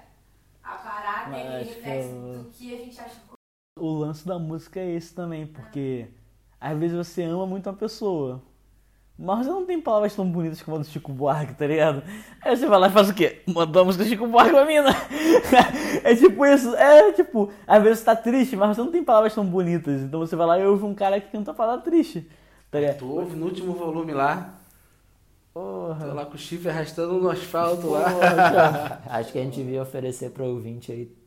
a 0.63 0.75
parar, 0.75 1.29
acho 1.33 1.69
que 1.69 1.73
reflexo 1.75 2.09
eu- 2.09 2.43
do 2.43 2.49
que 2.51 2.73
a 2.75 2.77
gente 2.77 2.99
acha 3.01 3.15
o 3.75 3.93
lance 3.93 4.27
da 4.27 4.37
música 4.37 4.79
é 4.79 4.91
esse 4.91 5.13
também, 5.13 5.47
porque 5.47 6.07
às 6.59 6.77
vezes 6.77 6.95
você 6.95 7.23
ama 7.23 7.45
muito 7.45 7.67
uma 7.69 7.75
pessoa, 7.75 8.41
mas 9.17 9.45
você 9.45 9.51
não 9.51 9.65
tem 9.65 9.79
palavras 9.79 10.15
tão 10.15 10.29
bonitas 10.29 10.61
como 10.61 10.77
a 10.77 10.79
do 10.79 10.85
Chico 10.85 11.11
Buarque, 11.11 11.53
tá 11.53 11.67
ligado? 11.67 12.03
Aí 12.41 12.55
você 12.55 12.65
vai 12.65 12.79
lá 12.79 12.87
e 12.87 12.91
faz 12.91 13.09
o 13.09 13.13
quê? 13.13 13.41
Mandou 13.47 13.83
a 13.83 13.85
música 13.85 14.03
do 14.03 14.09
Chico 14.09 14.27
Buarque 14.27 14.51
pra 14.51 14.65
mina. 14.65 14.89
é 16.03 16.15
tipo 16.15 16.45
isso, 16.45 16.75
é 16.75 17.13
tipo, 17.13 17.51
às 17.65 17.81
vezes 17.81 17.99
você 17.99 18.05
tá 18.05 18.15
triste, 18.15 18.55
mas 18.55 18.75
você 18.75 18.81
não 18.81 18.91
tem 18.91 19.03
palavras 19.03 19.33
tão 19.33 19.45
bonitas, 19.45 20.01
então 20.01 20.19
você 20.19 20.35
vai 20.35 20.47
lá 20.47 20.59
e 20.59 20.65
ouve 20.65 20.85
um 20.85 20.93
cara 20.93 21.19
que 21.21 21.31
canta 21.31 21.53
palavra 21.53 21.81
triste, 21.81 22.27
tá 22.69 22.79
ligado? 22.79 22.97
Tu 22.97 23.07
ouve 23.07 23.35
no 23.35 23.45
último 23.45 23.73
volume 23.73 24.11
lá, 24.11 24.59
tô 25.53 25.59
Porra. 25.61 26.13
lá 26.13 26.25
com 26.25 26.35
o 26.35 26.37
chifre 26.37 26.69
arrastando 26.69 27.13
no 27.19 27.29
asfalto 27.29 27.91
lá. 27.91 29.01
Acho 29.09 29.31
que 29.31 29.39
a 29.39 29.43
gente 29.43 29.55
devia 29.55 29.81
oferecer 29.81 30.31
para 30.31 30.43
o 30.43 30.55
ouvinte 30.55 30.91
aí 30.91 31.20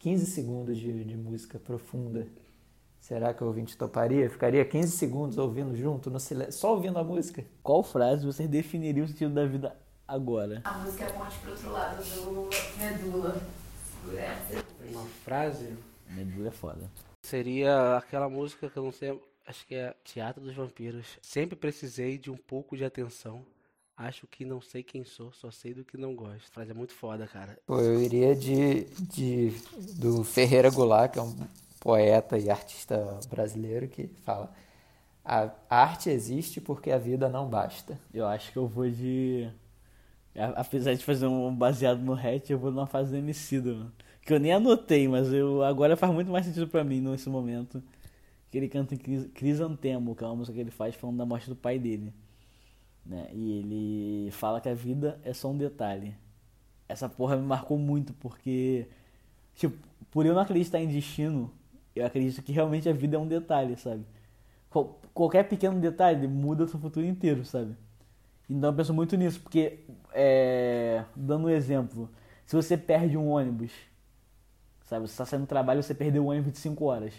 15 0.00 0.26
segundos 0.26 0.78
de, 0.78 1.04
de 1.04 1.14
música 1.14 1.58
profunda. 1.58 2.26
Será 2.98 3.34
que 3.34 3.44
o 3.44 3.46
ouvinte 3.46 3.76
toparia? 3.76 4.28
Ficaria 4.30 4.64
15 4.64 4.92
segundos 4.96 5.36
ouvindo 5.36 5.76
junto, 5.76 6.10
no 6.10 6.18
silêncio, 6.18 6.54
só 6.54 6.74
ouvindo 6.74 6.98
a 6.98 7.04
música? 7.04 7.44
Qual 7.62 7.82
frase 7.82 8.24
você 8.24 8.48
definiria 8.48 9.04
o 9.04 9.08
sentido 9.08 9.34
da 9.34 9.44
vida 9.44 9.76
agora? 10.08 10.62
a 10.64 10.78
música 10.78 11.04
é 11.04 11.08
a 11.08 11.12
ponte 11.12 11.38
pro 11.38 11.50
outro 11.50 11.70
lado 11.70 12.02
do 12.02 12.50
medula. 12.78 13.40
Uma 14.90 15.04
frase 15.22 15.76
Medula 16.08 16.48
é 16.48 16.50
foda. 16.50 16.90
seria 17.22 17.98
aquela 17.98 18.28
música 18.28 18.70
que 18.70 18.76
eu 18.78 18.82
não 18.82 18.92
sei, 18.92 19.20
acho 19.46 19.66
que 19.66 19.74
é 19.74 19.94
Teatro 20.02 20.42
dos 20.42 20.54
Vampiros. 20.54 21.18
Sempre 21.20 21.56
precisei 21.56 22.16
de 22.16 22.30
um 22.30 22.36
pouco 22.36 22.74
de 22.74 22.84
atenção. 22.84 23.44
Acho 24.02 24.26
que 24.26 24.46
não 24.46 24.62
sei 24.62 24.82
quem 24.82 25.04
sou, 25.04 25.30
só 25.30 25.50
sei 25.50 25.74
do 25.74 25.84
que 25.84 25.98
não 25.98 26.14
gosto. 26.14 26.46
A 26.48 26.52
frase 26.54 26.70
é 26.70 26.74
muito 26.74 26.94
foda, 26.94 27.26
cara. 27.26 27.58
Pô, 27.66 27.78
eu 27.80 28.00
iria 28.00 28.34
de, 28.34 28.84
de 29.14 29.50
do 29.98 30.24
Ferreira 30.24 30.70
Goulart, 30.70 31.12
que 31.12 31.18
é 31.18 31.22
um 31.22 31.36
poeta 31.78 32.38
e 32.38 32.48
artista 32.48 33.20
brasileiro 33.28 33.88
que 33.88 34.06
fala: 34.24 34.50
a 35.22 35.50
arte 35.68 36.08
existe 36.08 36.62
porque 36.62 36.90
a 36.90 36.96
vida 36.98 37.28
não 37.28 37.46
basta. 37.46 37.98
Eu 38.12 38.26
acho 38.26 38.50
que 38.50 38.56
eu 38.56 38.66
vou 38.66 38.88
de. 38.88 39.50
Apesar 40.56 40.94
de 40.94 41.04
fazer 41.04 41.26
um 41.26 41.54
baseado 41.54 42.00
no 42.00 42.14
hatch, 42.14 42.50
eu 42.50 42.58
vou 42.58 42.70
numa 42.70 42.86
fase 42.86 43.10
do 43.10 43.16
Emicida, 43.16 43.74
mano. 43.74 43.92
Que 44.22 44.32
eu 44.32 44.40
nem 44.40 44.52
anotei, 44.52 45.08
mas 45.08 45.32
eu 45.32 45.62
agora 45.62 45.96
faz 45.96 46.12
muito 46.12 46.30
mais 46.30 46.46
sentido 46.46 46.68
pra 46.68 46.84
mim 46.84 47.00
nesse 47.00 47.28
momento. 47.28 47.82
Que 48.50 48.58
ele 48.58 48.68
canta 48.68 48.94
em 48.94 48.98
Cris- 48.98 49.28
Crisantemo, 49.34 50.14
que 50.16 50.24
é 50.24 50.26
uma 50.26 50.36
música 50.36 50.54
que 50.54 50.60
ele 50.60 50.70
faz 50.70 50.94
falando 50.94 51.18
da 51.18 51.26
morte 51.26 51.48
do 51.48 51.56
pai 51.56 51.78
dele. 51.78 52.12
Né? 53.10 53.28
E 53.34 53.52
ele 53.58 54.30
fala 54.30 54.60
que 54.62 54.70
a 54.70 54.74
vida 54.74 55.20
é 55.24 55.34
só 55.34 55.50
um 55.50 55.58
detalhe. 55.58 56.16
Essa 56.88 57.08
porra 57.08 57.36
me 57.36 57.44
marcou 57.44 57.78
muito, 57.78 58.14
porque. 58.14 58.88
Tipo, 59.56 59.76
por 60.12 60.26
eu 60.26 60.34
não 60.34 60.42
acreditar 60.42 60.80
em 60.80 60.88
destino, 60.88 61.52
eu 61.96 62.06
acredito 62.06 62.42
que 62.42 62.52
realmente 62.52 62.88
a 62.88 62.92
vida 62.92 63.16
é 63.16 63.20
um 63.20 63.28
detalhe, 63.28 63.76
sabe? 63.76 64.04
Qual- 64.70 65.00
qualquer 65.14 65.44
pequeno 65.48 65.80
detalhe 65.80 66.28
muda 66.28 66.64
o 66.64 66.68
seu 66.68 66.80
futuro 66.80 67.06
inteiro, 67.06 67.44
sabe? 67.44 67.76
Então 68.50 68.70
eu 68.70 68.74
penso 68.76 68.94
muito 68.94 69.16
nisso, 69.16 69.40
porque, 69.40 69.80
é, 70.12 71.04
dando 71.16 71.46
um 71.46 71.50
exemplo, 71.50 72.10
se 72.46 72.56
você 72.56 72.76
perde 72.78 73.16
um 73.16 73.30
ônibus, 73.30 73.72
sabe? 74.84 75.06
Você 75.06 75.12
está 75.12 75.24
saindo 75.26 75.44
do 75.44 75.48
trabalho 75.48 75.82
você 75.82 75.94
perdeu 75.94 76.24
um 76.24 76.28
ônibus 76.30 76.52
de 76.52 76.58
5 76.58 76.84
horas, 76.84 77.14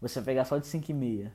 você 0.00 0.20
vai 0.20 0.26
pegar 0.26 0.44
só 0.44 0.58
de 0.58 0.66
5 0.66 0.90
e 0.90 0.94
meia. 0.94 1.32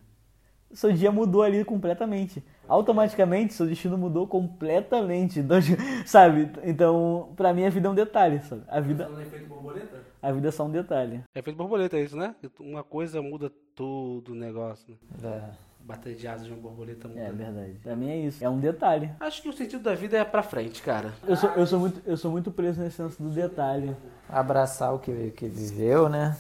Seu 0.73 0.91
dia 0.91 1.11
mudou 1.11 1.43
ali 1.43 1.63
completamente. 1.63 2.43
Automaticamente, 2.67 3.53
seu 3.53 3.65
destino 3.65 3.97
mudou 3.97 4.27
completamente. 4.27 5.39
Então, 5.39 5.57
sabe? 6.05 6.51
Então, 6.63 7.29
pra 7.35 7.53
mim, 7.53 7.65
a 7.65 7.69
vida 7.69 7.87
é 7.87 7.91
um 7.91 7.95
detalhe, 7.95 8.39
sabe? 8.41 8.63
A 8.67 8.79
vida, 8.79 9.09
efeito 9.21 9.47
borboleta? 9.47 10.03
a 10.21 10.31
vida 10.31 10.49
é 10.49 10.51
só 10.51 10.65
um 10.65 10.71
detalhe. 10.71 11.23
É 11.33 11.39
efeito 11.39 11.55
borboleta, 11.55 11.97
é 11.97 12.01
isso, 12.01 12.17
né? 12.17 12.35
Uma 12.59 12.83
coisa 12.83 13.21
muda 13.21 13.51
todo 13.73 14.33
o 14.33 14.35
negócio, 14.35 14.97
né? 15.21 15.41
É. 15.53 15.67
Bater 15.79 16.15
de 16.15 16.27
asas 16.27 16.45
de 16.45 16.51
uma 16.51 16.59
borboleta 16.59 17.07
muda. 17.07 17.21
É 17.21 17.31
verdade. 17.31 17.79
Pra 17.81 17.95
mim 17.95 18.09
é 18.09 18.17
isso. 18.17 18.43
É 18.43 18.49
um 18.49 18.59
detalhe. 18.59 19.09
Acho 19.21 19.41
que 19.41 19.47
o 19.47 19.53
sentido 19.53 19.83
da 19.83 19.95
vida 19.95 20.17
é 20.17 20.25
pra 20.25 20.43
frente, 20.43 20.81
cara. 20.81 21.13
Eu 21.25 21.37
sou, 21.37 21.49
eu 21.51 21.65
sou, 21.65 21.79
muito, 21.79 22.01
eu 22.05 22.17
sou 22.17 22.29
muito 22.29 22.51
preso 22.51 22.81
nesse 22.81 22.97
senso 22.97 23.23
do 23.23 23.29
detalhe. 23.29 23.95
Abraçar 24.27 24.93
o 24.93 24.99
que, 24.99 25.31
que 25.31 25.47
viveu, 25.47 26.09
né? 26.09 26.35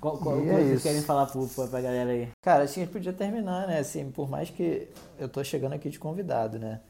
Qual, 0.00 0.18
qual, 0.18 0.38
o 0.38 0.42
E 0.42 0.44
que 0.44 0.50
é 0.50 0.64
vocês 0.64 0.82
querem 0.82 1.02
falar 1.02 1.26
pro, 1.26 1.46
pra, 1.48 1.80
galera 1.80 2.10
aí? 2.10 2.28
Cara, 2.42 2.66
que 2.66 2.80
a 2.80 2.84
gente 2.84 2.92
podia 2.92 3.12
terminar, 3.12 3.66
né? 3.66 3.78
Assim, 3.78 4.10
por 4.10 4.28
mais 4.28 4.50
que 4.50 4.88
eu 5.18 5.28
tô 5.28 5.42
chegando 5.44 5.74
aqui 5.74 5.90
de 5.90 5.98
convidado, 5.98 6.58
né? 6.58 6.80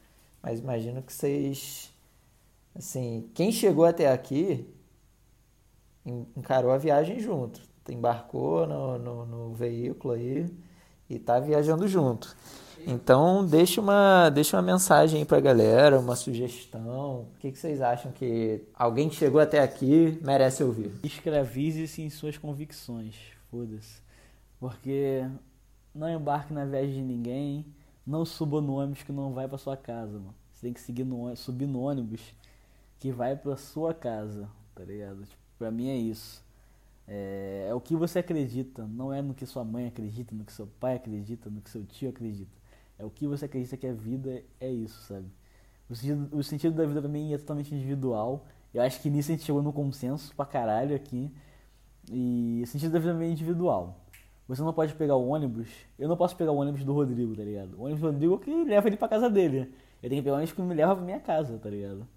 Mas 0.41 0.59
imagino 0.59 1.01
que 1.01 1.11
vocês. 1.11 1.91
Assim, 2.75 3.29
quem 3.33 3.51
chegou 3.51 3.85
até 3.85 4.11
aqui 4.11 4.67
en- 6.05 6.27
encarou 6.35 6.71
a 6.71 6.77
viagem 6.77 7.19
junto. 7.19 7.61
Embarcou 7.89 8.67
no, 8.67 8.97
no, 8.97 9.25
no 9.25 9.53
veículo 9.53 10.13
aí 10.13 10.45
e 11.09 11.17
tá 11.17 11.39
viajando 11.39 11.87
junto. 11.87 12.35
Então, 12.89 13.45
deixa 13.45 13.81
uma, 13.81 14.29
deixa 14.29 14.55
uma 14.55 14.63
mensagem 14.63 15.19
aí 15.19 15.25
pra 15.25 15.41
galera, 15.41 15.99
uma 15.99 16.15
sugestão. 16.15 17.23
O 17.23 17.39
que, 17.39 17.51
que 17.51 17.59
vocês 17.59 17.81
acham 17.81 18.13
que 18.13 18.63
alguém 18.73 19.09
que 19.09 19.15
chegou 19.15 19.41
até 19.41 19.59
aqui 19.59 20.17
merece 20.23 20.63
ouvir? 20.63 20.93
Escravize-se 21.03 22.01
em 22.01 22.09
suas 22.09 22.37
convicções. 22.37 23.15
Foda-se. 23.51 24.01
Porque 24.57 25.27
não 25.93 26.09
embarque 26.09 26.53
na 26.53 26.63
viagem 26.63 26.93
de 26.93 27.01
ninguém. 27.01 27.65
Não 28.05 28.23
suba 28.23 28.61
no 28.61 28.75
ônibus 28.75 29.03
que 29.03 29.11
não 29.11 29.33
vai 29.33 29.49
pra 29.49 29.57
sua 29.57 29.75
casa, 29.75 30.13
mano. 30.13 30.33
Você 30.53 30.67
tem 30.67 30.73
que 30.73 30.79
seguir 30.79 31.03
no, 31.03 31.35
subir 31.35 31.67
no 31.67 31.81
ônibus 31.81 32.21
que 32.99 33.11
vai 33.11 33.35
pra 33.35 33.57
sua 33.57 33.93
casa, 33.93 34.47
tá 34.73 34.85
ligado? 34.85 35.25
Tipo, 35.25 35.41
pra 35.59 35.69
mim 35.69 35.89
é 35.89 35.97
isso. 35.97 36.41
É, 37.05 37.67
é 37.69 37.73
o 37.73 37.81
que 37.81 37.97
você 37.97 38.19
acredita, 38.19 38.87
não 38.87 39.13
é 39.13 39.21
no 39.21 39.33
que 39.33 39.45
sua 39.45 39.65
mãe 39.65 39.87
acredita, 39.87 40.33
no 40.33 40.45
que 40.45 40.53
seu 40.53 40.67
pai 40.79 40.95
acredita, 40.95 41.49
no 41.49 41.61
que 41.61 41.69
seu 41.69 41.85
tio 41.85 42.09
acredita. 42.09 42.56
É 42.99 43.05
o 43.05 43.09
que 43.09 43.27
você 43.27 43.45
acredita 43.45 43.77
que 43.77 43.87
a 43.87 43.93
vida 43.93 44.43
é 44.59 44.71
isso, 44.71 45.01
sabe? 45.01 45.27
O 45.89 45.95
sentido, 45.95 46.37
o 46.37 46.43
sentido 46.43 46.75
da 46.75 46.85
vida 46.85 47.07
mim 47.07 47.33
é 47.33 47.37
totalmente 47.37 47.73
individual. 47.73 48.45
Eu 48.73 48.81
acho 48.81 49.01
que 49.01 49.09
nisso 49.09 49.31
a 49.31 49.35
gente 49.35 49.45
chegou 49.45 49.61
no 49.61 49.71
consenso 49.71 50.35
pra 50.35 50.45
caralho 50.45 50.95
aqui. 50.95 51.31
E 52.09 52.61
o 52.63 52.67
sentido 52.67 52.91
da 52.91 52.99
vida 52.99 53.13
também 53.13 53.29
é 53.29 53.31
individual. 53.31 53.97
Você 54.47 54.61
não 54.61 54.73
pode 54.73 54.93
pegar 54.93 55.15
o 55.15 55.27
ônibus. 55.27 55.67
Eu 55.99 56.07
não 56.07 56.15
posso 56.17 56.35
pegar 56.35 56.51
o 56.51 56.57
ônibus 56.57 56.83
do 56.83 56.93
Rodrigo, 56.93 57.35
tá 57.35 57.43
ligado? 57.43 57.75
O 57.77 57.83
ônibus 57.83 58.01
do 58.01 58.07
Rodrigo 58.07 58.33
é 58.33 58.35
o 58.35 58.39
que 58.39 58.63
leva 58.63 58.87
ele 58.87 58.97
pra 58.97 59.07
casa 59.07 59.29
dele. 59.29 59.73
Eu 60.01 60.09
tenho 60.09 60.21
que 60.21 60.23
pegar 60.23 60.33
o 60.33 60.37
ônibus 60.37 60.53
que 60.53 60.61
me 60.61 60.73
leva 60.73 60.95
pra 60.95 61.03
minha 61.03 61.19
casa, 61.19 61.57
tá 61.57 61.69
ligado? 61.69 62.07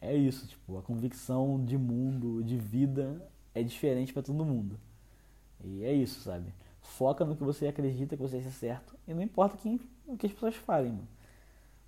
É 0.00 0.14
isso, 0.14 0.46
tipo, 0.46 0.78
a 0.78 0.82
convicção 0.82 1.62
de 1.64 1.76
mundo, 1.76 2.42
de 2.44 2.56
vida 2.56 3.20
é 3.54 3.62
diferente 3.62 4.12
pra 4.12 4.22
todo 4.22 4.44
mundo. 4.44 4.78
E 5.64 5.82
é 5.82 5.92
isso, 5.92 6.20
sabe? 6.20 6.52
Foca 6.88 7.24
no 7.24 7.36
que 7.36 7.44
você 7.44 7.68
acredita 7.68 8.16
que 8.16 8.22
você 8.22 8.38
é 8.38 8.42
certo 8.42 8.98
e 9.06 9.12
não 9.12 9.22
importa 9.22 9.56
quem, 9.56 9.78
o 10.06 10.16
que 10.16 10.26
as 10.26 10.32
pessoas 10.32 10.56
falem, 10.56 10.92
mano. 10.92 11.08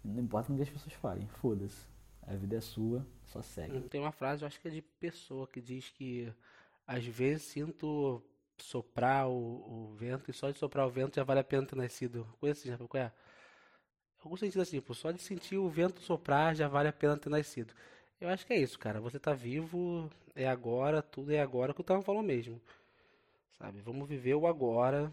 Não 0.05 0.23
importa 0.23 0.53
o 0.53 0.57
que 0.57 0.63
as 0.63 0.69
pessoas 0.69 0.93
falem, 0.95 1.27
foda-se. 1.27 1.87
A 2.23 2.35
vida 2.35 2.57
é 2.57 2.61
sua, 2.61 3.05
só 3.25 3.43
segue. 3.43 3.81
Tem 3.89 4.01
uma 4.01 4.13
frase, 4.13 4.43
eu 4.43 4.47
acho 4.47 4.61
que 4.61 4.69
é 4.69 4.71
de 4.71 4.83
pessoa, 4.83 5.49
que 5.49 5.61
diz 5.61 5.89
que 5.89 6.33
às 6.87 7.05
vezes 7.05 7.43
sinto 7.45 8.23
soprar 8.59 9.27
o, 9.27 9.33
o 9.33 9.95
vento 9.97 10.31
e 10.31 10.35
só 10.35 10.51
de 10.51 10.59
soprar 10.59 10.87
o 10.87 10.91
vento 10.91 11.17
já 11.17 11.25
vale 11.25 11.41
a 11.41 11.45
pena 11.45 11.67
ter 11.67 11.77
nascido. 11.77 12.27
Coisa 12.39 12.59
assim, 12.59 12.71
sabe 12.71 12.87
qual 12.87 13.03
é? 13.03 13.13
Algum 14.23 14.37
sentido 14.37 14.61
assim, 14.61 14.81
pô, 14.81 14.93
só 14.93 15.11
de 15.11 15.21
sentir 15.21 15.57
o 15.57 15.69
vento 15.69 16.01
soprar 16.03 16.55
já 16.55 16.69
vale 16.69 16.89
a 16.89 16.93
pena 16.93 17.17
ter 17.17 17.31
nascido. 17.31 17.75
Eu 18.21 18.29
acho 18.29 18.47
que 18.47 18.53
é 18.53 18.59
isso, 18.59 18.79
cara. 18.79 19.01
Você 19.01 19.19
tá 19.19 19.33
vivo, 19.33 20.11
é 20.37 20.47
agora, 20.47 21.01
tudo 21.03 21.33
é 21.33 21.41
agora, 21.41 21.73
que 21.73 21.81
o 21.81 21.85
Tama 21.85 22.03
falou 22.03 22.23
mesmo. 22.23 22.61
Sabe? 23.59 23.81
Vamos 23.81 24.09
viver 24.09 24.35
o 24.35 24.47
agora. 24.47 25.13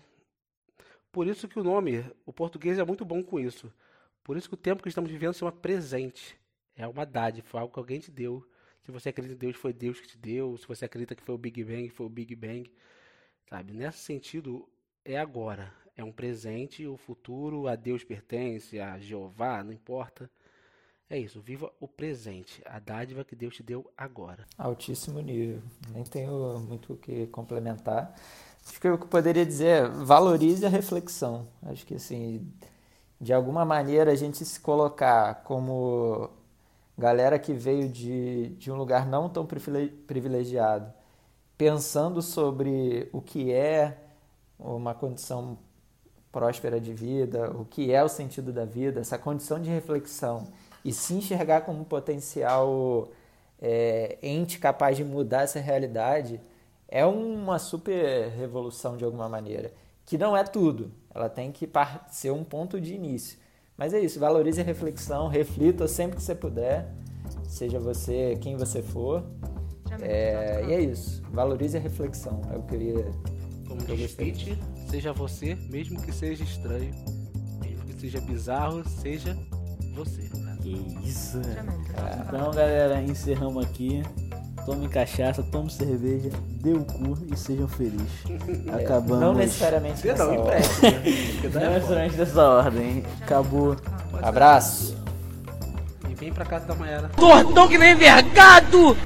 Por 1.11 1.27
isso 1.27 1.47
que 1.47 1.59
o 1.59 1.63
nome, 1.63 2.05
o 2.25 2.33
português 2.33 2.77
é 2.77 2.83
muito 2.83 3.03
bom 3.03 3.23
com 3.23 3.39
isso. 3.39 3.73
Por 4.23 4.37
isso 4.37 4.47
que 4.47 4.55
o 4.55 4.57
tempo 4.57 4.83
que 4.83 4.89
estamos 4.89 5.09
vivendo 5.09 5.33
se 5.33 5.39
chama 5.39 5.51
presente. 5.51 6.37
É 6.75 6.87
uma 6.87 7.05
dádiva, 7.05 7.47
foi 7.47 7.59
algo 7.59 7.73
que 7.73 7.79
alguém 7.79 7.99
te 7.99 8.11
deu. 8.11 8.45
Se 8.83 8.91
você 8.91 9.09
acredita 9.09 9.35
em 9.35 9.37
Deus, 9.37 9.55
foi 9.57 9.73
Deus 9.73 9.99
que 9.99 10.07
te 10.07 10.17
deu. 10.17 10.55
Se 10.57 10.67
você 10.67 10.85
acredita 10.85 11.15
que 11.15 11.23
foi 11.23 11.35
o 11.35 11.37
Big 11.37 11.63
Bang, 11.63 11.89
foi 11.89 12.05
o 12.05 12.09
Big 12.09 12.35
Bang. 12.35 12.71
Sabe? 13.49 13.73
Nesse 13.73 13.99
sentido, 13.99 14.67
é 15.03 15.17
agora. 15.17 15.73
É 15.95 16.03
um 16.03 16.11
presente, 16.11 16.85
o 16.85 16.95
futuro 16.95 17.67
a 17.67 17.75
Deus 17.75 18.03
pertence, 18.03 18.79
a 18.79 18.99
Jeová, 18.99 19.63
não 19.63 19.73
importa. 19.73 20.29
É 21.09 21.17
isso, 21.17 21.39
viva 21.39 21.71
o 21.79 21.87
presente, 21.87 22.61
a 22.65 22.79
dádiva 22.79 23.23
que 23.23 23.33
Deus 23.33 23.55
te 23.55 23.63
deu 23.63 23.89
agora. 23.97 24.45
Altíssimo 24.57 25.21
nível. 25.21 25.61
Nem 25.93 26.03
tenho 26.03 26.59
muito 26.59 26.93
o 26.93 26.97
que 26.97 27.27
complementar. 27.27 28.13
Acho 28.67 28.81
que 28.81 28.87
eu 28.87 28.97
poderia 28.97 29.45
dizer 29.45 29.67
é 29.67 29.87
valorize 29.87 30.65
a 30.65 30.69
reflexão. 30.69 31.47
Acho 31.63 31.85
que 31.85 31.95
assim, 31.95 32.45
de 33.21 33.31
alguma 33.31 33.63
maneira 33.63 34.11
a 34.11 34.15
gente 34.15 34.43
se 34.43 34.59
colocar 34.59 35.43
como 35.45 36.29
galera 36.97 37.39
que 37.39 37.53
veio 37.53 37.87
de, 37.87 38.49
de 38.57 38.69
um 38.69 38.75
lugar 38.75 39.07
não 39.07 39.29
tão 39.29 39.45
privilegiado, 39.45 40.91
pensando 41.57 42.21
sobre 42.21 43.07
o 43.13 43.21
que 43.21 43.53
é 43.53 43.97
uma 44.59 44.93
condição 44.93 45.57
próspera 46.33 46.81
de 46.81 46.93
vida, 46.93 47.49
o 47.51 47.63
que 47.63 47.93
é 47.93 48.03
o 48.03 48.09
sentido 48.09 48.51
da 48.51 48.65
vida, 48.65 48.99
essa 48.99 49.17
condição 49.17 49.61
de 49.61 49.69
reflexão 49.69 50.47
e 50.87 50.93
se 50.93 51.13
enxergar 51.13 51.61
como 51.61 51.81
um 51.81 51.83
potencial 51.83 53.09
é, 53.61 54.17
ente 54.23 54.57
capaz 54.57 54.95
de 54.95 55.03
mudar 55.03 55.41
essa 55.41 55.59
realidade 55.59 56.39
é 56.87 57.05
uma 57.05 57.59
super 57.59 58.29
revolução 58.29 58.95
de 58.95 59.03
alguma 59.03 59.27
maneira. 59.27 59.73
Que 60.05 60.17
não 60.17 60.37
é 60.37 60.45
tudo, 60.45 60.89
ela 61.13 61.27
tem 61.27 61.51
que 61.51 61.69
ser 62.09 62.31
um 62.31 62.41
ponto 62.41 62.79
de 62.79 62.93
início. 62.93 63.37
Mas 63.75 63.93
é 63.93 63.99
isso, 63.99 64.17
valorize 64.17 64.61
a 64.61 64.63
reflexão, 64.63 65.27
reflita 65.27 65.89
sempre 65.89 66.15
que 66.15 66.23
você 66.23 66.33
puder, 66.33 66.89
seja 67.43 67.77
você 67.81 68.37
quem 68.39 68.55
você 68.55 68.81
for. 68.81 69.25
É, 70.01 70.63
e 70.69 70.71
é 70.71 70.79
isso, 70.79 71.21
valorize 71.33 71.75
a 71.75 71.81
reflexão, 71.81 72.39
é 72.49 72.55
o 72.55 72.63
que 72.63 72.75
eu 72.75 72.79
queria. 72.79 73.11
Como 73.67 73.81
diz 73.81 74.13
Pete, 74.13 74.57
seja 74.89 75.11
você, 75.11 75.53
mesmo 75.69 76.01
que 76.01 76.13
seja 76.13 76.45
estranho, 76.45 76.93
mesmo 77.59 77.83
que 77.85 77.99
seja 77.99 78.21
bizarro, 78.21 78.87
seja 78.87 79.37
você. 79.93 80.46
Que 80.67 81.07
isso. 81.07 81.39
Então, 82.27 82.51
galera, 82.51 83.01
encerramos 83.01 83.63
aqui. 83.65 84.03
Tome 84.65 84.89
cachaça, 84.89 85.41
tome 85.43 85.69
cerveja, 85.71 86.29
dê 86.61 86.73
o 86.73 86.83
cu 86.83 87.17
e 87.31 87.37
sejam 87.37 87.69
felizes. 87.69 88.25
Acabamos. 88.73 89.21
Não 89.21 89.33
necessariamente 89.33 90.05
nessa 90.05 90.25
não, 90.25 90.41
ordem. 90.41 90.61
Não 91.53 91.71
necessariamente 91.71 92.15
dessa 92.17 92.43
ordem. 92.43 93.03
Acabou. 93.21 93.77
Abraço. 94.21 94.97
E 96.09 96.15
vem 96.15 96.33
pra 96.33 96.43
casa 96.43 96.65
da 96.65 96.75
Mayara. 96.75 97.09
Tortão 97.15 97.69
que 97.69 97.77
nem 97.77 97.95
vergado! 97.95 98.97